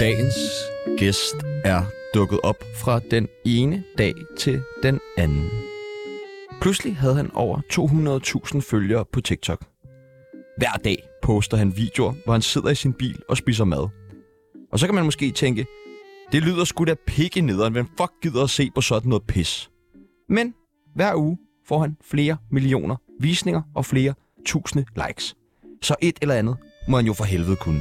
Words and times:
Dagens 0.00 0.34
gæst 0.98 1.34
er 1.64 1.84
dukket 2.14 2.40
op 2.42 2.64
fra 2.76 3.00
den 3.10 3.28
ene 3.44 3.84
dag 3.98 4.14
til 4.38 4.62
den 4.82 5.00
anden. 5.16 5.50
Pludselig 6.60 6.96
havde 6.96 7.14
han 7.14 7.30
over 7.34 7.60
200.000 8.54 8.60
følgere 8.60 9.04
på 9.12 9.20
TikTok. 9.20 9.64
Hver 10.58 10.72
dag 10.84 10.96
poster 11.22 11.56
han 11.56 11.76
videoer, 11.76 12.12
hvor 12.24 12.32
han 12.32 12.42
sidder 12.42 12.70
i 12.70 12.74
sin 12.74 12.92
bil 12.92 13.22
og 13.28 13.36
spiser 13.36 13.64
mad. 13.64 13.88
Og 14.72 14.78
så 14.78 14.86
kan 14.86 14.94
man 14.94 15.04
måske 15.04 15.30
tænke, 15.30 15.66
det 16.32 16.42
lyder 16.42 16.64
sgu 16.64 16.84
da 16.84 16.94
pikke 17.06 17.40
nederen, 17.40 17.72
hvem 17.72 17.86
fuck 17.86 18.12
gider 18.22 18.42
at 18.42 18.50
se 18.50 18.70
på 18.74 18.80
sådan 18.80 19.08
noget 19.08 19.22
pis? 19.28 19.70
Men 20.28 20.54
hver 20.94 21.14
uge 21.14 21.38
får 21.68 21.80
han 21.80 21.96
flere 22.04 22.36
millioner 22.50 22.96
visninger 23.20 23.62
og 23.74 23.86
flere 23.86 24.14
tusinde 24.46 24.84
likes. 25.06 25.36
Så 25.82 25.94
et 26.00 26.18
eller 26.22 26.34
andet 26.34 26.56
må 26.88 26.96
han 26.96 27.06
jo 27.06 27.12
for 27.12 27.24
helvede 27.24 27.56
kunne. 27.56 27.80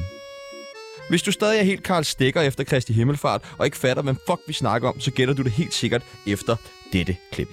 Hvis 1.11 1.23
du 1.23 1.31
stadig 1.31 1.59
er 1.59 1.63
helt 1.63 1.83
Karl 1.83 2.03
Stikker 2.03 2.41
efter 2.41 2.63
Kristi 2.63 2.93
Himmelfart, 2.93 3.55
og 3.57 3.65
ikke 3.65 3.77
fatter, 3.77 4.03
hvem 4.03 4.15
fuck 4.27 4.41
vi 4.47 4.53
snakker 4.53 4.89
om, 4.89 4.99
så 4.99 5.11
gætter 5.11 5.33
du 5.33 5.43
det 5.43 5.51
helt 5.51 5.73
sikkert 5.73 6.03
efter 6.27 6.55
dette 6.93 7.15
klip. 7.31 7.47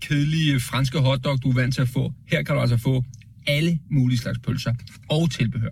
kedelige 0.00 0.60
franske 0.60 0.98
hotdog, 0.98 1.42
du 1.42 1.50
er 1.50 1.54
vant 1.54 1.74
til 1.74 1.82
at 1.82 1.88
få. 1.88 2.12
Her 2.28 2.42
kan 2.42 2.54
du 2.54 2.60
altså 2.60 2.76
få 2.76 3.04
alle 3.46 3.78
mulige 3.90 4.18
slags 4.18 4.38
pølser 4.38 4.74
og 5.10 5.30
tilbehør. 5.30 5.68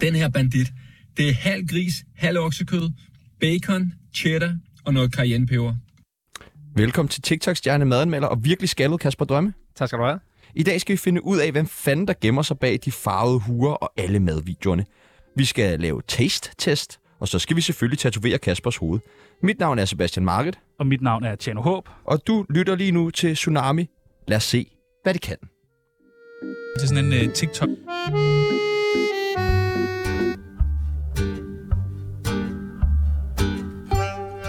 Den 0.00 0.14
her 0.14 0.28
bandit, 0.28 0.72
det 1.16 1.28
er 1.28 1.32
halv 1.32 1.66
gris, 1.66 1.94
halv 2.16 2.38
oksekød, 2.38 2.90
bacon, 3.40 3.92
cheddar 4.14 4.56
og 4.84 4.94
noget 4.94 5.14
cayennepeber. 5.14 5.74
Velkommen 6.76 7.08
til 7.08 7.22
TikTok-stjerne 7.22 7.84
madanmelder 7.84 8.28
og 8.28 8.44
virkelig 8.44 8.68
skaldet 8.68 9.00
Kasper 9.00 9.24
Drømme. 9.24 9.52
Tak 9.76 9.88
skal 9.88 9.98
du 9.98 10.04
have. 10.04 10.20
I 10.54 10.62
dag 10.62 10.80
skal 10.80 10.92
vi 10.92 10.96
finde 10.96 11.24
ud 11.24 11.38
af, 11.38 11.52
hvem 11.52 11.66
fanden 11.66 12.06
der 12.06 12.14
gemmer 12.20 12.42
sig 12.42 12.58
bag 12.58 12.78
de 12.84 12.92
farvede 12.92 13.38
huer 13.40 13.72
og 13.72 13.92
alle 13.96 14.20
madvideoerne. 14.20 14.84
Vi 15.36 15.44
skal 15.44 15.80
lave 15.80 16.02
taste-test, 16.08 16.98
og 17.20 17.28
så 17.28 17.38
skal 17.38 17.56
vi 17.56 17.60
selvfølgelig 17.60 17.98
tatovere 17.98 18.38
Kaspers 18.38 18.76
hoved. 18.76 19.00
Mit 19.42 19.58
navn 19.58 19.78
er 19.78 19.84
Sebastian 19.84 20.24
Market, 20.24 20.58
Og 20.78 20.86
mit 20.86 21.02
navn 21.02 21.24
er 21.24 21.34
Tjano 21.36 21.60
Håb. 21.62 21.88
og 22.04 22.26
du 22.26 22.46
lytter 22.50 22.74
lige 22.76 22.92
nu 22.92 23.10
til 23.10 23.34
Tsunami. 23.34 23.86
Lad 24.28 24.36
os 24.36 24.44
se, 24.44 24.66
hvad 25.02 25.14
det 25.14 25.22
kan. 25.22 25.36
Det 26.76 26.82
er 26.82 26.86
sådan 26.86 27.12
en 27.12 27.28
uh, 27.28 27.32
TikTok. 27.34 27.68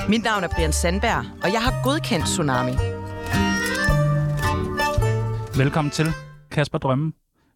Mit 0.09 0.23
navn 0.23 0.43
er 0.43 0.47
Brian 0.55 0.73
Sandberg, 0.73 1.25
og 1.43 1.53
jeg 1.53 1.61
har 1.61 1.83
godkendt 1.83 2.25
Tsunami. 2.25 2.71
Velkommen 5.57 5.91
til 5.91 6.05
Kasper 6.51 6.77
Drømme. 6.77 7.11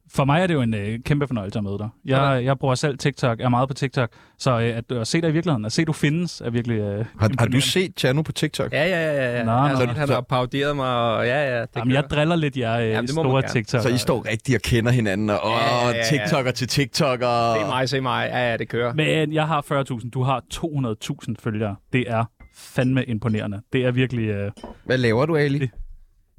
For 0.09 0.25
mig 0.25 0.41
er 0.41 0.47
det 0.47 0.53
jo 0.53 0.61
en 0.61 0.73
øh, 0.73 0.99
kæmpe 1.05 1.27
fornøjelse 1.27 1.59
at 1.59 1.63
møde 1.63 1.77
dig. 1.77 1.89
Jeg, 2.05 2.41
jeg 2.43 2.59
bruger 2.59 2.75
selv 2.75 2.97
TikTok, 2.97 3.39
er 3.41 3.49
meget 3.49 3.67
på 3.67 3.73
TikTok, 3.73 4.09
så 4.37 4.51
øh, 4.59 4.77
at, 4.77 4.91
at 4.91 5.07
se 5.07 5.21
dig 5.21 5.29
i 5.29 5.31
virkeligheden, 5.33 5.65
at 5.65 5.71
se 5.71 5.85
du 5.85 5.93
findes, 5.93 6.41
er 6.41 6.49
virkelig 6.49 6.79
øh, 6.79 7.05
Har, 7.19 7.31
har 7.39 7.45
du 7.45 7.61
set 7.61 7.95
Tjano 7.95 8.21
på 8.21 8.31
TikTok? 8.31 8.73
Ja, 8.73 8.85
ja, 8.85 9.13
ja. 9.13 9.37
ja. 9.37 9.43
Nå, 9.43 9.51
altså, 9.51 9.85
nå. 9.85 9.91
han 9.91 10.09
har 10.09 10.21
paroderet 10.21 10.75
mig, 10.75 10.95
og 10.95 11.25
ja, 11.25 11.55
ja. 11.55 11.61
Det 11.61 11.69
Jamen, 11.75 11.93
jeg 11.93 12.03
driller 12.11 12.35
lidt 12.35 12.57
jer 12.57 12.79
øh, 12.79 12.89
Jamen, 12.89 13.01
det 13.01 13.09
store. 13.09 13.41
TikTok. 13.41 13.81
Så 13.81 13.89
I 13.89 13.97
står 13.97 14.25
rigtig 14.31 14.55
og 14.55 14.61
kender 14.61 14.91
hinanden, 14.91 15.29
og 15.29 15.39
åh, 15.45 15.51
Ja, 15.51 15.87
ja, 15.89 15.97
ja. 15.97 16.03
TikToker 16.03 16.51
til 16.51 16.67
TikToker. 16.67 17.53
Se 17.61 17.67
mig, 17.67 17.89
se 17.89 18.01
mig. 18.01 18.29
Ja, 18.31 18.51
ja, 18.51 18.57
det 18.57 18.69
kører. 18.69 18.93
Men 18.93 19.33
jeg 19.33 19.47
har 19.47 19.61
40.000, 20.01 20.09
du 20.09 20.23
har 20.23 20.43
200.000 20.53 21.33
følgere. 21.43 21.75
Det 21.93 22.05
er 22.07 22.25
fandme 22.57 23.03
imponerende. 23.03 23.61
Det 23.73 23.85
er 23.85 23.91
virkelig... 23.91 24.29
Øh, 24.29 24.51
Hvad 24.85 24.97
laver 24.97 25.25
du, 25.25 25.35
Ali? 25.35 25.69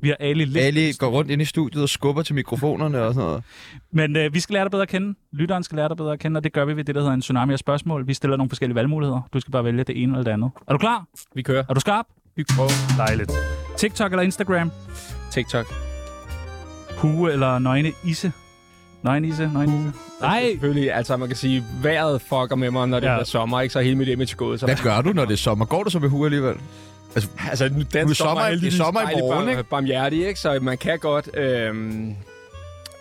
Vi 0.01 0.09
har 0.09 0.17
Ali 0.21 0.45
lidt... 0.45 0.65
Ali 0.65 0.93
går 0.99 1.07
rundt 1.09 1.31
ind 1.31 1.43
i 1.43 1.45
studiet 1.45 1.83
og 1.83 1.89
skubber 1.89 2.23
til 2.23 2.35
mikrofonerne 2.35 3.03
og 3.03 3.15
sådan 3.15 3.29
noget. 3.29 3.43
Men 3.93 4.17
øh, 4.17 4.35
vi 4.35 4.41
skal 4.41 4.55
lære 4.55 4.65
dig 4.65 4.71
bedre 4.71 4.83
at 4.83 4.89
kende. 4.89 5.15
Lytteren 5.33 5.63
skal 5.63 5.77
lære 5.77 5.89
dig 5.89 5.97
bedre 5.97 6.13
at 6.13 6.19
kende, 6.19 6.39
og 6.39 6.45
det 6.45 6.53
gør 6.53 6.65
vi 6.65 6.77
ved 6.77 6.85
det, 6.85 6.95
der 6.95 7.01
hedder 7.01 7.15
en 7.15 7.21
tsunami 7.21 7.53
af 7.53 7.59
spørgsmål. 7.59 8.07
Vi 8.07 8.15
stiller 8.15 8.37
nogle 8.37 8.51
forskellige 8.51 8.75
valgmuligheder. 8.75 9.29
Du 9.33 9.41
skal 9.41 9.53
bare 9.53 9.65
vælge 9.65 9.85
det 9.85 10.03
ene 10.03 10.13
eller 10.13 10.25
det 10.25 10.31
andet. 10.31 10.51
Er 10.69 10.73
du 10.73 10.79
klar? 10.79 11.05
Vi 11.35 11.43
kører. 11.43 11.65
Er 11.69 11.75
du 11.75 11.81
skarp? 11.81 12.07
Vi 12.37 12.45
prøver. 12.57 12.71
Dejligt. 12.97 13.33
TikTok 13.77 14.13
eller 14.13 14.23
Instagram? 14.23 14.71
TikTok. 15.31 15.67
Hue 16.97 17.33
eller 17.33 17.59
nøgne 17.59 17.93
isse? 18.05 18.33
Nøgne 19.03 19.29
isse, 19.29 19.51
nøgne 19.55 19.77
isse. 19.79 19.93
Nej! 20.21 20.49
Selvfølgelig, 20.51 20.93
altså 20.93 21.17
man 21.17 21.29
kan 21.29 21.37
sige, 21.37 21.65
vejret 21.83 22.21
fucker 22.23 22.55
med 22.57 22.71
mig, 22.71 22.89
når 22.89 23.01
det 23.01 23.07
Ja. 23.07 23.15
bliver 23.15 23.25
sommer, 23.25 23.61
ikke? 23.61 23.73
Så 23.73 23.79
er 23.79 23.83
hele 23.83 23.97
mit 23.97 24.09
image 24.09 24.35
gået. 24.37 24.61
Så 24.61 24.67
Hvad 24.67 24.77
gør 24.83 25.01
du, 25.01 25.13
når 25.13 25.25
det 25.25 25.33
er 25.33 25.37
sommer? 25.37 25.65
Går 25.65 25.83
du 25.83 25.91
så 25.91 25.99
med 25.99 26.09
hue 26.09 26.27
alligevel? 26.27 26.55
Altså, 27.19 27.65
Altså, 27.65 27.69
nu, 27.69 27.81
er 27.81 28.15
sommer- 28.15 28.49
det 28.49 28.65
er 28.73 28.77
sommer 28.77 29.01
i 29.01 29.05
morgen, 29.21 29.49
ikke? 29.49 29.63
Barmhjertig, 29.65 30.27
ikke? 30.27 30.41
Så 30.41 30.59
man 30.63 30.79
kan 30.79 30.99
godt... 30.99 31.37
Øhm... 31.37 32.15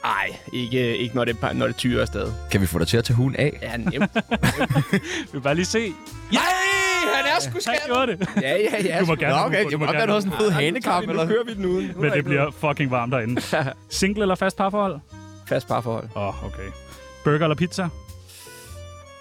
Ej, 0.06 0.38
ikke, 0.54 0.98
ikke 0.98 1.16
når 1.16 1.26
det, 1.26 1.38
når 1.54 1.68
det 1.68 1.76
tyrer 1.76 2.02
afsted. 2.02 2.32
kan 2.52 2.62
vi 2.62 2.66
få 2.66 2.80
dig 2.80 2.88
til 2.88 2.98
at 2.98 3.04
tage 3.04 3.16
huen 3.18 3.36
af? 3.36 3.58
Ja, 3.62 3.78
nemt. 3.78 3.94
Vi 4.92 5.00
vil 5.32 5.40
bare 5.42 5.56
lige 5.56 5.66
se. 5.66 5.80
Nej, 6.32 6.42
han 7.16 7.26
er 7.26 7.40
sgu 7.42 7.60
Han 7.72 7.76
gjorde 7.86 8.12
det. 8.12 8.28
Ja, 8.42 8.56
ja, 8.56 8.84
ja. 8.86 9.00
Du 9.00 9.06
må 9.06 9.16
gerne. 9.16 9.36
Nå, 9.36 9.46
okay. 9.46 9.64
du 9.64 9.70
Det 9.70 9.80
må 9.80 9.86
må 9.86 9.92
gerne- 9.92 10.08
være 10.08 10.22
sådan 10.22 10.34
en 10.34 10.40
fed 10.40 10.52
hanekamp? 10.52 11.08
Nu 11.08 11.14
kører 11.14 11.44
vi 11.46 11.54
den 11.54 11.66
uden. 11.66 11.92
Nu 11.96 12.02
Men 12.02 12.12
det 12.12 12.26
bliver 12.26 12.52
fucking 12.52 12.92
varmt 12.92 13.12
derinde. 13.14 13.42
Single 13.90 14.22
eller 14.22 14.36
fast 14.36 14.58
parforhold? 14.58 15.00
Fast 15.48 15.68
parforhold. 15.68 16.06
Åh, 16.16 16.28
oh, 16.28 16.46
okay. 16.46 16.68
Burger 17.24 17.44
eller 17.44 17.56
pizza? 17.56 17.88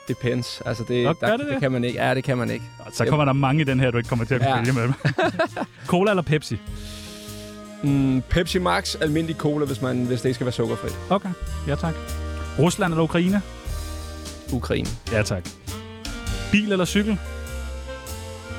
Depends. 0.09 0.63
Altså, 0.67 0.85
det, 0.89 1.05
Nå, 1.05 1.15
der, 1.21 1.37
det 1.37 1.47
det, 1.47 1.61
kan 1.61 1.73
man 1.73 1.85
ikke. 1.85 2.05
Ja, 2.05 2.15
det 2.15 2.25
kan 2.25 2.39
man 2.39 2.51
ikke. 2.51 2.65
Så 2.93 3.05
kommer 3.05 3.25
der 3.25 3.33
mange 3.33 3.61
i 3.61 3.65
den 3.65 3.81
her, 3.81 3.91
du 3.91 3.97
ikke 3.99 4.09
kommer 4.09 4.25
til 4.25 4.35
at 4.35 4.41
kunne 4.41 4.51
Ja. 4.51 4.57
vælge 4.57 4.73
med. 4.73 4.93
Cola 5.87 6.11
eller 6.11 6.23
Pepsi? 6.23 6.59
Mm, 7.83 8.23
Pepsi 8.31 8.59
Max, 8.59 8.95
almindelig 9.01 9.37
cola, 9.37 9.67
hvis, 9.67 9.83
man, 9.83 10.05
hvis 10.05 10.21
det 10.21 10.29
ikke 10.29 10.35
skal 10.35 10.45
være 10.45 10.53
sukkerfrit. 10.53 10.99
Okay, 11.11 11.29
ja 11.69 11.75
tak. 11.75 11.95
Rusland 12.59 12.93
eller 12.93 13.05
Ukraine? 13.05 13.43
Ukraine. 14.53 14.89
Ja 15.13 15.23
tak. 15.23 15.49
Bil 16.53 16.73
eller 16.73 16.85
cykel? 16.85 17.19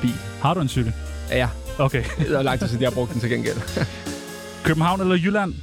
Bil. 0.02 0.14
Har 0.42 0.54
du 0.54 0.60
en 0.60 0.68
cykel? 0.70 0.94
Ja, 1.32 1.50
Okay. 1.80 2.04
det 2.20 2.32
er 2.32 2.42
lang 2.42 2.60
tid 2.60 2.68
siden, 2.68 2.82
jeg 2.82 2.90
har 2.90 2.94
brugt 2.96 3.14
den 3.14 3.20
til 3.22 3.30
gengæld. 3.30 3.58
København 4.66 5.02
eller 5.02 5.16
Jylland? 5.16 5.54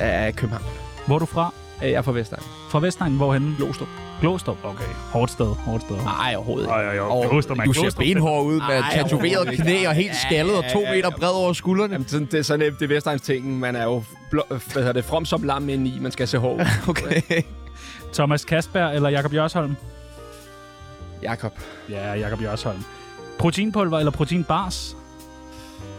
Ja, 0.00 0.30
København. 0.30 0.64
Hvor 1.06 1.14
er 1.14 1.18
du 1.18 1.26
fra? 1.26 1.54
Jeg 1.82 1.90
er 1.90 2.02
fra 2.02 2.12
Vestegn. 2.12 2.42
Fra 2.70 2.80
Vestegn, 2.80 3.16
hvorhenne? 3.16 3.54
Glostrup. 3.56 3.88
Glostrup. 4.20 4.56
Okay. 4.64 4.84
Hårdt 5.12 5.30
sted, 5.30 5.46
hårdt 5.46 5.82
sted. 5.82 5.96
Nej, 5.96 6.34
overhovedet 6.36 6.64
ikke. 6.66 6.72
Ej, 6.74 6.82
ej, 6.84 6.92
ej. 6.94 6.98
Og 7.00 7.30
Glostrup, 7.30 7.56
man. 7.56 7.66
du 7.66 7.72
ser 7.72 7.80
Glostrup, 7.80 7.98
benhård 8.04 8.44
ud 8.44 8.54
med 8.54 8.60
Ej, 8.78 8.90
tatoveret 8.94 9.48
knæ 9.48 9.86
og 9.86 9.94
helt 9.94 10.16
skaldet 10.26 10.56
og 10.56 10.64
to 10.72 10.80
meter 10.80 11.10
bred 11.10 11.28
over 11.28 11.52
skuldrene. 11.52 11.92
Jamen, 11.94 12.08
sådan, 12.08 12.26
det 12.30 12.38
er 12.38 12.42
sådan 12.42 12.74
det 12.78 12.82
er 12.82 12.88
Vestegns 12.88 13.22
ting. 13.22 13.58
Man 13.58 13.76
er 13.76 13.84
jo 13.84 14.02
blå, 14.30 14.42
hvad 14.48 14.58
hedder 14.74 14.92
det, 14.92 15.04
from 15.04 15.24
som 15.24 15.42
lam 15.42 15.68
ind 15.68 15.86
i. 15.88 15.98
Man 16.00 16.12
skal 16.12 16.28
se 16.28 16.38
hård. 16.38 16.66
Okay. 16.88 17.22
Thomas 18.12 18.44
Kasberg 18.44 18.94
eller 18.94 19.08
Jakob 19.08 19.34
Jørsholm? 19.34 19.76
Jakob. 21.22 21.52
Ja, 21.90 22.12
Jakob 22.14 22.42
Jørsholm. 22.42 22.84
Proteinpulver 23.38 23.98
eller 23.98 24.10
proteinbars? 24.12 24.96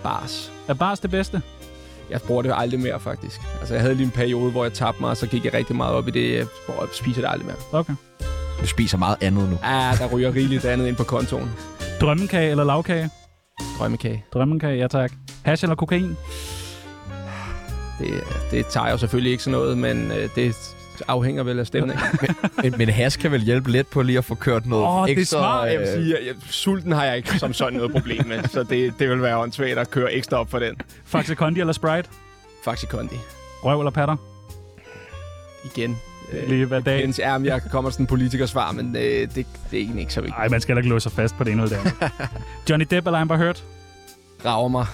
Bars. 0.03 0.51
Er 0.67 0.73
bars 0.73 0.99
det 0.99 1.11
bedste? 1.11 1.41
Jeg 2.09 2.21
bruger 2.21 2.41
det 2.41 2.53
aldrig 2.55 2.79
mere, 2.79 2.99
faktisk. 2.99 3.41
Altså, 3.59 3.73
jeg 3.73 3.81
havde 3.81 3.95
lige 3.95 4.05
en 4.05 4.11
periode, 4.11 4.51
hvor 4.51 4.63
jeg 4.65 4.73
tabte 4.73 5.01
mig, 5.01 5.09
og 5.09 5.17
så 5.17 5.27
gik 5.27 5.45
jeg 5.45 5.53
rigtig 5.53 5.75
meget 5.75 5.93
op 5.93 6.07
i 6.07 6.11
det, 6.11 6.47
hvor 6.65 6.75
jeg 6.81 6.89
spiser 6.93 7.21
det 7.21 7.29
aldrig 7.29 7.45
mere. 7.45 7.55
Okay. 7.71 7.93
Du 8.61 8.67
spiser 8.67 8.97
meget 8.97 9.17
andet 9.21 9.49
nu. 9.49 9.57
Ah, 9.63 9.97
der 9.97 10.07
ryger 10.07 10.35
rigeligt 10.35 10.65
andet 10.65 10.87
ind 10.87 10.95
på 10.95 11.03
kontoen. 11.03 11.49
Drømmekage 12.01 12.51
eller 12.51 12.63
lavkage? 12.63 13.09
Drømmekage. 13.79 14.25
Drømmekage, 14.33 14.77
ja 14.77 14.87
tak. 14.87 15.11
Hash 15.45 15.63
eller 15.63 15.75
kokain? 15.75 16.17
Det, 17.99 18.23
det 18.51 18.65
tager 18.67 18.85
jeg 18.85 18.93
jo 18.93 18.97
selvfølgelig 18.97 19.31
ikke 19.31 19.43
sådan 19.43 19.59
noget, 19.59 19.77
men 19.77 20.11
øh, 20.11 20.29
det 20.35 20.55
afhænger 21.07 21.43
vel 21.43 21.59
af 21.59 21.67
stemningen. 21.67 22.05
Men, 22.63 22.73
men 22.77 22.89
has 22.89 23.17
kan 23.17 23.31
vel 23.31 23.41
hjælpe 23.41 23.71
lidt 23.71 23.89
på 23.89 24.01
lige 24.01 24.17
at 24.17 24.25
få 24.25 24.35
kørt 24.35 24.65
noget 24.65 24.85
Åh, 24.87 25.07
det 25.07 25.17
er 25.17 25.21
ekstra... 25.21 25.37
smart. 25.37 25.71
Jeg 25.71 25.79
vil 25.79 25.87
sige, 25.87 26.09
jeg, 26.09 26.27
jeg, 26.27 26.35
sulten 26.49 26.91
har 26.91 27.05
jeg 27.05 27.17
ikke 27.17 27.39
som 27.39 27.53
sådan 27.53 27.73
noget 27.73 27.91
problem 27.91 28.27
med, 28.27 28.43
så 28.47 28.63
det, 28.63 28.93
det 28.99 29.09
vil 29.09 29.21
være 29.21 29.37
åndssvagt 29.37 29.77
at 29.77 29.91
køre 29.91 30.13
ekstra 30.13 30.37
op 30.37 30.51
for 30.51 30.59
den. 30.59 30.75
Faxe 31.05 31.35
Kondi 31.35 31.59
eller 31.59 31.73
Sprite? 31.73 32.09
Faxi 32.65 32.85
Kondi. 32.85 33.15
Røv 33.63 33.79
eller 33.79 33.91
patter? 33.91 34.15
Igen. 35.75 35.97
Øh, 36.33 36.49
Lige 36.49 36.65
hver 36.65 36.79
dag. 36.79 37.01
Jens, 37.01 37.19
ja, 37.19 37.37
jeg 37.43 37.61
kommer 37.71 37.89
sådan 37.89 38.03
en 38.03 38.07
politikersvar, 38.07 38.71
men 38.71 38.95
øh, 38.95 39.01
det, 39.01 39.35
det 39.35 39.45
er 39.73 39.77
egentlig 39.77 40.01
ikke 40.01 40.13
så 40.13 40.21
vigtigt. 40.21 40.37
Nej, 40.37 40.47
man 40.47 40.61
skal 40.61 40.73
heller 40.73 40.81
ikke 40.81 40.89
låse 40.89 41.03
sig 41.03 41.11
fast 41.11 41.37
på 41.37 41.43
det 41.43 41.51
ene 41.51 41.63
eller 41.63 41.77
det 41.77 41.91
andet. 42.01 42.11
Johnny 42.69 42.85
Depp 42.91 43.07
eller 43.07 43.19
Amber 43.19 43.37
Heard? 43.37 43.63
Rager 44.45 44.67
mig 44.67 44.85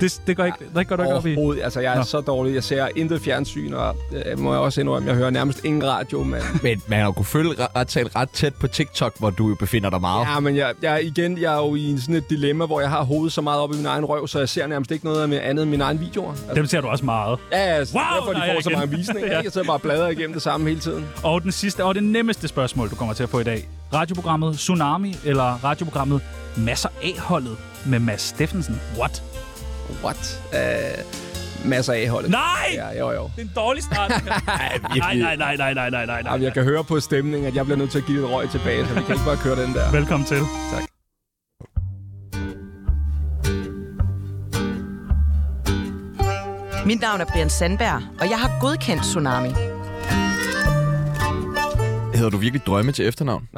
Det, 0.00 0.20
det 0.26 0.36
går 0.36 0.44
ikke, 0.44 0.58
det 0.74 0.88
går 0.88 0.96
du 0.96 1.02
ikke 1.02 1.14
op 1.14 1.26
i. 1.26 1.34
overhovedet. 1.36 1.62
Altså, 1.64 1.80
jeg 1.80 1.92
er 1.92 1.96
Nå. 1.96 2.02
så 2.02 2.20
dårlig. 2.20 2.54
Jeg 2.54 2.64
ser 2.64 2.88
intet 2.96 3.20
fjernsyn, 3.22 3.72
og 3.72 3.96
øh, 4.26 4.38
må 4.38 4.52
jeg 4.52 4.60
også 4.60 4.80
indrømme, 4.80 5.08
jeg 5.08 5.16
hører 5.16 5.30
nærmest 5.30 5.64
ingen 5.64 5.84
radio, 5.84 6.22
men... 6.22 6.40
Men 6.62 6.82
man 6.86 6.98
har 6.98 7.06
jo 7.06 7.12
kunne 7.12 7.24
følge 7.24 7.50
ret, 7.76 8.16
ret, 8.16 8.30
tæt 8.30 8.54
på 8.54 8.66
TikTok, 8.68 9.18
hvor 9.18 9.30
du 9.30 9.48
jo 9.48 9.54
befinder 9.54 9.90
dig 9.90 10.00
meget. 10.00 10.26
Ja, 10.34 10.40
men 10.40 10.56
jeg, 10.56 10.72
jeg, 10.82 11.04
igen, 11.04 11.38
jeg 11.40 11.54
er 11.54 11.58
jo 11.58 11.74
i 11.74 11.96
sådan 11.98 12.14
et 12.14 12.30
dilemma, 12.30 12.66
hvor 12.66 12.80
jeg 12.80 12.90
har 12.90 13.02
hovedet 13.04 13.32
så 13.32 13.40
meget 13.40 13.60
op 13.60 13.72
i 13.72 13.76
min 13.76 13.86
egen 13.86 14.04
røv, 14.04 14.28
så 14.28 14.38
jeg 14.38 14.48
ser 14.48 14.66
nærmest 14.66 14.90
ikke 14.90 15.04
noget 15.04 15.22
af 15.22 15.28
min 15.28 15.38
andet 15.38 15.62
end 15.62 15.70
mine 15.70 15.84
egne 15.84 15.98
videoer. 16.00 16.30
Altså, 16.30 16.54
Dem 16.54 16.66
ser 16.66 16.80
du 16.80 16.88
også 16.88 17.04
meget. 17.04 17.38
ja, 17.52 17.56
altså, 17.58 17.94
Wow, 17.94 18.02
derfor 18.20 18.32
de 18.32 18.40
der 18.40 18.46
er 18.46 18.54
får 18.54 18.60
så 18.60 18.70
mange 18.70 18.96
visninger. 18.96 19.26
Ja. 19.26 19.32
ja. 19.36 19.40
Jeg 19.42 19.52
sidder 19.52 19.66
bare 19.66 19.76
og 19.76 19.82
bladrer 19.82 20.08
igennem 20.08 20.32
det 20.32 20.42
samme 20.42 20.68
hele 20.68 20.80
tiden. 20.80 21.06
Og 21.22 21.42
den 21.42 21.52
sidste 21.52 21.84
og 21.84 21.94
det 21.94 22.02
nemmeste 22.04 22.48
spørgsmål, 22.48 22.90
du 22.90 22.94
kommer 22.94 23.14
til 23.14 23.22
at 23.22 23.28
få 23.28 23.40
i 23.40 23.44
dag. 23.44 23.68
Radioprogrammet 23.94 24.56
Tsunami 24.56 25.16
eller 25.24 25.64
radioprogrammet 25.64 26.20
Masser 26.56 26.88
A-holdet 27.02 27.56
med 27.86 27.98
Mads 27.98 28.20
Steffensen? 28.22 28.80
What? 28.98 29.22
What? 30.04 30.42
Uh, 30.52 31.70
masser 31.70 31.92
af 31.92 32.02
i 32.02 32.06
holdet. 32.06 32.30
Nej! 32.30 32.42
Ja, 32.74 32.98
jo, 32.98 33.12
jo. 33.12 33.30
Det 33.36 33.42
er 33.42 33.46
en 33.46 33.52
dårlig 33.56 33.82
start. 33.82 34.10
nej, 34.96 35.16
nej, 35.16 35.36
nej, 35.36 35.56
nej, 35.56 35.74
nej, 35.74 35.90
nej, 35.90 35.90
nej, 35.90 36.16
Jamen, 36.16 36.24
nej. 36.24 36.42
jeg 36.42 36.52
kan 36.54 36.64
høre 36.64 36.84
på 36.84 37.00
stemningen, 37.00 37.48
at 37.48 37.54
jeg 37.54 37.64
bliver 37.64 37.78
nødt 37.78 37.90
til 37.90 37.98
at 37.98 38.04
give 38.06 38.24
et 38.24 38.30
røg 38.30 38.50
tilbage, 38.50 38.86
så 38.86 38.94
vi 38.94 39.00
kan 39.00 39.14
ikke 39.14 39.24
bare 39.24 39.36
køre 39.36 39.62
den 39.62 39.74
der. 39.74 39.90
Velkommen 39.92 40.26
til. 40.26 40.38
Mit 46.86 47.00
navn 47.00 47.20
er 47.20 47.24
Brian 47.32 47.50
Sandberg, 47.50 48.02
og 48.20 48.30
jeg 48.30 48.38
har 48.40 48.60
godkendt 48.60 49.02
Tsunami. 49.02 49.48
Hedder 52.14 52.30
du 52.30 52.36
virkelig 52.36 52.66
drømme 52.66 52.92
til 52.92 53.06
efternavn? 53.06 53.48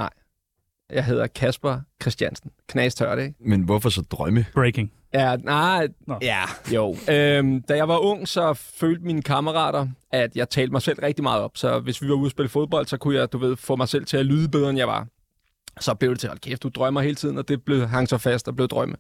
Jeg 0.93 1.05
hedder 1.05 1.27
Kasper 1.27 1.81
Christiansen. 2.03 2.51
Knastørt, 2.69 3.19
ikke? 3.19 3.35
Men 3.41 3.63
hvorfor 3.63 3.89
så 3.89 4.03
drømme? 4.03 4.47
Breaking. 4.55 4.93
Ja, 5.15 5.37
nej, 5.37 5.89
Nå. 6.07 6.19
ja, 6.23 6.43
jo. 6.75 6.97
Øhm, 7.11 7.63
da 7.63 7.77
jeg 7.77 7.89
var 7.89 7.99
ung, 7.99 8.29
så 8.29 8.55
følte 8.55 9.05
mine 9.05 9.23
kammerater, 9.23 9.89
at 10.13 10.37
jeg 10.37 10.51
talte 10.51 10.73
mig 10.73 10.83
selv 10.83 10.99
rigtig 11.03 11.23
meget 11.23 11.43
op. 11.43 11.51
Så 11.57 11.79
hvis 11.81 12.03
vi 12.03 12.09
var 12.09 12.15
ude 12.15 12.27
og 12.27 12.31
spille 12.31 12.49
fodbold, 12.49 12.87
så 12.87 12.97
kunne 12.97 13.17
jeg, 13.19 13.33
du 13.33 13.39
ved, 13.39 13.57
få 13.57 13.77
mig 13.77 13.89
selv 13.89 14.05
til 14.05 14.17
at 14.17 14.27
lyde 14.27 14.49
bedre, 14.49 14.71
end 14.71 14.79
jeg 14.79 14.89
var. 14.89 15.07
Så 15.81 15.95
blev 15.95 16.11
det 16.11 16.21
til, 16.21 16.29
hold 16.29 16.39
kæft, 16.39 16.63
du 16.63 16.69
drømmer 16.69 17.01
hele 17.01 17.15
tiden, 17.15 17.39
og 17.39 17.49
det 17.49 17.63
blev, 17.65 17.87
hang 17.87 18.09
så 18.09 18.19
fast 18.19 18.49
og 18.49 18.57
blev 18.57 18.69
drømme. 18.69 18.97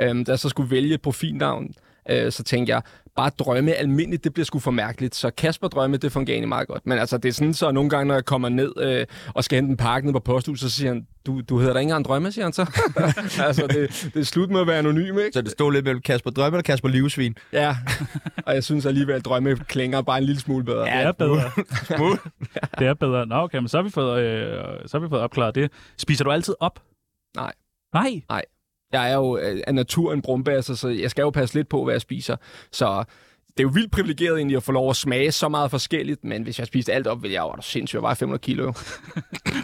Øhm, 0.00 0.24
da 0.24 0.32
jeg 0.32 0.38
så 0.38 0.48
skulle 0.48 0.70
vælge 0.70 0.94
et 0.94 1.02
profilnavn, 1.02 1.74
øh, 2.10 2.32
så 2.32 2.42
tænkte 2.42 2.72
jeg, 2.72 2.82
bare 3.16 3.30
drømme 3.38 3.72
almindeligt, 3.72 4.24
det 4.24 4.34
bliver 4.34 4.44
sgu 4.44 4.58
for 4.58 4.70
mærkeligt. 4.70 5.14
Så 5.14 5.30
Kasper 5.30 5.68
Drømme, 5.68 5.96
det 5.96 6.12
fungerer 6.12 6.34
egentlig 6.34 6.48
meget 6.48 6.68
godt. 6.68 6.86
Men 6.86 6.98
altså, 6.98 7.18
det 7.18 7.28
er 7.28 7.32
sådan, 7.32 7.54
så 7.54 7.70
nogle 7.70 7.90
gange, 7.90 8.08
når 8.08 8.14
jeg 8.14 8.24
kommer 8.24 8.48
ned 8.48 8.72
øh, 8.80 9.06
og 9.34 9.44
skal 9.44 9.56
hente 9.56 9.70
en 9.70 9.76
pakke 9.76 10.06
ned 10.06 10.12
på 10.12 10.20
posthuset, 10.20 10.70
så 10.70 10.76
siger 10.76 10.92
han, 10.92 11.06
du, 11.26 11.40
du 11.40 11.58
hedder 11.58 11.72
da 11.72 11.78
ikke 11.78 11.88
engang 11.88 12.04
Drømme, 12.04 12.32
siger 12.32 12.44
han 12.44 12.52
så. 12.52 12.70
altså, 13.46 13.66
det, 13.66 14.10
det 14.14 14.20
er 14.20 14.24
slut 14.24 14.50
med 14.50 14.60
at 14.60 14.66
være 14.66 14.78
anonym, 14.78 15.18
ikke? 15.18 15.30
Så 15.32 15.42
det 15.42 15.50
stod 15.50 15.72
lidt 15.72 15.84
mellem 15.84 16.02
Kasper 16.02 16.30
Drømme 16.30 16.58
og 16.58 16.64
Kasper 16.64 16.88
Livsvin. 16.88 17.36
Ja, 17.52 17.76
og 18.46 18.54
jeg 18.54 18.64
synes 18.64 18.86
alligevel, 18.86 19.14
at 19.14 19.24
drømme 19.24 19.56
klinger 19.56 20.02
bare 20.02 20.18
en 20.18 20.24
lille 20.24 20.40
smule 20.40 20.64
bedre. 20.64 20.84
Det 20.84 20.92
er 20.92 21.12
bedre. 21.12 21.50
det 22.78 22.86
er 22.86 22.94
bedre. 22.94 23.26
Nå, 23.26 23.34
okay, 23.34 23.58
men 23.58 23.68
så 23.68 23.76
har 23.76 23.82
vi 23.82 23.90
fået, 23.90 24.20
øh, 24.22 24.64
så 24.86 24.98
har 24.98 24.98
vi 24.98 25.08
fået 25.08 25.22
opklaret 25.22 25.54
det. 25.54 25.70
Spiser 25.96 26.24
du 26.24 26.30
altid 26.30 26.54
op? 26.60 26.82
Nej. 27.36 27.52
Nej? 27.94 28.42
Jeg 28.92 29.10
er 29.10 29.14
jo 29.14 29.38
øh, 29.38 29.60
af 29.66 29.74
natur 29.74 30.12
en 30.12 30.22
brumbasser, 30.22 30.74
så 30.74 30.88
jeg 30.88 31.10
skal 31.10 31.22
jo 31.22 31.30
passe 31.30 31.54
lidt 31.54 31.68
på, 31.68 31.84
hvad 31.84 31.94
jeg 31.94 32.00
spiser. 32.00 32.36
Så 32.72 33.04
det 33.48 33.60
er 33.62 33.62
jo 33.62 33.70
vildt 33.74 33.92
privilegeret 33.92 34.36
egentlig 34.36 34.56
at 34.56 34.62
få 34.62 34.72
lov 34.72 34.90
at 34.90 34.96
smage 34.96 35.32
så 35.32 35.48
meget 35.48 35.70
forskelligt, 35.70 36.24
men 36.24 36.42
hvis 36.42 36.58
jeg 36.58 36.66
spiste 36.66 36.92
alt 36.92 37.06
op, 37.06 37.22
ville 37.22 37.34
jeg 37.34 37.40
jo 37.40 37.48
være 37.48 37.62
sindssygt. 37.62 37.94
Jeg 37.94 38.02
vejer 38.02 38.14
500 38.14 38.42
kilo. 38.42 38.64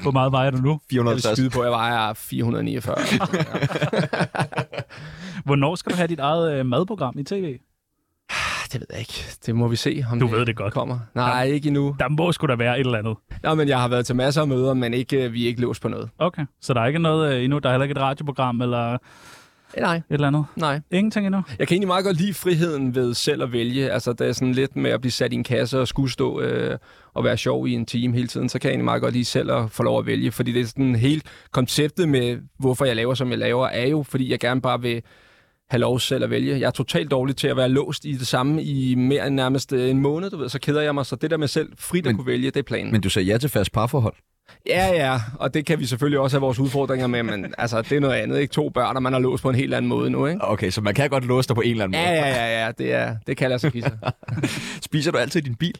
Hvor 0.03 0.11
meget 0.11 0.33
vejer 0.33 0.51
du 0.51 0.57
nu? 0.57 0.71
Jeg 0.71 0.79
vil 1.05 1.11
450. 1.21 1.39
skyde 1.39 1.51
på, 1.51 1.61
at 1.61 1.65
jeg 1.65 1.73
vejer 1.73 2.13
449. 2.13 2.97
Hvornår 5.45 5.75
skal 5.75 5.93
du 5.93 5.97
have 5.97 6.09
dit 6.09 6.21
eget 6.21 6.59
øh, 6.59 6.67
madprogram 6.67 7.19
i 7.19 7.25
tv? 7.25 7.59
Det 8.73 8.81
ved 8.81 8.87
jeg 8.91 8.99
ikke. 9.01 9.25
Det 9.47 9.55
må 9.55 9.69
vi 9.69 9.77
se, 9.77 10.05
om 10.13 10.21
Du 10.21 10.27
ved 10.27 10.47
det 10.47 10.57
godt. 10.57 10.75
kommer. 10.75 10.99
Nej, 11.15 11.45
ikke 11.45 11.67
endnu. 11.67 11.97
Der 11.99 12.09
må 12.09 12.33
sgu 12.33 12.47
da 12.47 12.55
være 12.55 12.81
et 12.81 12.87
eller 12.87 12.99
andet. 12.99 13.17
Nå, 13.43 13.55
men 13.55 13.69
jeg 13.69 13.81
har 13.81 13.89
været 13.89 14.07
til 14.07 14.17
masser 14.17 14.41
af 14.41 14.49
møder, 14.49 14.75
men 14.75 14.95
ikke, 14.95 15.25
øh, 15.25 15.33
vi 15.33 15.43
er 15.45 15.47
ikke 15.47 15.61
låst 15.61 15.83
på 15.83 15.89
noget. 15.89 16.09
Okay, 16.19 16.43
så 16.61 16.75
der 16.75 16.81
er 16.81 16.87
ikke 16.87 16.99
noget 16.99 17.35
øh, 17.37 17.45
endnu? 17.45 17.59
Der 17.59 17.69
er 17.69 17.73
heller 17.73 17.85
ikke 17.85 17.93
et 17.93 18.01
radioprogram 18.01 18.61
eller 18.61 18.95
et 18.95 19.01
Nej, 19.81 20.01
eller 20.11 20.27
andet? 20.27 20.45
nej. 20.57 20.81
Ingenting 20.91 21.27
endnu? 21.27 21.43
Jeg 21.59 21.69
kan 21.69 21.75
egentlig 21.75 21.87
meget 21.89 22.05
godt 22.05 22.17
lide 22.17 22.35
friheden 22.35 22.95
ved 22.95 23.15
selv 23.15 23.43
at 23.43 23.53
vælge. 23.53 23.91
Altså, 23.91 24.13
det 24.13 24.29
er 24.29 24.33
sådan 24.33 24.53
lidt 24.53 24.77
med 24.77 24.91
at 24.91 25.01
blive 25.01 25.11
sat 25.13 25.33
i 25.33 25.37
en 25.37 25.45
kasse 25.45 25.81
og 25.81 25.89
skulle 25.89 26.13
stå 26.13 26.41
øh, 26.41 26.79
og 27.15 27.25
være 27.25 27.37
sjov 27.37 27.67
i 27.69 27.73
en 27.73 27.87
team 27.87 28.13
hele 28.13 28.29
tiden. 28.29 28.49
Så 28.49 28.59
kan 28.59 28.69
jeg 28.69 28.73
egentlig 28.73 28.85
meget 28.85 29.03
godt 29.03 29.13
lide 29.15 29.25
selv 29.25 29.51
at 29.53 29.71
få 29.71 29.83
lov 29.83 29.99
at 29.99 30.07
vælge. 30.07 30.33
Fordi 30.33 30.53
det 30.53 30.61
er 30.63 30.67
sådan 30.67 30.95
helt 30.97 31.25
konceptet 31.53 32.09
med, 32.09 32.39
hvorfor 32.59 32.85
jeg 32.85 32.97
laver, 32.97 33.15
som 33.15 33.31
jeg 33.31 33.39
laver, 33.39 33.67
er 33.67 33.87
jo, 33.89 34.03
fordi 34.03 34.31
jeg 34.31 34.41
gerne 34.41 34.61
bare 34.61 34.81
vil 34.81 35.03
have 35.73 35.81
lov 35.81 36.01
selv 36.01 36.25
at 36.25 36.31
vælge. 36.31 36.61
Jeg 36.61 36.67
er 36.67 36.71
totalt 36.71 37.11
dårlig 37.11 37.37
til 37.37 37.49
at 37.49 37.57
være 37.57 37.69
låst 37.69 38.05
i 38.05 38.13
det 38.13 38.27
samme 38.27 38.63
i 38.63 38.95
mere 38.95 39.27
end 39.27 39.35
nærmest 39.35 39.73
øh, 39.73 39.91
en 39.91 39.99
måned, 40.01 40.31
du 40.31 40.37
ved. 40.37 40.49
Så 40.49 40.59
keder 40.59 40.81
jeg 40.83 40.95
mig. 40.95 41.07
Så 41.07 41.17
det 41.17 41.31
der 41.31 41.37
med 41.37 41.49
selv 41.49 41.69
frit 41.79 41.99
at 41.99 42.05
Men- 42.07 42.17
kunne 42.17 42.27
vælge, 42.27 42.47
det 42.51 42.57
er 42.57 42.63
planen. 42.63 42.93
Men 42.93 43.01
du 43.01 43.11
sagde 43.11 43.29
ja 43.29 43.39
til 43.39 43.51
fast 43.51 43.73
parforhold. 43.73 44.15
Ja, 44.67 44.87
ja, 44.89 45.19
og 45.39 45.55
det 45.55 45.67
kan 45.67 45.79
vi 45.79 45.87
selvfølgelig 45.87 46.19
også 46.21 46.37
have 46.37 46.41
vores 46.41 46.59
udfordringer 46.59 47.07
med, 47.07 47.23
men 47.23 47.55
altså, 47.59 47.83
det 47.83 47.93
er 47.93 48.01
noget 48.01 48.15
andet, 48.15 48.39
ikke? 48.41 48.53
To 48.53 48.69
børn, 48.69 48.97
og 48.97 49.03
man 49.03 49.13
har 49.13 49.21
låst 49.21 49.43
på 49.43 49.49
en 49.49 49.55
helt 49.55 49.75
anden 49.75 49.89
måde 49.89 50.11
nu, 50.11 50.27
ikke? 50.27 50.41
Okay, 50.45 50.71
så 50.71 50.81
man 50.81 50.95
kan 50.95 51.11
godt 51.11 51.25
låse 51.25 51.49
dig 51.49 51.55
på 51.57 51.61
en 51.63 51.71
eller 51.71 51.85
anden 51.85 52.01
Ja, 52.01 52.07
måde. 52.11 52.27
ja, 52.27 52.47
ja, 52.47 52.65
ja, 52.67 52.73
det, 52.79 52.93
er, 52.93 53.17
det 53.27 53.37
kalder 53.37 53.59
sig 53.59 53.73
kisser. 53.73 53.91
Spiser 54.89 55.11
du 55.11 55.19
altid 55.19 55.41
i 55.41 55.45
din 55.45 55.55
bil? 55.55 55.75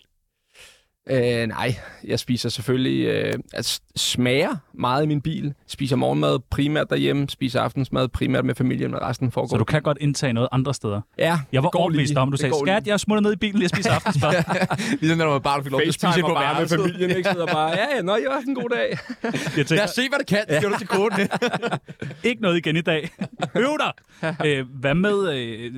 Øh, 1.11 1.47
nej, 1.47 1.75
jeg 2.05 2.19
spiser 2.19 2.49
selvfølgelig 2.49 3.07
øh, 3.07 3.35
altså, 3.53 3.81
smager 3.97 4.57
meget 4.75 5.05
i 5.05 5.07
min 5.07 5.21
bil. 5.21 5.55
Spiser 5.67 5.97
morgenmad 5.97 6.39
primært 6.51 6.91
derhjemme, 6.91 7.29
spiser 7.29 7.61
aftensmad 7.61 8.09
primært 8.09 8.45
med 8.45 8.55
familien, 8.55 8.91
men 8.91 9.01
resten 9.03 9.31
foregår. 9.33 9.49
Så 9.49 9.57
du 9.57 9.65
kan 9.65 9.83
godt 9.83 9.99
indtage 10.01 10.33
noget 10.33 10.49
andre 10.53 10.75
steder? 10.75 11.01
Ja, 11.19 11.39
Jeg 11.53 11.63
var 11.63 11.77
overbevist 11.77 12.11
lige. 12.11 12.19
om, 12.21 12.31
du 12.31 12.37
sagde, 12.37 12.55
skat, 12.65 12.87
jeg 12.87 13.01
smutter 13.01 13.23
ned 13.23 13.33
i 13.33 13.37
bilen, 13.37 13.63
jeg 13.63 13.71
spiser 13.71 13.93
aftensmad. 13.99 14.33
Ligesom 15.01 15.19
når 15.19 15.31
man 15.31 15.43
bare 15.43 15.63
fik 15.63 15.73
lov 15.73 15.81
til 15.81 15.89
at 15.89 15.95
spise 15.95 16.21
på 16.21 16.27
bare 16.35 16.61
med 16.61 16.69
familien, 16.69 17.11
ikke? 17.11 17.31
Sidder 17.33 17.47
bare, 17.47 17.69
ja, 17.71 17.97
ja, 17.97 18.03
nå, 18.03 18.17
jeg 18.17 18.25
har 18.29 18.35
haft 18.35 18.47
en 18.47 18.55
god 18.55 18.69
dag. 18.71 18.89
Jeg 19.23 19.33
Lad 19.57 19.65
tænker, 19.65 19.85
os 19.85 19.91
se, 19.91 20.09
hvad 20.09 20.19
det 20.19 20.27
kan. 20.27 20.39
Det 20.49 20.63
du 20.63 20.79
til 20.79 20.87
koden. 20.89 21.29
ikke 22.25 22.43
noget 22.43 22.57
igen 22.57 22.77
i 22.77 22.81
dag. 22.81 23.11
Øv 23.57 23.79
dig! 23.81 23.93
øh, 24.47 24.67
hvad 24.81 24.95
med, 24.95 25.35
øh, 25.35 25.73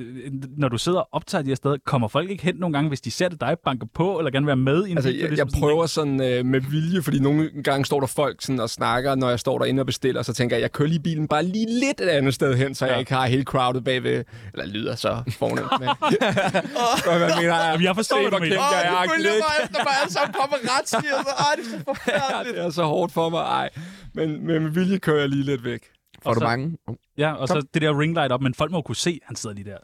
når 0.57 0.67
du 0.67 0.77
sidder 0.77 0.99
og 0.99 1.09
optager 1.11 1.41
de 1.41 1.47
her 1.47 1.55
steder, 1.55 1.77
kommer 1.85 2.07
folk 2.07 2.29
ikke 2.29 2.43
hen 2.43 2.55
nogle 2.55 2.73
gange, 2.73 2.87
hvis 2.87 3.01
de 3.01 3.11
ser 3.11 3.29
det 3.29 3.41
dig 3.41 3.55
banke 3.65 3.87
på, 3.93 4.17
eller 4.17 4.31
gerne 4.31 4.47
være 4.47 4.55
med 4.55 4.87
i 4.87 4.91
en 4.91 4.97
Altså, 4.97 5.14
video? 5.15 5.23
jeg, 5.23 5.29
ligesom 5.29 5.47
jeg 5.47 5.51
sådan 5.51 5.61
prøver 5.61 5.85
sådan 5.85 6.21
øh, 6.21 6.45
med 6.45 6.61
vilje, 6.61 7.01
fordi 7.01 7.19
nogle 7.19 7.49
gange 7.63 7.85
står 7.85 7.99
der 7.99 8.07
folk 8.07 8.41
sådan 8.41 8.59
og 8.59 8.69
snakker, 8.69 9.15
når 9.15 9.29
jeg 9.29 9.39
står 9.39 9.57
derinde 9.59 9.79
og 9.81 9.85
bestiller, 9.85 10.21
så 10.21 10.33
tænker 10.33 10.55
jeg, 10.55 10.61
jeg 10.61 10.71
kører 10.71 10.89
lige 10.89 10.99
bilen 10.99 11.27
bare 11.27 11.43
lige 11.43 11.79
lidt 11.79 12.01
et 12.01 12.09
andet 12.09 12.33
sted 12.33 12.55
hen, 12.55 12.75
så 12.75 12.85
jeg 12.85 12.93
Ja. 12.93 12.99
ikke 12.99 13.13
har 13.13 13.25
hele 13.27 13.43
crowded 13.43 13.81
bagved, 13.81 14.23
eller 14.53 14.65
lyder 14.65 14.95
så 14.95 15.23
fornemt, 15.39 15.67
men... 15.79 15.89
Hvad 17.19 17.41
mener, 17.41 17.55
Jamen, 17.69 17.83
jeg 17.83 17.95
forstår, 17.95 18.15
Se, 18.15 18.21
hvad 18.21 18.31
du 18.31 18.37
mener. 18.43 18.55
kendt 18.55 18.71
jeg 18.71 19.03
er. 19.03 19.07
Klik. 19.15 19.25
efter 19.63 19.83
mig 19.83 19.93
alle 20.01 20.13
sammen 20.13 20.33
kommer 20.33 20.57
retsligt. 20.79 21.05
Så, 21.05 21.33
ej, 21.39 21.55
det 21.55 21.65
er 21.65 21.69
så 21.69 21.75
Ja, 21.77 21.91
forfærdeligt. 21.91 22.57
det 22.57 22.65
er 22.65 22.69
så 22.69 22.83
hårdt 22.83 23.11
for 23.13 23.29
mig, 23.29 23.39
ej. 23.41 23.69
Men, 24.13 24.47
men 24.47 24.63
med 24.63 24.71
vilje 24.71 24.97
kører 24.97 25.19
jeg 25.19 25.29
lige 25.29 25.43
lidt 25.43 25.63
væk. 25.63 25.79
Får 26.23 26.33
du 26.33 26.39
så- 26.39 26.45
mange? 26.45 26.77
Ja, 27.17 27.33
og 27.33 27.47
så 27.47 27.61
det 27.73 27.81
der 27.81 27.99
ringlight 27.99 28.31
op, 28.31 28.41
men 28.41 28.53
folk 28.53 28.71
må 28.71 28.81
kunne 28.81 28.95
se, 28.95 29.09
at 29.21 29.27
han 29.27 29.35
sidder 29.35 29.55
lige 29.55 29.69
der. 29.71 29.77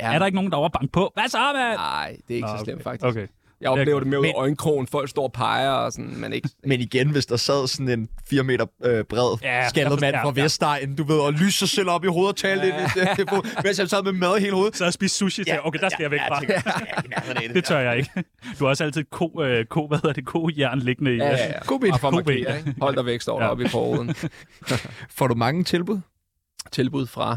Ja. 0.00 0.12
Er 0.14 0.18
der 0.18 0.26
ikke 0.26 0.36
nogen, 0.36 0.50
der 0.52 0.58
var 0.58 0.68
bange 0.68 0.88
på? 0.88 1.10
Hvad 1.14 1.28
så, 1.28 1.38
mand? 1.38 1.76
Nej, 1.76 2.16
det 2.28 2.34
er 2.34 2.36
ikke 2.36 2.48
Nå, 2.48 2.58
så 2.58 2.64
slemt, 2.64 2.76
okay. 2.80 2.84
faktisk. 2.84 3.04
Okay. 3.04 3.26
Jeg 3.60 3.70
oplever 3.70 3.98
det 4.00 4.08
med 4.08 4.18
ud 4.18 4.26
af 4.26 4.32
øjenkrogen. 4.36 4.86
Folk 4.86 5.10
står 5.10 5.22
og 5.22 5.32
peger 5.32 5.70
og 5.70 5.92
sådan, 5.92 6.16
men 6.16 6.32
ikke... 6.32 6.48
Men 6.64 6.80
igen, 6.80 7.10
hvis 7.10 7.26
der 7.26 7.36
sad 7.36 7.66
sådan 7.66 7.88
en 7.88 8.08
4 8.30 8.42
meter 8.42 8.66
øh, 8.84 9.04
bred 9.04 9.38
Ja, 9.42 9.68
skaldet 9.68 10.00
mand 10.00 10.14
forstår- 10.14 10.30
fra 10.32 10.32
ja. 10.36 10.42
Vestegn, 10.42 10.96
du 10.96 11.04
ved, 11.04 11.18
og 11.18 11.32
lyse 11.32 11.58
sig 11.58 11.68
selv 11.68 11.90
op 11.90 12.04
i 12.04 12.06
hovedet 12.08 12.28
og 12.32 12.36
tale 12.36 12.62
lidt 12.64 12.74
i 12.74 13.14
telefon, 13.16 13.46
mens 13.64 13.78
jeg 13.78 13.88
sad 13.88 14.02
med 14.02 14.12
mad 14.12 14.36
i 14.36 14.40
hele 14.40 14.52
hovedet. 14.54 14.76
Så 14.76 14.84
jeg 14.84 14.92
spiste 14.92 15.16
sushi 15.18 15.44
til, 15.44 15.58
okay, 15.64 15.78
der 15.80 15.88
skal 15.88 16.02
jeg 16.02 16.10
væk 16.10 16.20
fra. 16.28 16.40
Ja, 16.48 16.62
ja, 17.42 17.48
Det 17.54 17.64
tør 17.64 17.78
jeg 17.78 17.96
ikke. 17.96 18.10
Du 18.58 18.64
har 18.64 18.68
også 18.68 18.84
altid 18.84 19.04
ko, 19.10 19.42
øh, 19.42 19.64
ko, 19.66 19.86
hvad 19.88 19.98
hedder 19.98 20.12
det, 20.12 20.26
ko 20.26 20.50
jern 20.58 20.78
liggende 20.78 21.14
i. 21.14 21.16
Ja, 21.16 21.24
ja, 21.30 21.46
ja. 21.46 21.52
God 21.66 21.80
ben. 21.80 21.90
Bare 21.90 21.98
for 22.00 22.08
at 22.08 22.14
God 22.14 22.22
ben, 22.22 22.34
markere, 22.44 22.58
ikke? 22.58 22.74
Hold 22.80 22.96
dig 22.96 23.06
væk, 23.06 23.20
står 23.20 23.38
der 23.38 23.44
Ja. 23.46 23.50
oppe 23.50 23.64
i 23.64 23.68
forruden. 23.68 24.14
Får 25.18 25.26
du 25.26 25.34
mange 25.34 25.64
tilbud? 25.64 26.00
Tilbud 26.72 27.06
fra... 27.06 27.36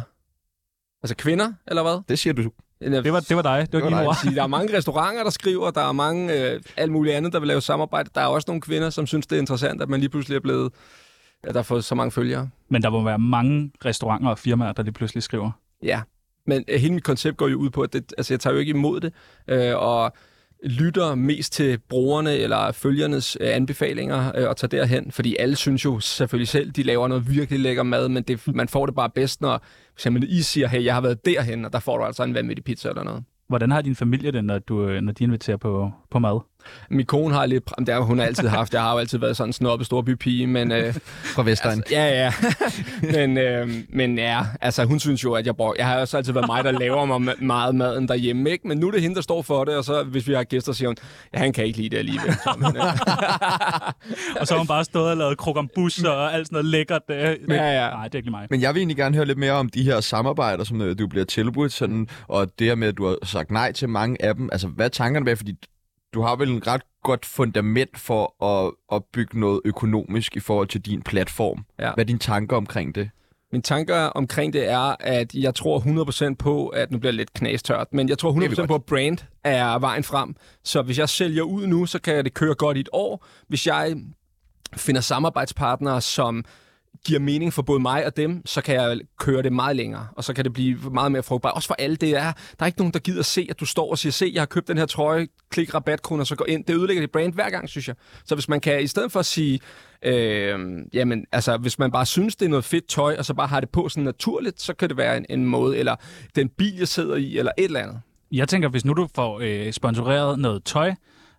Altså 1.04 1.16
kvinder, 1.16 1.54
eller 1.68 1.82
hvad? 1.82 2.02
Det 2.10 2.20
siger 2.20 2.34
du. 2.34 2.52
Det 2.82 3.14
var, 3.14 3.20
det 3.20 3.36
var 3.36 3.42
dig. 3.42 3.68
Det 3.72 3.84
var 3.84 3.90
var 3.90 4.02
dine 4.02 4.16
sige, 4.16 4.36
der 4.36 4.44
er 4.44 4.48
mange 4.48 4.78
restauranter, 4.78 5.24
der 5.24 5.30
skriver, 5.30 5.72
der 5.72 5.82
er 5.82 5.92
mange 5.92 6.34
øh, 6.34 6.62
alt 6.78 6.92
muligt 6.92 7.16
andet, 7.16 7.34
der 7.34 7.40
vil 7.40 7.48
lave 7.48 7.62
samarbejde. 7.62 8.10
Der 8.16 8.22
er 8.22 8.26
også 8.26 8.46
nogle 8.48 8.62
kvinder, 8.62 8.90
som 8.90 9.08
synes, 9.08 9.28
det 9.28 9.36
er 9.36 9.40
interessant, 9.40 9.82
at 9.82 9.90
man 9.90 10.00
lige 10.00 10.10
pludselig 10.10 10.36
er 10.36 10.40
blevet, 10.40 10.74
at 11.44 11.54
der 11.54 11.60
har 11.60 11.64
fået 11.64 11.86
så 11.86 11.96
mange 11.96 12.12
følgere. 12.12 12.50
Men 12.70 12.82
der 12.82 12.90
må 12.90 13.04
være 13.04 13.20
mange 13.20 13.72
restauranter 13.86 14.30
og 14.30 14.40
firmaer, 14.40 14.72
der 14.72 14.84
lige 14.84 14.94
pludselig 14.94 15.24
skriver. 15.24 15.52
Ja, 15.84 16.02
men 16.48 16.66
øh, 16.68 16.80
hele 16.80 16.94
mit 16.94 17.04
koncept 17.04 17.38
går 17.38 17.48
jo 17.48 17.58
ud 17.58 17.70
på, 17.70 17.82
at 17.82 17.94
det, 17.94 18.14
altså, 18.18 18.34
jeg 18.34 18.40
tager 18.40 18.54
jo 18.54 18.60
ikke 18.60 18.70
imod 18.70 19.00
det, 19.00 19.14
øh, 19.48 19.76
og 19.76 20.14
lytter 20.64 21.16
mest 21.16 21.54
til 21.54 21.80
brugerne 21.90 22.38
eller 22.38 22.72
følgernes 22.72 23.38
øh, 23.42 23.56
anbefalinger 23.56 24.32
øh, 24.38 24.50
og 24.50 24.58
tager 24.58 24.70
derhen, 24.70 25.12
fordi 25.12 25.36
alle 25.40 25.56
synes 25.56 25.86
jo 25.86 26.00
selvfølgelig 26.00 26.48
selv, 26.48 26.72
de 26.72 26.84
laver 26.84 27.08
noget 27.08 27.30
virkelig 27.30 27.60
lækker 27.60 27.84
mad, 27.84 28.10
men 28.10 28.24
det, 28.24 28.56
man 28.56 28.68
får 28.68 28.86
det 28.86 28.96
bare 28.96 29.10
bedst, 29.10 29.42
når 29.42 29.58
for 29.58 29.96
eksempel 29.96 30.26
I 30.30 30.42
siger, 30.42 30.68
hey, 30.68 30.86
jeg 30.86 30.94
har 30.94 31.02
været 31.02 31.26
derhen, 31.26 31.66
og 31.66 31.74
der 31.74 31.80
får 31.80 31.98
du 31.98 32.04
altså 32.04 32.24
en 32.24 32.34
vanvittig 32.34 32.64
pizza 32.64 32.90
eller 32.90 33.04
noget. 33.04 33.24
Hvordan 33.48 33.72
har 33.72 33.82
din 33.82 33.96
familie 33.96 34.32
det, 34.32 34.46
når, 34.46 34.60
du, 34.60 34.88
øh, 34.88 35.02
når 35.02 35.12
de 35.12 35.24
inviterer 35.24 35.58
på, 35.58 35.92
på 36.12 36.20
mad? 36.20 36.40
Min 36.90 37.06
kone 37.06 37.34
har 37.34 37.46
lidt... 37.46 37.64
Det 37.80 37.90
har 37.90 38.02
hun 38.02 38.20
altid 38.20 38.48
haft. 38.48 38.74
Jeg 38.74 38.82
har 38.82 38.92
jo 38.92 38.98
altid 38.98 39.18
været 39.18 39.38
sådan 39.38 39.50
en 39.50 39.54
snobbet 39.54 39.86
storby 39.86 40.10
pige, 40.16 40.48
men... 40.48 40.72
Øh, 40.72 40.94
Fra 41.36 41.44
Vestegn. 41.44 41.78
altså, 41.78 41.96
ja, 41.96 42.24
ja. 42.24 42.34
men, 43.18 43.38
øh, 43.38 43.70
men 43.90 44.18
ja, 44.18 44.46
altså 44.62 44.86
hun 44.86 45.00
synes 45.00 45.24
jo, 45.24 45.34
at 45.34 45.46
jeg 45.46 45.56
bruger... 45.56 45.74
Jeg 45.78 45.88
har 45.88 46.00
også 46.00 46.18
altid 46.18 46.34
været 46.34 46.48
mig, 46.48 46.64
der 46.64 46.72
laver 46.72 47.06
mig 47.06 47.36
meget 47.40 47.76
maden 47.76 48.08
derhjemme, 48.08 48.50
ikke? 48.50 48.68
Men 48.68 48.78
nu 48.78 48.88
er 48.88 48.92
det 48.92 49.02
hende, 49.02 49.16
der 49.16 49.22
står 49.22 49.42
for 49.42 49.64
det, 49.64 49.78
og 49.78 49.84
så 49.84 50.04
hvis 50.04 50.28
vi 50.28 50.34
har 50.34 50.44
gæster, 50.44 50.74
siger 50.74 50.90
hun, 50.90 50.96
ja, 51.34 51.40
han 51.40 51.54
kan 51.54 51.66
ikke 51.66 51.78
lide 51.78 51.90
det 51.90 51.98
alligevel. 51.98 52.34
Så, 52.34 52.56
men, 52.58 52.78
øh, 52.78 52.84
Og 54.42 54.48
så 54.48 54.54
har 54.54 54.58
hun 54.58 54.68
bare 54.68 54.86
stået 54.86 55.12
og 55.12 55.18
lavet 55.18 55.38
krokambus 55.38 56.04
og 56.04 56.34
alt 56.34 56.48
sådan 56.48 56.56
noget 56.56 56.66
lækkert. 56.66 57.02
Øh. 57.10 57.16
ja, 57.16 57.84
ja. 57.84 57.90
Nej, 57.90 58.04
det 58.04 58.16
er 58.16 58.18
ikke 58.18 58.26
lige 58.26 58.32
mig. 58.32 58.48
Men 58.50 58.62
jeg 58.62 58.74
vil 58.74 58.80
egentlig 58.80 58.98
gerne 58.98 59.16
høre 59.16 59.26
lidt 59.26 59.38
mere 59.38 59.52
om 59.52 59.70
de 59.70 59.84
her 59.84 60.00
samarbejder, 60.00 60.64
som 60.64 60.82
øh, 60.82 61.00
du 61.00 61.08
bliver 61.08 61.26
tilbudt, 61.26 61.74
sådan, 61.74 62.08
og 62.28 62.48
det 62.60 62.68
her 62.68 62.76
med, 62.76 62.88
at 62.88 62.98
du 62.98 63.08
har 63.08 63.18
sagt 63.24 63.52
nej 63.52 63.72
til 63.72 63.90
mange 63.90 64.26
af 64.26 64.36
dem. 64.36 64.50
Altså, 64.52 64.68
hvad 64.68 64.86
er 64.86 64.90
tankerne 64.90 65.26
bag? 65.26 65.38
Fordi 65.38 65.56
du 66.14 66.22
har 66.22 66.36
vel 66.36 66.50
en 66.50 66.68
ret 66.68 66.82
godt 67.04 67.26
fundament 67.26 67.98
for 67.98 68.44
at, 68.46 68.72
at 68.92 69.04
bygge 69.14 69.40
noget 69.40 69.62
økonomisk 69.66 70.36
i 70.36 70.40
forhold 70.40 70.68
til 70.68 70.82
din 70.82 71.02
platform. 71.02 71.66
Ja. 71.80 71.94
Hvad 71.94 72.04
er 72.04 72.08
dine 72.08 72.20
tanker 72.20 72.58
omkring 72.58 72.96
det? 72.96 73.10
Min 73.52 73.62
tanker 73.62 73.96
omkring 73.96 74.54
det 74.54 74.70
er, 74.70 74.96
at 75.00 75.36
jeg 75.36 75.56
tror 75.56 75.80
100% 76.32 76.36
på, 76.36 76.68
at 76.68 76.92
nu 76.92 77.00
bliver 77.00 77.12
det 77.12 77.18
lidt 77.18 77.34
knastørt, 77.34 77.88
men 77.94 78.10
jeg 78.10 78.18
tror 78.18 78.32
Det 78.32 78.46
er 78.46 78.50
vi 78.50 78.56
100% 78.56 78.66
på, 78.66 78.76
at 78.76 78.84
brand 78.84 79.18
er 79.44 79.80
vejen 79.80 80.04
frem. 80.04 80.36
Så 80.64 80.82
hvis 80.82 81.00
jeg 81.00 81.10
sælger 81.10 81.44
ud 81.44 81.68
nu, 81.68 81.86
så 81.86 82.00
kan 82.02 82.24
det 82.24 82.34
køre 82.34 82.56
godt 82.56 82.78
i 82.78 82.80
et 82.80 82.90
år. 82.92 83.26
Hvis 83.48 83.68
jeg 83.68 83.96
finder 84.76 85.02
samarbejdspartnere, 85.02 86.02
som 86.02 86.46
giver 87.06 87.20
mening 87.20 87.54
for 87.54 87.62
både 87.62 87.80
mig 87.80 88.06
og 88.06 88.18
dem, 88.18 88.42
så 88.46 88.62
kan 88.62 88.76
jeg 88.76 89.00
køre 89.20 89.42
det 89.44 89.54
meget 89.54 89.76
længere, 89.76 90.08
og 90.16 90.24
så 90.24 90.34
kan 90.34 90.46
det 90.46 90.54
blive 90.54 90.78
meget 90.92 91.12
mere 91.12 91.24
frugtbart. 91.24 91.54
Også 91.56 91.68
for 91.68 91.76
alle, 91.80 91.96
det 91.96 92.10
er, 92.10 92.24
der 92.32 92.32
er 92.60 92.66
ikke 92.66 92.80
nogen, 92.80 92.94
der 92.94 93.00
gider 93.00 93.22
se, 93.22 93.48
at 93.50 93.60
du 93.60 93.66
står 93.66 93.92
og 93.92 93.98
siger, 93.98 94.12
se, 94.12 94.32
jeg 94.34 94.42
har 94.42 94.46
købt 94.46 94.68
den 94.68 94.78
her 94.78 94.86
trøje, 94.86 95.28
klik 95.50 95.74
rabatkode, 95.74 96.26
så 96.26 96.36
går 96.36 96.46
ind. 96.46 96.66
Det 96.66 96.76
ødelægger 96.76 97.04
dit 97.04 97.12
brand 97.12 97.34
hver 97.34 97.50
gang, 97.50 97.70
synes 97.70 97.88
jeg. 97.88 97.96
Så 98.26 98.36
hvis 98.36 98.50
man 98.50 98.60
kan, 98.60 98.84
i 98.84 98.88
stedet 98.88 99.12
for 99.12 99.20
at 99.20 99.26
sige, 99.26 99.60
øh, 100.04 100.60
jamen, 100.94 101.26
altså, 101.32 101.58
hvis 101.58 101.80
man 101.80 101.92
bare 101.92 102.06
synes, 102.06 102.36
det 102.36 102.46
er 102.46 102.50
noget 102.50 102.66
fedt 102.66 102.88
tøj, 102.88 103.16
og 103.18 103.26
så 103.26 103.34
bare 103.34 103.48
har 103.48 103.60
det 103.60 103.70
på 103.70 103.90
sådan 103.90 104.04
naturligt, 104.04 104.62
så 104.62 104.74
kan 104.74 104.90
det 104.90 104.98
være 104.98 105.18
en, 105.18 105.26
en 105.30 105.46
måde, 105.46 105.78
eller 105.78 105.96
den 106.36 106.50
bil, 106.50 106.78
jeg 106.78 106.88
sidder 106.88 107.16
i, 107.16 107.38
eller 107.38 107.52
et 107.58 107.66
eller 107.66 107.80
andet. 107.80 108.02
Jeg 108.32 108.48
tænker, 108.48 108.70
hvis 108.70 108.86
nu 108.86 108.94
du 108.94 109.08
får 109.16 109.40
øh, 109.44 109.72
sponsoreret 109.72 110.40
noget 110.40 110.64
tøj, 110.64 110.94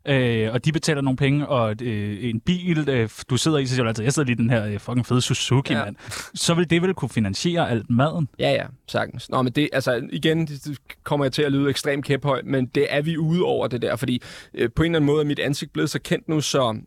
øh, 0.04 0.52
og 0.52 0.64
de 0.64 0.72
betaler 0.72 1.00
nogle 1.00 1.16
penge, 1.16 1.48
og 1.48 1.82
øh, 1.82 2.24
en 2.24 2.40
bil, 2.40 2.88
øh, 2.88 3.08
du 3.30 3.36
sidder 3.36 3.58
i, 3.58 3.66
så 3.66 3.74
siger 3.74 3.82
du 3.82 3.88
altid, 3.88 4.04
jeg 4.04 4.12
sidder 4.12 4.26
lige 4.26 4.34
i 4.34 4.42
den 4.42 4.50
her 4.50 4.66
øh, 4.66 4.78
fucking 4.78 5.06
fede 5.06 5.20
Suzuki, 5.20 5.72
ja. 5.72 5.84
Mand. 5.84 5.96
Så 6.34 6.54
vil 6.54 6.70
det 6.70 6.82
vel 6.82 6.94
kunne 6.94 7.08
finansiere 7.08 7.70
alt 7.70 7.90
maden. 7.90 8.28
Ja, 8.38 8.50
ja, 8.50 8.66
sagtens. 8.88 9.30
Nå, 9.30 9.42
men 9.42 9.52
det, 9.52 9.68
altså, 9.72 10.02
igen, 10.12 10.46
det, 10.46 10.78
kommer 11.04 11.24
jeg 11.24 11.32
til 11.32 11.42
at 11.42 11.52
lyde 11.52 11.70
ekstremt 11.70 12.04
kæphøj, 12.04 12.42
men 12.44 12.66
det 12.66 12.86
er 12.90 13.02
vi 13.02 13.18
ude 13.18 13.42
over 13.42 13.66
det 13.66 13.82
der, 13.82 13.96
fordi 13.96 14.22
øh, 14.54 14.70
på 14.76 14.82
en 14.82 14.86
eller 14.86 14.98
anden 14.98 15.06
måde 15.06 15.20
er 15.22 15.26
mit 15.26 15.38
ansigt 15.38 15.72
blevet 15.72 15.90
så 15.90 15.98
kendt 15.98 16.28
nu, 16.28 16.40
så 16.40 16.80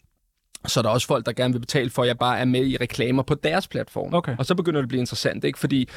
så 0.67 0.79
er 0.79 0.82
der 0.82 0.89
også 0.89 1.08
folk, 1.08 1.25
der 1.25 1.34
gerne 1.34 1.53
vil 1.53 1.60
betale 1.60 1.89
for, 1.89 2.01
at 2.01 2.08
jeg 2.08 2.17
bare 2.17 2.39
er 2.39 2.46
med 2.46 2.65
i 2.67 2.77
reklamer 2.82 3.24
på 3.24 3.34
deres 3.36 3.67
platform. 3.67 4.13
Okay. 4.13 4.36
Og 4.39 4.46
så 4.46 4.55
begynder 4.55 4.79
det 4.79 4.86
at 4.86 4.89
blive 4.89 5.00
interessant, 5.00 5.43
ikke? 5.43 5.60
Fordi 5.60 5.89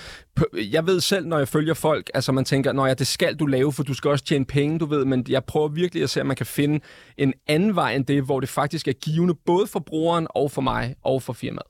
jeg 0.54 0.86
ved 0.86 1.00
selv, 1.00 1.26
når 1.26 1.38
jeg 1.38 1.48
følger 1.48 1.74
folk, 1.74 2.10
altså 2.14 2.32
man 2.32 2.44
tænker, 2.44 2.72
når 2.72 2.86
ja, 2.86 2.94
det 2.94 3.06
skal 3.06 3.34
du 3.36 3.46
lave, 3.46 3.72
for 3.72 3.82
du 3.82 3.94
skal 3.94 4.10
også 4.10 4.24
tjene 4.24 4.44
penge, 4.44 4.78
du 4.78 4.86
ved, 4.86 5.04
men 5.04 5.26
jeg 5.28 5.44
prøver 5.44 5.68
virkelig 5.68 6.02
at 6.02 6.10
se, 6.10 6.20
om 6.20 6.26
man 6.26 6.36
kan 6.36 6.46
finde 6.46 6.80
en 7.16 7.32
anden 7.46 7.74
vej 7.74 7.92
end 7.94 8.04
det, 8.04 8.22
hvor 8.22 8.40
det 8.40 8.48
faktisk 8.48 8.88
er 8.88 8.92
givende, 8.92 9.34
både 9.46 9.66
for 9.66 9.80
brugeren 9.80 10.26
og 10.30 10.50
for 10.50 10.62
mig 10.62 10.94
og 11.04 11.22
for 11.22 11.32
firmaet. 11.32 11.66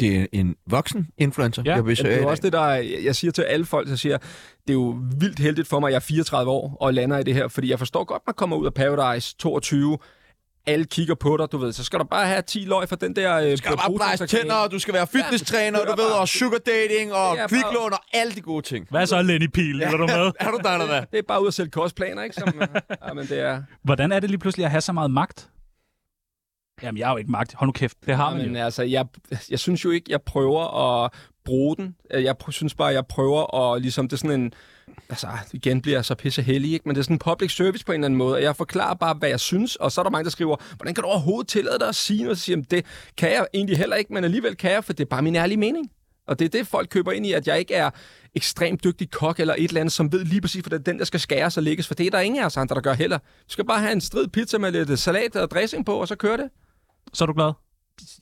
Det 0.00 0.16
er 0.20 0.26
en 0.32 0.56
voksen 0.66 1.06
influencer, 1.18 1.62
Ja, 1.66 1.74
jeg 1.74 1.84
besøger 1.84 2.14
det 2.14 2.22
er 2.22 2.26
også 2.26 2.42
det, 2.42 2.52
der 2.52 2.60
er- 2.60 3.00
jeg 3.04 3.16
siger 3.16 3.32
til 3.32 3.42
alle 3.42 3.64
folk, 3.66 3.88
jeg 3.88 3.98
siger, 3.98 4.18
det 4.18 4.70
er 4.70 4.72
jo 4.72 4.96
vildt 5.18 5.38
heldigt 5.38 5.68
for 5.68 5.80
mig, 5.80 5.88
at 5.88 5.92
jeg 5.92 5.96
er 5.96 6.00
34 6.00 6.50
år 6.50 6.76
og 6.80 6.94
lander 6.94 7.18
i 7.18 7.22
det 7.22 7.34
her, 7.34 7.48
fordi 7.48 7.70
jeg 7.70 7.78
forstår 7.78 8.04
godt, 8.04 8.22
man 8.26 8.34
kommer 8.34 8.56
ud 8.56 8.66
af 8.66 8.74
Paradise 8.74 9.36
22, 9.36 9.98
alle 10.66 10.84
kigger 10.84 11.14
på 11.14 11.36
dig, 11.36 11.52
du 11.52 11.58
ved, 11.58 11.72
så 11.72 11.84
skal 11.84 11.98
du 11.98 12.04
bare 12.04 12.26
have 12.26 12.42
10 12.42 12.58
løg 12.64 12.88
for 12.88 12.96
den 12.96 13.16
der... 13.16 13.36
Øh, 13.36 13.50
Du 13.50 13.56
skal 13.56 13.76
bare 13.76 13.94
blejse 13.96 14.26
tænder, 14.26 14.54
og 14.54 14.70
du 14.70 14.78
skal 14.78 14.94
være 14.94 15.06
fitnesstræner, 15.06 15.78
Ja, 15.78 15.84
du 15.84 15.90
ved, 15.90 15.96
bare- 16.10 16.20
og 16.20 16.28
sugar 16.28 16.58
dating, 16.58 17.12
og 17.12 17.32
Det 17.36 17.42
er 17.42 17.48
bare- 17.48 17.48
kviklån, 17.48 17.92
og 17.92 17.98
alle 18.12 18.32
de 18.32 18.40
gode 18.40 18.62
ting. 18.66 18.86
Hvad 18.90 19.06
så, 19.06 19.22
Lenny 19.22 19.46
Pil? 19.46 19.82
Er 19.82 19.90
du 19.90 20.06
med? 20.06 20.32
Er 20.40 20.50
du 20.50 20.58
der, 20.62 20.70
eller 20.70 20.86
hvad? 20.86 21.02
Det 21.12 21.18
er 21.18 21.22
bare 21.28 21.42
ud 21.42 21.46
at 21.48 21.54
sælge 21.54 21.70
kostplaner, 21.70 22.22
ikke? 22.22 22.34
Som, 22.36 22.52
øh, 22.60 22.68
ja, 23.08 23.12
men 23.14 23.26
det 23.26 23.38
er... 23.40 23.62
Hvordan 23.84 24.12
er 24.12 24.20
det 24.20 24.30
lige 24.30 24.38
pludselig 24.38 24.64
at 24.64 24.70
have 24.70 24.80
så 24.80 24.92
meget 24.92 25.10
magt? 25.10 25.48
Jamen, 26.82 26.98
jeg 26.98 27.06
har 27.06 27.12
jo 27.14 27.18
ikke 27.18 27.30
magt. 27.30 27.54
Hold 27.54 27.68
nu 27.68 27.72
kæft. 27.72 27.96
Det 28.06 28.16
har 28.16 28.30
man 28.34 28.46
Men 28.46 28.56
jo. 28.56 28.62
altså, 28.62 28.82
jeg, 28.82 29.06
jeg 29.50 29.58
synes 29.58 29.84
jo 29.84 29.90
ikke, 29.90 30.06
jeg 30.12 30.22
prøver 30.22 31.02
at 31.04 31.12
bruge 31.44 31.76
den. 31.76 31.96
Jeg 32.10 32.34
synes 32.48 32.74
bare, 32.74 32.88
jeg 32.88 33.06
prøver 33.06 33.72
at 33.74 33.82
ligesom, 33.82 34.08
det 34.08 34.12
er 34.12 34.18
sådan 34.18 34.40
en, 34.40 34.52
altså 35.08 35.28
igen 35.52 35.82
bliver 35.82 35.96
jeg 35.96 36.04
så 36.04 36.14
pisse 36.14 36.42
heldig, 36.42 36.72
ikke? 36.72 36.88
men 36.88 36.94
det 36.94 37.00
er 37.00 37.04
sådan 37.04 37.14
en 37.14 37.18
public 37.18 37.56
service 37.56 37.84
på 37.84 37.92
en 37.92 37.96
eller 37.96 38.06
anden 38.06 38.18
måde, 38.18 38.34
og 38.34 38.42
jeg 38.42 38.56
forklarer 38.56 38.94
bare, 38.94 39.14
hvad 39.14 39.28
jeg 39.28 39.40
synes, 39.40 39.76
og 39.76 39.92
så 39.92 40.00
er 40.00 40.02
der 40.02 40.10
mange, 40.10 40.24
der 40.24 40.30
skriver, 40.30 40.56
hvordan 40.76 40.94
kan 40.94 41.02
du 41.02 41.08
overhovedet 41.08 41.48
tillade 41.48 41.78
dig 41.78 41.88
at 41.88 41.94
sige 41.94 42.22
noget? 42.22 42.38
Så 42.38 42.44
siger 42.44 42.62
det 42.70 42.84
kan 43.16 43.30
jeg 43.30 43.46
egentlig 43.54 43.78
heller 43.78 43.96
ikke, 43.96 44.12
men 44.14 44.24
alligevel 44.24 44.56
kan 44.56 44.70
jeg, 44.70 44.84
for 44.84 44.92
det 44.92 45.04
er 45.04 45.08
bare 45.08 45.22
min 45.22 45.36
ærlige 45.36 45.58
mening. 45.58 45.90
Og 46.26 46.38
det 46.38 46.44
er 46.44 46.48
det, 46.48 46.66
folk 46.66 46.88
køber 46.88 47.12
ind 47.12 47.26
i, 47.26 47.32
at 47.32 47.46
jeg 47.46 47.58
ikke 47.58 47.74
er 47.74 47.90
ekstremt 48.34 48.84
dygtig 48.84 49.10
kok 49.10 49.40
eller 49.40 49.54
et 49.58 49.68
eller 49.68 49.80
andet, 49.80 49.92
som 49.92 50.12
ved 50.12 50.24
lige 50.24 50.40
præcis, 50.40 50.60
hvordan 50.60 50.82
den 50.82 50.98
der 50.98 51.04
skal 51.04 51.20
skæres 51.20 51.56
og 51.56 51.62
lægges, 51.62 51.86
for 51.86 51.94
det 51.94 52.06
er 52.06 52.10
der 52.10 52.20
ingen 52.20 52.42
af 52.42 52.46
os 52.46 52.56
andre, 52.56 52.74
der 52.74 52.80
gør 52.80 52.92
heller. 52.92 53.18
Du 53.18 53.48
skal 53.48 53.64
bare 53.64 53.80
have 53.80 53.92
en 53.92 54.00
strid 54.00 54.28
pizza 54.28 54.58
med 54.58 54.72
lidt 54.72 54.98
salat 54.98 55.36
og 55.36 55.50
dressing 55.50 55.86
på, 55.86 55.94
og 55.94 56.08
så 56.08 56.16
kører 56.16 56.36
det. 56.36 56.50
Så 57.12 57.24
er 57.24 57.26
du 57.26 57.32
glad? 57.32 57.52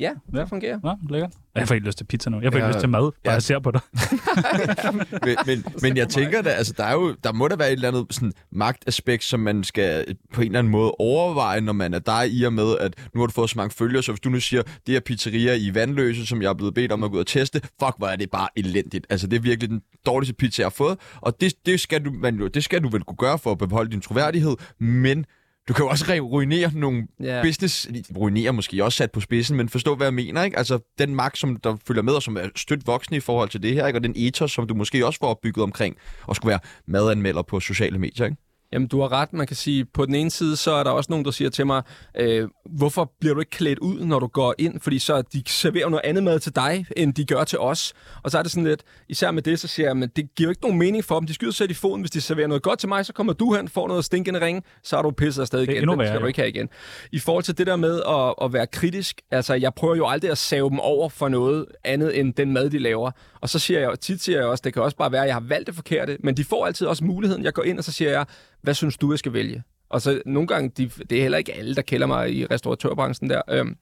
Ja, 0.00 0.11
det 0.33 0.39
Ja. 0.39 0.45
fungerer. 0.45 0.79
Ja, 0.85 0.93
lækkert. 1.11 1.31
Jeg 1.55 1.69
får 1.69 1.75
ikke 1.75 1.87
lyst 1.87 1.99
til 1.99 2.05
pizza 2.05 2.31
nu. 2.31 2.41
Jeg 2.41 2.53
får 2.53 2.57
ikke 2.59 2.67
Ja. 2.67 2.73
lyst 2.73 2.81
til 2.81 2.89
mad, 2.89 3.00
bare 3.00 3.12
Ja. 3.25 3.33
jeg 3.33 3.43
ser 3.43 3.59
på 3.59 3.71
dig. 3.71 3.81
men, 5.25 5.37
men, 5.47 5.65
men 5.83 5.97
jeg 5.97 6.09
tænker 6.09 6.43
da, 6.43 6.50
altså 6.50 6.75
der, 6.77 6.85
er 6.85 6.93
jo, 6.93 7.15
der 7.25 7.33
må 7.33 7.49
der 7.49 7.57
være 7.57 7.69
et 7.69 7.73
eller 7.73 7.89
andet 7.89 8.07
sådan, 8.11 8.33
magtaspekt, 8.53 9.25
som 9.25 9.41
man 9.41 9.65
skal 9.65 10.17
på 10.35 10.41
en 10.41 10.47
eller 10.47 10.59
anden 10.59 10.71
måde 10.71 10.91
overveje, 10.99 11.61
når 11.61 11.73
man 11.73 11.95
er 11.95 11.99
der 11.99 12.23
i 12.23 12.43
og 12.43 12.53
med, 12.53 12.79
at 12.81 12.95
nu 13.15 13.21
har 13.21 13.27
du 13.27 13.33
fået 13.33 13.50
så 13.50 13.59
mange 13.59 13.75
følgere, 13.75 14.03
så 14.03 14.12
hvis 14.12 14.21
du 14.21 14.29
nu 14.29 14.41
siger, 14.41 14.62
det 14.87 14.97
er 14.97 15.00
pizzeria 15.00 15.55
i 15.55 15.75
Vandløse, 15.75 16.27
som 16.27 16.43
jeg 16.43 16.49
er 16.49 16.55
blevet 16.55 16.75
bedt 16.75 16.93
om 16.93 17.05
at 17.05 17.11
gå 17.11 17.15
ud 17.17 17.21
og 17.21 17.27
teste, 17.27 17.61
fuck, 17.61 17.95
hvor 17.99 18.07
er 18.07 18.17
det 18.17 18.31
bare 18.31 18.49
elendigt. 18.57 19.07
Altså 19.11 19.27
det 19.27 19.37
er 19.37 19.41
virkelig 19.41 19.71
den 19.71 19.81
dårligste 20.07 20.35
pizza, 20.35 20.61
jeg 20.62 20.65
har 20.67 20.71
fået, 20.77 20.99
og 21.21 21.41
det, 21.41 21.53
det, 21.67 21.81
skal 21.81 22.05
du, 22.05 22.11
man, 22.12 22.37
jo- 22.37 22.49
det 22.49 22.65
skal 22.65 22.83
du 22.83 22.89
vel 22.89 23.03
kunne 23.03 23.17
gøre 23.17 23.39
for 23.39 23.53
at 23.53 23.59
beholde 23.59 23.91
din 23.91 24.00
troværdighed, 24.00 24.57
men 24.81 25.25
du 25.71 25.75
kan 25.75 25.83
jo 25.85 25.89
også 25.89 26.05
re- 26.05 26.19
ruinere 26.21 26.71
nogle 26.75 27.07
Ja. 27.23 27.43
business, 27.43 27.89
ruinere 28.17 28.53
måske 28.53 28.85
også 28.85 28.97
sat 28.97 29.11
på 29.12 29.21
spidsen, 29.21 29.57
men 29.57 29.69
forstå, 29.69 29.95
hvad 29.95 30.07
jeg 30.07 30.15
mener, 30.15 30.43
ikke? 30.43 30.59
Altså, 30.59 30.79
den 30.99 31.15
magt, 31.15 31.39
som 31.39 31.57
der 31.57 31.77
følger 31.87 32.03
med, 32.03 32.12
og 32.12 32.23
som 32.23 32.37
er 32.37 32.49
stødt 32.57 32.87
voksen 32.87 33.17
i 33.17 33.21
forhold 33.21 33.49
til 33.49 33.62
det 33.62 33.75
her, 33.75 33.87
ikke? 33.87 33.99
Og 33.99 34.03
den 34.05 34.12
ethos, 34.17 34.53
som 34.53 34.67
du 34.67 34.75
måske 34.75 35.07
også 35.07 35.19
får 35.19 35.27
opbygget 35.29 35.62
omkring, 35.62 35.97
og 36.27 36.37
skulle 36.37 36.50
være 36.50 36.61
madanmelder 36.87 37.43
på 37.43 37.61
sociale 37.61 37.99
medier, 37.99 38.27
ikke? 38.27 38.37
Jamen, 38.73 38.89
du 38.89 39.00
har 39.00 39.12
ret. 39.12 39.33
Man 39.33 39.47
kan 39.47 39.57
sige, 39.57 39.85
på 39.85 40.07
den 40.07 40.15
ene 40.15 40.31
side, 40.31 40.57
så 40.57 40.73
er 40.73 40.85
der 40.85 40.91
også 40.91 41.12
nogen, 41.12 41.25
der 41.25 41.31
siger 41.31 41.50
til 41.50 41.67
mig, 41.67 41.83
øh, 42.17 42.49
hvorfor 42.77 43.12
bliver 43.21 43.35
du 43.35 43.41
ikke 43.41 43.50
klædt 43.50 43.79
ud, 43.79 44.00
når 44.00 44.19
du 44.19 44.27
går 44.27 44.55
ind? 44.59 44.81
Fordi 44.81 44.99
så 44.99 45.23
de 45.23 45.43
serverer 45.47 45.89
noget 45.89 46.05
andet 46.05 46.25
mad 46.25 46.41
til 46.41 46.55
dig, 46.57 46.87
end 46.97 47.15
de 47.15 47.25
gør 47.25 47.45
til 47.45 47.59
os. 47.59 47.93
Og 48.23 48.31
så 48.31 48.39
er 48.39 48.43
det 48.43 48.53
sådan 48.53 48.65
lidt, 48.65 48.83
især 49.09 49.31
med 49.31 49.43
det, 49.43 49.61
så 49.61 49.69
siger 49.69 49.87
jeg, 49.87 49.97
men 49.97 50.09
det 50.17 50.35
giver 50.37 50.47
jo 50.47 50.50
ikke 50.50 50.62
nogen 50.62 50.79
mening 50.79 51.05
for 51.05 51.19
dem. 51.19 51.27
De 51.27 51.35
skyder 51.35 51.53
selv 51.53 51.71
i 51.71 51.75
foden. 51.75 52.00
Hvis 52.00 52.11
de 52.11 52.21
serverer 52.21 52.47
noget 52.47 52.62
godt 52.62 52.79
til 52.79 52.89
mig, 52.89 53.07
så 53.07 53.12
kommer 53.12 53.33
du 53.33 53.55
hen, 53.55 53.69
får 53.69 53.89
noget 53.89 54.05
stinkende 54.05 54.41
ring, 54.41 54.65
så 54.83 54.97
er 54.97 55.03
du 55.03 55.11
pisset 55.11 55.43
afsted 55.43 55.59
er 55.59 55.62
igen. 55.62 55.77
endnu 55.77 55.93
Den 55.93 55.99
værre, 55.99 56.09
skal 56.09 56.21
du 56.21 56.27
ikke 56.27 56.41
have 56.41 56.49
igen. 56.49 56.69
I 57.12 57.19
forhold 57.19 57.45
til 57.45 57.59
det 57.59 57.67
der 57.67 57.77
med 57.77 58.03
at, 58.09 58.35
at 58.45 58.53
være 58.53 58.67
kritisk, 58.67 59.21
altså 59.31 59.55
jeg 59.55 59.75
prøver 59.75 59.97
jo 59.97 60.09
aldrig 60.09 60.31
at 60.31 60.39
save 60.39 60.71
dem 60.71 60.81
over 60.81 61.09
for 61.09 61.29
noget 61.29 61.67
andet 61.85 62.21
end 62.21 62.35
den 62.35 62.53
mad, 62.53 62.71
de 62.71 62.79
laver. 62.79 63.11
Og 63.40 63.49
så 63.49 63.59
siger 63.59 63.80
jeg 63.80 64.00
tit 64.00 64.23
siger 64.23 64.38
jeg 64.38 64.49
også, 64.49 64.62
det 64.62 64.73
kan 64.75 64.82
også 64.82 64.97
bare 64.97 65.12
være, 65.12 65.23
at 65.23 65.26
jeg 65.26 65.35
har 65.35 65.40
valgt 65.40 65.66
det 65.66 65.75
forkerte, 65.75 66.16
men 66.20 66.37
de 66.37 66.44
får 66.44 66.66
altid 66.66 66.87
også 66.87 67.04
muligheden. 67.04 67.44
Jeg 67.44 67.52
går 67.52 67.62
ind, 67.62 67.78
og 67.78 67.85
så 67.85 67.92
siger 67.92 68.11
jeg, 68.11 68.26
hvad 68.62 68.75
synes 68.75 68.97
du, 68.97 69.12
jeg 69.12 69.18
skal 69.18 69.32
vælge? 69.32 69.62
Og 69.88 70.02
så 70.02 70.23
nogle 70.26 70.47
gange, 70.49 70.70
de, 70.76 70.90
det 71.11 71.18
er 71.18 71.23
heller 71.23 71.38
ikke 71.38 71.54
alle, 71.54 71.75
der 71.75 71.82
kender 71.82 72.06
mig 72.06 72.35
i 72.35 72.47
restauratørbranchen 72.47 73.30
der, 73.30 73.42
øhm, 73.50 73.76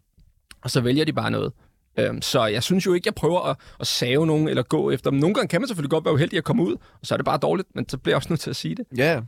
og 0.62 0.70
så 0.70 0.80
vælger 0.80 1.04
de 1.04 1.12
bare 1.12 1.30
noget. 1.30 1.52
Øhm, 1.98 2.22
så 2.22 2.46
jeg 2.46 2.62
synes 2.62 2.86
jo 2.86 2.92
ikke, 2.92 3.06
jeg 3.06 3.14
prøver 3.14 3.40
at, 3.40 3.56
at 3.80 3.86
save 3.86 4.26
nogen 4.26 4.48
eller 4.48 4.62
gå 4.62 4.90
efter 4.90 5.10
dem. 5.10 5.18
Nogle 5.18 5.34
gange 5.34 5.48
kan 5.48 5.60
man 5.60 5.68
selvfølgelig 5.68 5.90
godt 5.90 6.04
være 6.04 6.14
uheldig 6.14 6.36
at 6.38 6.44
komme 6.44 6.62
ud, 6.62 6.72
og 6.72 7.06
så 7.06 7.14
er 7.14 7.16
det 7.16 7.24
bare 7.24 7.38
dårligt, 7.38 7.68
men 7.74 7.88
så 7.88 7.98
bliver 7.98 8.12
jeg 8.12 8.16
også 8.16 8.28
nødt 8.30 8.40
til 8.40 8.50
at 8.50 8.56
sige 8.56 8.74
det. 8.74 8.86
Ja, 8.96 9.20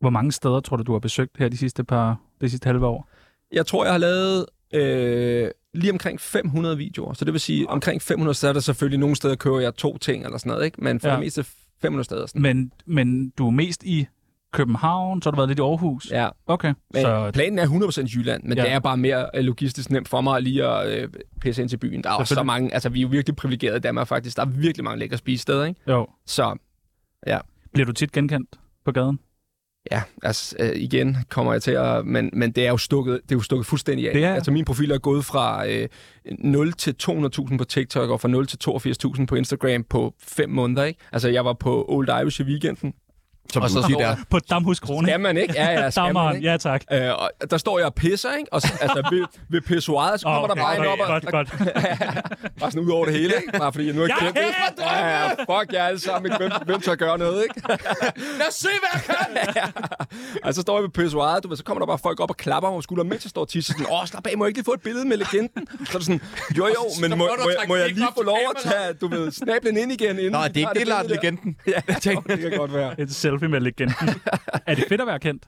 Hvor 0.00 0.10
mange 0.10 0.32
steder 0.32 0.60
tror 0.60 0.76
du, 0.76 0.82
du 0.82 0.92
har 0.92 0.98
besøgt 0.98 1.36
her 1.38 1.48
de 1.48 1.56
sidste 1.56 1.84
par, 1.84 2.20
de 2.40 2.50
sidste 2.50 2.66
halve 2.66 2.86
år? 2.86 3.08
Jeg 3.52 3.66
tror, 3.66 3.84
jeg 3.84 3.92
har 3.94 3.98
lavet 3.98 4.46
øh, 4.74 5.50
lige 5.74 5.92
omkring 5.92 6.20
500 6.20 6.76
videoer, 6.76 7.12
så 7.14 7.24
det 7.24 7.32
vil 7.32 7.40
sige, 7.40 7.68
omkring 7.70 8.02
500 8.02 8.34
steder, 8.34 8.50
er 8.50 8.52
der 8.52 8.60
selvfølgelig 8.60 8.98
nogle 9.00 9.16
steder 9.16 9.34
kører 9.34 9.60
jeg 9.60 9.74
to 9.74 9.98
ting 9.98 10.24
eller 10.24 10.38
sådan 10.38 10.50
noget, 10.50 10.64
ikke? 10.64 10.84
men 10.84 11.00
for 11.00 11.08
Ja. 11.08 11.12
ja. 11.14 11.20
det 11.20 11.24
meste 11.26 11.44
500 11.82 12.04
steder. 12.04 12.26
Sådan. 12.26 12.42
Men, 12.42 12.72
men 12.86 13.30
du 13.30 13.46
er 13.46 13.50
mest 13.50 13.82
i 13.84 14.06
København, 14.52 15.22
så 15.22 15.26
har 15.26 15.30
du 15.30 15.36
været 15.36 15.48
lidt 15.48 15.58
i 15.58 15.62
Aarhus. 15.62 16.10
Ja, 16.10 16.28
Okay, 16.46 16.74
men 16.94 17.02
så 17.02 17.30
planen 17.34 17.58
er 17.58 17.66
100% 17.66 18.16
Jylland, 18.16 18.42
men 18.42 18.52
Ja. 18.58 18.62
ja. 18.62 18.68
det 18.68 18.74
er 18.74 18.78
bare 18.80 18.96
mere 18.96 19.26
øh, 19.34 19.44
logistisk 19.44 19.90
nemt 19.90 20.08
for 20.08 20.20
mig 20.20 20.42
lige 20.42 20.66
at 20.66 20.98
øh, 21.02 21.08
pisse 21.40 21.62
ind 21.62 21.68
til 21.68 21.76
byen. 21.76 22.02
Der 22.04 22.10
er 22.10 22.14
også 22.14 22.34
så 22.34 22.42
mange, 22.42 22.74
altså 22.74 22.88
vi 22.88 22.98
er 22.98 23.02
jo 23.02 23.08
virkelig 23.08 23.36
privilegerede 23.36 23.76
i 23.76 23.80
Danmark 23.80 24.08
faktisk. 24.08 24.36
Der 24.36 24.42
er 24.42 24.46
virkelig 24.46 24.84
mange 24.84 24.98
lækre 24.98 25.16
spisesteder, 25.16 25.64
ikke? 25.64 25.80
jo. 25.88 26.06
Så 26.26 26.56
Bliver 27.72 27.86
du 27.86 27.92
tit 27.92 28.12
genkendt 28.12 28.48
på 28.84 28.92
gaden? 28.92 29.18
Ja, 29.90 30.02
altså 30.22 30.56
øh, 30.60 30.70
igen 30.74 31.16
kommer 31.28 31.52
jeg 31.52 31.62
til 31.62 31.70
at, 31.70 32.06
men, 32.06 32.30
men 32.32 32.52
det 32.52 32.66
er 32.66 32.70
jo 32.70 32.76
stukket, 32.76 33.20
det 33.24 33.32
er 33.32 33.36
jo 33.36 33.42
stukket 33.42 33.66
fuldstændig 33.66 34.08
af. 34.08 34.14
Det 34.14 34.24
er- 34.24 34.34
Altså 34.34 34.50
min 34.50 34.64
profil 34.64 34.90
er 34.90 34.98
gået 34.98 35.24
fra 35.24 35.68
øh, 35.68 35.88
0 36.38 36.72
til 36.72 36.94
200.000 37.02 37.56
på 37.58 37.64
TikTok 37.64 38.10
og 38.10 38.20
fra 38.20 38.28
0 38.28 38.46
til 38.46 38.58
82.000 39.16 39.26
på 39.26 39.34
Instagram 39.34 39.84
på 39.84 40.14
5 40.22 40.50
måneder, 40.50 40.84
ikke? 40.84 41.00
Altså 41.12 41.28
jeg 41.28 41.44
var 41.44 41.52
på 41.52 41.84
Old 41.88 42.08
Irish 42.08 42.40
i 42.40 42.44
weekenden. 42.44 42.92
Som 43.52 43.62
Og 43.62 43.70
så 43.70 43.82
siger 43.82 43.94
står 43.98 43.98
der. 44.00 44.16
På 44.30 44.38
Damhus 44.38 44.80
Krone. 44.80 45.08
Skal 45.08 45.20
man 45.20 45.36
ikke? 45.36 45.54
Ja, 45.56 45.70
ja, 45.70 45.90
skal 45.90 46.02
man 46.02 46.14
Dammeren, 46.14 46.36
ikke? 46.36 46.48
ja 46.50 46.56
tak. 46.56 46.82
Øh, 46.92 47.10
og 47.18 47.30
der 47.50 47.56
står 47.56 47.78
jeg 47.78 47.86
og 47.86 47.94
pisser, 47.94 48.32
ikke? 48.38 48.52
Og 48.52 48.62
så, 48.62 48.72
altså 48.80 49.08
ved, 49.10 49.24
ved 49.48 49.60
pissoiret, 49.60 50.20
så 50.20 50.24
kommer 50.26 50.42
Åh, 50.42 50.48
der 50.48 50.54
bare 50.54 50.76
en 50.78 50.86
op 50.86 50.98
og, 51.00 51.06
godt, 51.06 51.26
godt. 51.26 51.48
bare 52.60 52.70
sådan 52.70 52.80
ud 52.86 52.90
over 52.90 53.04
det 53.04 53.14
hele, 53.14 53.34
ikke? 53.36 53.58
Bare 53.58 53.72
fordi 53.72 53.86
jeg 53.86 53.94
nu 53.94 54.02
er 54.02 54.06
Jeg 54.06 54.16
kendt. 54.20 54.38
hader 54.38 54.98
Ja, 54.98 55.26
ja, 55.28 55.30
fuck 55.30 55.72
jer 55.72 55.84
alle 55.84 56.00
sammen. 56.00 56.32
Hvem, 56.36 56.50
hvem 56.66 56.80
tør 56.80 56.94
gøre 56.94 57.18
noget, 57.18 57.42
ikke? 57.42 57.60
Lad 58.40 58.48
os 58.48 58.54
se, 58.54 58.68
hvad 58.82 59.16
jeg 59.36 59.48
kan! 59.54 59.72
Og 60.44 60.54
så 60.54 60.60
står 60.62 60.76
jeg 60.76 60.82
ved 60.82 60.90
pissoiret, 60.90 61.42
du 61.44 61.48
ved, 61.48 61.56
så 61.56 61.64
kommer 61.64 61.78
der 61.80 61.86
bare 61.86 61.98
folk 61.98 62.20
op 62.20 62.30
og 62.30 62.36
klapper 62.36 62.70
mig 62.70 62.78
på 62.78 62.82
skulderen, 62.82 63.08
mens 63.08 63.24
jeg 63.24 63.30
står 63.30 63.40
og 63.40 63.48
tisser. 63.48 63.72
Sådan, 63.72 63.86
åh, 63.92 64.06
slap 64.06 64.26
af, 64.26 64.38
må 64.38 64.44
jeg 64.44 64.48
ikke 64.48 64.58
lige 64.58 64.64
få 64.64 64.72
et 64.72 64.80
billede 64.82 65.04
med 65.08 65.16
legenden? 65.16 65.66
Så 65.86 65.92
er 65.94 65.98
det 65.98 66.06
sådan, 66.06 66.20
jo 66.58 66.66
jo, 66.66 66.84
men 67.00 67.10
må, 67.10 67.16
må 67.16 67.24
du 67.24 67.42
må, 67.42 67.50
jeg, 67.50 67.68
må 67.68 67.74
lige 67.74 68.06
få 68.16 68.22
lov 68.22 68.38
at 68.56 68.62
tage, 68.72 68.92
du 68.92 69.08
ved, 69.08 69.30
snablen 69.32 69.76
ind 69.76 69.92
igen, 69.92 70.18
inden 70.18 70.32
Nå, 70.32 70.38
det 70.38 70.56
er 70.56 70.60
ikke 70.60 70.78
det, 70.80 70.86
Lars 70.88 71.06
legenden. 71.08 71.56
Ja, 71.66 71.80
det 71.86 72.40
kan 72.40 72.52
godt 72.56 72.74
være. 72.74 73.00
Et 73.00 73.14
selfie 73.14 73.41
med 73.48 73.60
legenden. 73.60 74.08
er 74.66 74.74
det 74.74 74.84
fedt 74.88 75.00
at 75.00 75.06
være 75.06 75.18
kendt? 75.18 75.44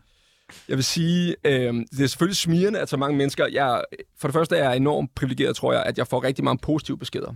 Jeg 0.69 0.77
vil 0.77 0.85
sige, 0.85 1.37
øh, 1.45 1.75
det 1.75 2.03
er 2.03 2.07
selvfølgelig 2.07 2.37
smirrende, 2.37 2.79
at 2.79 2.89
så 2.89 2.97
mange 2.97 3.17
mennesker... 3.17 3.47
Jeg, 3.53 3.83
for 4.19 4.29
det 4.29 4.33
første 4.33 4.57
er 4.57 4.65
jeg 4.69 4.77
enormt 4.77 5.15
privilegeret, 5.15 5.57
tror 5.57 5.73
jeg, 5.73 5.83
at 5.83 5.99
jeg 5.99 6.07
får 6.07 6.25
rigtig 6.25 6.45
mange 6.45 6.59
positive 6.63 6.99
beskeder. 6.99 7.35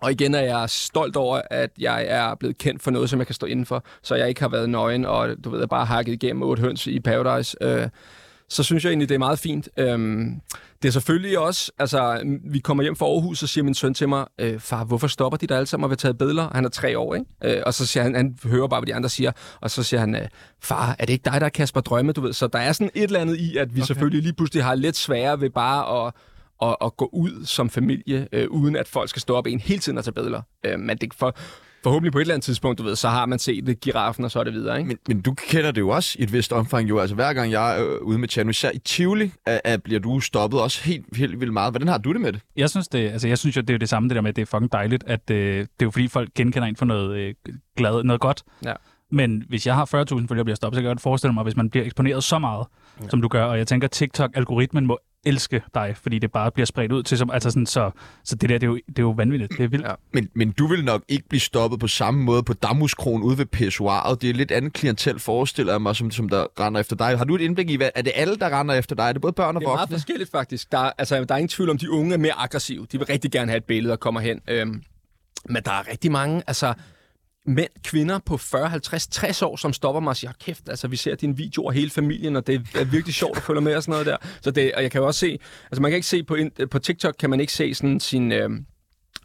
Og 0.00 0.12
igen 0.12 0.34
er 0.34 0.40
jeg 0.40 0.70
stolt 0.70 1.16
over, 1.16 1.40
at 1.50 1.70
jeg 1.78 2.06
er 2.08 2.34
blevet 2.34 2.58
kendt 2.58 2.82
for 2.82 2.90
noget, 2.90 3.10
som 3.10 3.18
jeg 3.18 3.26
kan 3.26 3.34
stå 3.34 3.46
inden 3.46 3.66
for, 3.66 3.84
så 4.02 4.14
jeg 4.14 4.28
ikke 4.28 4.40
har 4.40 4.48
været 4.48 4.70
nøgen, 4.70 5.04
og 5.04 5.44
du 5.44 5.50
ved, 5.50 5.66
bare 5.66 5.86
hakket 5.86 6.12
igennem 6.12 6.42
otte 6.42 6.60
høns 6.60 6.86
i 6.86 7.00
Paradise. 7.00 7.56
Øh, 7.60 7.88
så 8.52 8.62
synes 8.62 8.84
jeg 8.84 8.90
egentlig, 8.90 9.08
det 9.08 9.14
er 9.14 9.18
meget 9.18 9.38
fint. 9.38 9.68
Øhm, 9.76 10.40
det 10.82 10.88
er 10.88 10.92
selvfølgelig 10.92 11.38
også, 11.38 11.72
altså, 11.78 12.22
vi 12.44 12.58
kommer 12.58 12.82
hjem 12.82 12.96
fra 12.96 13.06
Aarhus, 13.06 13.38
så 13.38 13.46
siger 13.46 13.64
min 13.64 13.74
søn 13.74 13.94
til 13.94 14.08
mig, 14.08 14.26
øh, 14.38 14.60
far, 14.60 14.84
hvorfor 14.84 15.06
stopper 15.06 15.36
de 15.36 15.46
der 15.46 15.56
alle 15.56 15.66
sammen 15.66 15.84
og 15.84 15.90
vil 15.90 15.98
tage 15.98 16.14
billeder? 16.14 16.50
Han 16.54 16.64
er 16.64 16.68
tre 16.68 16.98
år, 16.98 17.14
ikke? 17.14 17.26
Øh, 17.44 17.62
og 17.66 17.74
så 17.74 17.86
siger 17.86 18.02
han, 18.02 18.14
han 18.14 18.38
hører 18.44 18.68
bare, 18.68 18.80
hvad 18.80 18.86
de 18.86 18.94
andre 18.94 19.08
siger, 19.08 19.32
og 19.60 19.70
så 19.70 19.82
siger 19.82 20.00
han, 20.00 20.14
øh, 20.14 20.28
far, 20.62 20.96
er 20.98 21.06
det 21.06 21.12
ikke 21.12 21.30
dig, 21.30 21.40
der 21.40 21.46
er 21.46 21.50
Kasper 21.50 21.80
Drømme, 21.80 22.12
du 22.12 22.20
ved? 22.20 22.32
Så 22.32 22.46
der 22.46 22.58
er 22.58 22.72
sådan 22.72 22.90
et 22.94 23.02
eller 23.02 23.20
andet 23.20 23.36
i, 23.36 23.56
at 23.56 23.74
vi 23.74 23.80
okay. 23.80 23.86
selvfølgelig 23.86 24.22
lige 24.22 24.32
pludselig 24.32 24.64
har 24.64 24.74
lidt 24.74 24.96
sværere 24.96 25.40
ved 25.40 25.50
bare 25.50 26.06
at 26.06 26.12
at, 26.62 26.76
at 26.84 26.96
gå 26.96 27.10
ud 27.12 27.44
som 27.44 27.70
familie, 27.70 28.28
øh, 28.32 28.48
uden 28.50 28.76
at 28.76 28.88
folk 28.88 29.10
skal 29.10 29.22
stå 29.22 29.36
op 29.36 29.46
en 29.46 29.60
hele 29.60 29.80
tiden 29.80 29.98
og 29.98 30.04
tage 30.04 30.14
billeder. 30.14 30.42
Øh, 30.64 30.80
men 30.80 30.96
det 30.96 31.14
for, 31.14 31.36
forhåbentlig 31.82 32.12
på 32.12 32.18
et 32.18 32.22
eller 32.22 32.34
andet 32.34 32.44
tidspunkt, 32.44 32.78
du 32.78 32.82
ved, 32.82 32.96
så 32.96 33.08
har 33.08 33.26
man 33.26 33.38
set 33.38 33.66
det, 33.66 33.80
giraffen, 33.80 34.24
og 34.24 34.30
så 34.30 34.40
er 34.40 34.44
det 34.44 34.52
videre, 34.52 34.78
ikke? 34.78 34.88
Men, 34.88 34.98
men 35.08 35.20
du 35.20 35.34
kender 35.34 35.70
det 35.70 35.80
jo 35.80 35.88
også 35.88 36.16
i 36.18 36.22
et 36.22 36.32
vist 36.32 36.52
omfang, 36.52 36.88
jo. 36.88 36.98
Altså 36.98 37.14
hver 37.14 37.32
gang 37.32 37.52
jeg 37.52 37.78
er 37.78 37.86
øh, 37.86 38.02
ude 38.02 38.18
med 38.18 38.28
Tjerno, 38.28 38.50
især 38.50 38.70
i 38.74 38.78
Tivoli, 38.78 39.32
at, 39.46 39.60
at 39.64 39.82
bliver 39.82 40.00
du 40.00 40.20
stoppet 40.20 40.60
også 40.60 40.84
helt, 40.84 41.16
helt 41.16 41.40
vildt 41.40 41.52
meget. 41.52 41.72
Hvordan 41.72 41.88
har 41.88 41.98
du 41.98 42.12
det 42.12 42.20
med 42.20 42.32
det? 42.32 42.40
Jeg 42.56 42.70
synes, 42.70 42.88
det, 42.88 42.98
altså, 42.98 43.28
jeg 43.28 43.38
synes 43.38 43.56
jo, 43.56 43.60
det 43.60 43.70
er 43.70 43.74
jo 43.74 43.78
det 43.78 43.88
samme, 43.88 44.08
det 44.08 44.14
der 44.14 44.22
med, 44.22 44.28
at 44.28 44.36
det 44.36 44.42
er 44.42 44.46
fucking 44.46 44.72
dejligt, 44.72 45.04
at 45.06 45.30
øh, 45.30 45.58
det 45.58 45.62
er 45.62 45.66
jo 45.82 45.90
fordi, 45.90 46.08
folk 46.08 46.34
genkender 46.34 46.68
en 46.68 46.76
for 46.76 46.84
noget, 46.84 47.16
øh, 47.16 47.34
glad, 47.76 48.02
noget 48.02 48.20
godt. 48.20 48.42
Ja. 48.64 48.72
Men 49.10 49.44
hvis 49.48 49.66
jeg 49.66 49.74
har 49.74 49.84
40.000 49.84 50.26
følgere 50.28 50.44
bliver 50.44 50.56
stoppet, 50.56 50.76
så 50.76 50.80
kan 50.80 50.88
jeg 50.88 50.90
godt 50.90 51.02
forestille 51.02 51.34
mig, 51.34 51.42
hvis 51.42 51.56
man 51.56 51.70
bliver 51.70 51.84
eksponeret 51.84 52.24
så 52.24 52.38
meget, 52.38 52.66
ja. 53.02 53.08
som 53.08 53.22
du 53.22 53.28
gør, 53.28 53.44
og 53.44 53.58
jeg 53.58 53.66
tænker, 53.66 53.88
TikTok-algoritmen 53.88 54.86
må 54.86 54.98
elske 55.26 55.62
dig, 55.74 55.94
fordi 56.02 56.18
det 56.18 56.32
bare 56.32 56.50
bliver 56.50 56.66
spredt 56.66 56.92
ud 56.92 57.02
til 57.02 57.18
som, 57.18 57.30
altså 57.30 57.50
sådan, 57.50 57.66
så, 57.66 57.90
så 58.24 58.36
det 58.36 58.48
der, 58.48 58.58
det 58.58 58.66
er, 58.66 58.70
jo, 58.70 58.74
det 58.88 58.98
er 58.98 59.02
jo 59.02 59.10
vanvittigt. 59.10 59.52
Det 59.58 59.64
er 59.64 59.68
vildt. 59.68 59.86
Ja. 59.86 59.94
Men, 60.12 60.28
men 60.34 60.50
du 60.52 60.66
vil 60.66 60.84
nok 60.84 61.02
ikke 61.08 61.28
blive 61.28 61.40
stoppet 61.40 61.80
på 61.80 61.88
samme 61.88 62.22
måde 62.24 62.42
på 62.42 62.52
Damhuskronen 62.52 63.22
ude 63.22 63.38
ved 63.38 63.46
pissoiret. 63.46 64.22
Det 64.22 64.30
er 64.30 64.34
lidt 64.34 64.50
andet 64.50 64.72
klientel, 64.72 65.18
forestiller 65.18 65.72
jeg 65.72 65.82
mig, 65.82 65.96
som, 65.96 66.10
som 66.10 66.28
der 66.28 66.46
render 66.60 66.80
efter 66.80 66.96
dig. 66.96 67.18
Har 67.18 67.24
du 67.24 67.34
et 67.34 67.40
indblik 67.40 67.70
i, 67.70 67.76
hvad, 67.76 67.90
er 67.94 68.02
det 68.02 68.12
alle, 68.16 68.36
der 68.36 68.60
render 68.60 68.74
efter 68.74 68.96
dig? 68.96 69.04
Er 69.08 69.12
det 69.12 69.22
både 69.22 69.32
børn 69.32 69.56
og 69.56 69.60
Det 69.60 69.66
er 69.66 69.70
voksne? 69.70 69.80
meget 69.80 70.00
forskelligt 70.00 70.30
faktisk. 70.30 70.72
Der, 70.72 70.78
er- 70.78 70.92
altså, 70.98 71.24
der 71.24 71.34
er 71.34 71.38
ingen 71.38 71.48
tvivl 71.48 71.70
om, 71.70 71.78
de 71.78 71.90
unge 71.90 72.14
er 72.14 72.18
mere 72.18 72.32
aggressive. 72.38 72.86
De 72.92 72.98
vil 72.98 73.06
rigtig 73.06 73.30
gerne 73.32 73.50
have 73.50 73.56
et 73.58 73.64
billede 73.64 73.92
og 73.92 74.00
kommer 74.00 74.20
hen. 74.20 74.40
Øhm, 74.48 74.82
men 75.48 75.62
der 75.64 75.70
er 75.72 75.90
rigtig 75.90 76.12
mange, 76.12 76.42
altså 76.46 76.74
mænd, 77.46 77.70
kvinder 77.84 78.18
på 78.18 78.36
40, 78.36 78.68
50, 78.68 79.06
60 79.06 79.42
år, 79.42 79.56
som 79.56 79.72
stopper 79.72 80.00
mig 80.00 80.10
og 80.10 80.16
siger, 80.16 80.32
kæft, 80.40 80.68
altså 80.68 80.88
vi 80.88 80.96
ser 80.96 81.14
dine 81.14 81.36
videoer 81.36 81.72
hele 81.72 81.90
familien, 81.90 82.36
og 82.36 82.46
det 82.46 82.68
er 82.74 82.84
virkelig 82.84 83.14
sjovt 83.14 83.36
at 83.36 83.42
følge 83.42 83.60
med 83.60 83.76
og 83.76 83.82
sådan 83.82 83.92
noget 83.92 84.06
der. 84.06 84.16
Så 84.40 84.50
det, 84.50 84.74
og 84.74 84.82
jeg 84.82 84.90
kan 84.90 85.00
jo 85.00 85.06
også 85.06 85.20
se, 85.20 85.38
altså 85.70 85.82
man 85.82 85.90
kan 85.90 85.96
ikke 85.96 86.06
se 86.06 86.22
på, 86.22 86.36
på 86.70 86.78
TikTok, 86.78 87.14
kan 87.18 87.30
man 87.30 87.40
ikke 87.40 87.52
se 87.52 87.74
sådan 87.74 88.00
sin... 88.00 88.32
Øh, 88.32 88.50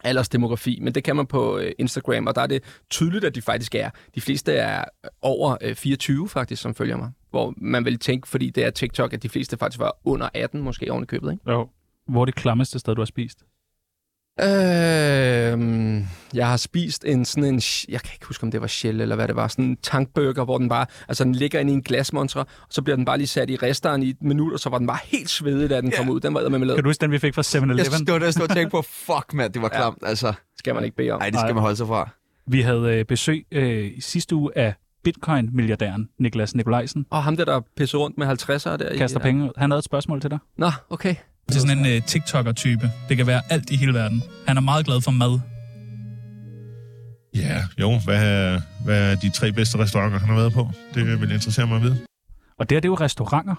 aldersdemografi, 0.03 0.79
men 0.81 0.95
det 0.95 1.03
kan 1.03 1.15
man 1.15 1.27
på 1.27 1.57
øh, 1.57 1.71
Instagram, 1.79 2.27
og 2.27 2.35
der 2.35 2.41
er 2.41 2.47
det 2.47 2.63
tydeligt, 2.89 3.25
at 3.25 3.35
de 3.35 3.41
faktisk 3.41 3.75
er. 3.75 3.89
De 4.15 4.21
fleste 4.21 4.53
er 4.53 4.79
øh, 4.79 5.09
over 5.21 5.57
øh, 5.61 5.75
24 5.75 6.29
faktisk, 6.29 6.61
som 6.61 6.75
følger 6.75 6.97
mig. 6.97 7.11
Hvor 7.29 7.53
man 7.57 7.85
vil 7.85 7.99
tænke, 7.99 8.27
fordi 8.27 8.49
det 8.49 8.65
er 8.65 8.69
TikTok, 8.69 9.13
at 9.13 9.23
de 9.23 9.29
fleste 9.29 9.57
faktisk 9.57 9.79
var 9.79 9.97
under 10.05 10.29
18, 10.33 10.61
måske 10.61 10.91
oven 10.91 11.03
i 11.03 11.05
købet, 11.05 11.31
ikke? 11.31 11.51
Jo. 11.51 11.69
Hvor 12.07 12.21
er 12.21 12.25
det 12.25 12.35
klammeste 12.35 12.79
sted, 12.79 12.95
du 12.95 13.01
har 13.01 13.05
spist? 13.05 13.43
Øh, 14.41 16.03
jeg 16.33 16.47
har 16.47 16.57
spist 16.57 17.05
en 17.05 17.25
sådan 17.25 17.43
en, 17.53 17.61
jeg 17.89 18.01
kan 18.01 18.11
ikke 18.13 18.25
huske, 18.25 18.43
om 18.43 18.51
det 18.51 18.61
var 18.61 18.67
Shell 18.67 19.01
eller 19.01 19.15
hvad 19.15 19.27
det 19.27 19.35
var, 19.35 19.47
sådan 19.47 19.65
en 19.65 19.77
tankburger, 19.83 20.45
hvor 20.45 20.57
den 20.57 20.69
bare, 20.69 20.85
altså 21.07 21.23
den 21.23 21.35
ligger 21.35 21.59
inde 21.59 21.71
i 21.71 21.75
en 21.75 21.81
glasmontre, 21.81 22.41
og 22.41 22.47
så 22.69 22.81
bliver 22.81 22.95
den 22.95 23.05
bare 23.05 23.17
lige 23.17 23.27
sat 23.27 23.49
i 23.49 23.55
resteren 23.55 24.03
i 24.03 24.09
et 24.09 24.17
minut, 24.21 24.53
og 24.53 24.59
så 24.59 24.69
var 24.69 24.77
den 24.77 24.87
bare 24.87 24.99
helt 25.03 25.29
svedig, 25.29 25.69
da 25.69 25.81
den 25.81 25.91
kom 25.97 26.09
ud. 26.09 26.19
Den 26.19 26.33
var 26.33 26.49
med 26.49 26.59
med 26.59 26.75
Kan 26.75 26.83
du 26.83 26.89
huske 26.89 27.01
den, 27.01 27.11
vi 27.11 27.19
fik 27.19 27.33
fra 27.35 27.41
7-Eleven? 27.41 27.77
Jeg 28.23 28.33
stod 28.33 28.43
og 28.43 28.55
tænkte 28.55 28.69
på. 28.71 28.81
Fuck, 28.81 29.33
mand, 29.33 29.53
det 29.53 29.61
var 29.61 29.69
Ja. 29.73 29.77
klamt. 29.77 29.97
Altså, 30.05 30.33
Skal 30.57 30.75
man 30.75 30.83
ikke 30.83 30.97
bede 30.97 31.11
om. 31.11 31.19
nej, 31.19 31.29
det 31.29 31.39
skal 31.39 31.53
man 31.55 31.61
holde 31.61 31.75
sig 31.75 31.87
fra. 31.87 32.09
Vi 32.47 32.61
havde 32.61 32.81
øh, 32.99 33.05
besøg 33.05 33.45
øh, 33.51 33.91
i 33.97 34.01
sidste 34.01 34.35
uge 34.35 34.51
af 34.57 34.73
Bitcoin-milliardæren 35.07 36.15
Niklas 36.19 36.55
Nikolajsen. 36.55 37.05
Og 37.09 37.23
ham 37.23 37.37
der, 37.37 37.45
der 37.45 37.61
pisser 37.77 37.97
rundt 37.97 38.17
med 38.17 38.27
50'ere 38.27 38.77
der. 38.77 38.89
i- 38.89 38.97
Kaster 38.97 39.19
penge 39.19 39.43
ud. 39.43 39.49
Han 39.57 39.71
havde 39.71 39.79
et 39.79 39.85
spørgsmål 39.85 40.21
til 40.21 40.29
dig. 40.31 40.39
Nå, 40.57 40.71
okay. 40.89 41.15
Det 41.47 41.55
er 41.55 41.59
sådan 41.59 41.85
en 41.85 41.97
uh, 41.97 42.03
TikToker-type. 42.05 42.91
Det 43.09 43.17
kan 43.17 43.27
være 43.27 43.41
alt 43.49 43.69
i 43.69 43.75
hele 43.75 43.93
verden. 43.93 44.23
Han 44.47 44.57
er 44.57 44.61
meget 44.61 44.85
glad 44.85 45.01
for 45.01 45.11
mad. 45.11 45.39
Ja, 47.35 47.63
jo. 47.79 47.99
Hvad 48.05 48.23
er, 48.23 48.61
hvad 48.85 49.11
er 49.11 49.15
de 49.15 49.29
tre 49.29 49.51
bedste 49.51 49.77
restauranter, 49.77 50.19
han 50.19 50.29
har 50.29 50.35
været 50.35 50.53
på? 50.53 50.69
Det 50.93 51.21
vil 51.21 51.31
interessere 51.31 51.67
mig 51.67 51.75
at 51.75 51.81
vide. 51.83 51.97
Og 52.59 52.69
det 52.69 52.75
her, 52.75 52.79
det 52.79 52.85
er 52.87 52.89
jo 52.91 52.95
restauranter. 52.95 53.55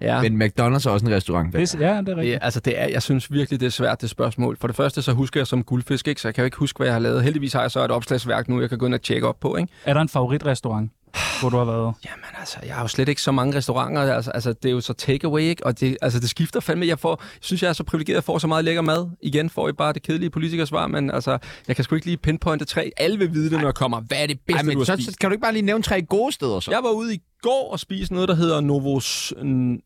Ja. 0.00 0.22
Men 0.22 0.42
McDonald's 0.42 0.88
er 0.88 0.90
også 0.90 1.06
en 1.06 1.12
restaurant. 1.12 1.52
Det, 1.52 1.74
er- 1.74 1.78
ja, 1.94 2.00
det 2.00 2.08
er 2.08 2.16
rigtigt. 2.16 2.34
Det, 2.34 2.38
altså 2.44 2.60
det 2.60 2.80
er, 2.80 2.88
jeg 2.88 3.02
synes 3.02 3.32
virkelig, 3.32 3.60
det 3.60 3.66
er 3.66 3.70
svært, 3.70 4.00
det 4.00 4.10
spørgsmål. 4.10 4.56
For 4.60 4.66
det 4.66 4.76
første, 4.76 5.02
så 5.02 5.12
husker 5.12 5.40
jeg 5.40 5.46
som 5.46 5.64
guldfisk, 5.64 6.08
ikke? 6.08 6.20
så 6.20 6.28
jeg 6.28 6.34
kan 6.34 6.42
jo 6.42 6.44
ikke 6.44 6.56
huske, 6.56 6.76
hvad 6.76 6.86
jeg 6.86 6.94
har 6.94 7.00
lavet. 7.00 7.22
Heldigvis 7.22 7.52
har 7.52 7.60
jeg 7.60 7.70
så 7.70 7.84
et 7.84 7.90
opslagsværk 7.90 8.48
nu, 8.48 8.60
jeg 8.60 8.68
kan 8.68 8.78
gå 8.78 8.86
ind 8.86 8.94
og 8.94 9.02
tjekke 9.02 9.28
op 9.28 9.40
på. 9.40 9.56
Ikke? 9.56 9.72
Er 9.84 9.94
der 9.94 10.00
en 10.00 10.08
favoritrestaurant, 10.08 10.90
hvor 11.40 11.48
du 11.48 11.56
har 11.56 11.64
været? 11.64 11.94
Jamen 12.04 12.24
altså, 12.38 12.58
jeg 12.66 12.74
har 12.74 12.82
jo 12.82 12.88
slet 12.88 13.08
ikke 13.08 13.22
så 13.22 13.32
mange 13.32 13.56
restauranter. 13.56 14.14
Altså, 14.14 14.30
altså 14.30 14.52
det 14.52 14.68
er 14.68 14.72
jo 14.72 14.80
så 14.80 14.92
takeaway, 14.92 15.40
ikke? 15.42 15.66
Og 15.66 15.80
det, 15.80 15.96
altså, 16.02 16.20
det 16.20 16.30
skifter 16.30 16.60
fandme. 16.60 16.86
Jeg, 16.86 16.98
får, 16.98 17.10
jeg 17.22 17.38
synes, 17.40 17.62
jeg 17.62 17.68
er 17.68 17.72
så 17.72 17.84
privilegeret, 17.84 18.14
at 18.14 18.16
jeg 18.16 18.24
får 18.24 18.38
så 18.38 18.46
meget 18.46 18.64
lækker 18.64 18.82
mad. 18.82 19.10
Igen 19.22 19.50
får 19.50 19.68
I 19.68 19.72
bare 19.72 19.92
det 19.92 20.02
kedelige 20.02 20.30
politikersvar, 20.30 20.86
men 20.86 21.10
altså, 21.10 21.38
jeg 21.68 21.76
kan 21.76 21.84
sgu 21.84 21.94
ikke 21.94 22.06
lige 22.06 22.16
pinpointe 22.16 22.64
tre. 22.64 22.90
Alle 22.96 23.18
vil 23.18 23.34
vide 23.34 23.50
det, 23.50 23.58
når 23.58 23.66
jeg 23.66 23.74
kommer. 23.74 24.00
Hvad 24.00 24.22
er 24.22 24.26
det 24.26 24.40
bedste, 24.46 24.58
Ej, 24.58 24.62
men 24.62 24.72
du 24.72 24.78
har 24.80 24.84
så, 24.84 24.92
spist? 24.92 25.18
kan 25.18 25.30
du 25.30 25.32
ikke 25.32 25.42
bare 25.42 25.52
lige 25.52 25.62
nævne 25.62 25.82
tre 25.82 26.02
gode 26.02 26.32
steder 26.32 26.60
så? 26.60 26.70
Jeg 26.70 26.80
var 26.82 26.90
ude 26.90 27.14
i 27.14 27.20
går 27.42 27.72
og 27.72 27.80
spise 27.80 28.12
noget, 28.12 28.28
der 28.28 28.34
hedder 28.34 28.60
Novos, 28.60 29.32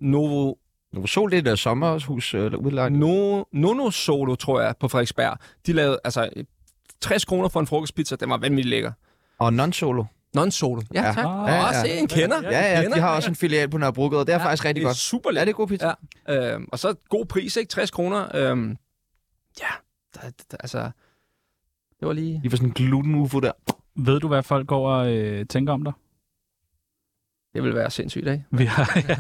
Novo, 0.00 0.54
Novo 0.92 1.06
Sol, 1.06 1.30
det 1.30 1.38
er 1.38 1.42
der 1.42 1.54
sommerhus 1.54 2.34
øh, 2.34 2.44
eller 2.44 2.58
udlejning. 2.58 3.00
no, 3.00 3.42
Nono 3.52 3.90
Solo, 3.90 4.34
tror 4.34 4.60
jeg, 4.60 4.74
på 4.80 4.88
Frederiksberg. 4.88 5.38
De 5.66 5.72
lavede 5.72 5.98
altså 6.04 6.28
60 7.00 7.24
kroner 7.24 7.48
for 7.48 7.60
en 7.60 7.66
frokostpizza. 7.66 8.16
Den 8.16 8.30
var 8.30 8.36
vanvittigt 8.36 8.68
lækker. 8.70 8.92
Og 9.38 9.48
non-solo. 9.52 10.04
Non-solo. 10.34 10.82
Ja, 10.94 11.02
Ja. 11.06 11.12
tak. 11.12 11.24
Ah, 11.24 11.48
Ja, 11.48 11.54
ja, 11.54 11.68
også 11.68 11.80
ja. 11.86 11.98
en 11.98 12.08
kender. 12.08 12.42
Ja, 12.42 12.50
ja, 12.76 12.80
Kender. 12.82 12.94
de 12.96 13.00
har 13.00 13.16
også 13.16 13.28
en 13.28 13.36
filial 13.36 13.68
på 13.70 13.78
Nørrebrogade. 13.78 14.26
Det 14.26 14.34
er 14.34 14.38
faktisk 14.38 14.64
rigtig 14.64 14.80
det 14.80 14.86
er 14.86 14.88
godt. 14.88 14.96
super 14.96 15.30
Ja, 15.30 15.34
lækkert. 15.34 15.46
det 15.46 15.52
er 15.52 15.56
god 15.56 15.68
pizza. 15.68 15.94
Ja. 16.28 16.54
Øhm, 16.54 16.68
og 16.72 16.78
så 16.78 16.94
god 17.08 17.26
pris, 17.26 17.56
ikke? 17.56 17.68
60 17.68 17.90
kroner. 17.90 18.36
Øhm, 18.36 18.76
ja, 19.60 19.66
der, 20.14 20.20
der, 20.50 20.56
altså... 20.60 20.90
Det 22.00 22.08
var 22.08 22.12
lige... 22.12 22.40
Lige 22.42 22.50
for 22.50 22.56
sådan 22.56 22.68
en 22.68 22.74
gluten-ufo 22.74 23.40
der. 23.40 23.52
Ved 23.96 24.20
du, 24.20 24.28
hvad 24.28 24.42
folk 24.42 24.66
går 24.66 24.90
og 24.90 25.12
øh, 25.12 25.46
tænker 25.46 25.72
om 25.72 25.84
dig? 25.84 25.92
Det 27.54 27.62
ville 27.62 27.76
være 27.76 27.90
sindssygt, 27.90 28.26
ikke? 28.28 28.44
Vi 28.50 28.64
har, 28.64 28.98
ja, 29.08 29.16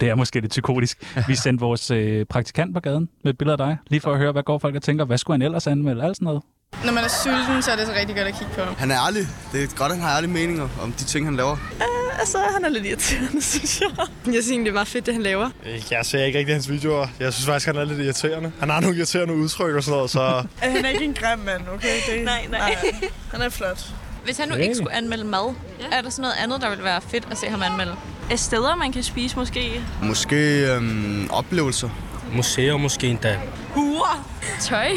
det 0.00 0.08
er 0.08 0.14
måske 0.14 0.40
lidt 0.40 0.50
psykotisk. 0.50 1.16
Vi 1.28 1.34
sendte 1.34 1.60
vores 1.60 1.90
øh, 1.90 2.26
praktikant 2.26 2.74
på 2.74 2.80
gaden 2.80 3.08
med 3.24 3.32
et 3.32 3.38
billede 3.38 3.52
af 3.52 3.58
dig, 3.58 3.76
lige 3.86 4.00
for 4.00 4.12
at 4.12 4.18
høre, 4.18 4.32
hvad 4.32 4.42
går 4.42 4.58
folk 4.58 4.74
og 4.74 4.82
tænker. 4.82 5.04
Hvad 5.04 5.18
skulle 5.18 5.34
han 5.34 5.42
ellers 5.42 5.66
anmelde? 5.66 6.02
Alt 6.02 6.16
sådan 6.16 6.24
noget. 6.26 6.42
Når 6.84 6.92
man 6.92 7.04
er 7.04 7.08
sulten, 7.08 7.62
så 7.62 7.70
er 7.70 7.76
det 7.76 7.86
så 7.86 7.92
rigtig 7.92 8.16
godt 8.16 8.28
at 8.28 8.34
kigge 8.38 8.54
på 8.54 8.60
ham. 8.64 8.74
Han 8.78 8.90
er 8.90 9.06
ærlig. 9.06 9.26
Det 9.52 9.62
er 9.62 9.66
godt, 9.76 9.92
at 9.92 9.98
han 9.98 10.06
har 10.06 10.16
ærlige 10.16 10.30
meninger 10.30 10.68
om 10.82 10.92
de 10.92 11.04
ting, 11.04 11.26
han 11.26 11.36
laver. 11.36 11.56
Altså, 12.20 12.38
han 12.54 12.64
er 12.64 12.68
lidt 12.68 12.86
irriterende, 12.86 13.42
synes 13.52 13.80
jeg. 13.80 13.88
Jeg 13.98 14.06
synes 14.26 14.48
egentlig, 14.50 14.64
det 14.64 14.70
er 14.70 14.74
meget 14.74 14.88
fedt, 14.88 15.06
det 15.06 15.14
han 15.14 15.22
laver. 15.22 15.50
Jeg 15.90 16.06
ser 16.06 16.24
ikke 16.24 16.38
rigtig 16.38 16.54
hans 16.54 16.70
videoer. 16.70 17.06
Jeg 17.20 17.32
synes 17.32 17.46
faktisk, 17.46 17.66
han 17.66 17.76
er 17.76 17.84
lidt 17.84 18.00
irriterende. 18.00 18.52
Han 18.60 18.70
har 18.70 18.80
nogle 18.80 18.96
irriterende 18.96 19.34
udtryk 19.34 19.74
og 19.74 19.82
sådan 19.82 19.96
noget, 19.96 20.10
så... 20.10 20.44
Han 20.58 20.84
er 20.84 20.88
ikke 20.88 21.04
en 21.04 21.14
grim 21.14 21.38
mand, 21.38 21.62
okay? 21.74 21.88
Det, 22.06 22.24
nej, 22.32 22.46
nej, 22.50 22.76
Han 23.32 23.40
er 23.42 23.48
flot. 23.48 23.86
Hvis 24.24 24.36
han 24.36 24.48
nu 24.48 24.54
ikke 24.54 24.74
skulle 24.74 24.92
anmelde 24.94 25.24
mad, 25.24 25.54
ja. 25.80 25.96
er 25.96 26.02
der 26.02 26.10
sådan 26.10 26.22
noget 26.22 26.34
andet, 26.42 26.60
der 26.60 26.68
ville 26.68 26.84
være 26.84 27.00
fedt 27.00 27.28
at 27.30 27.38
se 27.38 27.46
ham 27.48 27.62
anmelde? 27.62 27.94
Et 28.32 28.40
steder, 28.40 28.76
man 28.76 28.92
kan 28.92 29.02
spise 29.02 29.36
måske? 29.36 29.82
Måske 30.02 30.66
øhm, 30.72 31.28
oplevelser. 31.30 31.88
Museer 32.32 32.76
måske 32.76 33.06
endda. 33.06 33.38
Huer! 34.08 34.58
Tøj? 34.60 34.88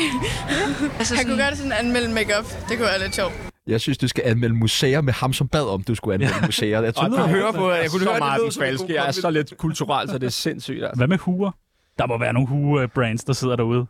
altså 0.99 1.15
Han 1.15 1.25
kunne 1.25 1.43
godt 1.43 1.57
sådan 1.57 1.71
anmelde 1.71 2.13
makeup. 2.13 2.45
Det 2.69 2.77
kunne 2.77 2.87
være 2.87 2.99
lidt 2.99 3.15
sjovt. 3.15 3.33
Jeg 3.67 3.81
synes, 3.81 3.97
du 3.97 4.07
skal 4.07 4.23
anmelde 4.25 4.55
museer 4.55 5.01
med 5.01 5.13
ham, 5.13 5.33
som 5.33 5.47
bad 5.47 5.63
om, 5.69 5.83
du 5.83 5.95
skulle 5.95 6.13
anmelde 6.13 6.33
museer. 6.45 6.81
Jeg 6.81 6.95
tror, 6.95 7.03
Og 7.03 7.09
du 7.11 7.17
høre 7.17 7.53
på, 7.53 7.71
jeg 7.71 7.89
kunne 7.91 8.03
så 8.03 8.09
høre, 8.09 8.19
meget 8.19 8.41
det 8.45 8.55
falske. 8.59 8.93
Jeg 8.95 9.07
er 9.07 9.11
så 9.11 9.29
lidt 9.29 9.57
kulturel, 9.57 10.09
så 10.09 10.17
det 10.17 10.27
er 10.27 10.31
sindssygt. 10.31 10.83
Altså. 10.83 10.97
Hvad 10.97 11.07
med 11.07 11.17
huer? 11.17 11.51
Der 11.99 12.07
må 12.07 12.17
være 12.17 12.33
nogle 12.33 12.47
hue-brands, 12.47 13.23
der 13.23 13.33
sidder 13.33 13.55
derude. 13.55 13.85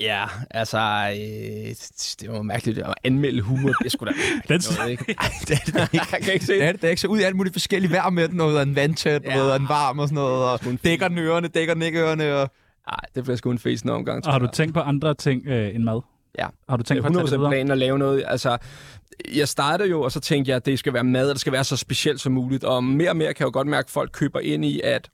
Ja, 0.00 0.24
altså... 0.50 0.78
Øh, 0.78 1.74
det 2.20 2.28
var 2.32 2.42
mærkeligt 2.42 2.78
at 2.78 2.94
anmelde 3.04 3.40
huer. 3.42 3.72
Det 3.82 3.92
skulle 3.92 4.12
da 4.12 4.18
Den, 4.54 4.62
noget, 4.78 4.90
ikke? 4.90 5.14
Ej, 5.18 5.30
det 5.48 5.50
er 5.50 5.56
det 5.66 5.74
da 5.74 5.82
ikke. 5.92 6.06
Jeg 6.12 6.22
kan 6.22 6.32
ikke 6.32 6.46
se 6.46 6.52
Det 6.52 6.62
er 6.62 6.66
det. 6.66 6.74
det 6.74 6.82
da 6.82 6.88
ikke 6.88 7.00
så 7.00 7.08
ud 7.08 7.18
i 7.18 7.22
alt 7.22 7.36
muligt 7.36 7.54
forskellige 7.54 7.92
vejr 7.92 8.10
med 8.10 8.28
den. 8.28 8.36
Noget 8.36 8.58
af 8.58 8.62
en 8.62 8.76
vandtæt, 8.76 9.22
Ja. 9.24 9.52
af 9.52 9.56
en 9.56 9.68
varm 9.68 9.98
og 9.98 10.08
sådan 10.08 10.14
noget. 10.14 10.44
Og 10.44 10.60
dækker 10.84 11.08
den 11.08 11.18
ørerne, 11.18 11.48
dækker 11.48 11.74
den 11.74 11.82
ikke 11.82 12.00
ørerne. 12.00 12.34
Og... 12.36 12.50
Nej, 12.90 13.00
det 13.14 13.24
bliver 13.24 13.36
sgu 13.36 13.50
en 13.50 13.58
fæsende 13.58 13.92
omgang, 13.92 14.24
tror 14.24 14.32
har 14.32 14.38
du 14.38 14.48
tænkt 14.52 14.74
på 14.74 14.80
andre 14.80 15.14
ting 15.14 15.46
øh, 15.46 15.74
end 15.74 15.82
mad? 15.84 16.00
Ja. 16.38 16.46
Har 16.68 16.76
du 16.76 16.82
tænkt 16.82 17.02
på 17.02 17.08
at 17.08 17.14
tage 17.14 17.22
det 17.24 17.32
100% 17.32 17.36
videre? 17.36 17.50
planen 17.50 17.70
at 17.70 17.78
lave 17.78 17.98
noget. 17.98 18.24
Altså, 18.26 18.58
jeg 19.34 19.48
startede 19.48 19.88
jo, 19.90 20.02
og 20.02 20.12
så 20.12 20.20
tænkte 20.20 20.48
jeg, 20.48 20.56
at 20.56 20.66
det 20.66 20.78
skal 20.78 20.92
være 20.92 21.04
mad, 21.04 21.28
og 21.28 21.34
det 21.34 21.40
skal 21.40 21.52
være 21.52 21.64
så 21.64 21.76
specielt 21.76 22.20
som 22.20 22.32
muligt. 22.32 22.64
Og 22.64 22.84
mere 22.84 23.10
og 23.10 23.16
mere 23.16 23.34
kan 23.34 23.44
jeg 23.44 23.46
jo 23.46 23.52
godt 23.52 23.66
mærke, 23.66 23.86
at 23.86 23.90
folk 23.90 24.10
køber 24.12 24.40
ind 24.40 24.64
i, 24.64 24.80
at 24.84 25.10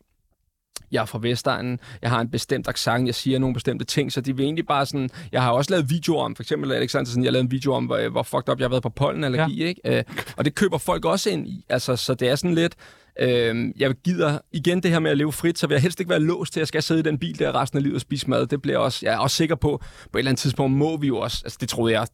jeg 0.92 1.00
er 1.00 1.04
fra 1.04 1.18
Vestegnen, 1.22 1.78
jeg 2.02 2.10
har 2.10 2.20
en 2.20 2.30
bestemt 2.30 2.68
accent, 2.68 3.06
jeg 3.06 3.14
siger 3.14 3.38
nogle 3.38 3.54
bestemte 3.54 3.84
ting, 3.84 4.12
så 4.12 4.20
de 4.20 4.36
vil 4.36 4.44
egentlig 4.44 4.66
bare 4.66 4.86
sådan... 4.86 5.10
Jeg 5.32 5.42
har 5.42 5.50
også 5.50 5.70
lavet 5.70 5.90
videoer 5.90 6.24
om, 6.24 6.36
for 6.36 6.42
eksempel 6.42 6.72
Alexander, 6.72 7.10
sådan, 7.10 7.24
jeg 7.24 7.32
lavede 7.32 7.44
en 7.44 7.50
video 7.50 7.72
om, 7.72 7.84
hvor, 7.84 8.08
hvor 8.08 8.22
fucked 8.22 8.48
up 8.48 8.58
jeg 8.58 8.64
har 8.64 8.70
været 8.70 8.82
på 8.82 8.88
pollenallergi, 8.88 9.60
ja. 9.60 9.66
ikke? 9.66 9.80
Øh, 9.84 10.04
og 10.36 10.44
det 10.44 10.54
køber 10.54 10.78
folk 10.78 11.04
også 11.04 11.30
ind 11.30 11.48
i. 11.48 11.64
Altså, 11.68 11.96
så 11.96 12.14
det 12.14 12.28
er 12.28 12.36
sådan 12.36 12.54
lidt... 12.54 12.74
Øhm, 13.20 13.72
jeg 13.78 13.94
gider 14.04 14.38
igen 14.52 14.82
det 14.82 14.90
her 14.90 14.98
med 14.98 15.10
at 15.10 15.18
leve 15.18 15.32
frit, 15.32 15.58
så 15.58 15.66
vil 15.66 15.74
jeg 15.74 15.82
helst 15.82 16.00
ikke 16.00 16.10
være 16.10 16.20
låst 16.20 16.52
til, 16.52 16.60
at 16.60 16.62
jeg 16.62 16.68
skal 16.68 16.82
sidde 16.82 17.00
i 17.00 17.02
den 17.02 17.18
bil 17.18 17.38
der 17.38 17.54
resten 17.60 17.76
af 17.76 17.82
livet 17.82 17.94
og 17.94 18.00
spise 18.00 18.30
mad. 18.30 18.46
Det 18.46 18.62
bliver 18.62 18.78
også, 18.78 18.98
jeg 19.02 19.14
er 19.14 19.18
også 19.18 19.36
sikker 19.36 19.54
på, 19.54 19.80
på 20.12 20.18
et 20.18 20.20
eller 20.20 20.30
andet 20.30 20.40
tidspunkt 20.40 20.76
må 20.76 20.96
vi 20.96 21.06
jo 21.06 21.18
også, 21.18 21.40
altså 21.44 21.58
det 21.60 21.68
troede 21.68 21.92
jeg 21.98 22.06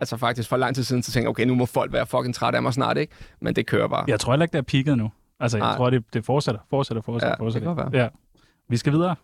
altså 0.00 0.16
faktisk 0.16 0.48
for 0.48 0.56
lang 0.56 0.74
tid 0.74 0.84
siden, 0.84 1.02
så 1.02 1.12
tænkte 1.12 1.28
okay, 1.28 1.44
nu 1.44 1.54
må 1.54 1.66
folk 1.66 1.92
være 1.92 2.06
fucking 2.06 2.34
trætte 2.34 2.56
af 2.56 2.62
mig 2.62 2.74
snart, 2.74 2.98
ikke? 2.98 3.12
Men 3.40 3.56
det 3.56 3.66
kører 3.66 3.88
bare. 3.88 4.04
Jeg 4.08 4.20
tror 4.20 4.32
heller 4.32 4.44
ikke, 4.44 4.52
det 4.52 4.58
er 4.58 4.62
peaked 4.62 4.96
nu. 4.96 5.10
Altså, 5.40 5.58
jeg 5.58 5.66
Nej. 5.66 5.76
tror, 5.76 5.90
det, 5.90 6.04
det 6.14 6.24
fortsætter, 6.24 6.60
fortsætter, 6.70 7.02
fortsætter, 7.02 7.28
Ja, 7.28 7.32
det 7.32 7.38
fortsætter. 7.38 7.74
være. 7.90 8.02
Ja. 8.02 8.08
Vi 8.68 8.76
skal 8.76 8.92
videre. 8.92 9.16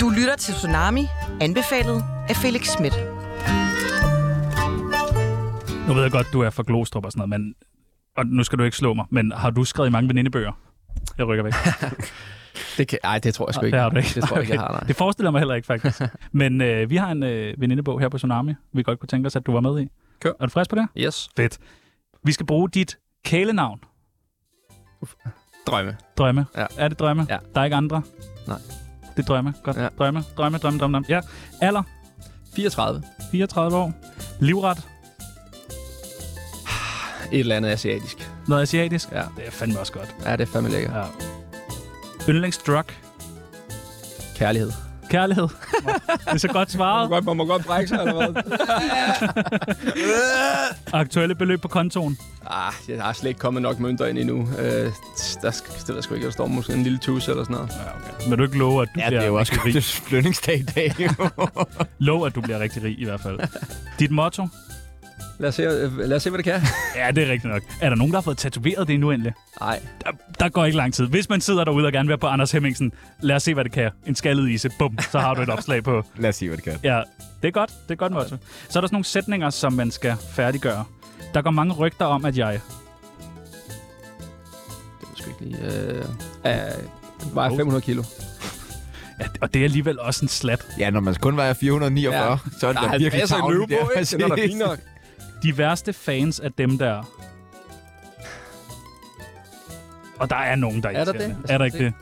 Du 0.00 0.08
lytter 0.10 0.36
til 0.38 0.54
Tsunami, 0.54 1.06
anbefalet 1.40 2.04
af 2.28 2.36
Felix 2.36 2.66
Schmidt. 2.66 2.94
Nu 5.88 5.94
ved 5.94 6.02
jeg 6.02 6.10
godt, 6.12 6.26
du 6.32 6.40
er 6.40 6.50
fra 6.50 6.62
Glostrup 6.66 7.04
og 7.04 7.12
sådan 7.12 7.28
noget, 7.28 7.40
men, 7.40 7.54
og 8.16 8.26
nu 8.26 8.44
skal 8.44 8.58
du 8.58 8.64
ikke 8.64 8.76
slå 8.76 8.94
mig, 8.94 9.06
men 9.10 9.32
har 9.32 9.50
du 9.50 9.64
skrevet 9.64 9.88
i 9.88 9.92
mange 9.92 10.08
venindebøger? 10.08 10.52
Jeg 11.18 11.26
rykker 11.26 11.44
væk. 11.44 11.52
Det 12.78 12.88
kan, 12.88 12.98
ej, 13.04 13.18
det 13.18 13.34
tror 13.34 13.48
jeg 13.48 13.54
sgu 13.54 13.64
ikke. 13.64 13.74
Det 13.76 13.82
har 13.82 13.88
du 13.90 13.96
ikke. 13.96 14.08
Det 14.14 14.24
tror 14.24 14.36
jeg 14.36 14.42
ikke, 14.42 14.54
jeg 14.54 14.60
har, 14.60 14.70
nej. 14.72 14.80
Det 14.80 14.96
forestiller 14.96 15.30
mig 15.30 15.40
heller 15.40 15.54
ikke, 15.54 15.66
faktisk. 15.66 16.00
Men 16.32 16.60
øh, 16.60 16.90
vi 16.90 16.96
har 16.96 17.10
en 17.12 17.22
øh, 17.22 17.54
venindebog 17.60 18.00
her 18.00 18.08
på 18.08 18.18
Tsunami, 18.18 18.54
vi 18.72 18.82
godt 18.82 19.00
kunne 19.00 19.06
tænke 19.08 19.26
os, 19.26 19.36
at 19.36 19.46
du 19.46 19.52
var 19.52 19.60
med 19.60 19.80
i. 19.82 19.88
Kør. 20.20 20.32
Er 20.40 20.46
du 20.46 20.50
frisk 20.50 20.70
på 20.70 20.76
det? 20.76 20.88
Yes. 20.98 21.28
Fedt. 21.36 21.58
Vi 22.24 22.32
skal 22.32 22.46
bruge 22.46 22.68
dit 22.70 22.98
kælenavn. 23.24 23.80
Drømme. 25.66 25.96
Drømme. 26.18 26.46
Ja. 26.56 26.66
Er 26.78 26.88
det 26.88 26.98
drømme? 26.98 27.26
Ja. 27.28 27.38
Der 27.54 27.60
er 27.60 27.64
ikke 27.64 27.76
andre? 27.76 28.02
Nej. 28.48 28.58
Det 29.16 29.22
er 29.22 29.26
drømme. 29.26 29.54
Godt. 29.62 29.76
Ja. 29.76 29.88
Drømme, 29.98 30.22
drømme, 30.36 30.58
drømme, 30.58 30.78
drømme, 30.78 30.92
drømme. 30.92 31.04
Ja. 31.08 31.20
Alder? 31.60 31.82
34. 32.56 33.02
34 33.30 33.76
år. 33.78 33.92
Livret? 34.40 34.88
Et 37.34 37.40
eller 37.40 37.56
andet 37.56 37.70
asiatisk. 37.70 38.30
Noget 38.48 38.62
asiatisk? 38.62 39.08
Ja. 39.12 39.22
Det 39.36 39.46
er 39.46 39.50
fandme 39.50 39.80
også 39.80 39.92
godt. 39.92 40.14
Ja, 40.24 40.32
det 40.32 40.40
er 40.40 40.52
fandme 40.52 40.70
lækkert. 40.70 40.92
Ja. 40.96 41.02
Yndlingsdrug? 42.28 42.84
Kærlighed. 44.36 44.72
Kærlighed. 45.10 45.48
det 46.08 46.26
er 46.26 46.36
så 46.36 46.48
godt 46.48 46.70
svaret. 46.70 47.10
godt, 47.10 47.24
man 47.24 47.36
må 47.36 47.44
godt 47.46 47.64
brække 47.66 47.88
sig, 47.88 47.98
eller 47.98 48.14
hvad? 48.14 48.42
Aktuelle 51.00 51.34
beløb 51.34 51.60
på 51.62 51.68
kontoen? 51.68 52.18
ah, 52.46 52.72
jeg 52.88 53.02
har 53.02 53.12
slet 53.12 53.28
ikke 53.28 53.40
kommet 53.40 53.62
nok 53.62 53.78
mønter 53.78 54.06
ind 54.06 54.18
endnu. 54.18 54.48
Øh, 54.58 54.90
der, 55.42 55.50
skal, 55.50 55.74
det 55.74 55.88
ved 55.88 55.94
jeg 55.94 56.04
sgu 56.04 56.14
ikke, 56.14 56.26
der 56.26 56.32
står 56.32 56.46
måske 56.46 56.72
en 56.72 56.82
lille 56.82 56.98
tus 56.98 57.28
eller 57.28 57.44
sådan 57.44 57.56
noget. 57.56 57.70
Ja, 57.70 58.14
okay. 58.16 58.28
Vil 58.28 58.38
du 58.38 58.42
ikke 58.44 58.58
love, 58.58 58.82
at 58.82 58.88
du 58.94 59.00
Ja, 59.00 59.08
bliver 59.08 59.20
det 59.20 59.26
er 59.26 59.30
jo 59.30 59.34
også 59.34 59.60
rig? 59.64 59.74
det 59.74 60.02
lønningsdag 60.10 60.58
i 60.58 60.62
dag. 60.62 60.94
Lov, 61.98 62.26
at 62.26 62.34
du 62.34 62.40
bliver 62.40 62.58
rigtig 62.58 62.82
rig 62.82 63.00
i 63.00 63.04
hvert 63.04 63.20
fald. 63.20 63.38
Dit 63.98 64.10
motto? 64.10 64.48
Lad 65.44 65.48
os 65.48 65.54
se, 65.54 65.62
øh, 65.62 65.98
lad 65.98 66.16
os 66.16 66.22
se 66.22 66.30
hvad 66.30 66.38
det 66.38 66.44
kan. 66.44 66.60
Ja, 66.96 67.10
det 67.10 67.24
er 67.28 67.32
rigtigt 67.32 67.52
nok. 67.52 67.62
Er 67.80 67.88
der 67.88 67.96
nogen, 67.96 68.12
der 68.12 68.16
har 68.18 68.22
fået 68.22 68.38
tatoveret 68.38 68.88
det 68.88 68.94
endnu 68.94 69.10
endelig? 69.10 69.32
Nej. 69.60 69.80
Der, 70.04 70.10
der 70.40 70.48
går 70.48 70.64
ikke 70.64 70.76
lang 70.76 70.94
tid. 70.94 71.06
Hvis 71.06 71.28
man 71.28 71.40
sidder 71.40 71.64
derude 71.64 71.86
og 71.86 71.92
gerne 71.92 72.06
vil 72.06 72.08
være 72.10 72.18
på 72.18 72.26
Anders 72.26 72.52
Hemmingsen, 72.52 72.92
lad 73.20 73.36
os 73.36 73.42
se, 73.42 73.54
hvad 73.54 73.64
det 73.64 73.72
kan. 73.72 73.90
En 74.06 74.14
skaldet 74.14 74.50
ise, 74.50 74.70
bum, 74.78 74.98
så 75.12 75.18
har 75.18 75.34
du 75.34 75.42
et 75.42 75.48
opslag 75.48 75.84
på. 75.84 76.02
Lad 76.16 76.28
os 76.28 76.36
se, 76.36 76.46
hvad 76.48 76.56
det 76.56 76.64
kan. 76.64 76.78
Ja, 76.82 77.02
det 77.42 77.48
er 77.48 77.52
godt. 77.52 77.70
Det 77.88 77.90
er 77.90 77.96
godt 77.96 78.12
motto. 78.12 78.28
Så 78.28 78.34
er 78.34 78.80
der 78.80 78.88
sådan 78.88 78.88
nogle 78.92 79.04
sætninger, 79.04 79.50
som 79.50 79.72
man 79.72 79.90
skal 79.90 80.14
færdiggøre. 80.30 80.84
Der 81.34 81.42
går 81.42 81.50
mange 81.50 81.74
rygter 81.74 82.04
om, 82.04 82.24
at 82.24 82.38
jeg... 82.38 82.60
Det 85.00 85.08
er 85.12 85.16
sgu 85.16 85.30
ikke 85.30 85.44
lige... 85.44 85.72
Øh, 85.88 86.04
øh, 86.46 87.34
vejer 87.34 87.50
500 87.56 87.80
kilo. 87.82 88.02
Ja, 89.20 89.24
og 89.40 89.54
det 89.54 89.60
er 89.60 89.64
alligevel 89.64 90.00
også 90.00 90.24
en 90.24 90.28
slat. 90.28 90.66
Ja, 90.78 90.90
når 90.90 91.00
man 91.00 91.14
kun 91.14 91.36
vejer 91.36 91.52
449, 91.52 92.30
Ja. 92.30 92.36
så 92.60 92.66
er 92.66 92.72
det 92.72 92.82
Der 92.82 92.88
da 92.88 92.94
er 92.94 92.98
virkelig 92.98 93.20
50 93.20 93.30
i 93.30 93.34
tavligt. 93.40 93.60
løbe 93.70 93.82
på, 93.82 93.90
ikke? 94.00 94.16
Det 94.16 94.22
er 94.22 94.28
da 94.28 94.46
fint 94.46 94.58
nok. 94.58 94.78
De 95.44 95.58
værste 95.58 95.92
fans 95.92 96.40
er 96.44 96.48
dem, 96.48 96.78
der... 96.78 97.02
Og 100.18 100.30
der 100.30 100.36
er 100.36 100.56
nogen, 100.56 100.82
der 100.82 100.88
Er 100.88 101.04
der 101.04 101.12
det? 101.12 101.36
Er 101.48 101.58
der 101.58 101.64
ikke 101.64 101.78
det? 101.78 101.92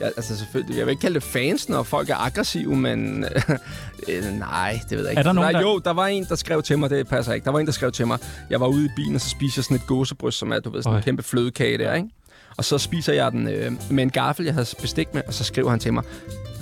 Ja, 0.00 0.06
altså 0.06 0.36
selvfølgelig. 0.38 0.78
Jeg 0.78 0.86
vil 0.86 0.90
ikke 0.90 1.00
kalde 1.00 1.14
det 1.14 1.22
fans, 1.22 1.68
når 1.68 1.82
folk 1.82 2.10
er 2.10 2.16
aggressive, 2.16 2.76
men 2.76 3.24
øh, 4.08 4.24
nej, 4.38 4.80
det 4.90 4.98
ved 4.98 5.04
jeg 5.04 5.10
ikke. 5.12 5.18
Er 5.18 5.22
der 5.22 5.32
nogen, 5.32 5.52
nej, 5.52 5.60
der- 5.60 5.68
Jo, 5.68 5.78
der 5.78 5.90
var 5.90 6.06
en, 6.06 6.24
der 6.24 6.34
skrev 6.34 6.62
til 6.62 6.78
mig, 6.78 6.90
det 6.90 7.08
passer 7.08 7.32
ikke. 7.32 7.44
Der 7.44 7.50
var 7.50 7.58
en, 7.58 7.66
der 7.66 7.72
skrev 7.72 7.92
til 7.92 8.06
mig, 8.06 8.18
jeg 8.50 8.60
var 8.60 8.66
ude 8.66 8.84
i 8.86 8.88
bilen, 8.96 9.14
og 9.14 9.20
så 9.20 9.28
spiser 9.30 9.58
jeg 9.60 9.64
sådan 9.64 9.76
et 9.76 9.86
gåsebryst, 9.86 10.38
som 10.38 10.52
er, 10.52 10.60
du 10.60 10.70
ved, 10.70 10.82
sådan 10.82 10.92
Øj. 10.92 10.98
en 10.98 11.04
kæmpe 11.04 11.22
flødekage 11.22 11.78
der, 11.78 11.94
ikke? 11.94 12.08
Og 12.56 12.64
så 12.64 12.78
spiser 12.78 13.12
jeg 13.12 13.32
den 13.32 13.48
øh, 13.48 13.72
med 13.90 14.02
en 14.02 14.10
gaffel, 14.10 14.44
jeg 14.44 14.54
havde 14.54 14.66
bestik 14.80 15.14
med, 15.14 15.22
og 15.28 15.34
så 15.34 15.44
skriver 15.44 15.70
han 15.70 15.78
til 15.80 15.92
mig, 15.92 16.02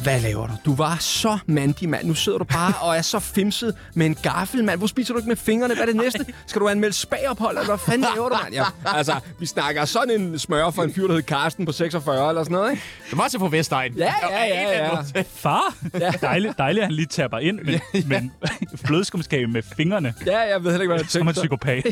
hvad 0.03 0.21
laver 0.21 0.47
du? 0.47 0.53
Du 0.65 0.75
var 0.75 0.97
så 1.01 1.39
mandig, 1.47 1.89
mand. 1.89 2.07
Nu 2.07 2.15
sidder 2.15 2.39
du 2.39 2.45
bare 2.45 2.73
og 2.81 2.97
er 2.97 3.03
så 3.03 3.19
fimset 3.19 3.77
med 3.95 4.07
en 4.07 4.15
gaffel, 4.15 4.65
mand. 4.65 4.79
Hvor 4.81 4.87
spiser 4.87 5.15
du 5.15 5.19
ikke 5.19 5.29
med 5.29 5.37
fingrene? 5.37 5.75
Hvad 5.75 5.83
er 5.83 5.93
det 5.93 5.97
næste? 5.97 6.27
Skal 6.47 6.61
du 6.61 6.69
anmelde 6.69 6.95
spagophold, 6.95 7.57
eller 7.59 7.67
hvad 7.67 7.79
fanden 7.79 8.07
laver 8.17 8.29
du, 8.29 8.37
mand? 8.45 8.55
Ja, 8.55 8.65
altså, 8.87 9.15
vi 9.41 9.47
snakker 9.47 9.85
sådan 9.85 10.21
en 10.21 10.39
smør 10.39 10.71
for 10.71 10.83
en 10.83 10.95
fyr, 10.95 11.03
der 11.07 11.15
hedder 11.15 11.27
Karsten 11.37 11.67
på 11.67 11.73
46 11.73 12.29
eller 12.29 12.45
sådan 12.45 12.53
noget, 12.53 12.71
ikke? 12.71 12.83
Det 13.11 13.19
var 13.19 13.29
til 13.29 13.39
på 13.39 13.49
Vestegn. 13.49 13.93
Ja, 13.95 14.15
ja, 14.31 14.45
ja, 14.45 14.87
ja. 15.15 15.23
Far! 15.35 15.75
Ja. 16.01 16.11
Dejligt, 16.21 16.59
dejligt, 16.59 16.83
at 16.83 16.87
han 16.87 16.95
lige 16.95 17.07
tapper 17.07 17.39
ind, 17.39 17.61
men, 17.61 17.81
men 18.07 18.33
flødeskumskage 18.85 19.47
med 19.47 19.63
fingrene. 19.77 20.15
Ja, 20.27 20.39
jeg 20.39 20.65
ved 20.65 20.71
heller 20.71 20.83
ikke, 20.83 20.93
hvad 20.93 21.01
jeg 21.01 21.11
Så 21.11 21.19
er 21.19 21.23
man 21.23 21.35
tænkte. 21.35 21.41
psykopat. 21.41 21.85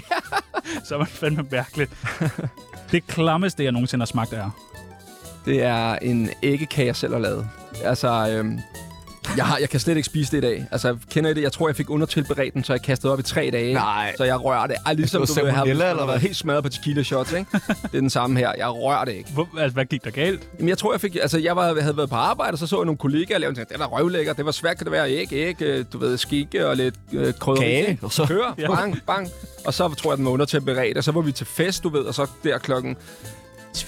så 0.88 0.94
er 0.94 0.98
man 0.98 1.06
fandme 1.06 1.44
mærkelig. 1.50 1.88
Det 2.92 3.07
klammeste, 3.07 3.64
jeg 3.64 3.72
nogensinde 3.72 4.02
har 4.02 4.07
smagt, 4.07 4.33
er... 4.33 4.50
Det 5.44 5.62
er 5.62 5.94
en 5.94 6.31
æggekage, 6.42 6.87
jeg 6.87 6.96
selv 6.96 7.12
har 7.12 7.20
lavet. 7.20 7.48
Altså, 7.85 8.28
øhm, 8.31 8.59
jeg, 9.37 9.44
har, 9.46 9.58
jeg 9.58 9.68
kan 9.70 9.80
slet 9.80 9.96
ikke 9.96 10.06
spise 10.06 10.32
det 10.32 10.38
i 10.38 10.40
dag. 10.40 10.66
Altså, 10.70 10.96
kender 11.11 11.30
I 11.30 11.35
det? 11.35 11.42
Jeg 11.42 11.52
tror, 11.52 11.68
jeg 11.68 11.76
fik 11.76 11.90
undertilberedt 11.90 12.54
den, 12.54 12.64
så 12.64 12.72
jeg 12.72 12.82
kastede 12.82 13.12
op 13.12 13.18
i 13.18 13.22
tre 13.22 13.50
dage. 13.52 13.74
Nej. 13.74 14.14
Så 14.16 14.24
jeg 14.24 14.44
rører 14.44 14.66
det. 14.66 14.76
Ej, 14.87 14.92
ligesom 14.92 15.20
Det 15.20 15.28
du 15.28 15.35
ved, 15.35 15.44
jeg 15.44 15.54
har, 15.54 15.58
salmonella, 15.61 15.85
jeg 15.85 15.90
eller 15.90 16.06
været 16.06 16.20
helt 16.20 16.37
smadret 16.37 16.62
på 16.62 16.68
tequila 16.68 17.02
shots, 17.02 17.32
ikke? 17.32 17.50
det 17.68 17.76
er 17.94 18.00
den 18.00 18.11
samme 18.11 18.38
her. 18.38 18.52
Jeg 18.58 18.68
rører 18.68 19.04
det 19.04 19.12
ikke. 19.12 19.30
Hvor, 19.32 19.48
altså, 19.58 19.74
hvad 19.74 19.85
gik 19.85 20.04
der 20.04 20.11
galt? 20.11 20.48
Jamen, 20.58 20.68
jeg 20.68 20.78
tror, 20.78 20.92
jeg 20.92 21.00
fik... 21.00 21.16
Altså, 21.16 21.38
jeg, 21.38 21.56
var, 21.56 21.66
jeg 21.74 21.82
havde 21.82 21.96
været 21.96 22.11
på 22.11 22.16
arbejde, 22.16 22.52
og 22.54 22.58
så 22.58 22.66
så 22.66 22.76
jeg 22.78 22.85
nogle 22.85 22.98
kollegaer 22.98 23.38
lave 23.38 23.54
det. 23.54 23.68
Det 23.68 23.78
var 23.78 23.87
røvlækker. 23.87 24.32
Det 24.32 24.44
var 24.44 24.52
svært, 24.52 24.76
kan 24.76 24.85
det 24.85 24.92
være. 24.92 25.11
Æg, 25.12 25.32
æg, 25.32 25.62
øh, 25.62 25.85
du 25.92 25.98
ved, 25.98 26.18
skikke 26.18 26.66
og 26.68 26.76
lidt 26.76 26.94
øh, 27.12 27.35
krydderi. 27.35 27.64
Kage, 27.64 27.98
og 28.02 28.12
så- 28.12 28.26
Kør, 28.26 28.54
bang, 28.74 29.00
bang. 29.06 29.28
Og 29.64 29.74
så 29.74 29.88
tror 29.94 30.11
jeg, 30.12 30.16
den 30.16 30.24
var 30.24 30.30
undertempereret, 30.32 30.96
og 30.96 31.04
så 31.04 31.12
var 31.12 31.20
vi 31.20 31.32
til 31.32 31.46
fest, 31.46 31.82
du 31.82 31.88
ved, 31.88 32.00
og 32.00 32.14
så 32.14 32.26
der 32.44 32.58
klokken 32.58 32.96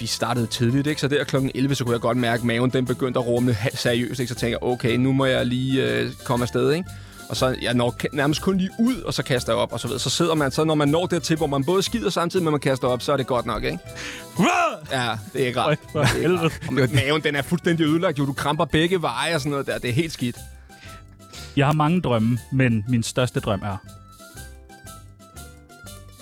vi 0.01 0.07
startede 0.07 0.47
tidligt, 0.47 0.87
ikke? 0.87 1.01
så 1.01 1.09
der 1.09 1.25
klokken 1.25 1.51
11, 1.55 1.75
så 1.75 1.85
kunne 1.85 1.93
jeg 1.93 2.01
godt 2.01 2.17
mærke, 2.17 2.41
at 2.41 2.45
maven 2.45 2.71
den 2.71 2.85
begyndte 2.85 3.21
at 3.21 3.27
rumle 3.27 3.57
seriøst. 3.75 4.21
Ikke? 4.21 4.33
Så 4.33 4.39
tænker 4.39 4.59
jeg, 4.63 4.63
okay, 4.63 4.97
nu 4.97 5.13
må 5.13 5.25
jeg 5.25 5.47
lige 5.47 5.91
øh, 5.91 6.13
komme 6.25 6.43
afsted. 6.43 6.73
Ikke? 6.73 6.91
Og 7.29 7.37
så 7.37 7.57
jeg 7.63 7.75
når 7.75 7.95
nærmest 8.13 8.43
kun 8.43 8.59
lige 8.59 8.71
ud, 8.79 9.03
og 9.03 9.15
så 9.15 9.23
kaster 9.23 9.53
jeg 9.53 9.59
op, 9.59 9.73
og 9.73 9.81
så 9.81 9.87
videre. 9.87 10.01
Så 10.01 10.11
sidder 10.11 10.35
man, 10.35 10.51
så 10.51 10.65
når 10.65 10.75
man 10.75 10.89
når 10.89 11.07
dertil, 11.07 11.37
hvor 11.37 11.47
man 11.47 11.65
både 11.65 11.83
skider 11.83 12.11
samtidig 12.11 12.45
med, 12.45 12.51
at 12.51 12.53
man 12.53 12.61
kaster 12.61 12.89
op, 12.89 13.03
så 13.03 13.13
er 13.13 13.17
det 13.17 13.27
godt 13.27 13.47
nok, 13.47 13.65
ikke? 13.65 13.79
Ja, 14.93 15.11
det 15.33 15.43
er 15.43 15.47
ikke 15.47 15.61
rart. 15.61 15.79
Det 15.93 16.01
er 16.03 16.17
ikke 16.17 16.39
rart. 16.39 16.61
Og 16.69 16.75
maven, 16.75 17.23
den 17.23 17.37
er 17.37 17.43
fuldstændig 17.43 17.87
ødelagt. 17.87 18.19
Jo, 18.19 18.27
du 18.27 18.33
kramper 18.33 18.65
begge 18.65 19.03
veje 19.03 19.35
og 19.35 19.41
sådan 19.41 19.51
noget 19.51 19.67
der. 19.67 19.79
Det 19.79 19.91
er 19.91 19.95
helt 19.95 20.13
skidt. 20.13 20.37
Jeg 21.57 21.67
har 21.67 21.73
mange 21.73 22.01
drømme, 22.01 22.39
men 22.53 22.85
min 22.89 23.03
største 23.03 23.41
drøm 23.41 23.61
er... 23.63 23.77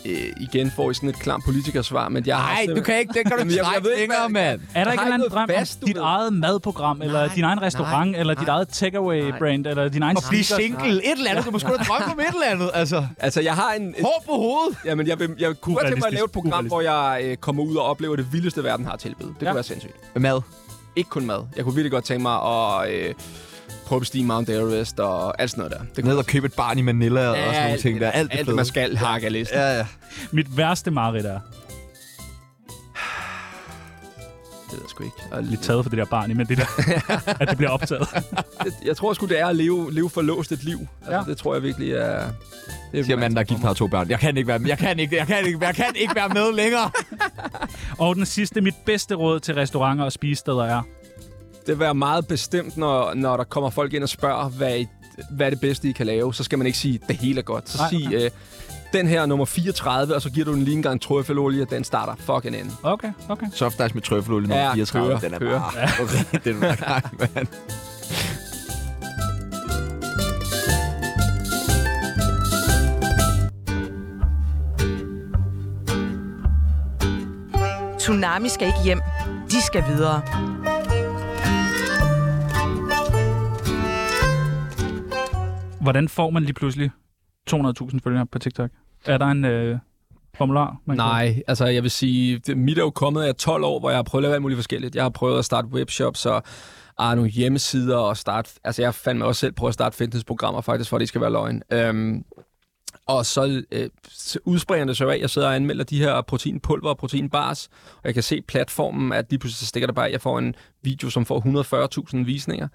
Øh, 0.07 0.33
igen 0.41 0.71
får 0.77 0.91
I 0.91 0.95
sådan 0.95 1.09
et 1.09 1.19
klamt 1.19 1.45
politikersvar, 1.45 2.09
men 2.09 2.27
jeg 2.27 2.37
har... 2.37 2.65
Nej, 2.67 2.75
du 2.77 2.83
kan 2.83 2.99
ikke. 2.99 3.13
Det 3.13 3.23
kan 3.27 3.33
du 3.39 3.39
ikke 3.43 3.53
jeg- 3.55 3.57
jeg 3.57 3.65
trække 3.65 3.89
ved 3.89 3.97
ikke, 3.97 4.15
mand. 4.31 4.61
Er 4.75 4.85
der 4.85 4.93
ikke 4.93 5.03
en 5.03 5.07
eller 5.07 5.15
anden 5.15 5.31
drøm 5.31 5.49
fast, 5.49 5.81
dit 5.87 5.95
ved. 5.97 6.03
eget 6.03 6.33
madprogram, 6.33 7.03
eller 7.03 7.27
Nej, 7.27 7.35
din 7.35 7.45
egen 7.45 7.63
restaurant, 7.63 8.11
nej, 8.11 8.21
eller 8.21 8.35
dit 8.35 8.47
nej. 8.47 8.55
eget 8.57 8.69
takeaway-brand, 8.69 9.67
eller 9.67 9.89
din 9.89 10.03
egen 10.03 10.17
At 10.17 10.23
blive 10.29 10.45
single. 10.45 10.93
Et 11.05 11.13
eller 11.19 11.31
andet. 11.31 11.45
Du 11.45 11.51
må 11.51 11.59
sgu 11.59 11.69
da 11.71 11.77
drømme 11.77 12.13
om 12.13 12.21
et 12.21 12.27
eller 12.27 12.47
andet. 12.51 12.71
Altså, 12.75 13.07
Altså, 13.19 13.41
jeg 13.41 13.55
har 13.55 13.73
en... 13.73 13.95
hår 14.03 14.23
på 14.27 14.33
hovedet. 14.33 14.79
Jamen, 14.85 15.07
jeg, 15.07 15.19
vil, 15.21 15.31
jeg 15.39 15.55
kunne 15.61 15.75
godt 15.75 15.87
tænke 15.87 16.01
mig 16.01 16.07
at 16.07 16.13
lave 16.13 16.25
et 16.25 16.31
program, 16.33 16.67
hvor 16.67 16.81
jeg 16.81 17.21
øh, 17.25 17.37
kommer 17.37 17.63
ud 17.65 17.77
og 17.77 17.85
oplever 17.85 18.17
det 18.17 18.33
vildeste, 18.33 18.65
verden 18.65 18.87
har 18.87 18.97
tilbydet. 18.97 19.35
Det 19.41 19.47
Ja. 19.47 19.51
kunne 19.51 19.55
være 19.55 19.65
sindssygt. 19.65 19.95
Mad. 20.17 20.41
Ikke 20.97 21.11
kun 21.11 21.27
mad. 21.27 21.45
Jeg 21.57 21.65
kunne 21.65 21.75
virkelig 21.75 21.93
godt 21.93 22.05
tænke 22.05 22.23
mig 22.23 22.35
at 22.43 22.93
øh, 22.93 23.15
prøve 23.93 23.99
at 23.99 24.03
bestige 24.03 24.25
Mount 24.25 24.49
Everest 24.49 25.01
og 25.01 25.41
alt 25.41 25.51
sådan 25.51 25.65
noget 25.65 25.79
der. 25.79 25.85
Det 25.97 26.05
Ned 26.05 26.17
og 26.17 26.27
købe 26.27 26.47
et 26.47 26.53
barn 26.53 26.79
i 26.79 26.83
Manila 26.83 27.29
og 27.29 27.37
Ja, 27.37 27.45
sådan 27.53 27.63
nogle 27.63 27.79
ting 27.79 28.01
der. 28.01 28.11
Alt 28.11 28.33
det 28.33 28.39
alt 28.39 28.47
det, 28.47 28.55
man 28.55 28.65
skal 28.65 28.97
hakke 28.97 29.27
af 29.27 29.33
listen. 29.33 29.59
Ja, 29.59 29.77
ja. 29.77 29.87
Mit 30.31 30.57
værste 30.57 30.91
mareridt 30.91 31.27
er... 31.27 31.33
Det 31.33 31.41
ved 34.73 34.79
jeg 34.81 34.89
sgu 34.91 35.05
ikke. 35.05 35.17
Og 35.31 35.43
Lidt 35.43 35.63
taget 35.63 35.85
for 35.85 35.91
det 35.91 35.99
der 35.99 36.05
barn 36.05 36.31
i, 36.31 36.35
men 36.35 36.47
det 36.47 36.59
der, 36.59 36.65
at 37.41 37.49
det 37.49 37.57
bliver 37.57 37.71
optaget. 37.71 38.09
jeg 38.85 38.97
tror 38.97 39.13
sgu, 39.13 39.27
det 39.27 39.41
er 39.41 39.47
at 39.47 39.57
leve, 39.57 39.95
leve 39.95 40.11
forlåst 40.11 40.53
et 40.53 40.65
liv. 40.65 40.79
Altså, 41.07 41.17
Ja. 41.17 41.23
Det 41.27 41.37
tror 41.37 41.55
jeg 41.55 41.63
virkelig 41.63 41.93
er... 41.93 42.29
Det 42.93 43.01
er 43.01 43.05
Siger 43.05 43.17
manden, 43.17 43.37
der 43.37 43.41
er 43.41 43.45
gift 43.47 43.61
har 43.63 43.73
to 43.75 43.87
børn. 43.87 44.11
Jeg 44.11 44.19
kan 44.19 44.37
ikke 44.37 44.49
være 44.49 44.59
med. 44.59 44.69
Jeg 44.69 44.79
kan 44.79 44.99
ikke, 44.99 45.17
jeg 45.17 45.27
kan 45.27 45.47
ikke, 45.47 45.59
jeg 45.67 45.75
kan 45.75 45.87
ikke 45.95 46.15
være 46.15 46.29
med 46.29 46.53
længere. 46.57 46.91
Og 47.99 48.17
den 48.17 48.27
sidste, 48.27 48.61
mit 48.61 48.75
bedste 48.87 49.15
råd 49.15 49.41
til 49.41 49.55
restauranter 49.55 50.05
og 50.05 50.13
spisesteder 50.13 50.65
er 50.65 50.83
det 51.67 51.79
være 51.79 51.95
meget 51.95 52.27
bestemt, 52.27 52.77
når, 52.77 53.15
når 53.15 53.37
der 53.37 53.45
kommer 53.45 53.71
folk 53.71 53.93
ind 53.95 54.03
og 54.03 54.09
spørger, 54.09 54.49
hvad, 54.49 54.85
hvad 55.31 55.51
det 55.51 55.61
bedste, 55.61 55.89
I 55.89 55.93
kan 55.93 56.07
lave. 56.07 56.35
Så 56.35 56.45
skal 56.45 56.59
man 56.59 56.67
ikke 56.67 56.79
sige, 56.79 57.01
det 57.09 57.17
hele 57.17 57.39
er 57.39 57.43
godt. 57.43 57.71
Så 57.71 57.79
Nej, 57.79 57.89
sig, 57.91 58.07
okay. 58.07 58.25
øh, 58.25 58.31
den 58.93 59.07
her 59.07 59.27
nummer 59.27 59.45
34, 59.45 60.15
og 60.15 60.23
så 60.23 60.31
giver 60.31 60.45
du 60.45 60.53
den 60.55 60.63
lige 60.63 60.77
en 60.77 60.83
gang 60.83 61.01
trøffelolie, 61.01 61.63
og 61.63 61.71
den 61.71 61.85
starter 61.85 62.15
fucking 62.19 62.57
ind. 62.57 62.71
Okay, 62.83 63.13
okay. 63.29 63.47
Soft 63.53 63.75
ice 63.75 63.95
med 63.95 64.03
trøffelolie 64.03 64.49
nummer 64.49 64.65
ja, 64.65 64.73
34. 64.75 65.09
Kører, 65.09 65.21
den 65.21 65.35
er 65.35 65.39
kører. 65.39 65.61
bare... 65.61 65.81
Ja. 65.81 66.03
Okay, 66.03 66.39
den 66.45 66.63
er 66.63 66.77
gang, 66.77 67.19
mand. 67.35 67.47
Tsunami 77.99 78.49
skal 78.49 78.67
ikke 78.67 78.83
hjem. 78.85 79.01
De 79.51 79.63
skal 79.63 79.85
videre. 79.89 80.23
Hvordan 85.83 86.09
får 86.09 86.31
man 86.31 86.43
lige 86.43 86.55
pludselig 86.55 86.91
200.000 87.51 87.99
følgere 88.05 88.27
på 88.27 88.39
TikTok? 88.39 88.71
Er 89.07 89.19
der 89.19 89.27
en 89.27 89.45
øh, 89.45 89.79
formular? 90.35 90.77
Man 90.85 90.97
kan- 90.97 91.05
Nej, 91.07 91.43
altså 91.49 91.67
jeg 91.67 91.83
vil 91.83 91.91
sige, 91.91 92.39
det, 92.39 92.59
mit 92.59 92.79
er 92.79 92.83
jo 92.83 92.91
kommet 92.91 93.23
af 93.23 93.35
12 93.35 93.65
år, 93.65 93.81
hvor 93.81 93.91
jeg 93.91 93.99
har 93.99 94.03
prøvet 94.03 94.23
at 94.23 94.27
lave 94.29 94.35
alt 94.35 94.43
muligt 94.43 94.59
forskelligt. 94.59 94.95
Jeg 94.95 95.05
har 95.05 95.09
prøvet 95.11 95.39
at 95.39 95.45
starte 95.45 95.69
webshops 95.69 96.27
og 96.27 96.43
ah, 96.99 97.17
nogle 97.17 97.31
hjemmesider 97.31 97.97
og 97.97 98.17
starte... 98.17 98.51
Altså 98.65 98.83
jeg 98.83 98.95
fandt 98.95 99.19
mig 99.19 99.27
også 99.27 99.41
selv 99.41 99.53
prøve 99.53 99.69
at 99.69 99.75
starte 99.75 99.97
fitnessprogrammer 99.97 100.61
faktisk, 100.61 100.91
for 100.91 100.97
at 100.97 101.01
det 101.01 101.09
skal 101.09 101.21
være 101.21 101.31
løgn. 101.33 101.63
Øhm, 101.73 102.25
og 103.07 103.27
så 103.27 103.63
øh, 103.73 103.89
udspringer 104.45 104.87
det 104.87 104.97
så 104.97 105.09
af, 105.09 105.19
jeg 105.19 105.31
sidder 105.31 105.49
og 105.49 105.55
anmelder 105.55 105.85
de 105.85 105.99
her 105.99 106.21
proteinpulver 106.21 106.89
og 106.91 106.97
proteinbars, 106.99 107.69
og 107.97 108.01
jeg 108.05 108.15
kan 108.15 108.23
se 108.23 108.43
platformen, 108.43 109.13
at 109.13 109.27
lige 109.31 109.39
pludselig 109.39 109.69
stikker 109.69 109.87
der 109.87 109.95
bare, 109.95 110.07
at 110.07 110.13
jeg 110.13 110.21
får 110.21 110.39
en 110.39 110.55
video, 110.83 111.11
som 111.11 111.25
får 111.27 111.41
140.000 112.17 112.25
visninger. 112.25 112.69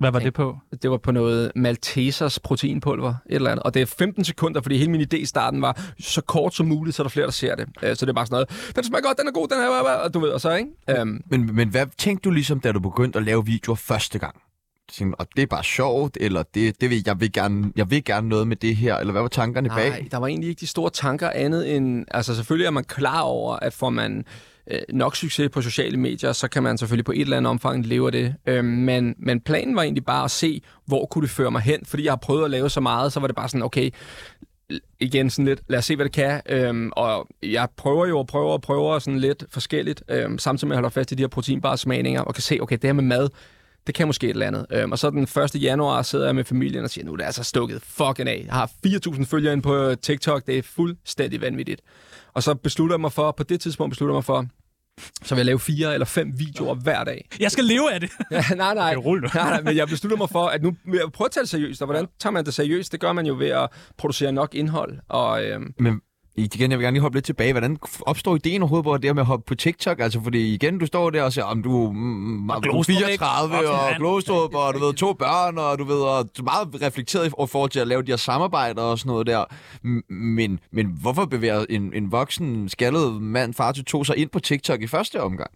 Hvad 0.00 0.10
var 0.10 0.18
det 0.18 0.34
på? 0.34 0.56
Det 0.82 0.90
var 0.90 0.96
på 0.96 1.12
noget 1.12 1.52
Maltesers 1.56 2.38
proteinpulver, 2.38 3.08
et 3.10 3.34
eller 3.34 3.50
andet. 3.50 3.62
Og 3.62 3.74
det 3.74 3.82
er 3.82 3.86
15 3.86 4.24
sekunder, 4.24 4.60
fordi 4.62 4.76
hele 4.76 4.90
min 4.90 5.00
idé 5.00 5.16
i 5.16 5.24
starten 5.24 5.62
var 5.62 5.80
så 6.00 6.20
kort 6.20 6.54
som 6.54 6.66
muligt, 6.66 6.96
så 6.96 7.02
er 7.02 7.04
der 7.04 7.08
flere, 7.10 7.26
der 7.26 7.32
ser 7.32 7.54
det. 7.54 7.68
Øh, 7.82 7.96
Så 7.96 8.06
det 8.06 8.10
er 8.10 8.14
bare 8.14 8.26
sådan 8.26 8.34
noget, 8.34 8.74
den 8.76 8.84
smager 8.84 9.02
godt, 9.02 9.18
den 9.18 9.28
er 9.28 9.32
god, 9.32 9.48
den 9.48 9.58
er... 9.58 9.68
Og 10.04 10.14
du 10.14 10.20
ved, 10.20 10.28
og 10.28 10.40
så, 10.40 10.54
ikke? 10.54 11.02
Um, 11.02 11.20
Men, 11.30 11.54
men 11.56 11.68
hvad 11.68 11.86
tænkte 11.98 12.24
du 12.28 12.30
ligesom, 12.30 12.60
da 12.60 12.72
du 12.72 12.80
begyndte 12.80 13.18
at 13.18 13.24
lave 13.24 13.46
videoer 13.46 13.76
første 13.76 14.18
gang? 14.18 14.34
Tænkte, 14.92 15.16
Og 15.20 15.26
det 15.36 15.42
er 15.42 15.46
bare 15.46 15.64
sjovt, 15.64 16.18
eller 16.20 16.42
det, 16.54 16.80
det 16.80 16.90
vil, 16.90 17.02
jeg, 17.06 17.20
vil 17.20 17.32
gerne, 17.32 17.72
jeg 17.76 17.90
vil 17.90 18.04
gerne 18.04 18.28
noget 18.28 18.48
med 18.48 18.56
det 18.56 18.76
her, 18.76 18.96
eller 18.96 19.12
hvad 19.12 19.22
var 19.22 19.28
tankerne 19.28 19.68
bag? 19.68 19.90
Nej, 19.90 20.08
der 20.10 20.16
var 20.16 20.26
egentlig 20.26 20.48
ikke 20.50 20.60
de 20.60 20.66
store 20.66 20.90
tanker 20.90 21.30
andet 21.30 21.76
end... 21.76 22.04
Altså 22.10 22.34
selvfølgelig 22.34 22.66
er 22.66 22.70
man 22.70 22.84
klar 22.84 23.20
over, 23.20 23.56
at 23.56 23.72
får 23.74 23.90
man 23.90 24.24
øh, 24.70 24.80
nok 24.92 25.16
succes 25.16 25.50
på 25.50 25.62
sociale 25.62 25.96
medier, 25.96 26.32
så 26.32 26.48
kan 26.48 26.62
man 26.62 26.78
selvfølgelig 26.78 27.04
på 27.04 27.12
et 27.12 27.20
eller 27.20 27.36
andet 27.36 27.50
omfang 27.50 27.86
leve 27.86 28.06
af 28.06 28.12
det. 28.12 28.34
Øh, 28.46 28.64
men, 28.64 29.14
men 29.18 29.40
planen 29.40 29.76
var 29.76 29.82
egentlig 29.82 30.04
bare 30.04 30.24
at 30.24 30.30
se, 30.30 30.62
hvor 30.86 31.06
kunne 31.06 31.22
det 31.22 31.30
føre 31.30 31.50
mig 31.50 31.62
hen. 31.62 31.84
Fordi 31.84 32.04
jeg 32.04 32.12
har 32.12 32.16
prøvet 32.16 32.44
at 32.44 32.50
lave 32.50 32.70
så 32.70 32.80
meget, 32.80 33.12
så 33.12 33.20
var 33.20 33.26
det 33.26 33.36
bare 33.36 33.48
sådan, 33.48 33.62
okay, 33.62 33.90
igen 35.00 35.30
sådan 35.30 35.44
lidt, 35.44 35.60
lad 35.68 35.78
os 35.78 35.84
se, 35.84 35.96
hvad 35.96 36.04
det 36.04 36.12
kan. 36.12 36.40
Øhm, 36.46 36.90
og 36.92 37.28
jeg 37.42 37.68
prøver 37.76 38.06
jo 38.06 38.18
og 38.18 38.26
prøver 38.26 38.52
og 38.52 38.62
prøver 38.62 38.98
sådan 38.98 39.20
lidt 39.20 39.44
forskelligt, 39.50 40.02
øhm, 40.08 40.38
samtidig 40.38 40.68
med 40.68 40.74
at 40.74 40.76
jeg 40.76 40.78
holder 40.78 40.90
fast 40.90 41.12
i 41.12 41.14
de 41.14 41.22
her 41.22 41.28
proteinbare 41.28 41.78
smagninger, 41.78 42.20
og 42.20 42.34
kan 42.34 42.42
se, 42.42 42.58
okay, 42.60 42.76
det 42.76 42.84
her 42.84 42.92
med 42.92 43.04
mad, 43.04 43.28
det 43.86 43.94
kan 43.94 44.06
måske 44.06 44.26
et 44.26 44.30
eller 44.30 44.46
andet. 44.46 44.66
Øhm, 44.70 44.92
og 44.92 44.98
så 44.98 45.10
den 45.10 45.22
1. 45.22 45.62
januar 45.62 46.02
sidder 46.02 46.26
jeg 46.26 46.34
med 46.34 46.44
familien 46.44 46.84
og 46.84 46.90
siger, 46.90 47.04
nu 47.04 47.12
er 47.12 47.16
det 47.16 47.24
altså 47.24 47.44
stukket 47.44 47.82
fucking 47.82 48.28
af. 48.28 48.42
Jeg 48.46 48.54
har 48.54 48.70
4.000 48.86 49.24
følgere 49.24 49.52
ind 49.52 49.62
på 49.62 49.94
TikTok, 50.02 50.46
det 50.46 50.58
er 50.58 50.62
fuldstændig 50.62 51.40
vanvittigt. 51.40 51.82
Og 52.34 52.42
så 52.42 52.54
beslutter 52.54 52.94
jeg 52.94 53.00
mig 53.00 53.12
for, 53.12 53.30
på 53.30 53.42
det 53.42 53.60
tidspunkt 53.60 53.90
beslutter 53.90 54.14
jeg 54.14 54.16
mig 54.16 54.24
for, 54.24 54.46
så 55.22 55.34
vil 55.34 55.40
jeg 55.40 55.46
lave 55.46 55.58
fire 55.60 55.92
eller 55.94 56.04
fem 56.06 56.32
videoer 56.38 56.74
hver 56.74 57.04
dag. 57.04 57.28
Jeg 57.40 57.50
skal 57.50 57.64
leve 57.64 57.92
af 57.92 58.00
det. 58.00 58.10
Ja, 58.30 58.44
nej, 58.56 58.74
nej. 58.74 58.90
Det 58.90 58.96
er 58.96 59.00
roligt. 59.00 59.34
nej, 59.34 59.50
nej, 59.50 59.60
men 59.62 59.76
jeg 59.76 59.88
beslutter 59.88 60.16
mig 60.18 60.30
for, 60.30 60.46
at 60.46 60.62
nu 60.62 60.76
vil 60.86 60.98
jeg 60.98 61.12
prøve 61.12 61.26
at 61.26 61.32
tage 61.32 61.42
det 61.42 61.50
seriøst. 61.50 61.82
Og 61.82 61.86
hvordan 61.86 62.06
tager 62.20 62.32
man 62.32 62.44
det 62.44 62.54
seriøst? 62.54 62.92
Det 62.92 63.00
gør 63.00 63.12
man 63.12 63.26
jo 63.26 63.34
ved 63.38 63.48
at 63.48 63.68
producere 63.98 64.32
nok 64.32 64.54
indhold. 64.54 64.98
Og, 65.08 65.44
øhm, 65.44 65.74
Men 65.78 66.00
igen, 66.40 66.70
jeg 66.70 66.78
vil 66.78 66.84
gerne 66.84 66.94
lige 66.94 67.02
hoppe 67.02 67.16
lidt 67.16 67.24
tilbage. 67.24 67.52
Hvordan 67.52 67.78
opstår 68.00 68.36
ideen 68.36 68.62
overhovedet 68.62 68.84
på 68.84 68.96
det 68.96 69.04
her 69.04 69.12
med 69.12 69.22
at 69.22 69.26
hoppe 69.26 69.44
på 69.46 69.54
TikTok? 69.54 70.00
Altså, 70.00 70.20
fordi 70.22 70.54
igen, 70.54 70.78
du 70.78 70.86
står 70.86 71.10
der 71.10 71.22
og 71.22 71.32
siger, 71.32 71.44
om 71.44 71.62
du, 71.62 71.92
mm, 71.92 72.48
du 72.48 72.54
er 72.54 72.60
Glostrup, 72.60 72.88
ikke? 72.88 73.04
34 73.04 73.54
Voksen 73.54 73.74
og. 73.74 73.96
Glostrup, 73.96 74.54
og 74.54 74.74
du 74.74 74.78
ved, 74.78 74.94
to 74.94 75.12
børn, 75.12 75.58
og 75.58 75.78
du 75.78 75.84
ved, 75.84 76.00
og 76.02 76.24
du 76.38 76.42
er 76.42 76.44
meget 76.44 76.82
reflekteret 76.82 77.26
i 77.26 77.30
forhold 77.30 77.70
til 77.70 77.80
at 77.80 77.86
lave 77.86 78.02
de 78.02 78.12
her 78.12 78.16
samarbejder 78.16 78.82
og 78.82 78.98
sådan 78.98 79.10
noget 79.10 79.26
der. 79.26 79.44
Men, 80.12 80.60
men 80.72 80.86
hvorfor 80.86 81.24
bevæger 81.24 81.64
en, 81.70 81.92
en 81.94 82.12
voksen, 82.12 82.68
skaldet 82.68 83.22
mand, 83.22 83.54
far 83.54 83.72
til 83.72 83.84
to, 83.84 84.04
sig 84.04 84.16
ind 84.16 84.30
på 84.30 84.40
TikTok 84.40 84.82
i 84.82 84.86
første 84.86 85.22
omgang? 85.22 85.50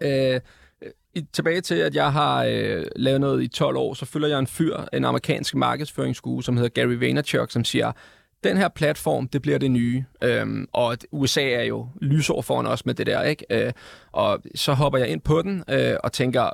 øh, 0.00 0.40
i, 1.14 1.26
tilbage 1.32 1.60
til, 1.60 1.74
at 1.74 1.94
jeg 1.94 2.12
har 2.12 2.44
øh, 2.44 2.84
lavet 2.96 3.20
noget 3.20 3.42
i 3.42 3.48
12 3.48 3.76
år, 3.76 3.94
så 3.94 4.04
følger 4.04 4.28
jeg 4.28 4.38
en 4.38 4.46
fyr, 4.46 4.76
en 4.92 5.04
amerikansk 5.04 5.54
markedsføringsskue, 5.54 6.42
som 6.42 6.56
hedder 6.56 6.82
Gary 6.82 6.94
Vaynerchuk, 6.94 7.50
som 7.50 7.64
siger, 7.64 7.92
den 8.44 8.56
her 8.56 8.68
platform, 8.68 9.28
det 9.28 9.42
bliver 9.42 9.58
det 9.58 9.70
nye. 9.70 10.04
Øhm, 10.22 10.66
og 10.72 10.96
USA 11.12 11.50
er 11.50 11.62
jo 11.62 11.88
lysår 12.02 12.42
foran 12.42 12.66
os 12.66 12.86
med 12.86 12.94
det 12.94 13.06
der, 13.06 13.22
ikke? 13.22 13.44
Øh, 13.50 13.72
og 14.12 14.42
så 14.54 14.72
hopper 14.72 14.98
jeg 14.98 15.08
ind 15.08 15.20
på 15.20 15.42
den 15.42 15.64
øh, 15.68 15.96
og 16.04 16.12
tænker, 16.12 16.50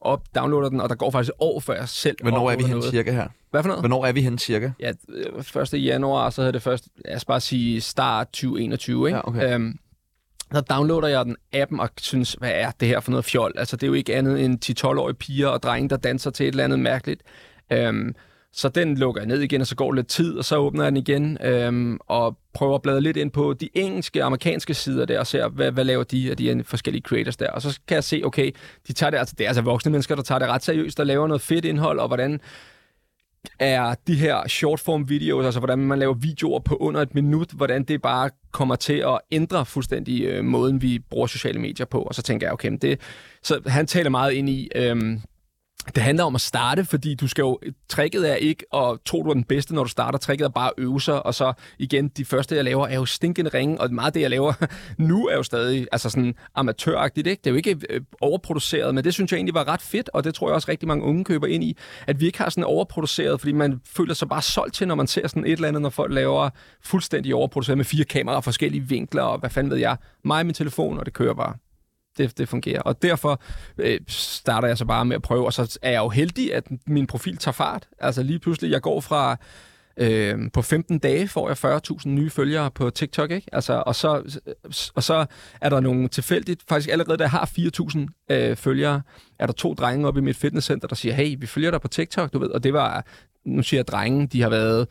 op, 0.00 0.22
downloader 0.34 0.68
den, 0.68 0.80
og 0.80 0.88
der 0.88 0.94
går 0.94 1.10
faktisk 1.10 1.28
et 1.28 1.34
år, 1.38 1.60
før 1.60 1.74
jeg 1.74 1.88
selv 1.88 2.16
Hvornår 2.22 2.50
er 2.50 2.56
vi 2.56 2.62
noget. 2.62 2.84
cirka 2.84 3.12
her? 3.12 3.28
Hvad 3.50 3.62
for 3.62 3.68
noget? 3.68 3.82
Hvornår 3.82 4.06
er 4.06 4.12
vi 4.12 4.22
henne 4.22 4.38
cirka? 4.38 4.70
Ja, 4.80 4.92
øh, 5.08 5.62
1. 5.62 5.84
januar, 5.84 6.30
så 6.30 6.40
hedder 6.40 6.52
det 6.52 6.62
først, 6.62 6.88
lad 7.04 7.16
os 7.16 7.24
bare 7.24 7.40
sige 7.40 7.80
start 7.80 8.26
2021, 8.26 9.08
ikke? 9.08 9.16
Ja, 9.16 9.28
okay. 9.28 9.54
Øhm, 9.54 9.78
så 10.52 10.60
downloader 10.60 11.08
jeg 11.08 11.24
den 11.24 11.36
appen 11.52 11.80
og 11.80 11.90
synes, 11.98 12.32
hvad 12.32 12.50
er 12.54 12.70
det 12.80 12.88
her 12.88 13.00
for 13.00 13.10
noget 13.10 13.24
fjol? 13.24 13.52
Altså, 13.56 13.76
det 13.76 13.82
er 13.82 13.86
jo 13.86 13.92
ikke 13.92 14.14
andet 14.14 14.44
end 14.44 14.84
10-12-årige 14.84 15.14
piger 15.14 15.48
og 15.48 15.62
drenge, 15.62 15.88
der 15.88 15.96
danser 15.96 16.30
til 16.30 16.44
et 16.44 16.48
eller 16.48 16.64
andet 16.64 16.78
mærkeligt. 16.78 17.22
Øhm, 17.72 18.14
så 18.56 18.68
den 18.68 18.96
lukker 18.96 19.20
jeg 19.20 19.28
ned 19.28 19.40
igen, 19.40 19.60
og 19.60 19.66
så 19.66 19.76
går 19.76 19.92
lidt 19.92 20.08
tid, 20.08 20.38
og 20.38 20.44
så 20.44 20.56
åbner 20.56 20.82
jeg 20.82 20.92
den 20.92 20.96
igen, 20.96 21.38
øhm, 21.42 21.98
og 22.06 22.38
prøver 22.54 22.74
at 22.74 22.82
bladre 22.82 23.00
lidt 23.00 23.16
ind 23.16 23.30
på 23.30 23.54
de 23.54 23.68
engelske 23.74 24.22
og 24.22 24.26
amerikanske 24.26 24.74
sider 24.74 25.04
der, 25.04 25.18
og 25.18 25.26
ser, 25.26 25.48
hvad, 25.48 25.72
hvad 25.72 25.84
laver 25.84 26.04
de 26.04 26.30
af 26.30 26.36
de 26.36 26.64
forskellige 26.64 27.02
creators 27.02 27.36
der. 27.36 27.50
Og 27.50 27.62
så 27.62 27.80
kan 27.88 27.94
jeg 27.94 28.04
se, 28.04 28.22
okay, 28.24 28.50
de 28.88 28.92
tager 28.92 29.10
det, 29.10 29.18
altså 29.18 29.34
det 29.38 29.44
er 29.44 29.48
altså 29.48 29.62
voksne 29.62 29.90
mennesker, 29.90 30.14
der 30.14 30.22
tager 30.22 30.38
det 30.38 30.48
ret 30.48 30.62
seriøst, 30.62 30.98
der 30.98 31.04
laver 31.04 31.26
noget 31.26 31.40
fedt 31.40 31.64
indhold, 31.64 31.98
og 31.98 32.06
hvordan 32.08 32.40
er 33.58 33.94
de 34.06 34.14
her 34.14 34.48
shortform 34.48 35.08
videos, 35.08 35.44
altså 35.44 35.60
hvordan 35.60 35.78
man 35.78 35.98
laver 35.98 36.14
videoer 36.14 36.60
på 36.60 36.76
under 36.76 37.00
et 37.00 37.14
minut, 37.14 37.50
hvordan 37.50 37.84
det 37.84 38.02
bare 38.02 38.30
kommer 38.52 38.76
til 38.76 39.04
at 39.06 39.18
ændre 39.30 39.66
fuldstændig 39.66 40.24
øh, 40.24 40.44
måden, 40.44 40.82
vi 40.82 40.98
bruger 40.98 41.26
sociale 41.26 41.60
medier 41.60 41.86
på. 41.86 42.02
Og 42.02 42.14
så 42.14 42.22
tænker 42.22 42.46
jeg, 42.46 42.52
okay, 42.52 42.68
men 42.68 42.78
det, 42.78 43.00
så 43.42 43.60
han 43.66 43.86
taler 43.86 44.10
meget 44.10 44.32
ind 44.32 44.48
i, 44.48 44.68
øh, 44.74 45.18
det 45.94 46.02
handler 46.02 46.24
om 46.24 46.34
at 46.34 46.40
starte, 46.40 46.84
fordi 46.84 47.14
du 47.14 47.28
skal 47.28 47.42
jo, 47.42 47.58
tricket 47.88 48.30
er 48.30 48.34
ikke 48.34 48.64
at 48.74 48.98
tro, 49.04 49.22
du 49.22 49.28
er 49.28 49.34
den 49.34 49.44
bedste, 49.44 49.74
når 49.74 49.82
du 49.82 49.88
starter. 49.88 50.18
Tricket 50.18 50.44
er 50.44 50.48
bare 50.48 50.68
at 50.68 50.74
øve 50.78 51.00
sig, 51.00 51.26
og 51.26 51.34
så 51.34 51.52
igen, 51.78 52.08
de 52.08 52.24
første, 52.24 52.54
jeg 52.56 52.64
laver, 52.64 52.86
er 52.86 52.94
jo 52.94 53.04
stinkende 53.04 53.50
ringe, 53.54 53.80
og 53.80 53.92
meget 53.92 54.06
af 54.06 54.12
det, 54.12 54.20
jeg 54.20 54.30
laver 54.30 54.52
nu, 54.98 55.26
er 55.26 55.36
jo 55.36 55.42
stadig 55.42 55.86
altså 55.92 56.10
sådan 56.10 56.34
amatøragtigt, 56.54 57.26
ikke? 57.26 57.40
Det 57.40 57.46
er 57.46 57.50
jo 57.50 57.56
ikke 57.56 57.76
øh, 57.90 58.00
overproduceret, 58.20 58.94
men 58.94 59.04
det 59.04 59.14
synes 59.14 59.32
jeg 59.32 59.38
egentlig 59.38 59.54
var 59.54 59.68
ret 59.68 59.82
fedt, 59.82 60.10
og 60.14 60.24
det 60.24 60.34
tror 60.34 60.48
jeg 60.48 60.54
også 60.54 60.70
rigtig 60.70 60.88
mange 60.88 61.04
unge 61.04 61.24
køber 61.24 61.46
ind 61.46 61.64
i, 61.64 61.76
at 62.06 62.20
vi 62.20 62.26
ikke 62.26 62.38
har 62.38 62.50
sådan 62.50 62.64
overproduceret, 62.64 63.40
fordi 63.40 63.52
man 63.52 63.80
føler 63.96 64.14
sig 64.14 64.28
bare 64.28 64.42
solgt 64.42 64.74
til, 64.74 64.88
når 64.88 64.94
man 64.94 65.06
ser 65.06 65.28
sådan 65.28 65.44
et 65.44 65.52
eller 65.52 65.68
andet, 65.68 65.82
når 65.82 65.90
folk 65.90 66.12
laver 66.12 66.50
fuldstændig 66.82 67.34
overproduceret 67.34 67.78
med 67.78 67.84
fire 67.84 68.04
kameraer, 68.04 68.40
forskellige 68.40 68.82
vinkler, 68.82 69.22
og 69.22 69.38
hvad 69.38 69.50
fanden 69.50 69.70
ved 69.70 69.78
jeg. 69.78 69.96
Mig 70.24 70.38
og 70.38 70.46
min 70.46 70.54
telefon, 70.54 70.98
og 70.98 71.06
det 71.06 71.14
kører 71.14 71.34
bare 71.34 71.54
det, 72.18 72.38
det 72.38 72.48
fungerer. 72.48 72.82
Og 72.82 73.02
derfor 73.02 73.42
øh, 73.78 74.00
starter 74.08 74.68
jeg 74.68 74.78
så 74.78 74.84
bare 74.84 75.04
med 75.04 75.16
at 75.16 75.22
prøve, 75.22 75.46
og 75.46 75.52
så 75.52 75.78
er 75.82 75.90
jeg 75.90 75.98
jo 75.98 76.08
heldig, 76.08 76.54
at 76.54 76.64
min 76.86 77.06
profil 77.06 77.36
tager 77.36 77.52
fart. 77.52 77.88
Altså 77.98 78.22
lige 78.22 78.38
pludselig, 78.38 78.70
jeg 78.70 78.82
går 78.82 79.00
fra... 79.00 79.36
Øh, 79.98 80.38
på 80.52 80.62
15 80.62 80.98
dage 80.98 81.28
får 81.28 81.48
jeg 81.48 81.80
40.000 82.00 82.08
nye 82.08 82.30
følgere 82.30 82.70
på 82.70 82.90
TikTok, 82.90 83.30
ikke? 83.30 83.48
Altså, 83.52 83.82
og, 83.86 83.94
så, 83.94 84.40
og 84.94 85.02
så 85.02 85.26
er 85.60 85.68
der 85.68 85.80
nogle 85.80 86.08
tilfældigt, 86.08 86.62
faktisk 86.68 86.90
allerede 86.90 87.16
da 87.16 87.22
jeg 87.22 87.30
har 87.30 87.50
4.000 87.58 88.34
øh, 88.34 88.56
følgere, 88.56 89.02
er 89.38 89.46
der 89.46 89.52
to 89.52 89.74
drenge 89.74 90.08
oppe 90.08 90.20
i 90.20 90.22
mit 90.22 90.36
fitnesscenter, 90.36 90.88
der 90.88 90.94
siger, 90.94 91.14
hey, 91.14 91.36
vi 91.38 91.46
følger 91.46 91.70
dig 91.70 91.80
på 91.80 91.88
TikTok, 91.88 92.32
du 92.32 92.38
ved, 92.38 92.48
og 92.48 92.64
det 92.64 92.72
var, 92.72 93.04
nu 93.44 93.62
siger 93.62 93.78
jeg 93.78 93.86
drenge, 93.86 94.26
de 94.26 94.42
har 94.42 94.48
været 94.48 94.88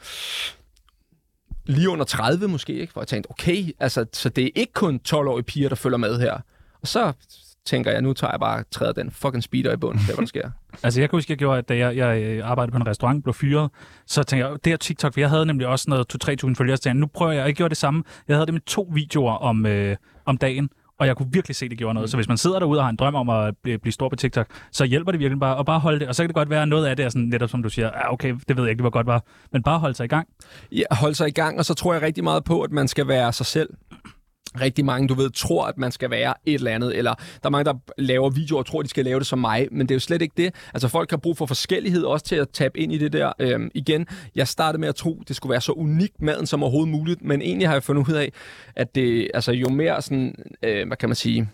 lige 1.66 1.90
under 1.90 2.06
30 2.06 2.48
måske, 2.48 2.74
ikke? 2.74 2.94
Hvor 2.94 3.02
jeg 3.02 3.08
tænkte, 3.08 3.32
okay, 3.32 3.72
altså, 3.80 4.06
så 4.14 4.30
det 4.30 4.46
er 4.46 4.50
ikke 4.56 4.74
kun 4.74 5.00
12-årige 5.08 5.44
piger, 5.44 5.70
der 5.70 5.76
følger 5.76 5.98
med 5.98 6.20
her. 6.20 6.40
Og 6.86 6.90
så 6.90 7.14
tænker 7.66 7.92
jeg, 7.92 8.02
nu 8.02 8.14
tager 8.14 8.32
jeg 8.32 8.40
bare 8.40 8.64
træder 8.72 8.94
den 8.94 9.12
fucking 9.12 9.44
speeder 9.44 9.74
i 9.74 9.78
bunden, 9.78 10.02
det 10.02 10.10
er, 10.10 10.16
hvad 10.16 10.22
der 10.22 10.28
sker. 10.28 10.50
Altså, 10.84 11.02
jeg 11.02 11.10
kan 11.10 11.18
huske, 11.18 11.32
jeg 11.32 11.38
gjorde, 11.38 11.58
at 11.58 11.70
da 11.70 11.78
jeg, 11.78 11.98
jeg 11.98 12.22
øh, 12.22 12.50
arbejdede 12.50 12.72
på 12.72 12.78
en 12.78 12.88
restaurant, 12.88 13.24
blev 13.24 13.34
fyret, 13.34 13.70
så 14.08 14.24
tænkte 14.24 14.48
jeg, 14.48 14.58
det 14.66 14.74
er 14.74 14.78
TikTok, 14.78 15.14
for 15.14 15.20
jeg 15.20 15.30
havde 15.30 15.46
nemlig 15.46 15.68
også 15.68 15.86
noget 15.90 16.16
2-3.000 16.46 16.56
følgere, 16.56 16.78
så 16.78 16.84
tænkte 16.84 17.00
nu 17.00 17.08
prøver 17.08 17.32
jeg, 17.32 17.46
jeg 17.46 17.56
gjorde 17.56 17.70
det 17.70 17.78
samme. 17.78 18.04
Jeg 18.28 18.36
havde 18.36 18.46
det 18.46 18.54
med 18.54 18.62
to 18.62 18.90
videoer 18.94 19.34
om, 19.34 19.66
øh, 19.66 19.96
om 20.26 20.38
dagen, 20.38 20.70
og 21.00 21.08
jeg 21.08 21.18
kunne 21.18 21.32
virkelig 21.32 21.56
se, 21.56 21.66
at 21.66 21.72
det 21.72 21.78
gjorde 21.78 21.94
noget. 21.94 22.10
Så 22.10 22.18
hvis 22.18 22.28
man 22.28 22.38
sidder 22.38 22.60
derude 22.60 22.80
og 22.80 22.86
har 22.86 22.90
en 22.90 22.96
drøm 22.96 23.16
om 23.16 23.30
at 23.30 23.58
blive, 23.64 23.78
blive 23.78 23.94
stor 23.94 24.10
på 24.10 24.16
TikTok, 24.16 24.48
så 24.72 24.86
hjælper 24.86 25.12
det 25.12 25.20
virkelig 25.20 25.40
bare 25.40 25.60
at 25.60 25.66
bare 25.66 25.80
holde 25.80 26.00
det. 26.00 26.08
Og 26.08 26.16
så 26.16 26.24
kan 26.24 26.28
det 26.30 26.36
godt 26.36 26.50
være, 26.50 26.62
at 26.62 26.68
noget 26.68 26.86
af 26.86 26.98
det 26.98 27.06
er 27.06 27.10
sådan, 27.10 27.28
netop 27.28 27.50
som 27.50 27.64
du 27.64 27.70
siger, 27.70 27.88
ja, 27.88 28.14
okay, 28.14 28.36
det 28.48 28.58
ved 28.58 28.64
jeg 28.64 28.72
ikke, 28.72 28.82
hvor 28.82 28.90
godt 28.90 29.08
var. 29.08 29.24
Men 29.52 29.64
bare 29.64 29.80
holde 29.80 29.96
sig 29.96 30.04
i 30.04 30.08
gang. 30.08 30.28
Ja, 30.72 30.84
holde 30.92 31.16
sig 31.16 31.28
i 31.28 31.32
gang, 31.32 31.60
og 31.60 31.66
så 31.66 31.74
tror 31.74 31.94
jeg 31.94 32.02
rigtig 32.02 32.24
meget 32.24 32.44
på, 32.44 32.62
at 32.62 32.72
man 32.72 32.88
skal 32.88 33.08
være 33.08 33.34
sig 33.34 33.46
selv. 33.46 33.70
Rigtig 34.62 34.86
mange, 34.86 35.08
du 35.08 35.14
ved, 35.14 35.30
tror, 35.30 35.66
at 35.66 35.78
man 35.78 35.92
skal 35.92 36.10
være 36.10 36.34
et 36.46 36.54
eller 36.54 36.72
andet, 36.72 36.98
eller 36.98 37.14
der 37.14 37.48
er 37.48 37.50
mange, 37.50 37.66
der 37.66 37.74
laver 37.98 38.30
videoer 38.30 38.60
og 38.60 38.66
tror, 38.66 38.82
de 38.82 38.88
skal 38.88 39.06
lave 39.06 39.20
det 39.20 39.28
som 39.28 39.40
mig, 39.40 39.68
men 39.72 39.88
det 39.88 39.92
er 39.92 39.96
jo 39.96 40.00
slet 40.00 40.22
ikke 40.22 40.34
det. 40.38 40.56
Altså 40.74 40.88
folk 40.88 41.10
har 41.10 41.18
brug 41.18 41.38
for 41.38 41.46
forskellighed 41.46 42.04
også 42.04 42.26
til 42.26 42.36
at 42.36 42.50
tabe 42.50 42.80
ind 42.80 42.94
i 42.94 42.98
det 42.98 43.14
der. 43.14 43.32
Øhm, 43.40 43.72
igen, 43.74 44.08
jeg 44.36 44.48
startede 44.48 44.82
med 44.82 44.88
at 44.88 44.96
tro, 44.96 45.24
det 45.28 45.36
skulle 45.36 45.52
være 45.52 45.62
så 45.62 45.72
unikt 45.72 46.22
maden 46.22 46.46
som 46.46 46.64
overhovedet 46.64 46.92
muligt, 46.92 47.22
men 47.22 47.42
egentlig 47.42 47.68
har 47.68 47.76
jeg 47.76 47.84
fundet 47.84 48.10
ud 48.10 48.14
af, 48.14 48.32
at 48.76 48.96
det, 48.96 49.32
altså 49.34 49.52
jo 49.52 49.70
mere 49.70 50.02
sådan, 50.02 50.36
øh, 50.64 50.88
hvad 50.88 50.98
kan 50.98 51.10
man 51.10 51.16
sige, 51.16 51.50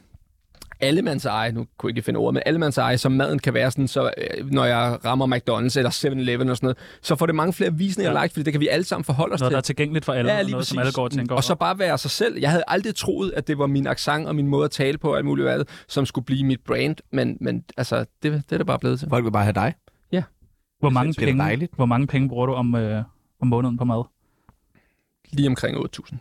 allemands 0.81 1.25
eje, 1.25 1.51
nu 1.51 1.67
kunne 1.77 1.89
jeg 1.89 1.97
ikke 1.97 2.05
finde 2.05 2.17
ord, 2.17 2.33
men 2.33 2.43
allemands 2.45 2.77
eje, 2.77 2.97
som 2.97 3.11
maden 3.11 3.39
kan 3.39 3.53
være 3.53 3.71
sådan, 3.71 3.87
så 3.87 4.11
øh, 4.17 4.51
når 4.51 4.65
jeg 4.65 4.97
rammer 5.05 5.27
McDonald's 5.27 5.77
eller 5.77 5.89
7-Eleven 5.89 6.49
og 6.49 6.57
sådan 6.57 6.65
noget, 6.65 6.77
så 7.01 7.15
får 7.15 7.25
det 7.25 7.35
mange 7.35 7.53
flere 7.53 7.73
visninger 7.73 8.11
Ja. 8.11 8.17
ja. 8.17 8.23
likes, 8.23 8.33
fordi 8.33 8.43
det 8.43 8.53
kan 8.53 8.59
vi 8.61 8.67
alle 8.67 8.83
sammen 8.83 9.03
forholde 9.03 9.33
os 9.33 9.39
Noget, 9.39 9.49
til. 9.49 9.53
der 9.53 9.57
er 9.57 9.61
tilgængeligt 9.61 10.05
for 10.05 10.13
alle, 10.13 10.31
Ja, 10.31 10.37
noget, 10.37 10.51
som 10.51 10.57
præcis. 10.59 10.77
alle 10.79 10.91
går 10.91 11.03
og 11.03 11.11
tænker 11.11 11.35
Og 11.35 11.43
så 11.43 11.55
bare 11.55 11.79
være 11.79 11.97
sig 11.97 12.11
selv. 12.11 12.37
Jeg 12.39 12.49
havde 12.51 12.63
aldrig 12.67 12.95
troet, 12.95 13.31
at 13.31 13.47
det 13.47 13.57
var 13.57 13.67
min 13.67 13.87
accent 13.87 14.27
og 14.27 14.35
min 14.35 14.47
måde 14.47 14.65
at 14.65 14.71
tale 14.71 14.97
på, 14.97 15.11
og 15.11 15.17
alt 15.17 15.25
muligt 15.25 15.47
hvad, 15.47 15.63
som 15.87 16.05
skulle 16.05 16.25
blive 16.25 16.43
mit 16.43 16.59
brand, 16.65 16.95
men, 17.11 17.37
men 17.41 17.63
altså, 17.77 18.05
det, 18.23 18.31
det 18.33 18.51
er 18.51 18.57
det 18.57 18.67
bare 18.67 18.79
blevet 18.79 18.99
til. 18.99 19.09
Folk 19.09 19.23
vil 19.25 19.31
bare 19.31 19.43
have 19.43 19.53
dig. 19.53 19.73
Hvor 20.79 20.89
mange, 20.89 21.13
det 21.13 21.21
er 21.21 21.25
penge, 21.25 21.43
dejligt. 21.43 21.73
hvor 21.75 21.85
mange 21.85 22.07
penge 22.07 22.29
bruger 22.29 22.45
du 22.45 22.53
om, 22.53 22.75
øh, 22.75 23.03
om 23.41 23.47
måneden 23.47 23.77
på 23.77 23.83
mad? 23.85 24.03
Lige 25.31 25.47
omkring 25.47 25.77
8.000 25.77 26.15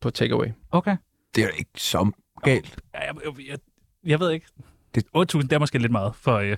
på 0.00 0.10
takeaway. 0.10 0.46
Okay. 0.70 0.96
Det 1.34 1.42
er 1.42 1.46
jo 1.46 1.52
ikke 1.58 1.70
så 1.76 2.10
galt. 2.42 2.76
Ja, 2.94 3.00
jeg, 3.00 3.14
jeg, 3.24 3.48
jeg, 3.50 3.58
jeg 4.06 4.20
ved 4.20 4.30
ikke. 4.30 4.46
Det, 4.94 5.04
8.000, 5.16 5.38
det 5.42 5.52
er 5.52 5.58
måske 5.58 5.78
lidt 5.78 5.92
meget 5.92 6.12
for... 6.20 6.36
Øh, 6.36 6.56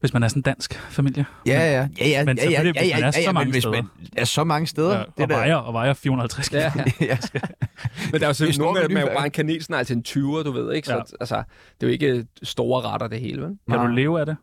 hvis 0.00 0.12
man 0.12 0.22
er 0.22 0.28
sådan 0.28 0.38
en 0.38 0.42
dansk 0.42 0.74
familie. 0.74 1.24
Ja, 1.46 1.52
ja, 1.52 1.88
ja, 2.00 2.08
ja, 2.08 2.24
Men 2.24 2.38
ja, 2.38 2.44
ja, 2.44 2.50
ja, 2.50 2.62
hvis 2.72 2.82
ja, 2.82 2.94
man 2.94 3.02
er 3.02 3.06
ja, 3.06 3.10
så 3.12 3.20
ja, 3.20 3.32
mange 3.32 3.44
men 3.46 3.52
hvis 3.52 3.62
steder. 3.62 3.76
man 3.76 3.90
er 4.16 4.24
så 4.24 4.44
mange 4.44 4.66
steder, 4.66 4.92
Ja, 4.98 4.98
det 4.98 5.08
og, 5.22 5.28
der, 5.28 5.36
vejer, 5.36 5.54
og 5.54 5.72
vejer 5.74 5.92
450 5.94 6.48
kilo. 6.48 6.60
Ja, 6.60 6.72
ja. 7.00 7.18
Men 8.12 8.20
der 8.20 8.26
er 8.26 8.26
jo 8.26 8.28
Det 8.28 8.36
selvfølgelig 8.36 8.82
jo 8.82 8.88
menuværk. 8.88 9.16
bare 9.16 9.24
en 9.24 9.30
kanelsnegl 9.30 9.84
til 9.86 9.96
en 9.96 10.04
20'er, 10.08 10.42
du 10.42 10.52
ved, 10.52 10.72
ikke? 10.72 10.86
Så 10.88 10.94
Ja. 10.94 11.02
altså, 11.20 11.36
det 11.80 11.86
er 11.86 11.86
jo 11.86 11.88
ikke 11.88 12.26
store 12.42 12.80
retter, 12.82 13.08
det 13.08 13.20
hele, 13.20 13.42
vel? 13.42 13.58
Kan 13.70 13.78
du 13.78 13.86
leve 13.86 14.20
af 14.20 14.26
det? 14.26 14.36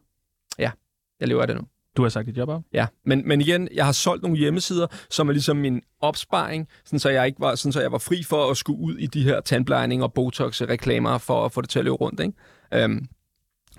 Jeg 1.20 1.28
lever 1.28 1.42
af 1.42 1.48
det 1.48 1.56
nu. 1.56 1.62
Du 1.98 2.02
har 2.02 2.10
sagt 2.10 2.26
dit 2.28 2.38
job 2.38 2.50
op. 2.50 2.62
Ja, 2.74 2.86
men, 3.06 3.28
men 3.28 3.42
igen, 3.42 3.68
jeg 3.74 3.86
har 3.86 3.92
solgt 3.92 4.24
nogle 4.24 4.38
hjemmesider, 4.38 4.88
som 5.10 5.28
er 5.30 5.32
ligesom 5.34 5.58
min 5.58 5.82
opsparing, 6.02 6.68
sådan 6.86 7.00
så 7.00 7.10
jeg 7.10 7.26
ikke 7.28 7.40
var, 7.40 7.56
sådan 7.56 7.72
så 7.72 7.82
jeg 7.82 7.92
var 7.92 7.98
fri 7.98 8.24
for 8.24 8.52
at 8.52 8.58
skulle 8.58 8.80
ud 8.80 8.96
i 8.98 9.06
de 9.06 9.24
her 9.24 9.42
tandplejning 9.42 10.04
og 10.04 10.14
botox-reklamer 10.14 11.18
for 11.18 11.46
at 11.46 11.52
få 11.52 11.62
det 11.62 11.70
til 11.70 11.80
at 11.80 11.86
løbe 11.86 11.96
rundt, 11.96 12.20
ikke? 12.20 12.84
Øhm, 12.84 13.06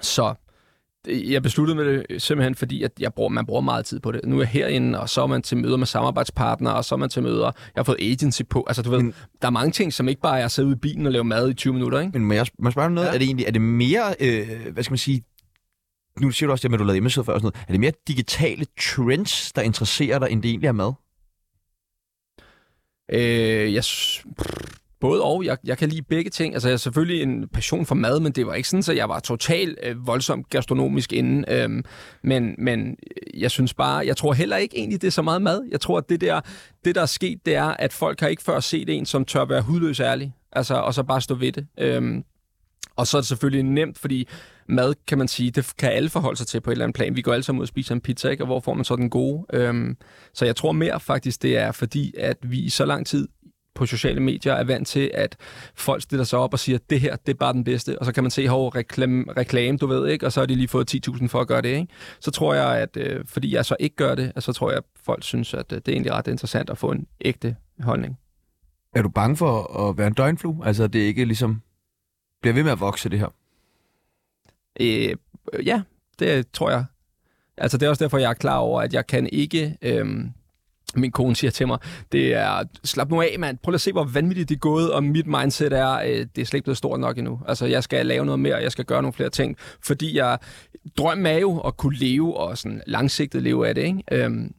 så 0.01 0.35
det- 1.05 1.31
jeg 1.31 1.43
besluttede 1.43 1.77
med 1.77 1.85
det 2.09 2.23
simpelthen, 2.23 2.55
fordi 2.55 2.83
at 2.83 2.93
jeg 3.01 3.15
bruger, 3.15 3.29
man 3.31 3.47
bruger 3.47 3.61
meget 3.61 3.85
tid 3.85 4.01
på 4.01 4.13
det. 4.13 4.21
Nu 4.25 4.37
er 4.37 4.41
jeg 4.41 4.49
herinde, 4.49 5.01
og 5.01 5.09
så 5.09 5.23
er 5.23 5.27
man 5.27 5.43
til 5.43 5.57
møder 5.57 5.77
med 5.77 5.87
samarbejdspartnere, 5.87 6.75
og 6.75 6.85
så 6.85 6.95
er 6.95 6.97
man 6.97 7.09
til 7.11 7.23
møder. 7.23 7.45
Jeg 7.45 7.53
har 7.77 7.83
fået 7.83 7.97
agency 8.01 8.43
på. 8.51 8.65
Altså, 8.69 8.83
du 8.83 8.91
ved, 8.91 9.03
Men- 9.03 9.15
der 9.43 9.47
er 9.49 9.53
mange 9.53 9.73
ting, 9.73 9.93
som 9.93 10.09
ikke 10.09 10.21
bare 10.21 10.41
er 10.41 10.45
at 10.45 10.51
sidde 10.53 10.67
ude 10.67 10.77
i 10.77 10.79
bilen 10.79 11.07
og 11.07 11.13
lave 11.13 11.25
mad 11.25 11.51
i 11.51 11.55
20 11.55 11.73
minutter, 11.73 12.01
ikke? 12.01 12.11
Men 12.19 12.25
må 12.25 12.35
jeg, 12.35 12.47
må 12.59 12.69
jeg 12.69 12.73
spørge 12.73 12.87
om 12.87 12.93
noget? 12.93 13.09
Ja. 13.09 13.15
Er 13.15 13.19
det 13.19 13.25
egentlig 13.27 13.47
er 13.47 13.51
det 13.51 13.61
mere, 13.63 14.15
øh, 14.21 14.49
hvad 14.73 14.83
skal 14.83 14.93
man 14.93 14.99
sige, 14.99 15.23
nu 16.21 16.31
siger 16.31 16.47
du 16.47 16.53
også 16.53 16.63
det 16.63 16.71
med, 16.71 16.79
at 16.79 16.81
du 16.81 16.85
lavede 16.85 16.95
hjemmeside 16.95 17.25
før 17.25 17.33
og 17.33 17.41
sådan 17.41 17.53
noget. 17.55 17.69
Er 17.69 17.73
det 17.73 17.81
mere 17.81 17.93
digitale 18.09 18.67
trends, 18.81 19.53
der 19.53 19.63
interesserer 19.63 20.19
dig, 20.19 20.31
end 20.31 20.43
det 20.43 20.49
egentlig 20.49 20.69
er 20.69 20.73
mad? 20.73 20.93
Øh, 23.13 23.75
jeg, 23.75 23.85
både 25.01 25.23
og. 25.23 25.45
Jeg, 25.45 25.59
jeg 25.65 25.79
kan 25.79 25.89
lide 25.89 26.03
begge 26.03 26.31
ting. 26.31 26.55
Altså, 26.55 26.69
jeg 26.69 26.73
har 26.73 26.79
selvfølgelig 26.79 27.23
en 27.23 27.49
passion 27.49 27.87
for 27.87 27.95
mad, 27.95 28.21
men 28.21 28.33
det 28.33 28.47
var 28.47 28.55
ikke 28.55 28.69
sådan, 28.69 28.93
at 28.93 28.97
jeg 28.97 29.09
var 29.09 29.21
totalt 29.21 29.79
øh, 29.83 30.07
voldsomt 30.07 30.51
gastronomisk 30.51 31.13
inden. 31.13 31.45
Øhm, 31.49 31.85
men, 32.23 32.55
men 32.59 32.97
jeg 33.35 33.51
synes 33.51 33.75
bare, 33.75 34.07
jeg 34.07 34.17
tror 34.17 34.33
heller 34.33 34.57
ikke 34.57 34.77
egentlig, 34.79 35.01
det 35.03 35.07
er 35.07 35.13
så 35.13 35.23
meget 35.23 35.43
mad. 35.43 35.69
Jeg 35.71 35.81
tror, 35.81 35.99
at 35.99 36.09
det 36.09 36.21
der, 36.21 36.41
det 36.85 36.95
der 36.95 37.03
er 37.03 37.07
sket, 37.07 37.47
det 37.47 37.55
er, 37.55 37.65
at 37.69 37.93
folk 37.93 38.21
har 38.21 38.29
ikke 38.29 38.43
før 38.43 38.61
set 38.61 38.89
en, 38.89 39.07
som 39.07 39.25
tør 39.25 39.45
være 39.45 39.63
hudløs 39.63 40.01
ærlig. 40.01 40.35
Altså, 40.53 40.75
og 40.75 40.95
så 40.95 41.03
bare 41.03 41.21
stå 41.21 41.35
ved 41.35 41.53
det. 41.53 41.67
Øhm, 41.79 42.25
og 42.97 43.07
så 43.07 43.17
er 43.17 43.21
det 43.21 43.29
selvfølgelig 43.29 43.63
nemt, 43.63 43.99
fordi 43.99 44.29
mad, 44.69 44.95
kan 45.07 45.19
man 45.19 45.29
sige, 45.29 45.51
det 45.51 45.73
kan 45.79 45.93
alle 45.93 46.09
forholde 46.09 46.37
sig 46.37 46.47
til 46.47 46.61
på 46.61 46.71
et 46.71 46.73
eller 46.73 46.85
andet 46.85 46.95
plan. 46.95 47.17
Vi 47.17 47.23
går 47.23 47.33
alle 47.33 47.43
sammen 47.43 47.59
ud 47.61 47.65
og 47.65 47.69
spiser 47.69 47.95
en 47.95 48.01
pizza, 48.01 48.29
ikke? 48.29 48.43
og 48.43 48.47
hvor 48.47 48.61
får 48.61 48.75
man 48.75 48.85
så 48.85 48.97
den 48.97 49.11
gode? 49.11 49.47
Øhm, 49.53 49.97
så 50.35 50.45
jeg 50.45 50.57
tror 50.57 50.73
mere 50.73 51.01
faktisk, 51.01 51.43
det 51.43 51.59
er 51.59 51.73
fordi, 51.73 52.15
at 52.19 52.37
vi 52.43 52.59
i 52.59 52.69
så 52.69 52.85
lang 52.85 53.07
tid 53.07 53.29
på 53.75 53.87
sociale 53.87 54.21
medier 54.21 54.53
er 54.53 54.65
vant 54.65 54.89
til, 54.89 55.11
at 55.15 55.37
folk 55.75 56.03
stiller 56.03 56.25
sig 56.25 56.39
op 56.39 56.53
og 56.53 56.59
siger, 56.59 56.79
det 56.91 57.01
her, 57.01 57.17
det 57.17 57.33
er 57.33 57.37
bare 57.37 57.53
den 57.53 57.65
bedste. 57.65 57.99
Og 57.99 58.07
så 58.07 58.13
kan 58.13 58.25
man 58.25 58.31
se, 58.31 58.49
hvor 58.49 58.77
reklame, 58.77 59.25
reklame, 59.37 59.79
du 59.79 59.87
ved, 59.87 60.09
ikke? 60.09 60.27
og 60.27 60.33
så 60.33 60.41
har 60.41 60.47
de 60.47 60.55
lige 60.55 60.69
fået 60.69 61.09
10.000 61.09 61.27
for 61.27 61.41
at 61.41 61.49
gøre 61.49 61.63
det. 61.63 61.69
Ikke? 61.69 61.87
Så 62.21 62.31
tror 62.31 62.55
jeg, 62.55 62.79
at 62.79 62.97
øh, 62.97 63.25
fordi 63.27 63.55
jeg 63.55 63.65
så 63.65 63.77
ikke 63.81 63.97
gør 63.97 64.15
det, 64.15 64.33
så 64.39 64.53
tror 64.53 64.71
jeg, 64.71 64.79
at 64.79 64.85
folk 65.05 65.23
synes, 65.23 65.55
at 65.55 65.73
øh, 65.73 65.77
det 65.77 65.89
er 65.89 65.93
egentlig 65.93 66.13
ret 66.13 66.27
interessant 66.27 66.71
at 66.71 66.79
få 66.79 66.91
en 66.91 67.07
ægte 67.21 67.57
holdning. 67.81 68.19
Er 68.95 69.03
du 69.03 69.09
bange 69.09 69.37
for 69.37 69.89
at 69.89 69.99
være 69.99 70.07
en 70.07 70.13
døgnflue? 70.13 70.67
Altså, 70.67 70.87
det 70.87 71.03
er 71.03 71.07
ikke 71.07 71.25
ligesom... 71.25 71.63
Bliver 72.43 72.55
ved 72.55 72.63
med 72.63 72.73
at 72.73 72.81
vokse, 72.81 73.09
det 73.09 73.19
her. 73.19 73.38
Øh, 74.81 75.17
ja, 75.67 75.83
det 76.19 76.51
tror 76.53 76.71
jeg. 76.71 76.85
Altså, 77.57 77.79
det 77.79 77.87
er 77.87 77.91
også 77.91 78.05
derfor, 78.05 78.19
jeg 78.19 78.31
er 78.31 78.35
klar 78.35 78.57
over, 78.57 78.83
at 78.83 78.95
jeg 78.95 79.07
kan 79.07 79.29
ikke... 79.33 79.77
Øh, 79.83 80.07
min 80.95 81.13
kone 81.13 81.37
siger 81.37 81.51
til 81.51 81.67
mig, 81.67 81.79
det 82.13 82.35
er, 82.35 82.63
slap 82.85 83.11
nu 83.11 83.23
af, 83.23 83.37
mand. 83.39 83.59
Prøv 83.63 83.71
lige 83.71 83.77
at 83.77 83.81
se, 83.81 83.93
hvor 83.93 84.05
vanvittigt 84.05 84.49
det 84.49 84.55
er 84.55 84.59
gået, 84.59 84.93
og 84.93 85.05
mit 85.05 85.27
mindset 85.27 85.73
er, 85.73 85.93
øh, 85.93 86.27
det 86.37 86.39
er 86.39 86.45
slet 86.45 86.55
ikke 86.55 86.65
blevet 86.65 86.77
stort 86.77 87.01
nok 87.01 87.19
endnu. 87.19 87.41
Altså, 87.49 87.67
jeg 87.67 87.85
skal 87.85 88.07
lave 88.07 88.25
noget 88.25 88.41
mere, 88.41 88.57
jeg 88.57 88.73
skal 88.73 88.85
gøre 88.85 89.03
nogle 89.03 89.13
flere 89.13 89.31
ting, 89.31 89.57
fordi 89.85 90.17
jeg 90.17 90.39
drømmer 90.99 91.31
er 91.31 91.39
jo 91.39 91.59
at 91.59 91.77
kunne 91.77 91.97
leve, 91.97 92.37
og 92.37 92.59
sådan 92.59 92.83
langsigtet 92.87 93.43
leve 93.43 93.69
af 93.69 93.75
det, 93.75 93.83
ikke? 93.83 94.03
Øhm, 94.13 94.55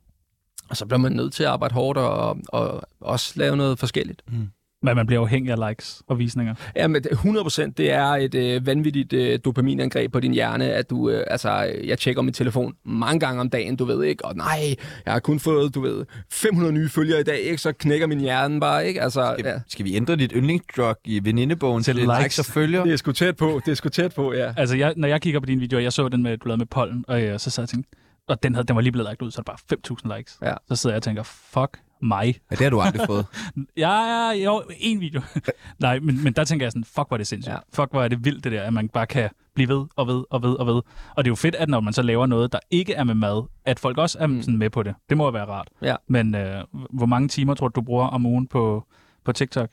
og 0.70 0.78
så 0.78 0.86
bliver 0.86 1.00
man 1.00 1.12
nødt 1.12 1.34
til 1.34 1.44
at 1.44 1.50
arbejde 1.50 1.74
hårdt, 1.74 1.98
og, 1.98 2.38
og 2.48 2.82
også 3.02 3.34
lave 3.36 3.58
noget 3.58 3.80
forskelligt. 3.80 4.22
Mm. 4.28 4.50
Men 4.84 4.96
man 4.96 5.08
bliver 5.08 5.22
afhængig 5.22 5.52
af 5.52 5.70
likes 5.70 6.02
og 6.08 6.20
visninger. 6.20 6.56
Ja, 6.76 6.88
men 6.88 7.04
det- 7.04 7.12
100% 7.12 7.74
det 7.78 7.92
er 7.92 8.06
et 8.06 8.36
øh, 8.36 8.66
vanvittigt 8.68 9.14
øh, 9.14 9.40
dopaminangreb 9.46 10.12
på 10.12 10.20
din 10.20 10.34
hjerne, 10.34 10.66
at 10.74 10.90
du, 10.90 11.10
øh, 11.10 11.24
altså, 11.28 11.52
jeg 11.84 11.98
tjekker 12.00 12.22
min 12.22 12.34
telefon 12.34 12.74
mange 12.86 13.20
gange 13.20 13.42
om 13.42 13.50
dagen, 13.50 13.76
du 13.76 13.86
ved 13.86 14.04
ikke, 14.04 14.26
og 14.26 14.36
nej, 14.36 14.76
jeg 15.06 15.14
har 15.14 15.20
kun 15.20 15.40
fået, 15.40 15.76
du 15.76 15.82
ved, 15.82 16.06
500 16.32 16.74
nye 16.74 16.90
følgere 16.90 17.20
i 17.20 17.24
dag, 17.24 17.40
ikke, 17.40 17.58
så 17.58 17.72
knækker 17.72 18.08
min 18.08 18.20
hjerne 18.20 18.60
bare, 18.60 18.88
ikke, 18.88 19.02
altså, 19.02 19.36
Skal, 19.40 19.50
ja. 19.50 19.60
skal 19.68 19.86
vi 19.86 19.96
ændre 19.96 20.16
dit 20.16 20.32
yndlingsdrug 20.36 20.96
i 21.06 21.20
venindebogen 21.24 21.84
Til 21.84 21.96
til, 21.96 22.04
likes. 22.04 22.20
likes 22.24 22.40
og 22.40 22.46
følger? 22.46 22.84
Det 22.84 22.94
er 22.94 22.98
sgu 22.98 23.12
tæt 23.12 23.36
på, 23.36 23.62
det 23.66 23.72
er 23.72 23.76
sgu 23.76 23.90
tæt 23.90 24.14
på, 24.16 24.34
ja. 24.34 24.54
Altså, 24.58 24.76
jeg, 24.78 24.94
når 24.98 25.08
jeg 25.08 25.22
kigger 25.22 25.40
på 25.40 25.46
dine 25.46 25.60
videoer, 25.62 25.82
jeg 25.82 25.94
så 25.94 26.08
den 26.10 26.24
med, 26.24 26.38
du 26.38 26.48
lavede 26.48 26.58
med 26.60 26.66
pollen, 26.68 27.06
og 27.08 27.22
øh, 27.24 27.40
så 27.40 27.50
sad 27.50 27.62
jeg 27.62 27.66
og 27.66 27.70
tænkte, 27.70 27.90
og 28.28 28.44
den, 28.44 28.54
havde, 28.56 28.68
den 28.68 28.76
var 28.76 28.82
lige 28.82 28.92
blevet 28.92 29.06
lagt 29.10 29.22
ud, 29.22 29.32
så 29.32 29.42
er 29.48 29.54
det 29.54 29.80
bare 29.90 29.98
5.000 30.14 30.18
likes. 30.18 30.38
Ja. 30.42 30.54
Så 30.68 30.76
sidder 30.76 30.94
jeg 30.94 30.98
og 31.00 31.04
tænker, 31.04 31.24
fuck 31.24 31.80
mig. 32.02 32.36
Ja, 32.52 32.56
det 32.56 32.64
har 32.64 32.70
du 32.70 32.82
aldrig 32.82 33.02
fået. 33.08 33.26
Ja, 33.78 33.92
ja, 33.92 34.32
jo, 34.46 34.64
en 34.80 35.00
video. 35.00 35.22
Nej, 35.80 36.00
men, 36.00 36.24
men 36.24 36.34
der 36.34 36.44
tænker 36.44 36.66
jeg 36.66 36.72
sådan, 36.72 36.84
fuck, 36.84 37.08
hvor 37.08 37.14
er 37.14 37.18
det 37.18 37.28
sindssygt. 37.28 37.54
Ja. 37.54 37.60
Fuck, 37.74 37.92
hvor 37.92 38.04
er 38.04 38.08
det 38.08 38.26
vildt 38.26 38.44
det 38.44 38.52
der, 38.52 38.64
at 38.64 38.74
man 38.74 38.90
bare 38.90 39.08
kan 39.08 39.30
blive 39.56 39.70
ved 39.70 39.86
og 39.96 40.08
ved 40.08 40.24
og 40.30 40.42
ved 40.42 40.54
og 40.56 40.68
ved. 40.68 40.82
Og 41.16 41.26
det 41.26 41.28
er 41.28 41.32
jo 41.32 41.36
fedt, 41.36 41.56
at 41.56 41.70
når 41.70 41.80
man 41.80 41.94
så 41.94 42.02
laver 42.02 42.26
noget, 42.26 42.52
der 42.52 42.60
ikke 42.72 42.94
er 42.94 43.04
med 43.04 43.16
mad, 43.16 43.44
at 43.66 43.80
folk 43.80 43.98
også 43.98 44.18
er 44.20 44.28
Mm. 44.28 44.42
sådan 44.42 44.58
med 44.58 44.70
på 44.70 44.84
det. 44.84 44.96
Det 45.10 45.18
må 45.18 45.24
jo 45.26 45.32
være 45.32 45.46
rart. 45.46 45.68
Ja. 45.82 45.96
Men 46.08 46.36
øh, 46.36 46.64
hvor 46.90 47.06
mange 47.06 47.28
timer 47.28 47.54
tror 47.54 47.68
du, 47.68 47.82
du 47.82 47.86
bruger 47.86 48.08
om 48.08 48.26
ugen 48.26 48.48
på, 48.48 48.86
på 49.26 49.32
TikTok? 49.32 49.70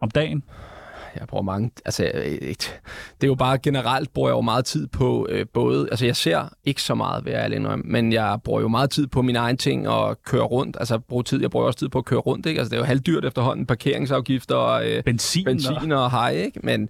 Om 0.00 0.10
dagen? 0.10 0.42
Jeg 1.20 1.28
bruger 1.28 1.42
mange, 1.42 1.70
altså, 1.84 2.10
øh, 2.14 2.24
et- 2.24 2.80
det 3.20 3.26
er 3.26 3.28
jo 3.28 3.34
bare 3.34 3.58
generelt, 3.58 4.12
bruger 4.14 4.28
jeg 4.28 4.34
jo 4.36 4.40
meget 4.40 4.64
tid 4.64 4.86
på 4.86 5.26
øh, 5.30 5.46
både, 5.54 5.88
altså 5.90 6.06
jeg 6.06 6.16
ser 6.16 6.48
ikke 6.64 6.82
så 6.82 6.94
meget, 6.94 7.24
jeg 7.26 7.34
ærlig 7.34 7.56
indrømme, 7.56 7.84
men 7.88 8.12
jeg 8.12 8.38
bruger 8.44 8.60
jo 8.60 8.68
meget 8.68 8.90
tid 8.90 9.06
på 9.06 9.22
mine 9.22 9.38
egne 9.38 9.58
ting 9.58 9.88
og 9.88 10.22
køre 10.22 10.42
rundt, 10.42 10.76
altså 10.80 10.98
bruge 10.98 11.22
tid, 11.22 11.40
jeg 11.40 11.50
bruger 11.50 11.66
også 11.66 11.78
tid 11.78 11.88
på 11.88 11.98
at 11.98 12.04
køre 12.04 12.20
rundt, 12.20 12.46
ikke? 12.46 12.58
Altså 12.58 12.70
det 12.70 12.76
er 12.76 12.80
jo 12.80 12.86
halvdyrt 12.86 13.24
efterhånden, 13.24 13.66
parkeringsafgifter 13.66 14.54
og 14.54 14.90
øh, 14.90 15.02
Benzin? 15.04 15.48
og- 15.48 15.52
benzin 15.52 15.92
og 15.92 16.10
hej, 16.10 16.30
ikke? 16.32 16.60
Men 16.62 16.88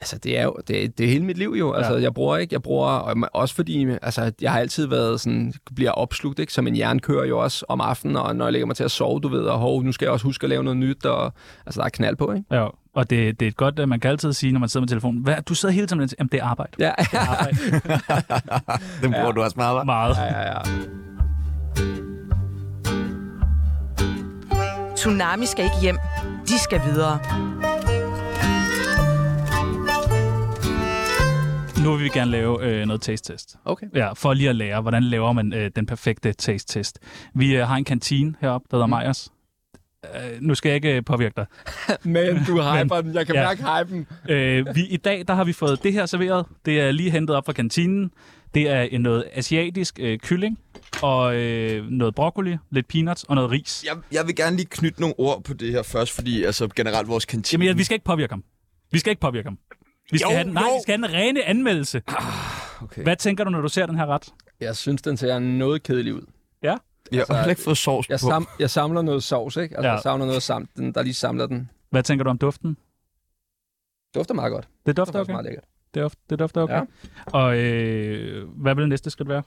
altså, 0.00 0.18
det 0.18 0.38
er 0.38 0.42
jo 0.44 0.56
det, 0.68 0.98
det 0.98 1.04
er 1.06 1.10
hele 1.10 1.24
mit 1.24 1.38
liv 1.38 1.54
jo. 1.58 1.72
Altså, 1.72 1.92
Ja. 1.94 2.00
jeg 2.02 2.14
bruger 2.14 2.36
ikke, 2.36 2.54
jeg 2.54 2.62
bruger, 2.62 2.86
og 2.88 3.16
også 3.32 3.54
fordi, 3.54 3.86
altså, 4.02 4.32
jeg 4.40 4.52
har 4.52 4.60
altid 4.60 4.86
været 4.86 5.20
sådan, 5.20 5.52
bliver 5.76 5.90
opslugt, 5.90 6.38
ikke? 6.38 6.52
Så 6.52 6.62
min 6.62 6.74
hjerne 6.74 7.00
kører 7.00 7.24
jo 7.26 7.38
også 7.38 7.64
om 7.68 7.80
aftenen, 7.80 8.16
og 8.16 8.36
når 8.36 8.44
jeg 8.44 8.52
lægger 8.52 8.66
mig 8.66 8.76
til 8.76 8.84
at 8.84 8.90
sove, 8.90 9.20
du 9.20 9.28
ved, 9.28 9.40
og 9.42 9.58
hov, 9.58 9.82
nu 9.82 9.92
skal 9.92 10.06
jeg 10.06 10.12
også 10.12 10.24
huske 10.26 10.44
at 10.44 10.50
lave 10.50 10.64
noget 10.64 10.76
nyt, 10.76 11.04
og 11.06 11.32
altså, 11.66 11.80
der 11.80 11.84
er 11.84 11.88
knald 11.90 12.16
på, 12.16 12.32
ikke? 12.32 12.44
Ja, 12.50 12.66
og 12.96 13.10
det, 13.10 13.40
det 13.40 13.46
er 13.46 13.50
et 13.50 13.56
godt, 13.56 13.78
at 13.78 13.88
man 13.88 14.00
kan 14.00 14.10
altid 14.10 14.32
sige, 14.32 14.52
når 14.52 14.60
man 14.60 14.68
sidder 14.68 14.82
med 14.82 14.88
telefonen, 14.88 15.22
hvad, 15.22 15.42
du 15.42 15.54
sidder 15.54 15.74
hele 15.74 15.86
tiden 15.86 16.00
med 16.00 16.08
jamen, 16.18 16.28
det 16.32 16.40
er 16.40 16.44
arbejde. 16.44 16.72
Ja, 16.78 16.92
Det 16.98 17.08
er 17.12 17.30
arbejde. 17.30 17.56
Den 19.02 19.12
bruger 19.12 19.26
ja. 19.26 19.32
du 19.32 19.42
også 19.42 19.54
meget, 19.56 19.80
hva'? 19.80 19.84
Meget. 19.84 20.16
ja, 20.16 20.24
ja, 20.24 20.42
ja. 20.42 20.58
Tsunami 24.96 25.46
skal 25.46 25.64
ikke 25.64 25.76
hjem. 25.82 25.96
De 26.48 26.58
skal 26.58 26.80
videre. 26.84 27.18
Nu 31.84 31.94
vil 31.94 32.04
vi 32.04 32.08
gerne 32.08 32.30
lave 32.30 32.62
øh, 32.64 32.86
noget 32.86 33.00
taste-test. 33.02 33.56
Okay. 33.64 33.86
Ja, 33.94 34.12
for 34.12 34.34
lige 34.34 34.48
at 34.48 34.56
lære, 34.56 34.80
hvordan 34.80 35.02
laver 35.02 35.32
man 35.32 35.52
øh, 35.52 35.70
den 35.76 35.86
perfekte 35.86 36.32
taste-test. 36.32 36.98
Vi 37.34 37.56
øh, 37.56 37.66
har 37.68 37.76
en 37.76 37.84
kantine 37.84 38.34
heroppe, 38.40 38.66
der 38.70 38.76
hedder 38.76 38.86
Mm. 38.86 38.90
Meyers. 38.90 39.30
Øh, 40.14 40.40
nu 40.40 40.54
skal 40.54 40.68
jeg 40.68 40.76
ikke 40.76 40.96
øh, 40.96 41.04
påvirke 41.04 41.32
dig. 41.36 41.46
Men 42.02 42.36
du 42.46 42.62
hyper 42.72 43.00
den, 43.00 43.14
jeg 43.14 43.26
kan 43.26 43.34
Ja. 43.34 43.42
mærke 43.54 43.62
hypen. 43.84 44.06
Øh, 44.28 44.66
vi, 44.74 44.86
I 44.86 44.96
dag 44.96 45.24
der 45.28 45.34
har 45.34 45.44
vi 45.44 45.52
fået 45.52 45.82
det 45.82 45.92
her 45.92 46.06
serveret. 46.06 46.46
Det 46.66 46.80
er 46.80 46.90
lige 46.90 47.10
hentet 47.10 47.36
op 47.36 47.46
fra 47.46 47.52
kantinen. 47.52 48.10
Det 48.54 48.70
er 48.70 48.80
en 48.82 49.00
noget 49.00 49.24
asiatisk 49.32 49.98
øh, 50.02 50.18
kylling, 50.18 50.58
og 51.02 51.36
øh, 51.36 51.86
noget 51.90 52.14
broccoli, 52.14 52.56
lidt 52.70 52.88
peanuts 52.88 53.24
og 53.24 53.34
noget 53.34 53.50
ris. 53.50 53.84
Jeg, 53.86 53.96
jeg 54.12 54.26
vil 54.26 54.36
gerne 54.36 54.56
lige 54.56 54.66
knytte 54.70 55.00
nogle 55.00 55.14
ord 55.18 55.42
på 55.44 55.54
det 55.54 55.72
her 55.72 55.82
først, 55.82 56.12
fordi 56.12 56.44
altså 56.44 56.68
generelt 56.76 57.08
vores 57.08 57.24
kantine... 57.24 57.58
Jamen, 57.64 57.72
ja, 57.74 57.76
vi 57.78 57.84
skal 57.84 57.94
ikke 57.94 58.04
påvirke 58.04 58.32
ham. 58.32 58.44
Vi 58.92 58.98
skal 58.98 59.10
ikke 59.10 59.20
påvirke 59.20 59.46
ham. 59.48 59.58
Vi 60.10 60.18
skal 60.18 60.28
Jo, 60.30 60.34
have 60.34 60.44
den, 60.44 60.52
nej, 60.52 60.62
jo. 60.62 60.74
vi 60.74 60.80
skal 60.82 60.98
have 60.98 61.06
den 61.08 61.14
rene 61.14 61.44
anmeldelse. 61.44 62.02
okay. 62.82 63.02
Hvad 63.02 63.16
tænker 63.16 63.44
du, 63.44 63.50
når 63.50 63.60
du 63.60 63.68
ser 63.68 63.86
den 63.86 63.96
her 63.98 64.06
ret? 64.06 64.22
Jeg 64.60 64.76
synes, 64.76 65.02
den 65.02 65.16
ser 65.16 65.38
noget 65.38 65.82
kedelig 65.82 66.14
ud. 66.14 66.22
Ja? 66.62 66.74
Jeg 67.12 67.24
har 67.28 67.34
heller 67.36 67.50
ikke 67.50 67.62
fået 67.62 67.78
sovs 67.78 68.08
Jeg, 68.08 68.18
på. 68.22 68.26
sam, 68.26 68.46
jeg 68.58 68.70
samler 68.70 69.02
noget 69.02 69.22
sovs, 69.22 69.56
ikke? 69.56 69.76
Altså, 69.76 69.86
Ja. 69.86 69.88
ja. 69.88 69.94
jeg 69.94 70.02
savner 70.02 70.26
noget 70.26 70.42
samt, 70.42 70.70
den, 70.76 70.94
der 70.94 71.02
lige 71.02 71.14
samler 71.14 71.46
den. 71.46 71.70
Hvad 71.90 72.02
tænker 72.02 72.24
du 72.24 72.30
om 72.30 72.38
duften? 72.38 72.76
dufter 74.14 74.34
meget 74.34 74.52
godt. 74.52 74.68
Det 74.86 74.96
dufter 74.96 75.12
faktisk 75.12 75.20
okay. 75.22 75.32
meget 75.32 75.44
lækkert. 75.44 75.64
Det, 75.94 76.02
duft, 76.02 76.18
det 76.30 76.38
dufter 76.38 76.62
okay. 76.62 76.74
Ja. 76.74 76.82
Og 77.26 77.58
øh, 77.58 78.48
hvad 78.48 78.74
vil 78.74 78.82
det 78.82 78.88
næste 78.88 79.10
skridt 79.10 79.28
være? 79.28 79.42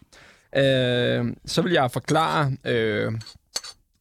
Øh, 0.55 1.35
så 1.45 1.61
vil 1.61 1.71
jeg 1.71 1.91
forklare, 1.91 2.51
øh, 2.65 3.13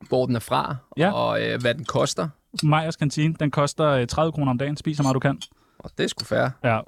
hvor 0.09 0.27
den 0.27 0.37
er 0.37 0.41
fra, 0.41 0.77
Ja. 0.97 1.13
og 1.13 1.43
øh, 1.43 1.61
hvad 1.61 1.75
den 1.75 1.85
koster. 1.85 2.29
Majers 2.63 2.97
kantine, 2.97 3.35
den 3.41 3.51
koster 3.51 3.87
øh, 3.87 4.07
30 4.07 4.33
kroner 4.33 4.51
om 4.51 4.59
dagen. 4.59 4.77
Spis 4.77 4.97
så 4.97 5.03
meget 5.03 5.15
du 5.15 5.21
kan. 5.21 5.41
Og 5.79 5.91
det 5.99 6.05
er 6.05 6.09
sgu 6.09 6.25
fair. 6.25 6.49
Ja. 6.65 6.81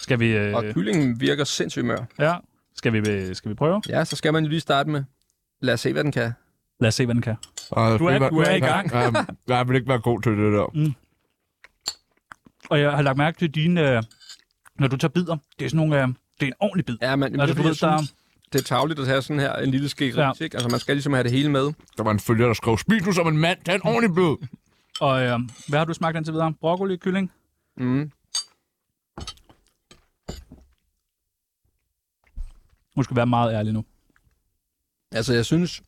Skal 0.00 0.20
vi... 0.20 0.36
Øh, 0.36 0.54
Og 0.54 0.64
kyllingen 0.64 1.20
virker 1.20 1.44
sindssygt 1.44 1.84
mør. 1.84 2.04
ja. 2.18 2.36
Skal 2.76 2.92
vi, 2.92 2.98
øh, 3.10 3.34
skal 3.34 3.48
vi 3.48 3.54
prøve? 3.54 3.82
Ja, 3.88 4.04
så 4.04 4.16
skal 4.16 4.32
man 4.32 4.44
jo 4.44 4.48
lige 4.50 4.60
starte 4.60 4.90
med, 4.90 5.04
lad 5.62 5.74
os 5.74 5.80
se, 5.80 5.92
hvad 5.92 6.04
den 6.04 6.12
kan. 6.12 6.32
Lad 6.80 6.88
os 6.88 6.94
se, 6.94 7.04
hvad 7.04 7.14
den 7.14 7.22
kan. 7.22 7.36
Og 7.70 7.98
Du 7.98 8.06
er- 8.06 8.28
du 8.30 8.38
er 8.38 8.50
i 8.50 8.60
gang. 8.60 8.92
Ja, 8.92 9.10
jeg 9.48 9.68
vil 9.68 9.76
ikke 9.76 9.88
være 9.88 10.00
god 10.00 10.22
til 10.22 10.32
det 10.32 10.52
der. 10.52 10.92
Og 12.70 12.80
jeg 12.80 12.92
har 12.92 13.02
lagt 13.02 13.18
mærke 13.18 13.38
til 13.38 13.50
dine... 13.50 13.90
Øh, 13.96 14.02
når 14.78 14.88
du 14.88 14.96
tager 14.96 15.12
bidder, 15.12 15.36
det 15.58 15.64
er 15.64 15.68
sådan 15.68 15.86
nogle... 15.88 16.02
Øh, 16.02 16.08
det 16.08 16.14
er 16.42 16.46
en 16.46 16.52
ordentlig 16.60 16.86
bid. 16.86 16.96
Ja, 17.02 17.16
men 17.16 17.40
Altså, 17.40 17.46
det, 17.46 17.56
du 17.56 17.62
er, 17.62 17.66
ved, 17.68 17.76
jeg 17.82 17.90
der- 17.90 17.98
synes, 17.98 18.14
det 18.52 18.58
er 18.60 18.64
tageligt 18.64 19.00
at 19.00 19.06
have 19.06 19.22
sådan 19.22 19.40
her 19.40 19.52
en 19.54 19.70
lille 19.70 19.88
ske 19.88 20.08
Ja. 20.08 20.32
ikke? 20.40 20.56
Altså, 20.56 20.68
man 20.68 20.80
skal 20.80 20.94
ligesom 20.94 21.12
have 21.12 21.22
det 21.22 21.32
hele 21.32 21.50
med. 21.50 21.72
Der 21.96 22.02
var 22.02 22.10
en 22.10 22.20
følger, 22.20 22.46
der 22.46 22.54
skrev, 22.54 22.78
spis 22.78 23.06
nu 23.06 23.12
som 23.12 23.26
en 23.26 23.36
mand, 23.38 23.58
tag 23.64 23.74
en 23.74 23.80
ordentlig 23.84 24.14
bid. 24.14 24.48
Og 25.00 25.22
øh, 25.22 25.38
hvad 25.68 25.78
har 25.78 25.84
du 25.84 25.94
smagt 25.94 26.16
indtil 26.16 26.32
videre? 26.34 26.52
Broccoli, 26.60 26.96
kylling? 26.96 27.32
Mm. 27.76 28.10
Nu 32.96 33.02
skal 33.02 33.16
være 33.16 33.26
meget 33.26 33.54
ærlig 33.54 33.72
nu. 33.72 33.84
Altså, 35.12 35.34
jeg 35.34 35.44
synes, 35.44 35.82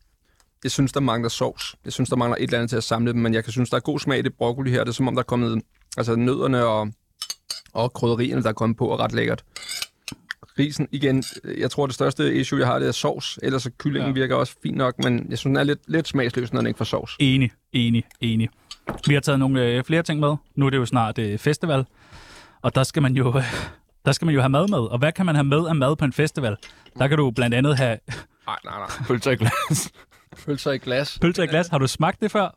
jeg 0.63 0.71
synes, 0.71 0.91
der 0.91 0.99
mangler 0.99 1.29
sovs. 1.29 1.75
Jeg 1.85 1.93
synes, 1.93 2.09
der 2.09 2.15
mangler 2.15 2.37
et 2.37 2.43
eller 2.43 2.57
andet 2.57 2.69
til 2.69 2.77
at 2.77 2.83
samle 2.83 3.13
dem, 3.13 3.21
men 3.21 3.33
jeg 3.33 3.43
kan 3.43 3.51
synes, 3.53 3.69
der 3.69 3.75
er 3.77 3.81
god 3.81 3.99
smag 3.99 4.19
i 4.19 4.21
det 4.21 4.33
broccoli 4.33 4.71
her. 4.71 4.79
Det 4.83 4.87
er 4.89 4.93
som 4.93 5.07
om, 5.07 5.15
der 5.15 5.19
er 5.19 5.25
kommet 5.25 5.61
altså, 5.97 6.15
nødderne 6.15 6.65
og, 6.65 6.91
og 7.73 7.93
krydderierne, 7.93 8.43
der 8.43 8.49
er 8.49 8.53
kommet 8.53 8.77
på, 8.77 8.91
er 8.91 8.99
ret 8.99 9.11
lækkert. 9.13 9.43
Risen, 10.59 10.87
igen, 10.91 11.23
jeg 11.57 11.71
tror, 11.71 11.85
det 11.85 11.95
største 11.95 12.35
issue, 12.35 12.59
jeg 12.59 12.67
har, 12.67 12.79
det 12.79 12.87
er 12.87 12.91
sovs. 12.91 13.39
Ellers 13.43 13.63
så 13.63 13.71
kyllingen 13.77 14.09
Ja. 14.09 14.13
virker 14.21 14.35
også 14.35 14.55
fint 14.63 14.77
nok, 14.77 15.03
men 15.03 15.25
jeg 15.29 15.37
synes, 15.37 15.51
den 15.51 15.55
er 15.57 15.63
lidt, 15.63 15.79
lidt 15.87 16.07
smagsløs, 16.07 16.53
når 16.53 16.59
den 16.61 16.67
ikke 16.67 16.77
får 16.77 16.85
sovs. 16.85 17.15
Enig, 17.19 17.51
enig, 17.73 18.03
enig. 18.21 18.49
Vi 19.07 19.13
har 19.13 19.21
taget 19.21 19.39
nogle 19.39 19.63
øh, 19.65 19.83
flere 19.83 20.03
ting 20.03 20.19
med. 20.19 20.35
Nu 20.55 20.65
er 20.65 20.69
det 20.69 20.77
jo 20.77 20.85
snart 20.85 21.17
øh, 21.17 21.37
festival, 21.39 21.85
og 22.61 22.75
der 22.75 22.83
skal 22.83 23.01
man 23.01 23.13
jo... 23.13 23.37
Øh, 23.37 23.43
der 24.05 24.11
skal 24.11 24.25
man 24.25 24.35
jo 24.35 24.41
have 24.41 24.49
mad 24.49 24.67
med. 24.67 24.77
Og 24.79 24.97
hvad 24.97 25.11
kan 25.11 25.25
man 25.25 25.35
have 25.35 25.43
med 25.43 25.67
af 25.67 25.75
mad 25.75 25.95
på 25.95 26.05
en 26.05 26.13
festival? 26.13 26.57
Der 26.99 27.07
kan 27.07 27.17
du 27.17 27.31
blandt 27.31 27.55
andet 27.55 27.77
have 27.77 27.97
Nej, 28.47 28.57
nej, 28.65 28.77
nej. 28.77 28.87
Pølser 29.07 29.31
i 29.31 29.35
glas. 29.35 29.91
Pølser 30.45 30.71
i 30.71 30.77
glas. 30.77 31.19
pølser 31.21 31.43
i 31.43 31.47
glas. 31.47 31.67
Har 31.67 31.77
du 31.77 31.87
smagt 31.87 32.21
det 32.21 32.31
før? 32.31 32.55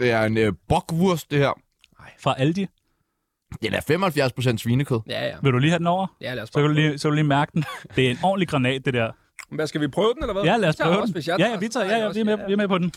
Det 0.00 0.10
er 0.10 0.22
en 0.22 0.36
øh, 0.36 0.52
bockwurst, 0.68 1.30
det 1.30 1.38
her. 1.38 1.60
Fra 2.20 2.34
Aldi? 2.38 2.66
Det 3.62 3.74
er 3.74 3.80
75 3.80 4.32
procent 4.32 4.60
svinekød. 4.60 5.00
Ja, 5.08 5.26
ja. 5.26 5.34
Vil 5.42 5.52
du 5.52 5.58
lige 5.58 5.70
have 5.70 5.78
den 5.78 5.86
over? 5.86 6.06
Ja, 6.20 6.34
lad 6.34 6.42
os 6.42 6.48
Så 6.48 6.52
kan 6.52 6.62
du 6.62 6.68
prøve. 6.68 6.74
lige, 6.88 6.98
så 6.98 7.08
kan 7.08 7.10
du 7.10 7.14
lige 7.14 7.24
mærke 7.24 7.50
den. 7.54 7.64
Det 7.96 8.06
er 8.06 8.10
en 8.10 8.18
ordentlig 8.22 8.48
granat, 8.48 8.84
det 8.84 8.94
der. 8.94 9.10
Hvad, 9.54 9.66
skal 9.66 9.80
vi 9.80 9.88
prøve 9.88 10.14
den, 10.14 10.22
eller 10.22 10.32
hvad? 10.32 10.42
Ja, 10.42 10.56
lad 10.56 10.68
os 10.68 10.76
prøve 10.76 10.96
også, 10.98 11.06
den. 11.06 11.12
hvis 11.12 11.28
jeg 11.28 11.38
Ja, 11.38 11.48
ja, 11.48 11.56
vi 11.56 11.68
tager, 11.68 11.86
ja, 11.86 11.96
ja, 11.98 12.12
vi 12.12 12.20
er 12.20 12.24
med, 12.24 12.38
vi 12.46 12.52
er 12.52 12.56
med 12.56 12.68
på 12.68 12.78
den. 12.78 12.92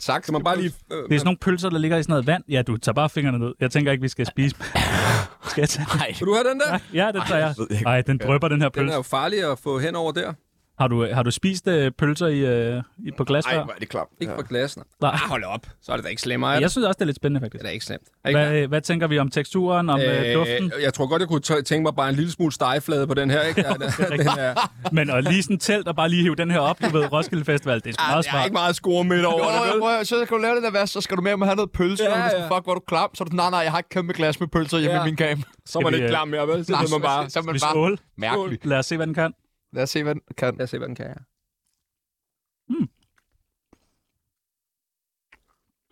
Tak, 0.00 0.24
så 0.24 0.32
man 0.32 0.44
bare 0.44 0.56
lige... 0.56 0.72
Øh, 0.92 0.96
Det 0.96 1.14
er 1.14 1.18
sådan 1.18 1.24
nogle 1.24 1.38
pølser, 1.38 1.70
der 1.70 1.78
ligger 1.78 1.96
i 1.96 2.02
sådan 2.02 2.12
noget 2.12 2.26
vand. 2.26 2.44
Ja, 2.48 2.62
du 2.62 2.76
tager 2.76 2.94
bare 2.94 3.08
fingrene 3.10 3.38
ned. 3.38 3.52
Jeg 3.60 3.70
tænker 3.70 3.92
ikke, 3.92 4.02
vi 4.02 4.08
skal 4.08 4.26
spise. 4.26 4.56
skal 5.50 5.60
jeg 5.62 5.68
tage 5.68 5.86
Nej. 5.96 6.14
Vil 6.18 6.26
du 6.26 6.34
have 6.34 6.48
den 6.50 6.60
der? 6.60 6.78
Ja, 6.94 7.10
den 7.12 7.22
tager 7.28 7.40
jeg. 7.40 7.54
Nej, 7.82 8.00
den 8.00 8.18
drøber 8.18 8.48
den 8.48 8.60
her 8.62 8.68
Den 8.68 8.80
er 8.80 8.84
pølse. 8.84 8.94
jo 8.96 9.02
farlig 9.02 9.50
at 9.52 9.58
få 9.58 9.78
hen 9.78 9.96
over 9.96 10.12
der. 10.12 10.32
Har 10.78 10.88
du, 10.88 11.06
har 11.12 11.22
du 11.22 11.30
spist 11.30 11.68
øh, 11.68 11.90
pølser 11.98 12.26
i, 12.26 12.38
øh, 12.38 12.82
i, 13.06 13.10
på 13.16 13.24
glas 13.24 13.44
Nej, 13.44 13.54
før? 13.54 13.64
hvor 13.64 13.72
er 13.72 13.78
det 13.78 13.88
klart. 13.88 14.06
Ikke 14.20 14.32
Ja. 14.32 14.36
på 14.40 14.46
glasen. 14.46 14.82
Nej. 15.00 15.10
Ah, 15.14 15.18
hold 15.28 15.44
op. 15.44 15.66
Så 15.82 15.92
er 15.92 15.96
det 15.96 16.04
da 16.04 16.08
ikke 16.10 16.22
slemmere. 16.22 16.50
er 16.50 16.54
det? 16.54 16.62
Jeg 16.62 16.70
synes 16.70 16.86
også, 16.86 16.96
det 16.98 17.02
er 17.02 17.06
lidt 17.06 17.16
spændende, 17.16 17.40
Det 17.40 17.44
faktisk. 17.46 17.62
er 17.64 17.66
da 17.68 17.72
ikke 17.72 17.84
slemt. 17.84 18.02
Er 18.24 18.28
ikke 18.28 18.40
Hvad, 18.40 18.66
hvad 18.66 18.80
tænker 18.80 19.06
vi 19.06 19.18
om 19.18 19.30
teksturen, 19.30 19.90
om 19.90 20.00
øh, 20.00 20.34
duften? 20.34 20.72
Jeg 20.82 20.94
tror 20.94 21.06
godt, 21.06 21.20
jeg 21.20 21.28
kunne 21.28 21.40
tæ- 21.46 21.62
tænke 21.62 21.82
mig 21.82 21.94
bare 21.96 22.08
en 22.08 22.14
lille 22.14 22.30
smule 22.30 22.52
stegeflade 22.52 23.06
på 23.06 23.14
den 23.14 23.30
her. 23.30 23.42
Ikke? 23.42 23.60
Ja, 23.68 23.72
den, 23.72 24.18
den 24.18 24.28
er, 24.38 24.70
Men 24.92 25.10
at 25.10 25.24
lige 25.24 25.42
sådan 25.42 25.58
telt 25.58 25.88
og 25.88 25.96
bare 25.96 26.08
lige 26.08 26.22
hive 26.22 26.34
den 26.34 26.50
her 26.50 26.58
op, 26.58 26.78
du 26.82 26.88
ved, 26.98 27.12
Roskilde 27.12 27.44
Festival, 27.44 27.80
det 27.80 27.86
er 27.86 27.92
sgu 27.92 28.02
ah, 28.02 28.08
meget 28.10 28.24
der 28.24 28.30
er 28.30 28.32
smart. 28.32 28.46
ikke 28.46 28.52
meget 28.54 28.76
score 28.76 29.04
midt 29.04 29.24
over 29.24 29.44
det. 29.50 29.58
Jo, 29.68 29.72
vel? 29.72 29.80
prøv, 29.80 30.04
så 30.04 30.22
skal 30.24 30.36
du 30.36 30.42
lave 30.42 30.54
det 30.54 30.62
der 30.62 30.70
vask, 30.70 30.92
så 30.92 31.00
skal 31.00 31.16
du 31.16 31.22
med 31.22 31.36
med 31.36 31.42
at 31.46 31.48
have 31.48 31.56
noget 31.56 31.72
pølse, 31.72 32.04
Ja, 32.04 32.18
ja, 32.18 32.24
ja. 32.24 32.44
fuck, 32.56 32.64
hvor 32.64 32.70
er 32.70 32.74
du 32.74 32.82
klam. 32.88 33.10
Så 33.14 33.24
er 33.24 33.28
du, 33.28 33.36
nej, 33.36 33.50
nej, 33.50 33.58
jeg 33.60 33.70
har 33.70 33.78
ikke 33.78 33.88
kæmpe 33.88 34.12
glas 34.12 34.40
med 34.40 34.48
pølser 34.48 34.78
hjemme 34.78 34.96
Ja. 34.96 35.02
i 35.02 35.04
min 35.04 35.16
kam. 35.16 35.42
Så 35.66 35.78
er 35.78 35.82
man 35.82 35.94
ikke 35.94 36.04
øh, 36.04 36.10
klar 36.10 36.24
mere, 36.24 36.48
vel? 36.48 36.64
Så 36.66 36.74
er 36.74 36.90
man 36.92 37.02
bare... 37.02 37.30
så 37.30 37.38
er 37.38 37.42
man 37.42 37.58
bare 37.60 37.96
mærkelig. 38.16 38.58
Lad 38.66 38.78
os 38.78 38.86
se, 38.86 38.96
hvad 38.96 39.06
den 39.06 39.14
kan. 39.14 39.32
Lad 39.74 39.82
os 39.82 39.90
se, 39.90 40.02
hvad 40.02 40.14
den 40.14 40.22
kan. 40.36 40.54
Lad 40.54 40.64
os 40.64 40.70
se, 40.70 40.78
hvad 40.78 40.88
den 40.88 40.94
kan. 40.96 41.06
Ja. 41.06 41.14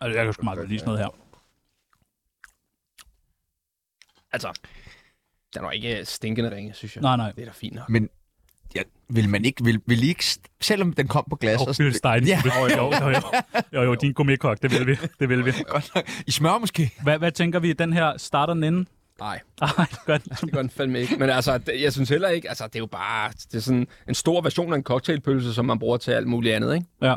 Altså, 0.03 0.17
jeg 0.17 0.25
kan 0.25 0.33
sgu 0.33 0.43
meget 0.43 0.57
godt 0.57 0.69
lide 0.69 0.79
sådan 0.79 0.93
noget 0.93 0.99
her. 0.99 1.09
Altså, 4.31 4.59
den 5.53 5.63
var 5.63 5.71
ikke 5.71 6.05
stinkende 6.05 6.55
ringe, 6.55 6.73
synes 6.73 6.95
jeg. 6.95 7.01
Nej, 7.01 7.17
nej. 7.17 7.31
Det 7.31 7.41
er 7.41 7.45
da 7.45 7.51
fint 7.51 7.75
nok. 7.75 7.89
Men 7.89 8.09
ja, 8.75 8.81
vil 9.09 9.29
man 9.29 9.45
ikke, 9.45 9.63
vil, 9.63 9.81
vil 9.85 10.03
I 10.03 10.07
ikke, 10.07 10.23
selvom 10.61 10.93
den 10.93 11.07
kom 11.07 11.25
på 11.29 11.35
glas, 11.35 11.61
og 11.61 11.75
Bill 11.77 11.93
Stein. 11.93 12.23
Ja. 12.27 12.41
Jo, 12.45 12.51
jo, 12.65 12.91
jo, 13.01 13.09
jo. 13.09 13.21
jo, 13.73 13.81
jo, 13.81 13.95
din 13.95 14.13
gourmetkok, 14.13 14.61
det 14.61 14.71
vil 14.71 14.87
vi. 14.87 14.95
Det 15.19 15.29
vil 15.29 15.45
vi. 15.45 15.51
Godt 15.67 15.91
nok. 15.95 16.09
I 16.27 16.31
smør 16.31 16.57
måske? 16.57 16.91
Hvad, 17.03 17.17
hvad 17.17 17.31
tænker 17.31 17.59
vi, 17.59 17.73
den 17.73 17.93
her 17.93 18.17
starter 18.17 18.53
den 18.53 18.63
inden? 18.63 18.87
Nej, 19.19 19.39
Nej, 19.61 19.69
godt. 20.05 20.23
det 20.41 20.51
gør 20.51 20.61
den 20.61 20.69
fandme 20.69 20.99
ikke. 21.01 21.15
Men 21.17 21.29
altså, 21.29 21.57
det, 21.57 21.81
jeg 21.81 21.93
synes 21.93 22.09
heller 22.09 22.29
ikke... 22.29 22.49
Altså, 22.49 22.67
det 22.67 22.75
er 22.75 22.79
jo 22.79 22.85
bare... 22.85 23.31
Det 23.51 23.57
er 23.57 23.59
sådan 23.61 23.87
en 24.07 24.13
stor 24.15 24.41
version 24.41 24.73
af 24.73 24.77
en 24.77 24.83
cocktailpølse, 24.83 25.53
som 25.53 25.65
man 25.65 25.79
bruger 25.79 25.97
til 25.97 26.11
alt 26.11 26.27
muligt 26.27 26.55
andet, 26.55 26.73
ikke? 26.75 26.85
Ja. 27.01 27.15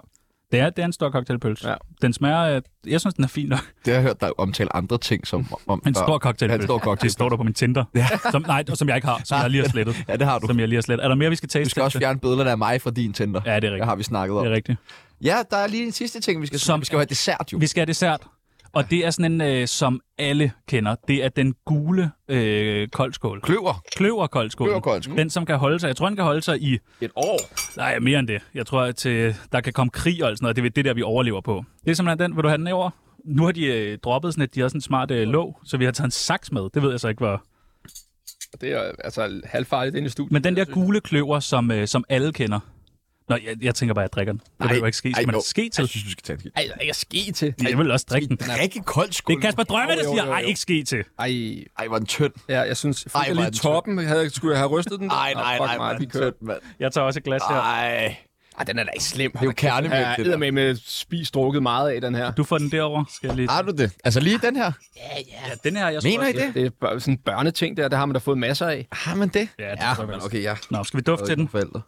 Det 0.53 0.61
er, 0.61 0.71
det 0.71 0.83
er 0.83 0.87
en 0.87 0.93
stor 0.93 1.11
cocktailpølse. 1.11 1.69
Ja. 1.69 1.75
Den 2.03 2.13
smager, 2.13 2.43
øh, 2.57 2.63
jeg 2.87 3.01
synes, 3.01 3.15
den 3.15 3.25
er 3.25 3.29
fin 3.29 3.47
nok. 3.49 3.59
Det 3.59 3.87
har 3.87 3.93
jeg 3.93 4.03
hørt 4.03 4.21
dig 4.21 4.41
omtale 4.41 4.77
andre 4.77 4.99
ting 4.99 5.27
som 5.27 5.47
om 5.67 5.83
En 5.87 5.95
stor 5.95 6.19
cocktailpølse. 6.19 6.63
En 6.63 6.67
stor 6.67 6.79
cocktailpølse. 6.79 7.05
Det 7.05 7.13
står 7.13 7.29
der 7.29 7.37
på 7.37 7.43
min 7.43 7.55
Tinder. 7.55 7.85
Ja. 7.95 8.07
Som, 8.31 8.43
nej, 8.47 8.65
og 8.71 8.77
som 8.77 8.89
jeg 8.89 8.97
ikke 8.97 9.09
har, 9.09 9.21
som 9.25 9.41
jeg 9.43 9.51
lige 9.51 9.63
har 9.63 9.69
slettet. 9.69 9.97
Ja, 10.09 10.17
det 10.17 10.27
har 10.27 10.39
du. 10.39 10.47
Som 10.47 10.61
jeg 10.61 10.69
lige 10.69 10.77
har 10.77 10.83
slettet. 10.83 11.05
Er 11.05 11.09
der 11.09 11.15
mere, 11.15 11.31
vi 11.31 11.37
skal 11.37 11.49
taste? 11.49 11.65
Du 11.65 11.71
skal 11.71 11.83
også 11.83 11.99
fjerne 11.99 12.21
billederne 12.21 12.51
af 12.51 12.59
mig 12.59 12.81
fra 12.83 12.91
din 12.91 13.13
Tinder. 13.13 13.41
Ja, 13.45 13.51
det 13.51 13.57
er 13.57 13.61
Det 13.61 13.71
rigtigt. 13.71 13.85
har 13.85 13.97
vi 13.97 14.03
snakket 14.03 14.37
om. 14.39 14.45
Det 14.45 14.53
er 14.53 14.57
rigtigt. 14.57 14.79
Ja, 15.23 15.37
der 15.51 15.57
er 15.57 15.67
lige 15.67 15.87
en 15.87 15.93
sidste 15.93 16.21
ting, 16.21 16.43
vi 16.43 16.47
skal 16.47 16.59
Som-. 16.61 16.81
Vi 16.81 16.85
skal 16.87 16.99
have 16.99 17.07
dessert, 17.07 17.53
jo. 17.53 17.59
Vi 17.59 17.67
skal 17.67 17.81
have 17.81 17.87
dessert. 17.87 18.21
Og 18.77 18.91
det 18.91 19.07
er 19.07 19.11
sådan 19.11 19.33
en, 19.33 19.41
øh, 19.41 19.67
som 19.67 20.01
alle 20.19 20.53
kender. 20.69 20.95
Det 21.09 21.25
er 21.25 21.29
den 21.29 21.55
gule 21.65 22.11
øh, 22.29 22.89
koldskål. 22.89 23.41
Kløver. 23.41 23.83
Kløverkoldskål. 23.97 24.67
Kløverkoldskål. 24.67 25.17
Den, 25.19 25.31
som 25.31 25.47
kan 25.47 25.57
holde 25.57 25.79
sig. 25.79 25.89
Jeg 25.89 25.97
tror, 25.97 26.07
den 26.07 26.17
kan 26.17 26.25
holde 26.25 26.43
sig 26.43 26.63
i... 26.63 26.79
Et 27.01 27.11
år. 27.17 27.39
Nej, 27.77 27.99
mere 27.99 28.19
end 28.19 28.29
det. 28.29 28.43
Jeg 28.55 28.67
tror, 28.67 28.83
at 28.83 29.07
øh, 29.07 29.35
der 29.53 29.61
kan 29.61 29.73
komme 29.73 29.91
krig 29.91 30.25
og 30.25 30.37
sådan 30.37 30.45
noget. 30.45 30.57
Det 30.57 30.65
er 30.65 30.71
det 30.71 30.85
der, 30.85 30.95
vi 30.95 31.03
overlever 31.03 31.41
på. 31.41 31.65
Det 31.85 31.91
er 31.91 31.95
simpelthen 31.95 32.19
den. 32.31 32.37
Vil 32.37 32.43
du 32.43 32.49
have 32.49 32.59
den 32.59 32.69
over? 32.69 32.91
Nu 33.25 33.45
har 33.45 33.53
de 33.53 33.67
øh, 33.67 33.99
droppet 33.99 34.35
sådan 34.35 34.45
et, 34.45 34.55
de 34.55 34.61
har 34.61 34.69
sådan 34.69 34.79
en 34.79 34.83
smart 34.83 35.11
øh, 35.11 35.29
låg, 35.29 35.59
så 35.65 35.77
vi 35.77 35.85
har 35.85 35.93
taget 35.93 36.07
en 36.07 36.11
saks 36.11 36.53
med. 36.53 36.63
Det 36.75 36.83
ved 36.83 36.91
jeg 36.91 37.01
så 37.01 37.09
ikke, 37.09 37.19
hvor... 37.19 37.45
Det 38.61 38.73
er 38.73 38.93
altså 39.05 39.41
halvfarligt 39.45 39.97
inde 39.97 40.07
i 40.07 40.09
studiet. 40.09 40.33
Men 40.33 40.45
den 40.45 40.57
der 40.57 40.65
gule 40.65 41.01
kløver, 41.01 41.41
som, 41.41 41.71
øh, 41.71 41.87
som 41.87 42.05
alle 42.09 42.33
kender. 42.33 42.61
Nå, 43.29 43.37
jeg, 43.47 43.57
jeg 43.63 43.75
tænker 43.75 43.95
bare, 43.95 44.05
at 44.05 44.09
jeg 44.09 44.13
drikker 44.13 44.33
den. 44.33 44.41
Det 44.63 44.71
Nej. 44.71 44.77
jo 44.79 44.85
ikke 44.85 44.99
ske. 44.99 45.13
Skal 45.13 45.23
Ej, 45.23 45.27
man 45.27 45.35
jo. 45.35 45.43
ske 45.47 45.69
til? 45.69 45.83
Jeg 45.83 45.89
synes, 45.89 46.05
du 46.05 46.11
skal 46.11 46.23
tage 46.23 46.37
det. 46.37 46.53
Ej, 46.57 46.63
er 46.77 46.81
ikke 46.81 46.95
ske 46.95 47.33
til. 47.33 47.55
Jeg 47.63 47.79
vil 47.79 47.91
også 47.91 48.07
drikke 48.11 48.29
den. 48.29 48.37
Den 48.37 48.51
er 48.51 48.57
ikke 48.57 48.81
kold 48.83 49.07
Det 49.07 49.15
skål. 49.15 49.37
er 49.37 49.41
Kasper 49.41 49.63
Drømme, 49.63 49.95
der 49.97 50.03
siger, 50.03 50.25
ej, 50.33 50.41
ikke 50.41 50.61
ske 50.61 50.85
til. 50.85 51.05
Ej, 51.19 51.27
Ej, 51.79 51.87
hvor 51.87 51.95
er 51.95 51.99
den 51.99 52.07
tynd. 52.07 52.33
ja, 52.49 52.61
jeg 52.61 52.77
synes... 52.77 53.03
Fik 53.03 53.15
Ej, 53.15 53.21
jeg 53.21 53.31
er 53.31 53.35
lige 53.35 53.45
den 53.45 53.53
toppen? 53.55 53.99
Havde, 53.99 54.31
skulle 54.31 54.53
jeg 54.53 54.59
have 54.61 54.69
rystet 54.79 55.01
den? 55.01 55.07
Nej, 55.09 55.33
Nå, 55.35 55.41
nej, 55.41 55.59
nej, 55.59 55.93
er 55.93 55.99
den 55.99 56.11
kører. 56.11 56.31
tynd, 56.31 56.35
mand. 56.41 56.59
Jeg 56.81 56.93
tager 56.93 57.05
også 57.05 57.19
et 57.21 57.25
glas 57.25 57.43
her. 57.49 57.57
Ej. 57.57 58.17
Ej, 58.59 58.65
den 58.65 58.79
er 58.79 58.85
da 58.85 58.91
ikke 58.95 59.05
slem. 59.05 59.33
Det 59.33 59.41
er 59.41 59.45
jo 59.45 59.53
kernemælk, 59.57 60.07
det 60.17 60.27
der. 60.27 60.37
med 60.37 60.53
med 60.53 60.77
spist 60.87 61.35
drukket 61.35 61.63
meget 61.63 61.91
af, 61.91 62.01
den 62.01 62.15
her. 62.15 62.31
Du 62.33 62.45
får 62.45 62.59
den 62.59 62.71
derover. 62.71 63.05
Skal 63.15 63.27
jeg 63.29 63.37
lige... 63.37 63.49
Har 63.49 63.63
du 63.63 63.73
det? 63.73 63.93
Altså 64.05 64.21
lige 64.21 64.39
den 64.39 64.57
her? 64.57 64.73
Ja, 64.97 65.55
den 65.65 65.77
her, 65.77 65.89
jeg 65.89 66.01
Mener 66.05 66.27
I 66.27 66.29
også- 66.33 66.47
det? 66.47 66.55
Det 66.55 66.67
er 66.67 66.71
bare 66.81 67.01
sådan 67.01 67.15
en 67.15 67.19
børneting 67.19 67.77
der, 67.77 67.89
der 67.89 67.97
har 67.97 68.07
man 68.07 68.13
da 68.15 68.19
fået 68.19 68.39
masser 68.39 68.67
af. 68.67 68.87
Har 68.93 69.15
man 69.15 69.29
det? 69.29 69.49
Ja, 69.59 69.71
det 69.71 69.79
Ja, 69.81 69.89
jeg 69.89 70.23
okay, 70.25 70.43
ja. 70.43 70.55
Nå, 70.71 70.85
skal 70.85 70.99
vi 70.99 71.03
dufte 71.03 71.27
til 71.27 71.37
den? 71.37 71.49
Forældre. 71.49 71.81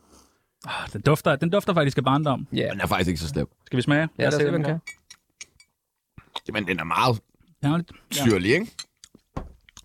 Ah, 0.66 0.88
Den 0.92 1.00
dufter, 1.00 1.36
den 1.36 1.50
dufter 1.50 1.74
faktisk 1.74 1.98
af 1.98 2.04
barndom. 2.04 2.46
Ja, 2.52 2.68
Den 2.72 2.80
er 2.80 2.86
faktisk 2.86 3.08
ikke 3.08 3.20
så 3.20 3.28
slem. 3.28 3.46
Skal 3.66 3.76
vi 3.76 3.82
smage? 3.82 4.08
ja 4.18 4.22
lad 4.22 4.34
os 4.34 4.34
se, 4.34 4.52
den 4.52 4.64
kan. 4.64 4.78
Men 6.52 6.66
den 6.66 6.80
er 6.80 6.84
meget. 6.84 7.20
Ja. 7.62 7.78
syrlig, 8.10 8.50
ikke? 8.52 8.66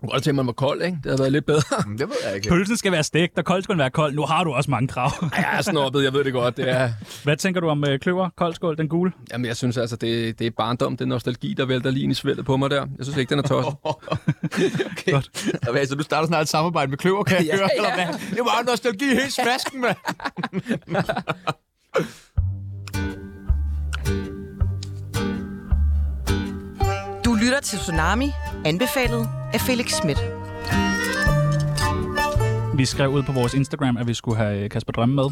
Jeg 0.03 0.07
kunne 0.09 0.15
godt 0.15 0.23
tænke, 0.23 0.31
at 0.31 0.35
man 0.35 0.47
var 0.47 0.53
kold, 0.53 0.81
ikke? 0.81 0.97
Det 1.03 1.05
havde 1.05 1.19
været 1.19 1.31
lidt 1.31 1.45
bedre. 1.45 1.61
Men 1.87 1.97
Det 1.97 2.09
ved 2.09 2.15
jeg 2.25 2.35
ikke. 2.35 2.49
Pølsen 2.49 2.77
skal 2.77 2.91
være 2.91 3.03
stegt, 3.03 3.37
og 3.37 3.45
kold 3.45 3.63
skal 3.63 3.73
den 3.73 3.79
være 3.79 3.89
kold. 3.89 4.13
Nu 4.15 4.25
har 4.25 4.43
du 4.43 4.51
også 4.53 4.71
mange 4.71 4.87
krav. 4.87 5.11
Er 5.37 5.61
snobbet, 5.61 6.03
jeg 6.03 6.13
ved 6.13 6.23
det 6.23 6.33
godt. 6.33 6.57
Det 6.57 6.69
er, 6.69 6.89
Hvad 7.23 7.37
tænker 7.37 7.61
du 7.61 7.69
om 7.69 7.83
øh, 7.87 7.99
kløver, 7.99 8.29
koldskål, 8.37 8.77
den 8.77 8.87
gule? 8.89 9.11
jamen, 9.31 9.45
jeg 9.45 9.57
synes 9.57 9.77
altså, 9.77 9.95
det, 9.95 10.39
det 10.39 10.47
er 10.47 10.51
barndom, 10.57 10.97
det 10.97 11.05
er 11.05 11.09
nostalgi, 11.09 11.53
der 11.57 11.65
vælter 11.65 11.91
lige 11.91 12.03
ind 12.03 12.11
i 12.11 12.15
svældet 12.15 12.45
på 12.45 12.57
mig 12.57 12.69
der. 12.69 12.79
Jeg 12.97 13.05
synes 13.05 13.17
ikke, 13.17 13.29
den 13.29 13.39
er 13.39 13.43
tosset. 13.43 13.73
okay. 14.91 15.11
Godt. 15.11 15.29
Okay, 15.69 15.85
så 15.85 15.95
du 15.95 16.03
starter 16.03 16.27
snart 16.27 16.41
et 16.41 16.49
samarbejde 16.49 16.89
med 16.89 16.97
Kløver, 16.97 17.23
kan 17.23 17.37
jeg 17.37 17.45
Ja, 17.45 17.55
høre, 17.55 17.69
ja. 17.81 17.85
eller 17.87 17.95
hvad? 17.95 18.19
Det 18.29 18.39
var 18.39 18.63
nostalgi 18.67 19.05
hele 19.05 19.31
smasken, 19.31 19.81
mand. 19.81 19.97
Du 27.25 27.33
lytter 27.33 27.59
til 27.59 27.79
Tsunami, 27.79 28.31
anbefalet 28.65 29.29
af 29.53 29.61
Felix 29.61 29.91
Schmidt. 29.91 30.17
Vi 32.77 32.85
skrev 32.85 33.09
ud 33.09 33.23
på 33.23 33.31
vores 33.31 33.53
Instagram, 33.53 33.97
at 33.97 34.07
vi 34.07 34.13
skulle 34.13 34.37
have 34.37 34.63
øh, 34.63 34.69
Kasper 34.69 34.93
Drømme 34.93 35.15
med. 35.15 35.29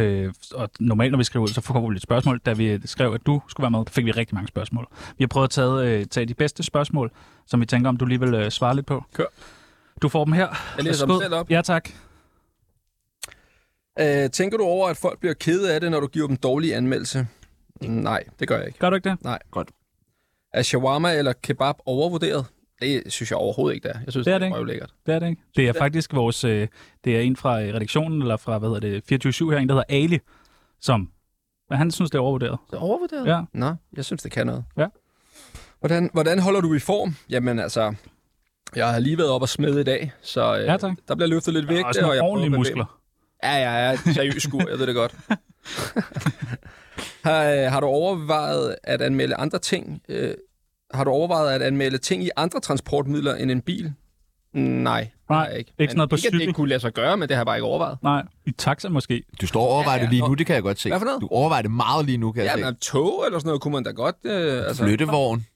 Øh, 0.00 0.32
og 0.54 0.70
normalt, 0.80 1.10
når 1.12 1.18
vi 1.18 1.24
skriver 1.24 1.42
ud, 1.42 1.48
så 1.48 1.60
får 1.60 1.88
vi 1.88 1.94
lidt 1.94 2.02
spørgsmål. 2.02 2.40
Da 2.46 2.52
vi 2.52 2.86
skrev, 2.86 3.12
at 3.12 3.26
du 3.26 3.42
skulle 3.48 3.64
være 3.64 3.70
med, 3.70 3.78
der 3.78 3.90
fik 3.90 4.04
vi 4.04 4.10
rigtig 4.10 4.34
mange 4.34 4.48
spørgsmål. 4.48 4.86
Vi 5.18 5.24
har 5.24 5.28
prøvet 5.28 5.44
at 5.46 5.50
tage, 5.50 5.98
øh, 6.00 6.06
tage 6.06 6.26
de 6.26 6.34
bedste 6.34 6.62
spørgsmål, 6.62 7.10
som 7.46 7.60
vi 7.60 7.66
tænker, 7.66 7.88
om 7.88 7.96
du 7.96 8.04
lige 8.04 8.20
vil 8.20 8.34
øh, 8.34 8.50
svare 8.50 8.76
lidt 8.76 8.86
på. 8.86 9.04
Kør. 9.14 9.24
Du 10.02 10.08
får 10.08 10.24
dem 10.24 10.32
her. 10.32 10.48
Jeg 10.76 10.84
læser 10.84 11.06
dem 11.06 11.10
Værsgo. 11.12 11.22
selv 11.22 11.34
op. 11.34 11.50
Ja, 11.50 11.62
tak. 11.62 11.88
Øh, 14.00 14.30
tænker 14.30 14.58
du 14.58 14.64
over, 14.64 14.88
at 14.88 14.96
folk 14.96 15.20
bliver 15.20 15.34
kede 15.34 15.74
af 15.74 15.80
det, 15.80 15.90
når 15.90 16.00
du 16.00 16.06
giver 16.06 16.26
dem 16.26 16.36
dårlige 16.36 16.76
anmeldelse? 16.76 17.26
Nej, 17.80 18.24
det 18.40 18.48
gør 18.48 18.56
jeg 18.58 18.66
ikke. 18.66 18.78
Gør 18.78 18.90
du 18.90 18.96
ikke 18.96 19.10
det? 19.10 19.24
Nej. 19.24 19.38
Godt. 19.50 19.70
Er 20.54 20.62
shawarma 20.62 21.14
eller 21.18 21.32
kebab 21.42 21.74
overvurderet? 21.86 22.46
Det 22.82 23.12
synes 23.12 23.30
jeg 23.30 23.38
overhovedet 23.38 23.74
ikke, 23.74 23.88
det 23.88 23.96
er. 23.96 24.00
Jeg 24.04 24.12
synes, 24.12 24.24
Det 24.24 24.34
er 24.34 24.38
det 24.38 24.52
det 24.66 24.82
er. 24.82 24.86
Det 25.06 25.14
er 25.14 25.18
det 25.18 25.28
ikke. 25.28 25.42
Det 25.56 25.68
er 25.68 25.72
faktisk 25.72 26.14
vores... 26.14 26.44
Øh, 26.44 26.68
det 27.04 27.16
er 27.16 27.20
en 27.20 27.36
fra 27.36 27.62
øh, 27.62 27.74
redaktionen, 27.74 28.22
eller 28.22 28.36
fra, 28.36 28.58
hvad 28.58 28.68
hedder 28.68 29.00
det, 29.00 29.26
24-7 29.26 29.50
her, 29.50 29.58
en, 29.58 29.68
der 29.68 29.74
hedder 29.74 29.84
Ali, 29.88 30.18
som... 30.80 31.10
Men 31.70 31.78
han 31.78 31.90
synes, 31.90 32.10
det 32.10 32.18
er 32.18 32.22
overvurderet. 32.22 32.58
Det 32.70 32.76
er 32.76 32.80
overvurderet? 32.80 33.26
Ja. 33.26 33.40
Nå, 33.52 33.74
jeg 33.96 34.04
synes, 34.04 34.22
det 34.22 34.32
kan 34.32 34.46
noget. 34.46 34.64
Ja. 34.76 34.86
Hvordan, 35.80 36.10
hvordan 36.12 36.38
holder 36.38 36.60
du 36.60 36.74
i 36.74 36.78
form? 36.78 37.16
Jamen 37.30 37.58
altså, 37.58 37.94
jeg 38.76 38.92
har 38.92 38.98
lige 38.98 39.18
været 39.18 39.30
op 39.30 39.42
og 39.42 39.48
smede 39.48 39.80
i 39.80 39.84
dag, 39.84 40.12
så 40.22 40.58
øh, 40.58 40.64
Ja, 40.64 40.76
tak. 40.76 40.92
der 41.08 41.14
bliver 41.14 41.28
løftet 41.28 41.54
lidt 41.54 41.68
vægt. 41.68 41.86
Og 41.86 41.94
sådan 41.94 42.08
nogle 42.08 42.22
ordentlige 42.22 42.56
muskler. 42.56 42.98
Ja, 43.42 43.56
ja, 43.56 43.90
ja. 43.90 43.96
Seriøs 44.12 44.42
skur, 44.42 44.68
jeg 44.70 44.78
ved 44.78 44.86
det 44.86 44.94
godt. 44.94 45.14
har, 47.24 47.68
har 47.68 47.80
du 47.80 47.86
overvejet 47.86 48.76
at 48.82 49.02
anmelde 49.02 49.34
andre 49.34 49.58
ting? 49.58 50.02
Øh, 50.08 50.34
har 50.94 51.04
du 51.04 51.10
overvejet 51.10 51.54
at 51.54 51.62
anmelde 51.62 51.98
ting 51.98 52.24
i 52.24 52.30
andre 52.36 52.60
transportmidler 52.60 53.34
end 53.34 53.50
en 53.50 53.60
bil? 53.60 53.92
Nej, 54.52 55.00
det 55.00 55.10
Nej, 55.30 55.38
jeg 55.38 55.58
ikke. 55.58 55.72
ikke 55.78 55.90
sådan 55.90 55.96
noget 55.96 56.10
på 56.10 56.16
ikke, 56.16 56.26
at 56.26 56.32
det 56.32 56.38
cykel. 56.38 56.40
ikke 56.48 56.52
kunne 56.56 56.68
lade 56.68 56.80
sig 56.80 56.92
gøre, 56.92 57.16
men 57.16 57.28
det 57.28 57.36
har 57.36 57.40
jeg 57.40 57.46
bare 57.46 57.56
ikke 57.56 57.66
overvejet. 57.66 57.98
Nej, 58.02 58.22
i 58.46 58.50
taxa 58.52 58.88
måske. 58.88 59.22
Du 59.40 59.46
står 59.46 59.60
og 59.62 59.68
overvejer 59.68 59.96
Ja, 59.96 60.00
ja. 60.02 60.02
det 60.06 60.10
lige 60.14 60.28
nu, 60.28 60.34
det 60.34 60.46
kan 60.46 60.54
jeg 60.54 60.62
godt 60.62 60.80
se. 60.80 60.88
Hvad 60.88 60.98
for 61.00 61.04
noget? 61.06 61.20
Du 61.20 61.28
overvejer 61.30 61.62
det 61.62 61.70
meget 61.70 62.06
lige 62.06 62.18
nu, 62.18 62.32
kan 62.32 62.44
jeg 62.44 62.50
Ja, 62.50 62.56
se. 62.58 62.64
men 62.64 62.76
tog 62.76 63.22
eller 63.26 63.38
sådan 63.38 63.48
noget 63.48 63.60
kunne 63.62 63.72
man 63.72 63.82
da 63.84 63.90
godt... 63.90 64.16
Øh, 64.24 64.66
altså, 64.66 64.84
Flyttevogn. 64.84 65.46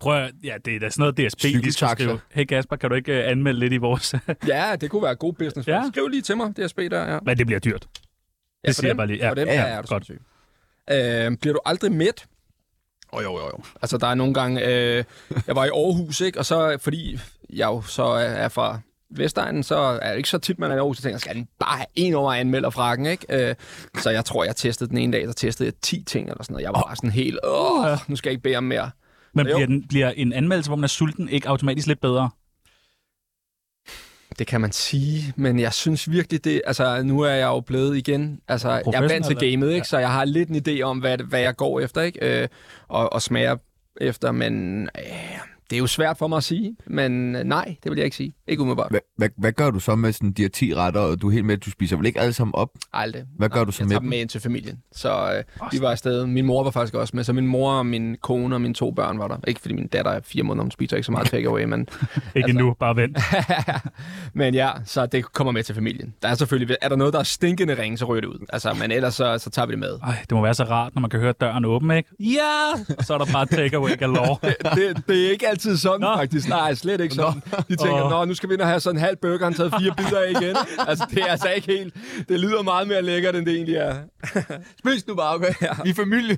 Prøv 0.00 0.16
at, 0.24 0.32
ja, 0.44 0.54
det 0.64 0.76
er 0.76 0.80
da 0.80 0.90
sådan 0.90 1.12
noget 1.14 1.32
DSB, 1.32 1.42
lige 1.44 1.72
skal 1.72 1.88
skrive. 1.88 2.20
Hey 2.30 2.44
Kasper, 2.44 2.76
kan 2.76 2.90
du 2.90 2.96
ikke 2.96 3.12
uh, 3.12 3.30
anmelde 3.30 3.60
lidt 3.60 3.72
i 3.72 3.76
vores... 3.76 4.14
Ja, 4.48 4.76
det 4.80 4.90
kunne 4.90 5.02
være 5.02 5.14
god 5.14 5.32
business. 5.32 5.68
Ja. 5.68 5.76
Ja. 5.76 5.82
Skriv 5.92 6.08
lige 6.08 6.22
til 6.22 6.36
mig, 6.36 6.56
DSB 6.56 6.78
der, 6.78 7.12
ja. 7.12 7.18
Men 7.26 7.38
det 7.38 7.46
bliver 7.46 7.60
dyrt. 7.60 7.86
Ja, 8.64 8.68
Det 8.68 8.76
siger 8.76 8.86
jeg 8.86 8.90
dem. 8.90 8.96
bare 8.96 9.06
lige. 9.06 9.18
Ja, 9.18 9.28
For 9.30 9.34
dem, 9.34 9.48
ja, 9.48 9.54
ja, 9.54 9.60
ja, 9.60 9.66
er 9.76 9.82
du 9.82 9.88
godt. 9.88 10.10
Øh, 10.10 11.38
bliver 11.38 11.52
du 11.54 11.60
aldrig 11.64 11.92
mæt? 11.92 12.24
Oh, 13.12 13.22
jo, 13.24 13.38
jo, 13.38 13.44
jo. 13.44 13.64
Altså, 13.82 13.98
der 13.98 14.06
er 14.06 14.14
nogle 14.14 14.34
gange... 14.34 14.66
Øh, 14.66 15.04
jeg 15.46 15.56
var 15.56 15.64
i 15.64 15.68
Aarhus, 15.68 16.20
ikke? 16.20 16.38
Og 16.38 16.46
så, 16.46 16.78
fordi 16.80 17.18
jeg 17.50 17.66
jo 17.66 17.82
så 17.82 18.04
er, 18.04 18.48
fra 18.48 18.80
Vestegnen, 19.10 19.62
så 19.62 19.76
er 19.76 20.10
det 20.10 20.16
ikke 20.16 20.28
så 20.28 20.38
tit, 20.38 20.58
man 20.58 20.70
er 20.70 20.74
i 20.74 20.78
Aarhus. 20.78 20.96
Så 20.96 21.02
tænker 21.02 21.14
jeg, 21.14 21.20
skal 21.20 21.34
den 21.34 21.48
bare 21.58 21.76
have 21.76 21.86
en 21.94 22.14
over 22.14 22.32
anmelder 22.32 22.70
frakken, 22.70 23.06
ikke? 23.06 23.48
Øh, 23.48 23.54
så 23.98 24.10
jeg 24.10 24.24
tror, 24.24 24.44
jeg 24.44 24.56
testede 24.56 24.90
den 24.90 24.98
ene 24.98 25.12
dag, 25.12 25.28
så 25.28 25.34
testede 25.34 25.66
jeg 25.66 25.74
10 25.82 26.02
ting 26.02 26.28
eller 26.28 26.42
sådan 26.42 26.54
noget. 26.54 26.64
Jeg 26.64 26.72
var 26.74 26.82
bare 26.86 26.96
sådan 26.96 27.10
helt, 27.10 27.38
åh, 27.44 27.98
nu 28.08 28.16
skal 28.16 28.30
jeg 28.30 28.32
ikke 28.32 28.42
bede 28.42 28.56
om 28.56 28.64
mere. 28.64 28.90
Men 29.34 29.46
bliver, 29.46 29.66
den, 29.66 29.88
bliver 29.88 30.10
en 30.10 30.32
anmeldelse, 30.32 30.68
hvor 30.68 30.76
man 30.76 30.84
er 30.84 30.88
sulten, 30.88 31.28
ikke 31.28 31.48
automatisk 31.48 31.86
lidt 31.86 32.00
bedre? 32.00 32.30
Det 34.38 34.46
kan 34.46 34.60
man 34.60 34.72
sige, 34.72 35.32
men 35.36 35.58
jeg 35.58 35.72
synes 35.72 36.10
virkelig 36.10 36.44
det... 36.44 36.62
Altså, 36.66 37.02
nu 37.02 37.20
er 37.20 37.30
jeg 37.30 37.46
jo 37.46 37.60
blevet 37.60 37.96
igen... 37.96 38.40
Altså, 38.48 38.70
jeg 38.70 38.82
er 38.94 39.08
vant 39.08 39.26
til 39.26 39.36
gamet, 39.36 39.66
ikke? 39.66 39.78
ja. 39.78 39.84
Så 39.84 39.98
jeg 39.98 40.12
har 40.12 40.24
lidt 40.24 40.48
en 40.48 40.56
idé 40.68 40.82
om, 40.82 40.98
hvad, 40.98 41.18
hvad 41.18 41.40
jeg 41.40 41.56
går 41.56 41.80
efter, 41.80 42.00
ikke? 42.00 42.42
Øh, 42.42 42.48
og, 42.88 43.12
og 43.12 43.22
smager 43.22 43.56
efter, 44.00 44.32
men... 44.32 44.82
Øh, 44.98 45.51
det 45.72 45.76
er 45.76 45.80
jo 45.80 45.86
svært 45.86 46.18
for 46.18 46.26
mig 46.28 46.36
at 46.36 46.44
sige, 46.44 46.76
men 46.86 47.36
øh, 47.36 47.44
nej, 47.44 47.76
det 47.82 47.90
vil 47.90 47.96
jeg 47.96 48.04
ikke 48.04 48.16
sige. 48.16 48.34
Ikke 48.48 48.62
umiddelbart. 48.62 48.90
Hvad, 48.90 49.00
hvad, 49.16 49.28
hvad 49.38 49.52
gør 49.52 49.70
du 49.70 49.78
så 49.80 49.94
med 49.94 50.12
sådan 50.12 50.32
de 50.32 50.42
her 50.42 50.48
10 50.48 50.74
retter, 50.74 51.00
og 51.00 51.20
du 51.22 51.28
er 51.28 51.32
helt 51.32 51.44
med, 51.44 51.56
du 51.56 51.70
spiser 51.70 51.96
vel 51.96 52.06
ikke 52.06 52.20
alle 52.20 52.32
sammen 52.32 52.54
op? 52.54 52.68
Aldrig. 52.92 53.22
Hvad 53.38 53.48
gør 53.48 53.64
du 53.64 53.72
så 53.72 53.82
jeg 53.82 53.86
med 53.86 53.90
tager 53.90 54.00
dem? 54.00 54.08
med 54.08 54.18
ind 54.18 54.28
til 54.28 54.40
familien. 54.40 54.78
Så 54.92 55.34
øh, 55.36 55.68
vi 55.72 55.80
var 55.80 55.90
afsted. 55.90 56.26
Min 56.26 56.46
mor 56.46 56.62
var 56.64 56.70
faktisk 56.70 56.94
også 56.94 57.16
med. 57.16 57.24
Så 57.24 57.32
min 57.32 57.46
mor 57.46 57.72
og 57.72 57.86
min 57.86 58.16
kone 58.22 58.54
og 58.56 58.60
mine 58.60 58.74
to 58.74 58.90
børn 58.90 59.18
var 59.18 59.28
der. 59.28 59.36
Ikke 59.48 59.60
fordi 59.60 59.74
min 59.74 59.86
datter 59.86 60.10
er 60.10 60.20
fire 60.24 60.42
måneder, 60.42 60.62
hun 60.64 60.70
spiser 60.70 60.96
ikke 60.96 61.06
så 61.06 61.12
meget 61.12 61.30
takeaway, 61.30 61.64
men... 61.64 61.80
Ikke 61.80 61.90
Altså- 62.34 62.48
endnu, 62.48 62.74
bare 62.80 62.96
vent. 62.96 63.18
men 64.34 64.54
ja, 64.54 64.70
så 64.84 65.06
det 65.06 65.32
kommer 65.32 65.52
med 65.52 65.62
til 65.62 65.74
familien. 65.74 66.14
Der 66.22 66.28
er 66.28 66.34
selvfølgelig... 66.34 66.76
Er 66.82 66.88
der 66.88 66.96
noget, 66.96 67.12
der 67.12 67.18
er 67.18 67.22
stinkende 67.24 67.82
ringe, 67.82 67.98
så 67.98 68.04
ryger 68.04 68.20
det 68.20 68.28
ud. 68.28 68.46
Altså, 68.52 68.74
men 68.74 68.90
ellers 68.90 69.14
så, 69.14 69.38
så 69.38 69.50
tager 69.50 69.66
vi 69.66 69.70
det 69.72 69.78
med. 69.78 69.98
Ej, 70.02 70.14
det 70.20 70.32
må 70.32 70.42
være 70.42 70.54
så 70.54 70.64
rart, 70.64 70.94
når 70.94 71.00
man 71.00 71.10
kan 71.10 71.20
høre 71.20 71.32
døren 71.40 71.64
åbne, 71.64 71.96
ikke? 71.96 72.08
Ja! 72.20 72.72
Og 72.98 73.04
så 73.04 73.14
er 73.14 73.18
der 73.18 73.26
bare 73.32 73.46
takeaway 73.46 73.98
galore. 73.98 74.36
det, 74.76 75.02
det 75.08 75.26
er 75.26 75.30
ikke 75.30 75.48
altid 75.48 75.61
sådan, 75.62 76.00
Nå. 76.00 76.16
Faktisk. 76.16 76.48
Nej, 76.48 76.74
slet 76.74 77.00
ikke 77.00 77.14
sådan. 77.14 77.42
De 77.68 77.76
tænker, 77.76 78.04
Åh. 78.04 78.10
nå, 78.10 78.24
nu 78.24 78.34
skal 78.34 78.48
vi 78.48 78.54
ind 78.54 78.60
og 78.62 78.68
have 78.68 78.80
sådan 78.80 78.96
en 78.96 79.04
halv 79.04 79.16
burger, 79.16 79.44
han 79.44 79.54
taget 79.54 79.74
fire 79.80 79.94
bidder 79.96 80.20
af 80.20 80.30
igen. 80.30 80.56
altså, 80.88 81.06
det 81.10 81.18
er 81.22 81.26
altså 81.26 81.48
ikke 81.48 81.72
helt... 81.78 81.94
Det 82.28 82.40
lyder 82.40 82.62
meget 82.62 82.88
mere 82.88 83.02
lækkert, 83.02 83.36
end 83.36 83.46
det 83.46 83.54
egentlig 83.54 83.76
er. 83.76 83.94
Spis 84.78 85.06
nu 85.06 85.14
bare, 85.14 85.34
okay? 85.34 85.54
Ja. 85.62 85.68
Vi 85.84 85.90
er 85.90 85.94
familie. 85.94 86.36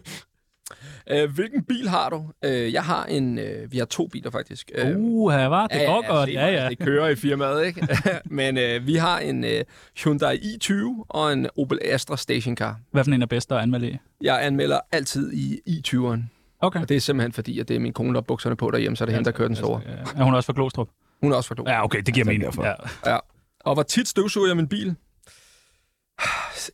Øh, 1.11 1.35
hvilken 1.35 1.64
bil 1.64 1.89
har 1.89 2.09
du? 2.11 2.25
Øh, 2.45 2.72
jeg 2.72 2.83
har 2.83 3.05
en... 3.05 3.39
Øh, 3.39 3.72
vi 3.72 3.79
har 3.79 3.85
to 3.85 4.07
biler, 4.07 4.31
faktisk. 4.31 4.70
Øh, 4.75 4.97
Uh, 4.97 5.33
her 5.33 5.47
var 5.47 5.66
det 5.66 5.87
går 5.87 6.07
godt. 6.09 6.33
Ja, 6.33 6.47
ja. 6.47 6.68
Det 6.68 6.79
kører 6.79 7.09
i 7.09 7.14
firmaet, 7.16 7.66
ikke? 7.66 7.89
Men 8.25 8.59
øh, 8.59 8.87
vi 8.87 8.95
har 8.95 9.18
en 9.18 9.45
øh, 9.45 9.64
Hyundai 10.05 10.37
i20 10.37 10.75
og 11.09 11.33
en 11.33 11.47
Opel 11.59 11.79
Astra 11.85 12.16
stationcar. 12.16 12.77
Hvad 12.91 13.05
for 13.05 13.11
en 13.11 13.22
er 13.22 13.27
bedst 13.27 13.53
at 13.53 13.59
anmelde 13.59 13.89
i? 13.91 13.97
Jeg 14.20 14.45
anmelder 14.47 14.79
altid 14.93 15.33
i 15.33 15.61
i20'eren. 15.68 16.20
Okay. 16.61 16.80
Og 16.80 16.88
det 16.88 16.96
er 16.96 17.00
simpelthen 17.00 17.32
fordi, 17.32 17.59
at 17.61 17.68
det 17.68 17.76
er 17.76 17.80
min 17.80 17.92
kone, 17.92 18.09
der 18.09 18.14
har 18.14 18.20
bukserne 18.20 18.57
på 18.57 18.70
derhjemme, 18.70 18.96
så 18.96 19.05
er 19.05 19.07
det 19.07 19.14
hende, 19.14 19.24
der 19.24 19.36
kører 19.36 19.48
den 19.48 19.57
store. 19.57 19.80
Altså, 19.98 20.14
Er 20.16 20.24
hun 20.24 20.34
også 20.34 20.46
fra 20.46 20.52
Glostrup? 20.52 20.88
Hun 21.22 21.32
er 21.32 21.36
også 21.36 21.48
fra 21.48 21.55
Glostrup. 21.55 21.72
Ja, 21.72 21.84
okay, 21.84 22.02
det 22.07 22.14
giver 22.14 22.26
mening. 22.26 22.55
Ja. 22.62 22.72
Ja. 23.07 23.18
Og 23.64 23.74
hvor 23.74 23.82
tit 23.82 24.09
støvsuger 24.09 24.46
jeg 24.46 24.57
min 24.57 24.68
bil? 24.68 24.94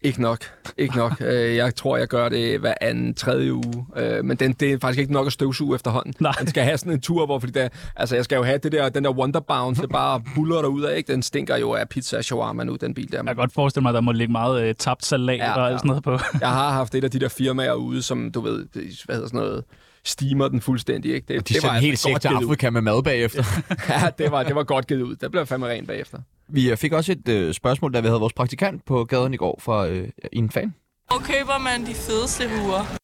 Ikke 0.03 0.22
nok. 0.22 0.38
Ikke 0.78 0.97
nok. 0.97 1.12
Øh, 1.20 1.57
jeg 1.57 1.74
tror, 1.74 1.97
jeg 1.97 2.09
gør 2.09 2.28
det 2.28 2.61
hver 2.61 2.74
anden, 2.80 3.14
tredje 3.14 3.53
uge. 3.55 3.86
Øh, 3.97 4.24
Men 4.24 4.36
den, 4.36 4.53
det 4.53 4.72
er 4.72 4.78
faktisk 4.78 5.01
ikke 5.01 5.12
nok 5.12 5.26
at 5.26 5.32
støvsuge 5.32 5.74
efterhånden. 5.74 6.14
Nej. 6.20 6.32
Den 6.38 6.47
skal 6.49 6.62
have 6.64 6.78
sådan 6.78 6.93
en 6.93 7.01
tur, 7.01 7.26
hvor 7.26 7.38
fordi 7.38 7.53
der, 7.53 7.68
altså 7.97 8.14
jeg 8.14 8.24
skal 8.24 8.36
jo 8.36 8.43
have 8.43 8.59
det 8.59 8.72
der, 8.72 8.88
den 8.88 9.05
der 9.05 9.11
Wonderbound, 9.11 9.76
det 9.76 9.91
bare 9.91 10.22
buller 10.34 10.66
ud 10.66 10.82
af, 10.82 10.97
ikke? 10.97 11.12
Den 11.12 11.22
stinker 11.22 11.57
jo 11.57 11.72
af 11.72 11.88
pizza 11.88 12.16
og 12.16 12.24
shawarma 12.24 12.64
nu, 12.64 12.76
den 12.80 12.95
bil 12.95 13.12
der. 13.12 13.18
Jeg 13.18 13.26
kan 13.26 13.36
godt 13.36 13.53
forestille 13.53 13.82
mig, 13.82 13.91
at 13.91 13.95
der 13.95 14.01
må 14.01 14.12
ligge 14.12 14.32
meget 14.32 14.62
øh, 14.68 14.74
tabt 14.74 15.05
salat 15.07 15.38
Ja, 15.38 15.53
og 15.55 15.66
alt 15.66 15.72
ja. 15.72 15.78
sådan 15.78 15.88
noget 15.88 16.03
på. 16.03 16.11
Jeg 16.41 16.49
har 16.49 16.70
haft 16.72 16.95
et 16.95 17.05
af 17.05 17.11
de 17.11 17.18
der 17.20 17.28
firmaer 17.28 17.72
ude, 17.72 18.03
som 18.03 18.32
du 18.32 18.41
ved, 18.41 18.66
hvad 19.05 19.14
hedder 19.16 19.28
sådan 19.28 19.41
noget, 19.41 19.64
steamer 20.05 20.49
den 20.49 20.61
fuldstændig, 20.61 21.14
ikke? 21.14 21.34
Det, 21.34 21.49
De 21.49 21.55
sender 21.55 21.68
altså 21.70 21.86
helt 21.86 21.99
sikkert 21.99 22.20
til 22.20 22.30
ud. 22.30 22.45
Afrika 22.45 22.70
med 22.70 22.80
mad 22.80 23.03
bagefter. 23.03 23.45
Ja, 23.88 24.09
det 24.18 24.30
var, 24.30 24.43
det 24.43 24.55
var 24.55 24.62
godt 24.62 24.86
givet 24.86 25.03
ud. 25.03 25.16
Der 25.16 25.28
blev 25.28 25.47
fandme 25.47 25.66
rent 25.68 25.86
bagefter. 25.88 26.18
Vi 26.53 26.76
fik 26.76 26.92
også 26.92 27.12
et 27.12 27.28
øh, 27.28 27.55
spørgsmål, 27.55 27.94
da 27.94 28.01
vi 28.01 28.07
havde 28.07 28.20
vores 28.20 28.32
praktikant 28.32 28.84
på 28.84 29.05
gaden 29.05 29.34
i 29.34 29.36
går 29.36 29.61
fra 29.62 29.88
øh, 29.88 30.09
en 30.32 30.51
fan. 30.51 30.74
Hvor 31.07 31.18
køber 31.18 31.59
man 31.59 31.80
de 31.86 31.94
fedeste 31.94 32.48
huer? 32.48 32.96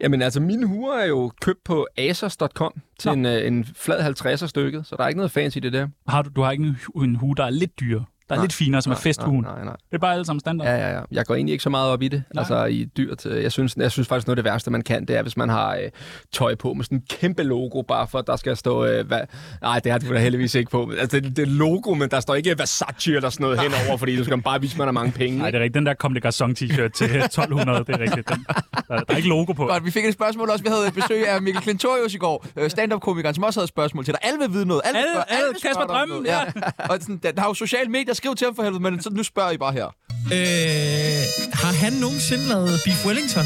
Jamen 0.00 0.22
altså, 0.22 0.40
mine 0.40 0.66
huer 0.66 0.94
er 0.94 1.06
jo 1.06 1.32
købt 1.40 1.64
på 1.64 1.86
asos.com 1.96 2.72
til 2.98 3.10
en, 3.10 3.26
øh, 3.26 3.46
en 3.46 3.64
flad 3.64 4.00
50'er 4.00 4.46
stykket, 4.46 4.86
så 4.86 4.96
der 4.96 5.04
er 5.04 5.08
ikke 5.08 5.18
noget 5.18 5.30
fancy 5.30 5.56
i 5.56 5.60
det 5.60 5.72
der. 5.72 5.88
Har 6.08 6.22
du, 6.22 6.30
du 6.36 6.42
har 6.42 6.50
ikke 6.50 6.64
en, 6.64 7.02
en 7.02 7.14
hue, 7.14 7.34
der 7.36 7.44
er 7.44 7.50
lidt 7.50 7.80
dyrere. 7.80 8.04
Der 8.28 8.34
er 8.34 8.38
Nej, 8.38 8.44
lidt 8.44 8.52
finere, 8.52 8.82
som 8.82 8.90
er 8.92 8.94
nej, 8.96 9.02
festhuen. 9.02 9.42
Nej, 9.42 9.54
nej, 9.54 9.64
nej. 9.64 9.76
Det 9.90 9.94
er 9.94 9.98
bare 9.98 10.12
alle 10.12 10.24
sammen 10.24 10.40
standard. 10.40 10.68
Ja, 10.68 10.76
ja, 10.76 10.94
ja. 10.94 11.00
Jeg 11.12 11.26
går 11.26 11.34
egentlig 11.34 11.52
ikke 11.52 11.62
så 11.62 11.70
meget 11.70 11.90
op 11.90 12.02
i 12.02 12.08
det. 12.08 12.22
Nej. 12.34 12.40
Altså 12.40 12.64
i 12.64 12.84
dyrt. 12.96 13.26
øh, 13.26 13.42
Jeg 13.42 13.52
synes, 13.52 13.76
jeg 13.76 13.90
synes 13.92 14.08
faktisk, 14.08 14.26
noget 14.26 14.38
af 14.38 14.44
det 14.44 14.52
værste, 14.52 14.70
man 14.70 14.82
kan, 14.82 15.04
det 15.06 15.16
er, 15.16 15.22
hvis 15.22 15.36
man 15.36 15.48
har 15.48 15.74
øh, 15.74 15.90
tøj 16.32 16.54
på 16.54 16.72
med 16.74 16.84
sådan 16.84 16.98
en 16.98 17.04
kæmpe 17.10 17.42
logo, 17.42 17.82
bare 17.82 18.06
for, 18.08 18.18
at 18.18 18.26
der 18.26 18.36
skal 18.36 18.56
stå... 18.56 18.84
Øh, 18.86 19.06
hvad... 19.06 19.20
Nej, 19.62 19.78
det 19.78 19.92
har 19.92 19.98
du 19.98 20.14
da 20.14 20.18
heldigvis 20.18 20.54
ikke 20.54 20.70
på. 20.70 20.90
Altså, 21.00 21.20
det, 21.20 21.36
det 21.36 21.42
er 21.42 21.46
logo, 21.50 21.94
men 21.94 22.08
der 22.10 22.20
står 22.20 22.34
ikke 22.34 22.58
Versace 22.58 23.14
eller 23.14 23.30
sådan 23.30 23.44
noget 23.44 23.60
henover, 23.60 23.96
fordi 23.96 24.16
du 24.16 24.24
skal 24.24 24.42
bare 24.42 24.60
vise, 24.60 24.74
at 24.74 24.78
man 24.78 24.86
har 24.86 24.92
mange 24.92 25.12
penge. 25.12 25.38
Nej, 25.38 25.50
det 25.50 25.58
er 25.58 25.62
rigtigt. 25.62 25.74
Den 25.74 25.86
der 25.86 25.94
Comme 25.94 26.20
des 26.20 26.24
Garçons 26.42 26.52
t-shirt 26.64 26.88
til 26.88 27.16
1200, 27.16 27.78
det 27.78 27.88
er 27.94 27.98
rigtigt. 28.00 28.28
Den, 28.28 28.44
der, 28.48 28.96
der, 28.96 29.04
er 29.08 29.16
ikke 29.16 29.28
logo 29.28 29.52
på. 29.52 29.66
Godt, 29.66 29.84
vi 29.84 29.90
fik 29.90 30.04
et 30.04 30.12
spørgsmål 30.14 30.50
også. 30.50 30.64
Vi 30.64 30.68
havde 30.72 30.86
et 30.88 30.94
besøg 30.94 31.28
af 31.28 31.42
Mikkel 31.42 31.62
Klintorius 31.62 32.14
i 32.14 32.18
går. 32.18 32.46
øh, 32.56 32.70
Stand-up-komikeren, 32.70 33.34
som 33.34 33.44
også 33.44 33.60
havde 33.60 33.64
et 33.64 33.68
spørgsmål 33.68 34.04
til 34.04 34.14
dig. 34.14 34.20
Alle 34.24 34.38
vil 34.40 34.52
vide 34.52 34.66
noget. 34.66 34.82
Alle, 34.84 34.98
Alle- 34.98 35.30
alle 35.32 35.58
spørge 35.60 35.74
Kasper 35.74 35.86
Drømmen, 35.94 36.22
noget. 36.22 36.28
ja. 36.28 36.84
Og 36.90 36.96
sådan, 37.00 37.20
der, 37.22 37.32
der 37.32 37.40
har 37.40 37.48
jo 37.48 37.54
sociale 37.54 37.90
medier. 37.90 38.13
Skriv 38.14 38.34
til 38.36 38.44
ham 38.44 38.56
for 38.56 38.62
helvede, 38.62 38.82
men 38.82 39.02
så 39.02 39.10
nu 39.10 39.22
spørger 39.22 39.50
I 39.50 39.56
bare 39.56 39.72
her. 39.72 39.86
Øh, 40.32 41.24
har 41.52 41.72
han 41.84 41.92
nogensinde 41.92 42.44
lavet 42.48 42.70
Beef 42.84 43.06
Wellington? 43.06 43.44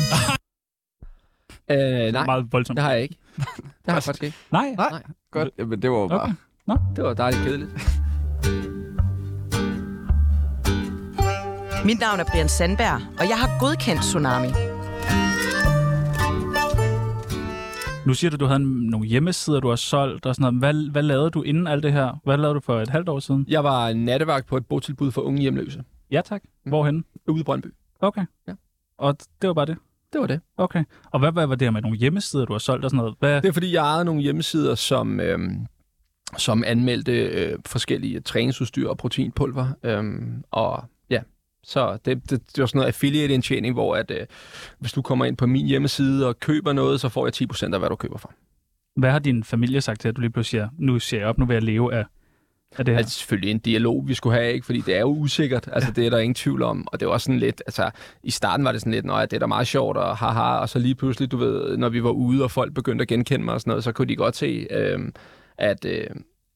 Øh, 1.70 2.12
nej, 2.12 2.24
Meget 2.26 2.46
voldsomt. 2.52 2.76
det 2.76 2.84
har 2.84 2.92
jeg 2.92 3.02
ikke. 3.02 3.16
Det 3.36 3.44
har 3.88 3.94
jeg 3.94 4.02
faktisk 4.02 4.22
ikke. 4.22 4.36
Nej. 4.52 4.70
Nej, 4.78 5.02
godt. 5.32 5.48
Jamen, 5.58 5.82
det 5.82 5.90
var 5.90 5.98
jo 5.98 6.08
bare... 6.08 6.34
Okay. 6.68 6.82
Det 6.96 7.04
var 7.04 7.14
dejligt 7.14 7.42
kedeligt. 7.42 7.70
Mit 11.84 12.00
navn 12.00 12.20
er 12.20 12.24
Brian 12.24 12.48
Sandberg, 12.48 13.00
og 13.18 13.28
jeg 13.28 13.38
har 13.38 13.58
godkendt 13.60 14.00
Tsunami. 14.02 14.48
Nu 18.09 18.14
siger 18.14 18.30
du, 18.30 18.36
du 18.36 18.46
havde 18.46 18.90
nogle 18.90 19.06
hjemmesider, 19.06 19.61
du 19.61 19.68
har 19.68 19.76
solgt 19.76 20.26
og 20.26 20.34
sådan 20.34 20.54
noget. 20.54 20.74
Hvad, 20.74 20.90
hvad 20.90 21.02
lavede 21.02 21.30
du 21.30 21.42
inden 21.42 21.66
alt 21.66 21.82
det 21.82 21.92
her? 21.92 22.20
Hvad 22.24 22.36
lavede 22.36 22.54
du 22.54 22.61
for 22.61 22.80
et 22.80 22.88
halvt 22.88 23.09
år 23.09 23.18
siden? 23.18 23.46
Jeg 23.48 23.64
var 23.64 23.92
nattevagt 23.92 24.46
på 24.46 24.56
et 24.56 24.66
botilbud 24.66 25.11
for 25.11 25.22
unge 25.22 25.40
hjemløse 25.40 25.84
Ja, 26.11 26.20
tak. 26.24 26.42
Hvorhen? 26.66 27.04
ude 27.28 27.40
i 27.40 27.42
Brøndby. 27.42 27.66
Okay. 28.00 28.24
Ja. 28.48 28.52
Og 28.98 29.16
det 29.42 29.48
var 29.48 29.54
bare 29.54 29.66
det? 29.66 29.76
Det 30.12 30.20
var 30.20 30.26
det. 30.26 30.40
Okay. 30.56 30.84
Og 31.04 31.18
hvad, 31.18 31.32
hvad 31.32 31.46
var 31.46 31.54
det 31.54 31.66
her 31.66 31.70
med 31.70 31.82
nogle 31.82 31.96
hjemmesider, 31.98 32.44
du 32.44 32.52
har 32.52 32.59
solgt 32.59 32.84
og 32.84 32.90
sådan 32.90 32.96
noget? 32.98 33.14
Hvad? 33.18 33.42
Det 33.42 33.48
er 33.48 33.52
fordi, 33.52 33.74
jeg 33.74 33.84
ejede 33.84 34.04
nogle 34.04 34.22
hjemmesider, 34.22 34.74
som, 34.74 35.20
øhm, 35.20 35.66
som 36.36 36.64
anmeldte 36.66 37.12
øh, 37.12 37.59
forskellige 37.66 38.20
træningsudstyr 38.20 38.88
og 38.88 38.98
proteinpulver. 38.98 39.66
Øhm, 39.82 40.44
og 40.50 40.84
så 41.68 41.98
det, 42.04 42.30
det, 42.30 42.30
det 42.30 42.60
var 42.60 42.66
sådan 42.66 42.78
noget 42.78 42.88
affiliate-indtjening, 42.88 43.74
hvor 43.74 43.96
at, 43.96 44.10
øh, 44.10 44.26
hvis 44.78 44.92
du 44.92 45.02
kommer 45.02 45.24
ind 45.24 45.36
på 45.36 45.46
min 45.46 45.66
hjemmeside 45.66 46.26
og 46.26 46.40
køber 46.40 46.72
noget, 46.72 47.00
så 47.00 47.08
får 47.08 47.26
jeg 47.26 47.32
10% 47.52 47.72
af, 47.74 47.78
hvad 47.78 47.88
du 47.88 47.96
køber 47.96 48.18
for. 48.18 48.32
Hvad 48.96 49.10
har 49.10 49.18
din 49.18 49.44
familie 49.44 49.80
sagt 49.80 50.00
til, 50.00 50.08
at 50.08 50.16
du 50.16 50.20
lige 50.20 50.30
pludselig 50.30 50.60
siger, 50.60 50.68
nu 50.78 50.98
ser 50.98 51.18
jeg 51.18 51.26
op, 51.26 51.38
nu 51.38 51.46
vil 51.46 51.54
jeg 51.54 51.62
leve 51.62 51.94
af, 51.94 52.04
af 52.78 52.84
det 52.84 52.94
her? 52.94 52.98
Altså 52.98 53.18
selvfølgelig 53.18 53.50
en 53.50 53.58
dialog, 53.58 54.04
vi 54.08 54.14
skulle 54.14 54.36
have, 54.36 54.52
ikke? 54.52 54.66
fordi 54.66 54.80
det 54.80 54.96
er 54.96 55.00
jo 55.00 55.08
usikkert. 55.08 55.68
Altså, 55.72 55.92
det 55.92 56.06
er 56.06 56.10
der 56.10 56.18
ingen 56.18 56.34
tvivl 56.34 56.62
om. 56.62 56.88
Og 56.92 57.00
det 57.00 57.08
var 57.08 57.18
sådan 57.18 57.38
lidt, 57.38 57.62
altså, 57.66 57.90
i 58.22 58.30
starten 58.30 58.64
var 58.64 58.72
det 58.72 58.80
sådan 58.80 58.92
lidt, 58.92 59.04
nej, 59.04 59.26
det 59.26 59.32
er 59.32 59.40
da 59.40 59.46
meget 59.46 59.66
sjovt, 59.66 59.96
og 59.96 60.16
haha, 60.16 60.58
og 60.58 60.68
så 60.68 60.78
lige 60.78 60.94
pludselig, 60.94 61.30
du 61.30 61.36
ved, 61.36 61.76
når 61.76 61.88
vi 61.88 62.02
var 62.02 62.10
ude, 62.10 62.44
og 62.44 62.50
folk 62.50 62.74
begyndte 62.74 63.02
at 63.02 63.08
genkende 63.08 63.44
mig 63.44 63.54
og 63.54 63.60
sådan 63.60 63.70
noget, 63.70 63.84
så 63.84 63.92
kunne 63.92 64.08
de 64.08 64.16
godt 64.16 64.36
se, 64.36 64.66
øh, 64.70 64.98
at, 65.58 65.84
øh, 65.84 66.06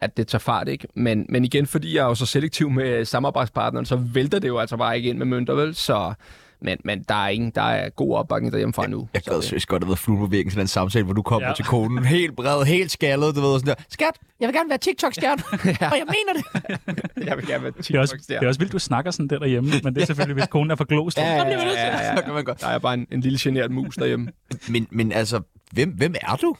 at 0.02 0.16
det 0.16 0.28
tager 0.28 0.40
fart, 0.40 0.68
ikke? 0.68 0.88
Men, 0.94 1.26
men 1.28 1.44
igen, 1.44 1.66
fordi 1.66 1.96
jeg 1.96 2.02
er 2.02 2.06
jo 2.06 2.14
så 2.14 2.26
selektiv 2.26 2.70
med 2.70 3.04
samarbejdspartneren, 3.04 3.86
så 3.86 3.96
vælter 3.96 4.38
det 4.38 4.48
jo 4.48 4.58
altså 4.58 4.76
bare 4.76 4.96
ikke 4.96 5.08
ind 5.10 5.18
med 5.18 5.26
mønter, 5.26 5.54
vel? 5.54 5.74
Så, 5.74 6.14
men, 6.60 6.78
men 6.84 7.02
der 7.08 7.14
er 7.14 7.28
ingen, 7.28 7.50
der 7.54 7.62
er 7.62 7.88
god 7.88 8.16
opbakning 8.16 8.52
derhjemmefra 8.52 8.86
nu. 8.86 9.08
Jeg 9.14 9.22
gad 9.22 9.42
Så, 9.42 9.48
seriøst 9.48 9.66
godt 9.68 9.82
at 9.82 9.88
være 9.88 9.96
flue 9.96 10.18
på 10.18 10.26
væggen 10.26 10.50
til 10.50 10.58
den 10.58 10.66
samtale, 10.68 11.04
hvor 11.04 11.14
du 11.14 11.22
kommer 11.22 11.46
Ja. 11.46 11.48
ja. 11.50 11.54
til 11.54 11.64
konen 11.64 12.04
helt 12.16 12.36
bred, 12.36 12.64
helt 12.64 12.90
skaldet, 12.90 13.36
du 13.36 13.40
ved, 13.40 13.58
sådan 13.60 13.74
der. 13.78 13.82
Skat, 13.88 14.18
jeg 14.40 14.48
vil 14.48 14.54
gerne 14.56 14.68
være 14.68 14.78
TikTok-stjerne, 14.78 15.42
og 15.92 15.96
jeg 15.98 16.06
mener 16.06 16.32
det. 16.34 17.26
jeg 17.26 17.36
vil 17.36 17.46
gerne 17.46 17.62
være 17.64 17.72
Det 17.78 17.90
er, 17.96 18.00
også, 18.00 18.16
det 18.28 18.36
er 18.42 18.48
også 18.48 18.58
vildt, 18.60 18.72
du 18.72 18.78
snakker 18.78 19.10
sådan 19.10 19.28
der 19.28 19.38
derhjemme, 19.38 19.70
men 19.84 19.94
det 19.94 20.02
er 20.02 20.06
selvfølgelig, 20.06 20.34
hvis 20.34 20.46
konen 20.50 20.70
er 20.70 20.74
for 20.76 20.84
glost. 20.84 21.18
Ja, 21.18 21.32
ja, 21.34 21.44
til- 21.44 21.50
ja, 21.50 22.08
ja, 22.08 22.16
Så 22.16 22.22
kan 22.24 22.34
man 22.34 22.44
godt. 22.44 22.60
Der 22.60 22.66
er 22.68 22.78
bare 22.78 22.94
en, 22.94 23.06
en 23.12 23.20
lille 23.20 23.38
generet 23.42 23.70
mus 23.70 23.94
derhjemme. 23.96 24.28
Men, 24.68 24.86
men 24.90 25.12
altså, 25.12 25.40
hvem, 25.72 25.90
hvem 25.90 26.14
er 26.20 26.36
du? 26.36 26.54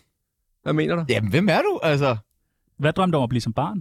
Hvad 0.62 0.72
mener 0.72 0.96
du? 0.96 1.04
Jamen, 1.08 1.30
hvem 1.30 1.48
er 1.48 1.58
du? 1.60 1.80
Altså, 1.82 2.16
hvad 2.82 2.92
drømte 2.92 3.12
du 3.12 3.18
om 3.18 3.22
at 3.22 3.28
blive 3.28 3.40
som 3.40 3.52
barn? 3.52 3.78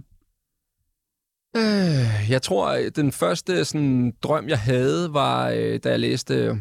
Øh, 1.56 2.30
jeg 2.30 2.42
tror, 2.42 2.68
at 2.68 2.96
den 2.96 3.12
første 3.12 3.64
sådan, 3.64 4.12
drøm, 4.22 4.48
jeg 4.48 4.58
havde, 4.58 5.14
var, 5.14 5.50
øh, 5.50 5.80
da 5.84 5.90
jeg 5.90 6.00
læste... 6.00 6.34
Øh, 6.34 6.56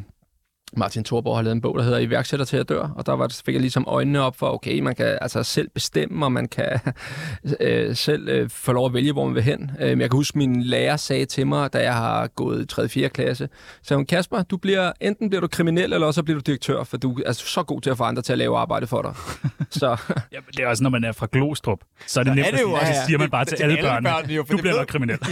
Martin 0.77 1.03
Thorborg 1.03 1.37
har 1.37 1.41
lavet 1.43 1.55
en 1.55 1.61
bog, 1.61 1.77
der 1.77 1.83
hedder 1.83 1.97
Iværksætter 1.99 2.45
til 2.45 2.57
at 2.57 2.69
dør, 2.69 2.89
og 2.95 3.05
der 3.05 3.13
var, 3.13 3.35
fik 3.45 3.53
jeg 3.53 3.61
ligesom 3.61 3.83
øjnene 3.87 4.21
op 4.21 4.35
for, 4.35 4.53
okay, 4.53 4.79
man 4.79 4.95
kan 4.95 5.17
altså 5.21 5.43
selv 5.43 5.69
bestemme, 5.69 6.25
og 6.25 6.31
man 6.31 6.47
kan 6.47 6.79
øh, 7.59 7.95
selv 7.95 8.29
øh, 8.29 8.49
få 8.49 8.71
lov 8.73 8.85
at 8.85 8.93
vælge, 8.93 9.13
hvor 9.13 9.25
man 9.25 9.35
vil 9.35 9.43
hen. 9.43 9.71
Øh, 9.79 9.89
men 9.89 10.01
jeg 10.01 10.09
kan 10.09 10.17
huske, 10.17 10.37
min 10.37 10.63
lærer 10.63 10.95
sagde 10.97 11.25
til 11.25 11.47
mig, 11.47 11.73
da 11.73 11.83
jeg 11.83 11.93
har 11.95 12.27
gået 12.27 12.61
i 12.61 12.65
3. 12.65 12.89
4. 12.89 13.09
klasse, 13.09 13.49
så 13.83 13.95
hun, 13.95 14.05
Kasper, 14.05 14.43
du 14.43 14.57
bliver, 14.57 14.91
enten 15.01 15.29
bliver 15.29 15.41
du 15.41 15.47
kriminel, 15.47 15.93
eller 15.93 16.07
også 16.07 16.23
bliver 16.23 16.39
du 16.39 16.43
direktør, 16.45 16.83
for 16.83 16.97
du 16.97 17.19
er 17.25 17.31
så 17.31 17.63
god 17.63 17.81
til 17.81 17.89
at 17.89 17.97
få 17.97 18.03
andre 18.03 18.21
til 18.21 18.31
at 18.31 18.37
lave 18.37 18.57
arbejde 18.57 18.87
for 18.87 19.01
dig. 19.01 19.13
så 19.79 19.87
Ja, 20.31 20.37
men 20.39 20.53
det 20.57 20.59
er 20.63 20.67
også, 20.67 20.83
når 20.83 20.89
man 20.89 21.03
er 21.03 21.11
fra 21.11 21.27
Glostrup, 21.31 21.79
så 22.07 22.19
er 22.19 22.23
det 22.23 22.35
nemt 22.35 22.47
er 22.47 22.51
at 22.51 22.57
sige, 22.59 22.73
også- 22.75 22.93
så 22.93 22.99
siger 23.07 23.17
man 23.17 23.29
bare 23.29 23.41
det- 23.43 23.47
til 23.49 23.57
til 23.57 23.63
alle 23.63 23.77
alle 23.77 23.87
børnene, 23.89 24.09
børnene 24.09 24.33
jo, 24.33 24.45
du 24.51 24.57
bliver 24.57 24.75
nok 24.77 24.87
kriminel. 24.87 25.17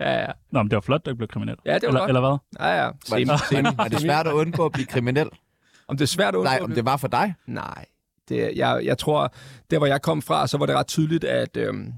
ja, 0.00 0.20
ja. 0.20 0.26
Nå, 0.52 0.62
men 0.62 0.70
det 0.70 0.74
var 0.74 0.80
flot, 0.80 1.04
du 1.06 1.10
ikke 1.10 1.18
blev 1.18 1.28
kriminel. 1.28 1.56
Ja, 1.66 1.74
det 1.74 1.82
var 1.82 1.88
eller, 1.88 2.00
godt. 2.00 2.08
eller 2.10 2.20
hvad? 2.20 2.66
Ja, 2.68 2.84
ja. 2.84 2.90
Semi, 3.04 3.24
semi, 3.48 3.68
var 3.84 3.98
det 3.98 4.00
svært 4.00 4.26
at 4.26 4.32
undgå 4.32 4.66
at 4.66 4.72
blive 4.72 4.86
kriminel? 4.86 5.28
Om 5.88 5.96
det 5.96 6.04
er 6.04 6.08
svært 6.08 6.34
at 6.34 6.38
undgå 6.38 6.50
Nej, 6.50 6.60
om 6.62 6.72
det 6.72 6.84
var 6.84 6.96
for 6.96 7.08
dig? 7.08 7.34
Nej. 7.46 7.84
Det, 8.28 8.52
jeg, 8.56 8.80
jeg 8.84 8.98
tror, 8.98 9.32
der 9.70 9.78
hvor 9.78 9.86
jeg 9.86 10.02
kom 10.02 10.22
fra, 10.22 10.46
så 10.46 10.58
var 10.58 10.66
det 10.66 10.74
ret 10.74 10.86
tydeligt, 10.86 11.24
at 11.24 11.56
øhm, 11.56 11.92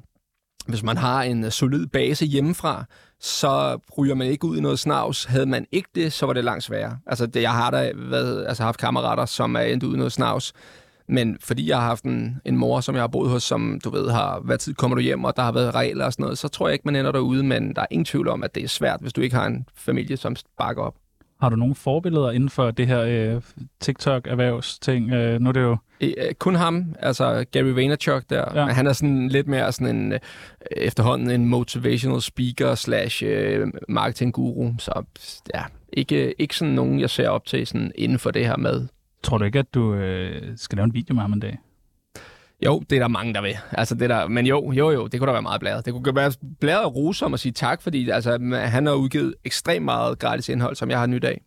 hvis 0.66 0.82
man 0.82 0.96
har 0.96 1.22
en 1.22 1.44
øh, 1.44 1.50
solid 1.50 1.86
base 1.86 2.26
hjemmefra, 2.26 2.84
så 3.20 3.78
ryger 3.98 4.14
man 4.14 4.26
ikke 4.26 4.44
ud 4.44 4.56
i 4.56 4.60
noget 4.60 4.78
snavs. 4.78 5.24
Havde 5.24 5.46
man 5.46 5.66
ikke 5.72 5.88
det, 5.94 6.12
så 6.12 6.26
var 6.26 6.32
det 6.32 6.44
langt 6.44 6.64
sværere. 6.64 6.98
Altså, 7.06 7.26
det, 7.26 7.42
jeg 7.42 7.52
har 7.52 7.70
da 7.70 7.92
været, 7.94 8.46
altså, 8.46 8.62
haft 8.62 8.80
kammerater, 8.80 9.26
som 9.26 9.56
er 9.56 9.60
endt 9.60 9.84
ud 9.84 9.94
i 9.94 9.98
noget 9.98 10.12
snavs. 10.12 10.52
Men 11.08 11.36
fordi 11.40 11.68
jeg 11.68 11.78
har 11.78 11.86
haft 11.86 12.04
en, 12.04 12.40
en 12.44 12.56
mor, 12.56 12.80
som 12.80 12.94
jeg 12.94 13.02
har 13.02 13.08
boet 13.08 13.30
hos, 13.30 13.42
som 13.42 13.80
du 13.84 13.90
ved, 13.90 14.10
har, 14.10 14.40
hvad 14.40 14.58
tid 14.58 14.74
kommer 14.74 14.94
du 14.94 15.00
hjem, 15.00 15.24
og 15.24 15.36
der 15.36 15.42
har 15.42 15.52
været 15.52 15.74
regler 15.74 16.04
og 16.04 16.12
sådan 16.12 16.22
noget, 16.22 16.38
så 16.38 16.48
tror 16.48 16.68
jeg 16.68 16.72
ikke, 16.72 16.82
man 16.84 16.96
ender 16.96 17.12
derude, 17.12 17.42
men 17.42 17.74
der 17.74 17.82
er 17.82 17.86
ingen 17.90 18.04
tvivl 18.04 18.28
om, 18.28 18.42
at 18.42 18.54
det 18.54 18.64
er 18.64 18.68
svært, 18.68 19.00
hvis 19.00 19.12
du 19.12 19.20
ikke 19.20 19.36
har 19.36 19.46
en 19.46 19.68
familie, 19.74 20.16
som 20.16 20.36
bakker 20.58 20.82
op. 20.82 20.94
Har 21.40 21.48
du 21.48 21.56
nogle 21.56 21.74
forbilleder 21.74 22.30
inden 22.30 22.48
for 22.48 22.70
det 22.70 22.86
her 22.86 23.00
øh, 23.00 23.42
TikTok-erhvervsting? 23.80 25.12
Øh, 25.12 25.40
nu 25.40 25.48
er 25.48 25.52
det 25.52 25.60
jo... 25.60 25.76
Øh, 26.00 26.34
kun 26.38 26.54
ham, 26.54 26.94
altså 26.98 27.44
Gary 27.52 27.64
Vaynerchuk 27.64 28.22
der. 28.30 28.44
Ja. 28.54 28.66
Han 28.66 28.86
er 28.86 28.92
sådan 28.92 29.28
lidt 29.28 29.48
mere 29.48 29.72
sådan 29.72 29.96
en, 29.96 30.12
øh, 30.12 30.18
efterhånden 30.70 31.30
en 31.30 31.46
motivational 31.46 32.20
speaker 32.20 32.74
slash 32.74 33.24
øh, 33.26 33.66
marketing 33.88 34.32
guru. 34.32 34.72
Så 34.78 35.02
ja, 35.54 35.62
ikke, 35.92 36.40
ikke 36.40 36.56
sådan 36.56 36.74
nogen, 36.74 37.00
jeg 37.00 37.10
ser 37.10 37.28
op 37.28 37.44
til 37.44 37.66
sådan 37.66 37.92
inden 37.94 38.18
for 38.18 38.30
det 38.30 38.46
her 38.46 38.56
med. 38.56 38.86
Tror 39.22 39.38
du 39.38 39.44
ikke, 39.44 39.58
at 39.58 39.74
du 39.74 39.94
øh, 39.94 40.42
skal 40.56 40.76
lave 40.76 40.84
en 40.84 40.94
video 40.94 41.14
med 41.14 41.22
ham 41.22 41.32
en 41.32 41.40
dag? 41.40 41.58
Jo, 42.64 42.82
det 42.90 42.96
er 42.96 43.00
der 43.00 43.08
mange, 43.08 43.34
der 43.34 43.40
vil. 43.42 43.58
Altså, 43.72 43.94
det 43.94 44.10
der, 44.10 44.28
men 44.28 44.46
jo, 44.46 44.72
jo, 44.72 44.90
jo, 44.90 45.06
det 45.06 45.20
kunne 45.20 45.26
da 45.26 45.32
være 45.32 45.42
meget 45.42 45.60
blæret. 45.60 45.84
Det 45.84 45.92
kunne 45.92 46.16
være 46.16 46.32
blæret 46.60 46.82
at 46.82 46.94
rose 46.96 47.24
om 47.24 47.34
at 47.34 47.40
sige 47.40 47.52
tak, 47.52 47.82
fordi 47.82 48.10
altså, 48.10 48.38
han 48.54 48.86
har 48.86 48.92
udgivet 48.94 49.34
ekstremt 49.44 49.84
meget 49.84 50.18
gratis 50.18 50.48
indhold, 50.48 50.76
som 50.76 50.90
jeg 50.90 50.98
har 50.98 51.06
nyt 51.06 51.24
af. 51.24 51.40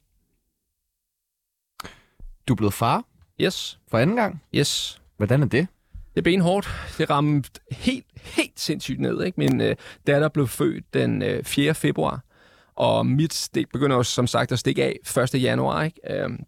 Du 2.47 2.53
er 2.53 2.57
blevet 2.57 2.74
far 2.74 3.03
Yes, 3.41 3.80
for 3.91 3.97
anden 3.97 4.16
gang. 4.16 4.43
yes. 4.55 5.01
Hvordan 5.18 5.41
er 5.41 5.45
det? 5.47 5.68
Det 6.16 6.18
er 6.18 6.22
benhårdt. 6.22 6.70
Det 6.97 7.10
ramte 7.10 7.49
helt, 7.72 8.05
helt 8.22 8.60
sindssygt 8.60 8.99
ned. 8.99 9.24
Ikke? 9.24 9.39
Min 9.39 9.62
øh, 9.62 9.76
datter 10.07 10.28
blev 10.30 10.47
født 10.47 10.93
den 10.93 11.22
øh, 11.22 11.43
4. 11.43 11.74
februar, 11.74 12.22
og 12.76 13.05
mit 13.05 13.34
stik 13.34 13.70
begynder 13.74 13.95
jo 13.95 14.03
som 14.03 14.28
sagt 14.28 14.51
at 14.51 14.60
stikke 14.60 14.84
af 14.84 15.22
1. 15.34 15.41
januar. 15.41 15.84
Ikke? 15.84 15.99
Øhm, 16.24 16.39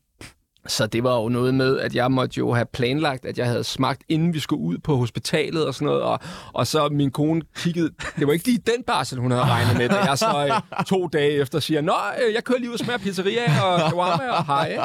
så 0.68 0.88
det 0.88 1.04
var 1.04 1.16
jo 1.22 1.30
noget 1.30 1.54
med, 1.54 1.80
at 1.80 1.96
jeg 1.96 2.12
måtte 2.12 2.38
jo 2.38 2.54
have 2.54 2.66
planlagt, 2.74 3.26
at 3.26 3.38
jeg 3.38 3.48
havde 3.48 3.64
smagt, 3.64 4.02
inden 4.10 4.34
vi 4.34 4.40
skulle 4.40 4.62
ud 4.62 4.78
på 4.78 4.96
hospitalet 4.96 5.66
og 5.66 5.74
sådan 5.74 5.86
noget. 5.86 6.02
Og, 6.02 6.20
og 6.54 6.68
så 6.68 6.90
min 6.92 7.12
kone 7.12 7.42
kiggede, 7.56 7.90
det 8.20 8.28
var 8.28 8.34
ikke 8.34 8.46
lige 8.46 8.58
den 8.76 8.84
barsel, 8.88 9.20
hun 9.20 9.32
havde 9.32 9.44
regnet 9.44 9.78
med. 9.78 9.90
Da 9.90 9.96
jeg 10.00 10.18
så 10.18 10.62
øh, 10.78 10.84
to 10.86 11.08
dage 11.08 11.32
efter 11.32 11.60
siger, 11.60 11.82
Nå, 11.82 11.94
øh, 12.28 12.34
jeg 12.34 12.44
kører 12.44 12.60
lige 12.60 12.70
ud 12.70 12.74
og 12.74 12.80
smager 12.80 12.98
pizzeria 12.98 13.62
og 13.64 13.80
shawarma 13.80 14.28
og 14.30 14.46
hej. 14.46 14.68
ikke?" 14.68 14.82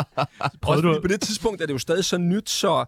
Også 0.66 0.80
du- 0.82 1.00
på 1.02 1.08
det 1.08 1.20
tidspunkt 1.20 1.62
er 1.62 1.66
det 1.66 1.72
jo 1.72 1.78
stadig 1.78 2.04
så 2.04 2.18
nyt, 2.18 2.50
så 2.50 2.84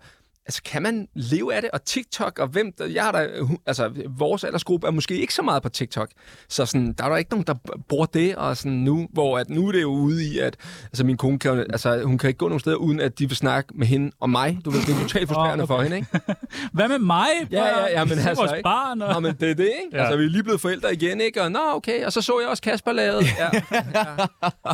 altså, 0.48 0.62
kan 0.62 0.82
man 0.82 1.08
leve 1.14 1.54
af 1.54 1.62
det? 1.62 1.70
Og 1.70 1.84
TikTok, 1.84 2.38
og 2.38 2.48
hvem, 2.48 2.72
der, 2.78 2.86
jeg 2.86 3.28
hu- 3.40 3.58
altså, 3.66 3.90
vores 4.08 4.44
aldersgruppe 4.44 4.86
er 4.86 4.90
måske 4.90 5.20
ikke 5.20 5.34
så 5.34 5.42
meget 5.42 5.62
på 5.62 5.68
TikTok. 5.68 6.08
Så 6.48 6.66
sådan, 6.66 6.92
der 6.98 7.04
er 7.04 7.08
der 7.08 7.16
ikke 7.16 7.30
nogen, 7.30 7.46
der 7.46 7.54
bruger 7.88 8.06
det, 8.06 8.36
og 8.36 8.56
sådan 8.56 8.72
nu, 8.72 9.08
hvor 9.12 9.38
at 9.38 9.50
nu 9.50 9.68
er 9.68 9.72
det 9.72 9.82
jo 9.82 9.88
ude 9.88 10.24
i, 10.24 10.38
at 10.38 10.56
altså, 10.84 11.04
min 11.04 11.16
kone 11.16 11.38
kan, 11.38 11.58
altså, 11.58 12.02
hun 12.04 12.18
kan 12.18 12.28
ikke 12.28 12.38
gå 12.38 12.48
nogen 12.48 12.60
steder, 12.60 12.76
uden 12.76 13.00
at 13.00 13.18
de 13.18 13.28
vil 13.28 13.36
snakke 13.36 13.72
med 13.74 13.86
hende 13.86 14.10
og 14.20 14.30
mig. 14.30 14.58
Du 14.64 14.70
ved, 14.70 14.80
det 14.80 14.94
er 14.96 15.00
totalt 15.00 15.28
frustrerende 15.28 15.62
okay. 15.62 15.74
for 15.74 15.82
hende, 15.82 15.96
ikke? 15.96 16.08
Hvad 16.76 16.88
med 16.88 16.98
mig? 16.98 17.28
Ja, 17.50 17.64
ja, 17.64 17.90
ja, 17.90 18.04
men 18.04 18.12
altså, 18.12 18.34
vores 18.34 18.52
ikke? 18.52 18.62
barn. 18.62 19.02
Og... 19.02 19.14
Nå, 19.14 19.20
men 19.20 19.34
det 19.40 19.50
er 19.50 19.54
det, 19.54 19.64
ikke? 19.64 19.96
Ja. 19.96 19.98
Altså, 20.02 20.16
vi 20.16 20.24
er 20.24 20.28
lige 20.28 20.42
blevet 20.42 20.60
forældre 20.60 20.92
igen, 20.92 21.20
ikke? 21.20 21.42
Og 21.42 21.52
nå, 21.52 21.58
okay. 21.74 22.04
Og 22.04 22.12
så 22.12 22.20
så 22.22 22.40
jeg 22.40 22.48
også 22.48 22.62
Kasper 22.62 22.92
lavet. 22.92 23.24
Ja. 23.38 23.48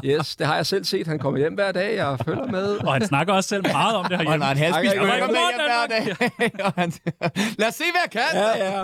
ja. 0.05 0.18
Yes, 0.18 0.37
det 0.37 0.47
har 0.47 0.57
jeg 0.57 0.66
selv 0.66 0.85
set. 0.85 1.07
Han 1.07 1.18
kommer 1.18 1.39
hjem 1.39 1.55
hver 1.55 1.72
dag, 1.72 1.97
jeg 1.97 2.18
følger 2.25 2.47
med. 2.47 2.77
Og 2.77 2.93
han 2.93 3.07
snakker 3.07 3.33
også 3.33 3.49
selv 3.49 3.62
meget 3.72 3.97
om 3.97 4.05
det 4.05 4.16
her 4.18 4.27
Og 4.27 4.33
han 4.33 4.43
har 4.43 4.53
en 4.53 4.59
ej, 4.59 4.83
hver 5.65 5.87
dag. 5.87 6.65
Og 6.65 6.73
han- 6.77 6.93
Lad 7.59 7.69
os 7.69 7.75
se, 7.75 7.85
hvad 7.93 8.01
jeg 8.05 8.11
kan. 8.12 8.23
Ja, 8.35 8.75
ja. 8.75 8.83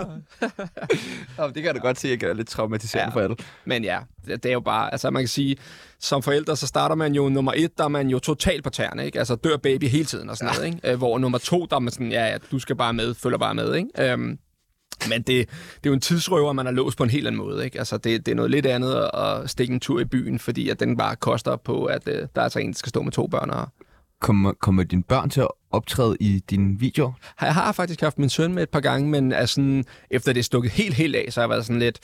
Nå, 1.37 1.47
det 1.47 1.55
kan 1.55 1.65
jeg 1.65 1.75
da 1.75 1.79
godt 1.79 1.99
se, 1.99 2.07
at 2.11 2.21
jeg 2.23 2.29
er 2.29 2.33
lidt 2.33 2.47
traumatiserende 2.49 3.11
Ja. 3.11 3.15
for 3.15 3.23
alle. 3.23 3.35
Men 3.65 3.83
ja, 3.83 3.99
det, 4.27 4.45
er 4.45 4.51
jo 4.53 4.59
bare, 4.59 4.91
altså 4.91 5.09
man 5.09 5.21
kan 5.21 5.27
sige, 5.27 5.57
som 5.99 6.23
forældre, 6.23 6.55
så 6.55 6.67
starter 6.67 6.95
man 6.95 7.13
jo 7.15 7.29
nummer 7.29 7.53
et, 7.55 7.77
der 7.77 7.83
er 7.83 7.87
man 7.87 8.07
jo 8.09 8.19
totalt 8.19 8.63
på 8.63 8.69
tæerne, 8.69 9.05
ikke? 9.05 9.19
Altså 9.19 9.35
dør 9.35 9.57
baby 9.57 9.83
hele 9.87 10.05
tiden 10.05 10.29
og 10.29 10.37
sådan 10.37 10.53
noget, 10.55 10.67
ikke? 10.75 10.91
Øh, 10.91 10.97
Hvor 10.97 11.17
nummer 11.17 11.37
to, 11.37 11.65
der 11.69 11.75
er 11.75 11.79
man 11.79 11.91
sådan, 11.91 12.11
ja, 12.11 12.25
ja, 12.25 12.37
du 12.51 12.59
skal 12.59 12.75
bare 12.75 12.93
med, 12.93 13.13
følger 13.13 13.37
bare 13.37 13.55
med, 13.55 13.75
ikke? 13.75 13.89
Øhm, 14.11 14.37
men 15.09 15.21
det, 15.21 15.27
det 15.27 15.45
er 15.83 15.89
jo 15.89 15.93
en 15.93 16.01
tidsrøver, 16.01 16.53
man 16.53 16.67
er 16.67 16.71
låst 16.71 16.97
på 16.97 17.03
en 17.03 17.09
helt 17.09 17.27
anden 17.27 17.41
måde, 17.41 17.65
ikke? 17.65 17.79
Altså 17.79 17.97
det, 17.97 18.25
det 18.25 18.31
er 18.31 18.35
noget 18.35 18.51
lidt 18.51 18.65
andet 18.65 18.95
at, 19.13 19.25
at 19.25 19.49
stikke 19.49 19.73
en 19.73 19.79
tur 19.79 19.99
i 19.99 20.05
byen, 20.05 20.39
fordi 20.39 20.69
at 20.69 20.79
den 20.79 20.97
bare 20.97 21.15
koster 21.15 21.55
på, 21.55 21.85
at 21.85 22.07
øh, 22.07 22.15
der 22.15 22.27
er 22.35 22.41
altså 22.41 22.59
en, 22.59 22.71
der 22.71 22.77
skal 22.77 22.89
stå 22.89 23.01
med 23.01 23.11
to 23.11 23.27
børn 23.27 23.49
og, 23.49 23.67
Kommer, 24.21 24.53
kommer 24.53 24.83
dine 24.83 25.03
børn 25.03 25.29
til 25.29 25.41
at 25.41 25.47
optræde 25.71 26.17
i 26.19 26.39
dine 26.49 26.79
videoer? 26.79 27.11
Jeg 27.41 27.53
har 27.53 27.71
faktisk 27.71 28.01
haft 28.01 28.19
min 28.19 28.29
søn 28.29 28.53
med 28.53 28.63
et 28.63 28.69
par 28.69 28.79
gange, 28.79 29.09
men 29.09 29.31
er 29.31 29.45
sådan, 29.45 29.85
efter 30.11 30.33
det 30.33 30.39
er 30.39 30.43
stukket 30.43 30.71
helt, 30.71 30.95
helt 30.95 31.15
af, 31.15 31.25
så 31.29 31.39
har 31.39 31.43
jeg 31.43 31.49
været 31.49 31.65
sådan 31.65 31.79
lidt... 31.79 31.99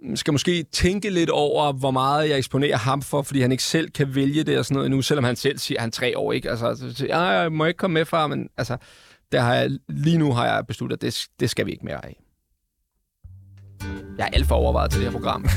"Mm, 0.00 0.16
Skal 0.16 0.32
måske 0.32 0.62
tænke 0.72 1.10
lidt 1.10 1.30
over, 1.30 1.72
hvor 1.72 1.90
meget 1.90 2.28
jeg 2.28 2.38
eksponerer 2.38 2.76
ham 2.76 3.02
for, 3.02 3.22
fordi 3.22 3.40
han 3.40 3.52
ikke 3.52 3.64
selv 3.64 3.90
kan 3.90 4.14
vælge 4.14 4.44
det 4.44 4.58
og 4.58 4.64
sådan 4.64 4.74
noget 4.74 4.90
nu, 4.90 5.02
selvom 5.02 5.24
han 5.24 5.36
selv 5.36 5.58
siger, 5.58 5.78
at 5.78 5.80
han 5.80 5.88
er 5.88 5.92
tre 5.92 6.18
år, 6.18 6.32
ikke? 6.32 6.50
Altså, 6.50 6.76
så 6.76 6.94
siger, 6.94 7.18
jeg, 7.18 7.42
jeg 7.42 7.52
må 7.52 7.64
ikke 7.64 7.78
komme 7.78 7.94
med, 7.94 8.04
far, 8.04 8.26
men 8.26 8.48
altså, 8.56 8.76
der 9.32 9.40
har 9.40 9.54
jeg, 9.54 9.70
lige 9.88 10.18
nu 10.18 10.32
har 10.32 10.46
jeg 10.46 10.66
besluttet, 10.66 10.96
at 10.96 11.02
det, 11.02 11.26
det 11.40 11.50
skal 11.50 11.66
vi 11.66 11.70
ikke 11.72 11.84
mere 11.84 12.04
af. 12.04 12.16
Jeg 14.18 14.24
er 14.24 14.30
alt 14.32 14.46
for 14.46 14.54
overvejet 14.54 14.90
til 14.90 15.00
det 15.00 15.12
her 15.12 15.18
program. 15.18 15.44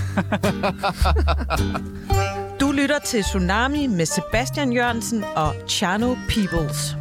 Lytter 2.95 3.07
til 3.07 3.23
Tsunami 3.23 3.87
med 3.87 4.05
Sebastian 4.05 4.73
Jørgensen 4.73 5.23
og 5.23 5.55
Chano 5.69 6.15
Peoples. 6.29 6.95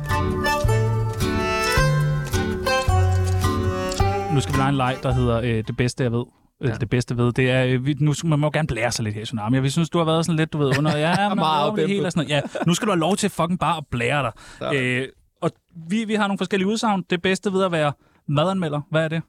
Nu 4.34 4.40
skal 4.40 4.52
vi 4.54 4.58
lege 4.58 4.68
en 4.68 4.74
leg, 4.74 4.98
der 5.02 5.12
hedder 5.12 5.40
øh, 5.40 5.64
Det 5.66 5.76
bedste, 5.76 6.04
jeg 6.04 6.12
ved. 6.12 6.24
Ja. 6.64 6.74
Det 6.74 6.90
bedste 6.90 7.16
ved, 7.16 7.32
det 7.32 7.50
er, 7.50 7.64
øh, 7.64 7.86
vi, 7.86 7.96
nu 8.00 8.12
skal 8.12 8.28
man 8.28 8.38
må 8.38 8.50
gerne 8.50 8.66
blære 8.66 8.92
sig 8.92 9.02
lidt 9.02 9.14
her 9.14 9.22
i 9.22 9.24
Tsunami. 9.24 9.60
Vi 9.60 9.70
synes, 9.70 9.90
du 9.90 9.98
har 9.98 10.04
været 10.04 10.26
sådan 10.26 10.36
lidt, 10.36 10.52
du 10.52 10.58
ved, 10.58 10.78
under, 10.78 10.96
ja, 10.96 11.28
man 11.28 11.36
Meget 11.36 11.76
det 11.76 11.88
hele 11.88 12.06
og 12.06 12.12
sådan 12.12 12.28
noget. 12.28 12.42
Ja, 12.44 12.64
nu 12.66 12.74
skal 12.74 12.86
du 12.86 12.92
have 12.92 13.00
lov 13.00 13.16
til 13.16 13.30
fucking 13.30 13.58
bare 13.58 13.76
at 13.76 13.86
blære 13.90 14.22
dig. 14.22 14.32
Sådan. 14.58 14.82
Øh, 14.82 15.08
og 15.40 15.50
vi, 15.88 16.04
vi 16.04 16.14
har 16.14 16.26
nogle 16.28 16.38
forskellige 16.38 16.68
udsagn. 16.68 17.04
Det 17.10 17.22
bedste 17.22 17.52
ved 17.52 17.64
at 17.64 17.72
være 17.72 17.92
Madanmelder, 18.28 18.80
hvad 18.90 19.04
er 19.04 19.08
det? 19.08 19.22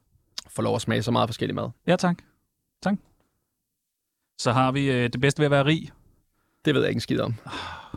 Får 0.55 0.63
lov 0.63 0.75
at 0.75 0.81
smage 0.81 1.03
så 1.03 1.11
meget 1.11 1.29
forskellig 1.29 1.55
mad. 1.55 1.69
Ja, 1.87 1.95
tak. 1.95 2.17
Tak. 2.83 2.95
Så 4.39 4.51
har 4.51 4.71
vi 4.71 4.91
øh, 4.91 5.09
det 5.13 5.21
bedste 5.21 5.39
ved 5.39 5.45
at 5.45 5.51
være 5.51 5.65
rig. 5.65 5.91
Det 6.65 6.73
ved 6.73 6.81
jeg 6.81 6.89
ikke 6.89 6.97
en 6.97 7.01
skid 7.01 7.19
om. 7.19 7.33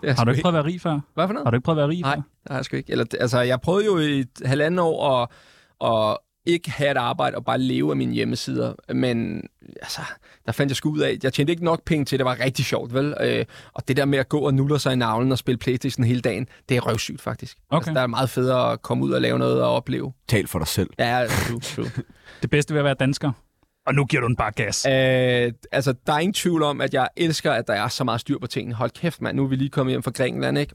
Det 0.03 0.11
er 0.11 0.15
Har 0.17 0.25
du 0.25 0.31
ikke 0.31 0.43
prøvet 0.43 0.59
at 0.59 0.65
være 0.65 0.73
rig 0.73 0.81
før? 0.81 1.01
Hvad 1.15 1.27
for 1.29 1.33
noget? 1.33 1.47
Har 1.47 1.51
du 1.51 1.57
ikke 1.57 1.65
prøvet 1.65 1.79
at 1.79 1.81
være 1.81 1.89
rig 1.89 2.01
Nej, 2.01 2.15
før? 2.15 2.23
det 2.23 2.51
har 2.51 2.55
jeg 2.57 2.65
sgu 2.65 2.77
ikke. 2.77 2.93
Eller, 2.93 3.05
altså, 3.21 3.41
jeg 3.41 3.61
prøvede 3.61 3.85
jo 3.85 3.99
i 3.99 4.21
et 4.21 4.29
halvandet 4.45 4.81
år 4.81 5.23
at, 5.23 5.29
at 5.85 6.19
ikke 6.47 6.71
have 6.71 6.91
et 6.91 6.97
arbejde 6.97 7.37
og 7.37 7.45
bare 7.45 7.59
leve 7.59 7.91
af 7.91 7.97
mine 7.97 8.15
hjemmesider. 8.15 8.75
Men 8.95 9.43
altså, 9.83 10.01
der 10.47 10.53
fandt 10.53 10.71
jeg 10.71 10.77
sgu 10.77 10.91
ud 10.91 10.99
af, 10.99 11.19
jeg 11.23 11.33
tjente 11.33 11.51
ikke 11.51 11.65
nok 11.65 11.85
penge 11.85 12.05
til, 12.05 12.17
at 12.17 12.19
det 12.19 12.25
var 12.25 12.41
rigtig 12.45 12.65
sjovt, 12.65 12.95
vel? 12.95 13.15
Øh, 13.21 13.45
og 13.75 13.89
det 13.89 13.97
der 13.97 14.05
med 14.05 14.19
at 14.19 14.29
gå 14.29 14.39
og 14.41 14.55
nulle 14.55 14.79
sig 14.79 14.93
i 14.93 14.97
navlen 14.97 15.33
og 15.33 15.39
spille 15.39 15.59
Playstation 15.59 16.05
hele 16.05 16.21
dagen, 16.21 16.47
det 16.69 16.77
er 16.77 16.81
røvsygt 16.81 17.21
faktisk. 17.21 17.57
Okay. 17.71 17.77
Altså, 17.77 17.95
der 17.95 18.01
er 18.01 18.07
meget 18.07 18.31
federe 18.31 18.73
at 18.73 18.83
komme 18.83 19.05
ud 19.05 19.11
og 19.13 19.21
lave 19.21 19.39
noget 19.39 19.63
og 19.63 19.75
opleve. 19.75 20.13
Tal 20.29 20.47
for 20.47 20.59
dig 20.59 20.69
selv. 20.69 20.91
Ja, 20.99 21.27
true, 21.49 21.61
true. 21.61 21.91
Det 22.43 22.51
bedste 22.51 22.75
ved 22.75 22.81
at 22.81 22.85
være 22.85 22.95
dansker. 22.95 23.33
Og 23.89 23.95
nu 23.95 24.05
giver 24.05 24.21
du 24.21 24.27
den 24.27 24.37
bare 24.37 24.51
gas. 24.51 24.87
Øh, 24.87 25.53
altså, 25.73 25.95
der 26.07 26.13
er 26.13 26.19
ingen 26.19 26.35
tvivl 26.35 26.63
om, 26.63 26.81
at 26.81 26.95
jeg 26.95 27.09
elsker, 27.17 27.53
at 27.53 27.67
der 27.67 27.75
er 27.75 27.89
så 27.89 28.05
meget 28.05 28.21
styr 28.21 28.39
på 28.39 28.47
tingene. 28.47 28.75
Hold 28.75 28.91
kæft, 28.91 29.21
mand. 29.23 29.37
Nu 29.37 29.45
er 29.45 29.49
vi 29.49 29.57
lige 29.57 29.71
kommet 29.71 29.93
hjem 29.93 30.03
fra 30.03 30.11
Grækenland, 30.11 30.59
ikke? 30.59 30.75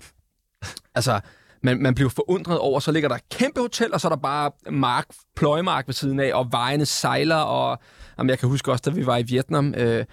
Altså, 0.95 1.20
man, 1.64 1.82
man 1.82 1.95
bliver 1.95 2.09
forundret 2.09 2.59
over, 2.59 2.80
så 2.80 2.91
ligger 2.91 3.09
der 3.09 3.16
et 3.16 3.30
kæmpe 3.30 3.61
hotel, 3.61 3.93
og 3.93 4.01
så 4.01 4.07
er 4.07 4.09
der 4.09 4.22
bare 4.22 4.51
mark, 4.72 5.05
pløjemark 5.36 5.88
ved 5.88 5.93
siden 5.93 6.20
af, 6.20 6.34
og 6.34 6.47
vejene 6.51 6.86
sejler, 6.86 7.36
og 7.36 7.80
jamen, 8.18 8.30
jeg 8.30 8.39
kan 8.39 8.49
huske 8.49 8.72
også, 8.72 8.82
da 8.86 8.89
vi 8.95 9.05
var 9.05 9.18
i 9.18 9.24
Vietnam, 9.24 9.74
øh, 9.78 10.05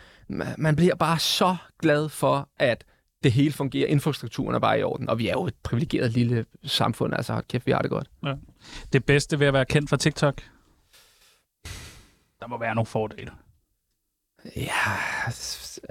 man- 0.58 0.76
bliver 0.76 0.94
bare 0.94 1.18
så 1.18 1.56
glad 1.82 2.08
for, 2.08 2.48
at 2.58 2.84
det 3.24 3.32
hele 3.32 3.52
fungerer. 3.52 3.86
Infrastrukturen 3.88 4.54
er 4.54 4.58
bare 4.58 4.80
i 4.80 4.82
orden, 4.82 5.08
og 5.08 5.18
vi 5.18 5.28
er 5.28 5.32
jo 5.32 5.46
et 5.46 5.54
privilegeret 5.64 6.10
lille 6.12 6.44
samfund, 6.64 7.14
altså 7.14 7.32
hold 7.32 7.44
kæft, 7.48 7.66
vi 7.66 7.72
har 7.72 7.82
det 7.82 7.90
godt. 7.90 8.06
Ja. 8.24 8.32
Det 8.92 9.04
bedste 9.04 9.40
ved 9.40 9.46
at 9.46 9.52
være 9.52 9.64
kendt 9.64 9.90
fra 9.90 9.96
TikTok? 9.96 10.34
Der 12.40 12.46
må 12.46 12.58
være 12.58 12.74
nogle 12.74 12.86
fordele. 12.86 13.30
Ja, 14.56 14.70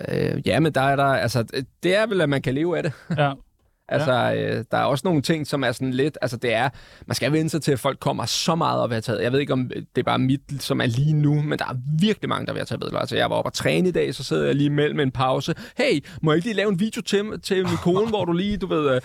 øh, 0.08 0.48
ja, 0.48 0.60
men 0.60 0.74
der 0.74 0.82
er 0.82 0.96
der, 0.96 1.06
altså, 1.06 1.44
det 1.84 1.96
er 1.96 2.06
vel, 2.06 2.22
at 2.22 2.30
man 2.30 2.42
kan 2.42 2.54
leve 2.54 2.78
af 2.78 2.84
det. 2.84 2.94
Ja. 3.18 3.34
Altså, 3.92 4.34
øh, 4.34 4.66
der 4.72 4.78
er 4.78 4.84
også 4.84 5.02
nogle 5.08 5.22
ting, 5.22 5.48
som 5.48 5.64
er 5.64 5.72
sådan 5.72 5.94
lidt, 5.94 6.18
altså 6.22 6.38
det 6.38 6.54
er, 6.54 6.70
man 7.06 7.16
skal 7.16 7.32
vende 7.32 7.50
sig 7.50 7.62
til, 7.62 7.72
at 7.72 7.80
folk 7.80 8.00
kommer 8.00 8.26
så 8.26 8.56
meget 8.56 8.82
op 8.82 8.90
at 8.92 8.96
have 8.96 9.02
taget. 9.02 9.24
Jeg 9.24 9.32
ved 9.32 9.40
ikke, 9.40 9.54
om 9.54 9.70
det 9.70 9.88
er 9.98 10.04
bare 10.04 10.20
mit, 10.20 10.42
som 10.60 10.82
er 10.82 10.86
lige 10.86 11.14
nu, 11.14 11.42
men 11.42 11.60
der 11.60 11.66
er 11.66 11.76
virkelig 12.00 12.30
mange, 12.30 12.46
der 12.46 12.54
vil 12.54 12.60
have 12.60 12.66
taget 12.66 12.80
billeder. 12.80 13.00
Altså, 13.00 13.16
jeg 13.16 13.30
var 13.30 13.36
oppe 13.36 13.50
og 13.50 13.54
træne 13.54 13.90
i 13.90 13.92
dag, 13.92 14.16
så 14.16 14.24
sidder 14.24 14.46
jeg 14.46 14.56
lige 14.56 14.70
mellem 14.70 15.00
en 15.00 15.12
pause. 15.12 15.56
Hey, 15.78 16.06
må 16.22 16.32
jeg 16.32 16.38
ikke 16.38 16.48
lige 16.48 16.56
lave 16.56 16.70
en 16.70 16.80
video 16.80 17.02
til, 17.02 17.42
til 17.42 17.58
min 17.68 17.78
kone, 17.78 18.10
hvor 18.10 18.26
du 18.26 18.32
lige, 18.32 18.58
du 18.58 18.68
ved, 18.68 19.02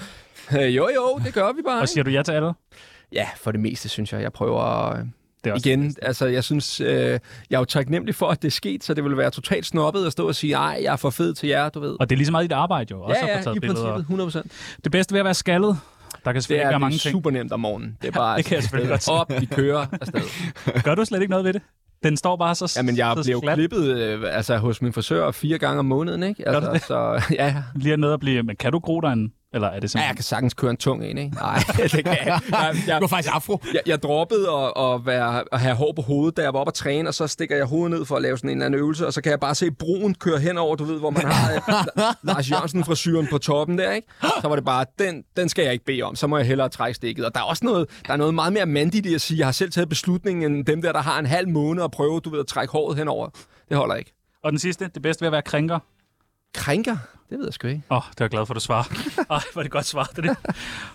øh, 0.53 0.74
jo 0.76 0.88
jo, 0.95 1.20
det 1.24 1.34
gør 1.34 1.53
vi 1.53 1.62
bare. 1.66 1.76
Og 1.76 1.82
ikke? 1.82 1.90
siger 1.90 2.05
du 2.05 2.11
ja 2.11 2.22
til 2.22 2.32
alle? 2.32 2.53
Ja, 3.12 3.28
for 3.36 3.53
det 3.53 3.61
meste, 3.61 3.88
synes 3.88 4.12
jeg. 4.12 4.22
Jeg 4.22 4.32
prøver... 4.32 4.92
Øh, 4.97 5.05
Det 5.45 5.51
er 5.51 5.55
også 5.55 5.68
igen, 5.68 5.95
altså 6.03 6.26
jeg 6.26 6.45
synes, 6.45 6.80
øh, 6.80 6.88
jeg 6.88 7.18
er 7.51 7.59
jo 7.59 7.64
taknemmelig 7.64 8.14
for, 8.14 8.26
at 8.28 8.42
det 8.42 8.49
er 8.49 8.53
sket, 8.53 8.84
så 8.84 8.95
det 8.95 9.05
ville 9.05 9.16
være 9.18 9.30
totalt 9.30 9.66
snobbet 9.66 10.07
at 10.07 10.12
stå 10.12 10.28
og 10.28 10.34
sige, 10.34 10.53
nej, 10.53 10.78
jeg 10.82 10.92
er 10.92 10.97
for 10.97 11.11
fed 11.11 11.34
til 11.34 11.49
jer, 11.49 11.68
du 11.68 11.80
ved. 11.80 11.97
Og 12.01 12.11
det 12.11 12.14
er 12.14 12.16
lige 12.16 12.26
så 12.26 12.32
meget 12.32 12.42
dit 12.51 12.53
arbejde 12.53 12.86
jo. 12.90 13.03
Også 13.03 13.20
Ja, 13.20 13.26
at 13.26 13.32
få 13.32 13.38
ja, 13.38 13.42
taget 13.42 13.57
i 13.57 13.61
billeder. 13.61 13.80
princippet, 13.82 14.01
100 14.01 14.26
procent. 14.26 14.53
Det 14.84 14.92
bedste 14.92 15.12
ved 15.12 15.20
at 15.20 15.24
være 15.24 15.34
skaldet? 15.34 15.68
Der 16.24 16.32
kan 16.32 16.34
Det 16.34 16.42
selvfølgelig 16.42 16.61
er, 16.62 16.62
ikke 16.62 16.68
være 16.68 16.74
det 16.74 16.80
mange 16.80 16.95
er 16.95 16.99
ting. 16.99 17.12
super 17.12 17.30
nemt 17.30 17.53
om 17.53 17.61
morgenen. 17.61 17.97
Det 18.03 18.09
er 18.09 18.12
bare 18.12 18.36
det 18.38 18.45
kan 18.45 18.55
jeg 18.55 18.62
selvfølgelig 18.62 18.99
op, 19.09 19.32
vi 19.40 19.47
kører 19.47 19.86
afsted. 20.01 20.20
Gør 20.84 20.95
du 20.95 21.05
slet 21.05 21.20
ikke 21.20 21.30
noget 21.30 21.45
ved 21.45 21.53
det? 21.53 21.62
Den 22.03 22.16
står 22.16 22.36
bare 22.36 22.55
så 22.55 22.72
Jamen, 22.76 22.97
jeg 22.97 23.14
så 23.22 23.30
jo 23.30 23.40
glat. 23.42 23.55
klippet 23.57 23.97
øh, 23.97 24.22
altså, 24.36 24.57
hos 24.57 24.82
min 24.82 24.92
frisør 24.92 25.30
fire 25.30 25.59
gange 25.59 25.78
om 25.78 25.84
måneden, 25.84 26.22
ikke? 26.22 26.49
Altså, 26.49 26.84
så, 26.86 27.22
ja, 27.34 27.45
ja. 27.47 27.62
Lige 27.74 27.97
nede 27.97 28.12
at 28.12 28.20
blive... 28.20 28.42
Men 28.42 28.57
kan 28.57 28.72
du 28.72 28.78
gro 28.78 29.01
dig 29.01 29.12
en... 29.12 29.32
Eller 29.55 29.68
er 29.68 29.80
det 29.80 29.82
Ja, 29.82 29.86
simpelthen... 29.86 30.09
jeg 30.09 30.16
kan 30.16 30.22
sagtens 30.24 30.55
køre 30.55 30.70
en 30.70 30.76
tung 30.76 31.05
en, 31.05 31.18
ikke? 31.18 31.36
Nej, 31.36 31.59
det 31.82 31.90
kan 32.05 32.07
jeg. 32.07 32.40
jeg, 32.50 32.76
jeg 32.86 33.00
Du 33.00 33.05
har 33.05 33.09
faktisk 33.09 33.34
afro. 33.34 33.61
jeg, 33.74 33.80
jeg 33.86 34.02
droppede 34.02 34.48
at, 34.50 34.72
at, 34.84 35.07
være, 35.07 35.44
at 35.52 35.61
have 35.61 35.74
hår 35.74 35.92
på 35.96 36.02
hovedet, 36.02 36.36
da 36.36 36.42
jeg 36.42 36.52
var 36.52 36.61
oppe 36.61 36.70
at 36.70 36.74
træne, 36.74 37.09
og 37.09 37.14
så 37.14 37.26
stikker 37.26 37.57
jeg 37.57 37.64
hovedet 37.66 37.98
ned 37.98 38.05
for 38.05 38.16
at 38.16 38.22
lave 38.22 38.38
sådan 38.38 38.50
en 38.50 38.57
eller 38.57 38.66
anden 38.66 38.80
øvelse, 38.80 39.07
og 39.07 39.12
så 39.12 39.20
kan 39.22 39.30
jeg 39.30 39.40
bare 39.40 39.55
se 39.55 39.70
broen 39.70 40.14
køre 40.14 40.38
henover, 40.38 40.76
du 40.76 40.84
ved, 40.84 40.98
hvor 40.98 41.11
man 41.11 41.22
har 41.26 41.52
øh, 41.55 42.14
Lars 42.22 42.50
Jørgensen 42.50 42.84
fra 42.84 42.94
syren 42.94 43.26
på 43.30 43.38
toppen 43.38 43.78
der, 43.78 43.92
ikke? 43.92 44.09
Så 44.40 44.48
var 44.48 44.55
det 44.57 44.64
bare, 44.64 44.84
den, 44.98 45.22
den 45.36 45.48
skal 45.48 45.62
jeg 45.64 45.72
ikke 45.72 45.84
bede 45.84 46.02
om, 46.02 46.16
så 46.16 46.26
må 46.26 46.36
jeg 46.36 46.46
hellere 46.46 46.68
trække 46.68 46.94
stikket. 46.94 47.24
Og 47.26 47.34
der 47.34 47.40
er 47.40 47.44
også 47.44 47.64
noget, 47.64 47.90
der 48.07 48.12
er 48.12 48.16
noget 48.16 48.34
meget 48.34 48.52
mere 48.52 48.66
mandigt 48.66 49.07
i 49.07 49.14
at 49.14 49.20
sige, 49.20 49.38
jeg 49.38 49.46
har 49.46 49.52
selv 49.52 49.70
taget 49.70 49.88
beslutningen, 49.88 50.55
end 50.55 50.64
dem 50.66 50.82
der, 50.82 50.92
der 50.92 51.00
har 51.02 51.18
en 51.18 51.26
halv 51.26 51.48
måned 51.48 51.82
at 51.84 51.90
prøve, 51.90 52.20
du 52.20 52.30
ved, 52.30 52.40
at 52.40 52.46
trække 52.46 52.72
håret 52.72 52.96
henover. 52.98 53.28
Det 53.68 53.76
holder 53.76 53.94
ikke. 53.94 54.12
Og 54.44 54.52
den 54.52 54.59
sidste, 54.59 54.90
det 54.94 55.02
bedste 55.02 55.20
ved 55.22 55.26
at 55.26 55.32
være 55.32 55.42
krænker? 55.42 55.78
Krænker? 56.55 56.96
Det 57.30 57.38
ved 57.38 57.44
jeg 57.46 57.54
sgu 57.54 57.66
ikke. 57.68 57.82
Åh, 57.90 57.96
oh, 57.96 58.02
det 58.10 58.20
er 58.20 58.24
jeg 58.24 58.30
glad 58.30 58.46
for, 58.46 58.54
at 58.54 58.56
du 58.56 58.60
svarer. 58.60 58.84
Ej, 59.30 59.40
var 59.54 59.62
det 59.62 59.70
godt 59.70 59.84
svar, 59.86 60.10
det 60.16 60.24
der. 60.24 60.34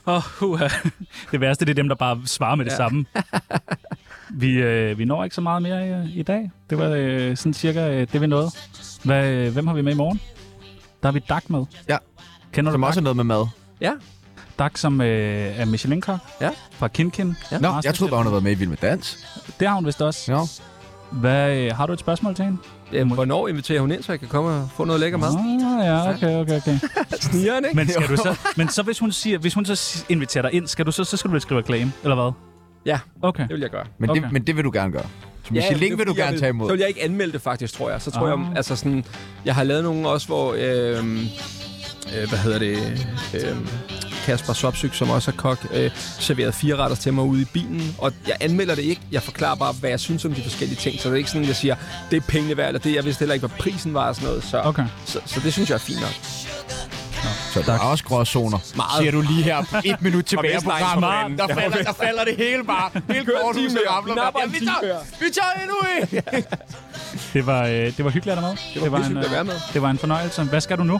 Åh, 0.08 0.44
oh, 0.44 0.50
uh, 0.50 0.62
Det 1.32 1.42
værste, 1.42 1.66
det 1.66 1.72
er 1.72 1.76
dem, 1.76 1.88
der 1.88 1.96
bare 1.96 2.22
svarer 2.26 2.56
med 2.56 2.66
det 2.66 2.72
Ja. 2.72 2.78
samme. 2.78 3.06
Vi, 4.34 4.52
øh, 4.52 4.98
vi 4.98 5.06
når 5.06 5.24
ikke 5.24 5.36
så 5.36 5.42
meget 5.42 5.62
mere 5.62 6.04
i, 6.06 6.20
i 6.20 6.24
dag. 6.24 6.52
Det 6.70 6.78
var 6.78 6.90
øh, 6.98 7.38
sådan 7.38 7.54
cirka 7.54 7.90
øh, 7.90 8.08
det, 8.14 8.22
vi 8.22 8.28
nåede. 8.28 8.52
Hvad, 9.04 9.28
øh, 9.30 9.54
hvem 9.54 9.68
har 9.68 9.74
vi 9.74 9.82
med 9.82 9.94
i 9.94 9.96
morgen? 9.96 10.22
Der 11.04 11.08
har 11.08 11.12
vi 11.12 11.20
Dak 11.30 11.50
med. 11.50 11.66
Ja. 11.90 11.98
Kender 12.52 12.72
du 12.72 12.74
Som 12.74 12.82
Dak? 12.82 12.88
også 12.88 13.00
er 13.00 13.04
noget 13.04 13.16
med 13.16 13.24
mad. 13.24 13.46
Ja. 13.82 13.92
Dak, 14.60 14.78
som 14.78 15.02
øh, 15.02 15.60
er 15.60 15.66
Michelin-kok. 15.66 16.20
Ja. 16.42 16.50
Fra 16.72 16.88
Kinkin. 16.88 17.36
Ja. 17.52 17.58
Nå, 17.60 17.74
jeg 17.84 17.96
troede 17.96 18.12
bare, 18.12 18.18
hun 18.18 18.26
havde 18.26 18.34
været 18.34 18.44
med 18.44 18.52
i 18.52 18.56
Vild 18.56 18.70
med 18.70 18.78
Dans. 18.78 19.18
Det 19.60 19.68
har 19.68 19.76
hun 19.76 19.86
vist 19.86 20.02
også. 20.02 20.34
Ja. 20.34 20.40
Hvad, 21.12 21.58
øh, 21.58 21.76
har 21.76 21.86
du 21.86 21.94
et 21.94 22.00
spørgsmål 22.00 22.36
til 22.36 22.46
hende? 22.46 22.58
Jamen, 22.94 23.14
hvornår 23.14 23.48
inviterer 23.48 23.82
hun 23.82 23.92
ind, 23.92 24.04
så 24.04 24.12
jeg 24.12 24.20
kan 24.20 24.28
komme 24.30 24.50
og 24.50 24.70
få 24.76 24.86
noget 24.86 25.00
lækker 25.00 25.18
mad? 25.18 25.30
Ah, 25.30 25.59
ja, 25.84 26.10
okay, 26.14 26.36
okay, 26.36 26.58
okay. 26.58 26.80
Snigeren, 27.20 27.66
ikke? 27.66 27.76
Men, 27.76 27.88
skal 27.90 28.08
du 28.08 28.16
så, 28.16 28.36
men 28.58 28.70
så 28.70 28.84
hvis 28.84 29.00
hun, 29.00 29.12
siger, 29.12 29.38
hvis 29.38 29.54
hun 29.54 29.66
så 29.66 30.04
inviterer 30.10 30.42
dig 30.42 30.54
ind, 30.54 30.68
skal 30.68 30.86
du 30.86 30.92
så, 30.92 31.04
så 31.04 31.18
skal 31.18 31.30
du 31.30 31.32
vel 31.32 31.42
skrive 31.42 31.60
reklame, 31.62 31.92
eller 32.04 32.16
hvad? 32.16 32.32
Ja, 32.86 33.00
Okay. 33.22 33.44
det 33.44 33.50
vil 33.54 33.60
jeg 33.60 33.70
gøre. 33.70 33.86
Men, 33.98 34.10
Okay. 34.10 34.22
det, 34.22 34.32
men 34.32 34.48
det 34.48 34.56
vil 34.56 34.64
du 34.64 34.72
gerne 34.74 34.92
gøre. 34.92 35.04
Så 35.44 35.54
Ja, 35.54 35.62
Michelin 35.72 35.98
vil 35.98 36.08
du 36.08 36.14
jeg 36.18 36.26
gerne 36.26 36.40
tage 36.40 36.50
imod. 36.50 36.68
Så 36.70 36.72
vil 36.74 36.80
jeg 36.80 36.88
ikke 36.88 37.04
anmelde 37.04 37.34
det 37.34 37.42
faktisk, 37.42 37.74
tror 37.74 37.90
jeg. 37.90 38.02
Så 38.02 38.12
tror 38.12 38.28
Ah. 38.28 38.40
jeg, 38.40 38.58
altså 38.58 38.76
sådan, 38.76 39.06
jeg 39.46 39.56
har 39.56 39.64
lavet 39.64 39.84
nogle 39.84 40.10
også, 40.10 40.28
hvor, 40.28 40.54
øh, 40.54 40.60
øh, 42.22 42.30
hvad 42.30 42.40
hedder 42.40 42.60
det, 42.60 42.78
øh, 43.34 43.58
Kasper 44.26 44.54
Sopsyk, 44.54 44.96
som 44.96 45.10
også 45.10 45.32
er 45.32 45.36
kok, 45.36 45.66
øh, 45.74 45.92
serveret 46.20 46.54
fire 46.56 46.76
retter 46.76 46.96
til 46.98 47.14
mig 47.14 47.24
ude 47.24 47.42
i 47.42 47.46
bilen. 47.46 47.96
Og 47.98 48.14
jeg 48.28 48.36
anmelder 48.40 48.76
det 48.76 48.82
ikke. 48.84 49.02
Jeg 49.12 49.24
forklarer 49.24 49.56
bare, 49.56 49.74
hvad 49.74 49.90
jeg 49.90 50.00
synes 50.00 50.26
om 50.26 50.34
de 50.34 50.44
forskellige 50.44 50.80
ting. 50.80 51.00
Så 51.02 51.08
det 51.10 51.14
er 51.14 51.18
ikke 51.18 51.30
sådan, 51.30 51.48
jeg 51.48 51.56
siger, 51.56 51.76
det 52.12 52.18
er 52.18 52.22
pengene 52.22 52.58
værd, 52.58 52.68
eller 52.68 52.80
det. 52.80 52.96
Jeg 52.96 53.06
vidste 53.06 53.20
heller 53.20 53.34
ikke, 53.34 53.48
hvad 53.48 53.58
prisen 53.58 53.94
var 53.94 54.08
og 54.08 54.16
sådan 54.16 54.28
noget. 54.28 54.44
Så, 54.44 54.62
Okay. 54.62 54.86
så, 55.06 55.20
så 55.26 55.40
det 55.40 55.54
synes 55.54 55.70
jeg 55.70 55.76
er 55.76 55.80
fint 55.80 56.02
nok. 56.02 56.14
Så 57.54 57.62
der 57.66 57.74
er 57.74 57.80
også 57.80 58.04
gråzoner. 58.04 58.58
Meget. 58.76 58.90
Siger 59.00 59.12
du 59.12 59.22
lige 59.22 59.44
her 59.44 59.58
et 59.86 60.02
minut 60.02 60.26
tilbage 60.26 60.56
Vestegns 60.56 60.84
programmet. 60.94 61.40
Der 61.40 61.48
falder, 61.56 61.84
der 61.84 61.94
falder 61.94 62.24
det 62.24 62.36
hele 62.38 62.64
bare. 62.64 62.90
Hele 63.08 63.20
en 63.20 63.26
korthuset 63.44 63.80
ramler. 63.90 64.16
Ja, 64.40 64.46
en 64.46 64.54
vi 64.54 64.60
tager-. 64.60 65.00
Vi 65.20 65.26
tager 65.34 65.62
endnu 65.64 65.76
en. 66.02 66.44
Det 67.34 67.46
var, 67.46 67.64
øh, 67.68 67.72
det 67.74 68.06
var 68.06 68.12
hyggeligt 68.12 68.38
at 68.38 68.44
have 68.44 68.56
med. 68.76 68.82
Det 68.84 68.92
var 68.92 68.98
hyggeligt 68.98 69.26
at 69.26 69.32
være 69.32 69.44
med. 69.44 69.54
Det 69.74 69.82
var 69.82 69.90
en 69.90 69.98
fornøjelse. 69.98 70.44
Hvad 70.44 70.62
skal 70.62 70.78
du 70.78 70.84
nu? 70.84 71.00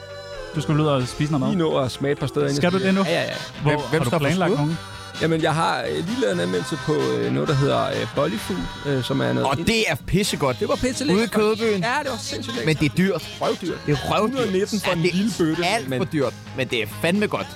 Du 0.56 0.62
skal 0.62 0.80
ud 0.80 0.86
og 0.86 1.08
spise 1.08 1.32
noget 1.32 1.48
Lige 1.48 1.64
mad. 1.64 1.72
nå 1.72 1.78
at 1.80 1.92
smage 1.92 2.12
et 2.12 2.20
par 2.20 2.28
steder. 2.28 2.54
Skal 2.54 2.72
du 2.72 2.80
det 2.80 2.94
nu? 2.94 3.04
Ja, 3.04 3.12
ja, 3.12 3.22
ja. 3.22 3.28
Hvor, 3.62 3.72
Hvem- 3.72 3.80
hvem 3.90 4.02
har 4.02 4.10
du 4.10 4.18
planlagt 4.20 4.54
nogen? 4.58 4.78
Jamen, 5.22 5.42
jeg 5.42 5.54
har 5.54 5.82
øh, 5.90 5.96
lige 5.96 6.22
lavet 6.22 6.34
en 6.34 6.40
anmeldelse 6.40 6.78
på 6.86 6.94
øh, 6.94 7.32
noget, 7.34 7.50
der 7.50 7.56
hedder 7.56 7.86
øh, 7.88 8.08
Bollyfood, 8.16 8.58
øh, 8.86 9.04
som 9.04 9.22
er 9.22 9.34
noget... 9.34 9.50
Og 9.50 9.58
det 9.58 9.84
er 9.92 9.96
pissegodt. 10.08 10.60
det 10.60 10.68
var 10.68 10.76
pisse 10.76 11.06
Ude 11.14 11.24
i 11.24 11.28
Kødbyen. 11.28 11.82
Ja, 11.84 11.94
det 12.04 12.12
var 12.12 12.18
sindssygt 12.18 12.56
lækkert. 12.58 12.66
Men 12.66 12.76
det 12.92 12.92
er 12.92 12.96
dyrt. 13.12 13.38
røvdyrt. 13.42 13.78
Det 13.86 13.92
er 13.92 13.98
røvdyrt. 14.20 14.40
119 14.40 14.80
for 14.80 14.92
en 14.92 14.98
det 15.02 15.10
er 15.12 15.16
lille 15.16 15.32
bøtte. 15.38 15.66
alt 15.66 15.90
men 15.90 16.00
for 16.00 16.06
dyrt. 16.06 16.34
Men 16.58 16.68
det 16.68 16.82
er 16.84 16.88
fandme 17.02 17.28
godt. 17.28 17.48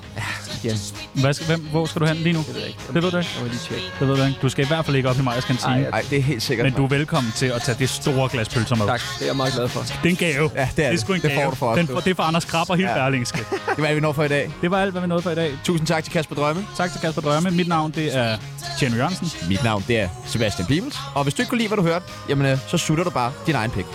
Igen, 0.63 0.77
Hvad 1.13 1.33
skal, 1.33 1.47
hvem, 1.47 1.59
hvor 1.71 1.85
skal 1.85 2.01
du 2.01 2.05
hen 2.05 2.17
lige 2.17 2.33
nu? 2.33 2.39
det 2.39 2.47
ved 2.53 2.59
jeg 2.61 2.67
ikke. 2.67 2.79
Det 2.93 3.03
ved 3.03 3.11
du 3.11 3.17
ikke. 3.17 3.29
Jeg 3.35 3.43
må 3.43 3.47
lige 3.49 3.59
tjekke. 3.59 3.85
Det 3.99 4.07
ved 4.07 4.17
du 4.17 4.23
ikke. 4.23 4.39
Du 4.41 4.49
skal 4.49 4.65
i 4.65 4.67
hvert 4.67 4.85
fald 4.85 4.95
ikke 4.97 5.09
op 5.09 5.17
i 5.19 5.21
Majers 5.21 5.45
kantine. 5.45 5.73
Ej, 5.73 5.79
ja. 5.81 5.89
Nej, 5.89 6.03
det 6.09 6.17
er 6.17 6.21
helt 6.21 6.43
sikkert. 6.43 6.65
Men 6.65 6.73
du 6.73 6.83
er 6.83 6.87
velkommen 6.89 7.33
til 7.35 7.45
at 7.45 7.61
tage 7.61 7.75
det 7.79 7.89
store 7.89 8.29
glas 8.31 8.49
pølser 8.49 8.75
med. 8.75 8.85
Tak, 8.87 9.01
det 9.19 9.21
er 9.21 9.25
jeg 9.25 9.35
meget 9.35 9.53
glad 9.53 9.67
for. 9.67 9.79
Det 9.81 9.91
er 10.03 10.09
en 10.09 10.15
gave. 10.15 10.51
Ja, 10.55 10.69
det 10.75 10.85
er 10.85 10.89
det. 10.89 10.97
er 10.97 11.01
sgu 11.01 11.13
en 11.13 11.21
Det 11.21 11.29
gave. 11.31 11.43
får 11.43 11.49
du 11.49 11.55
for 11.55 11.67
os, 11.67 11.77
Den, 11.77 11.87
det 11.87 12.07
er 12.07 12.15
for 12.15 12.23
Anders 12.23 12.45
Krabber 12.45 12.75
helt 12.75 12.87
Ja. 12.89 12.97
ja. 12.97 13.03
berlingske. 13.03 13.37
Det 13.37 13.57
var 13.77 13.85
alt, 13.85 13.95
vi 13.95 14.01
når 14.01 14.13
for 14.13 14.23
i 14.23 14.27
dag. 14.27 14.51
Det 14.61 14.71
var 14.71 14.81
alt, 14.81 14.91
hvad 14.91 15.01
vi 15.01 15.07
nåede 15.07 15.21
for 15.23 15.31
i 15.31 15.35
dag. 15.35 15.51
Tusind 15.63 15.87
tak 15.87 16.03
til 16.03 16.13
Kasper 16.13 16.35
Drømme. 16.35 16.65
Tak 16.77 16.91
til 16.91 17.01
Kasper 17.01 17.21
Drømme. 17.21 17.51
Mit 17.51 17.67
navn 17.67 17.91
det 17.91 18.15
er 18.17 18.37
Tjerno 18.79 18.95
Jørgensen. 18.95 19.31
Mit 19.49 19.63
navn 19.63 19.83
det 19.87 19.99
er 19.99 20.09
Sebastian 20.25 20.67
Bibels. 20.67 20.95
Og 21.15 21.23
hvis 21.23 21.33
du 21.33 21.41
ikke 21.41 21.49
kunne 21.49 21.57
lide, 21.59 21.67
hvad 21.67 21.77
du 21.77 21.83
hørte, 21.83 22.05
jamen, 22.29 22.45
øh, 22.51 22.57
så 22.67 22.77
sutter 22.77 23.03
du 23.03 23.09
bare 23.09 23.31
din 23.47 23.55
egen 23.55 23.71
pik. 23.71 23.85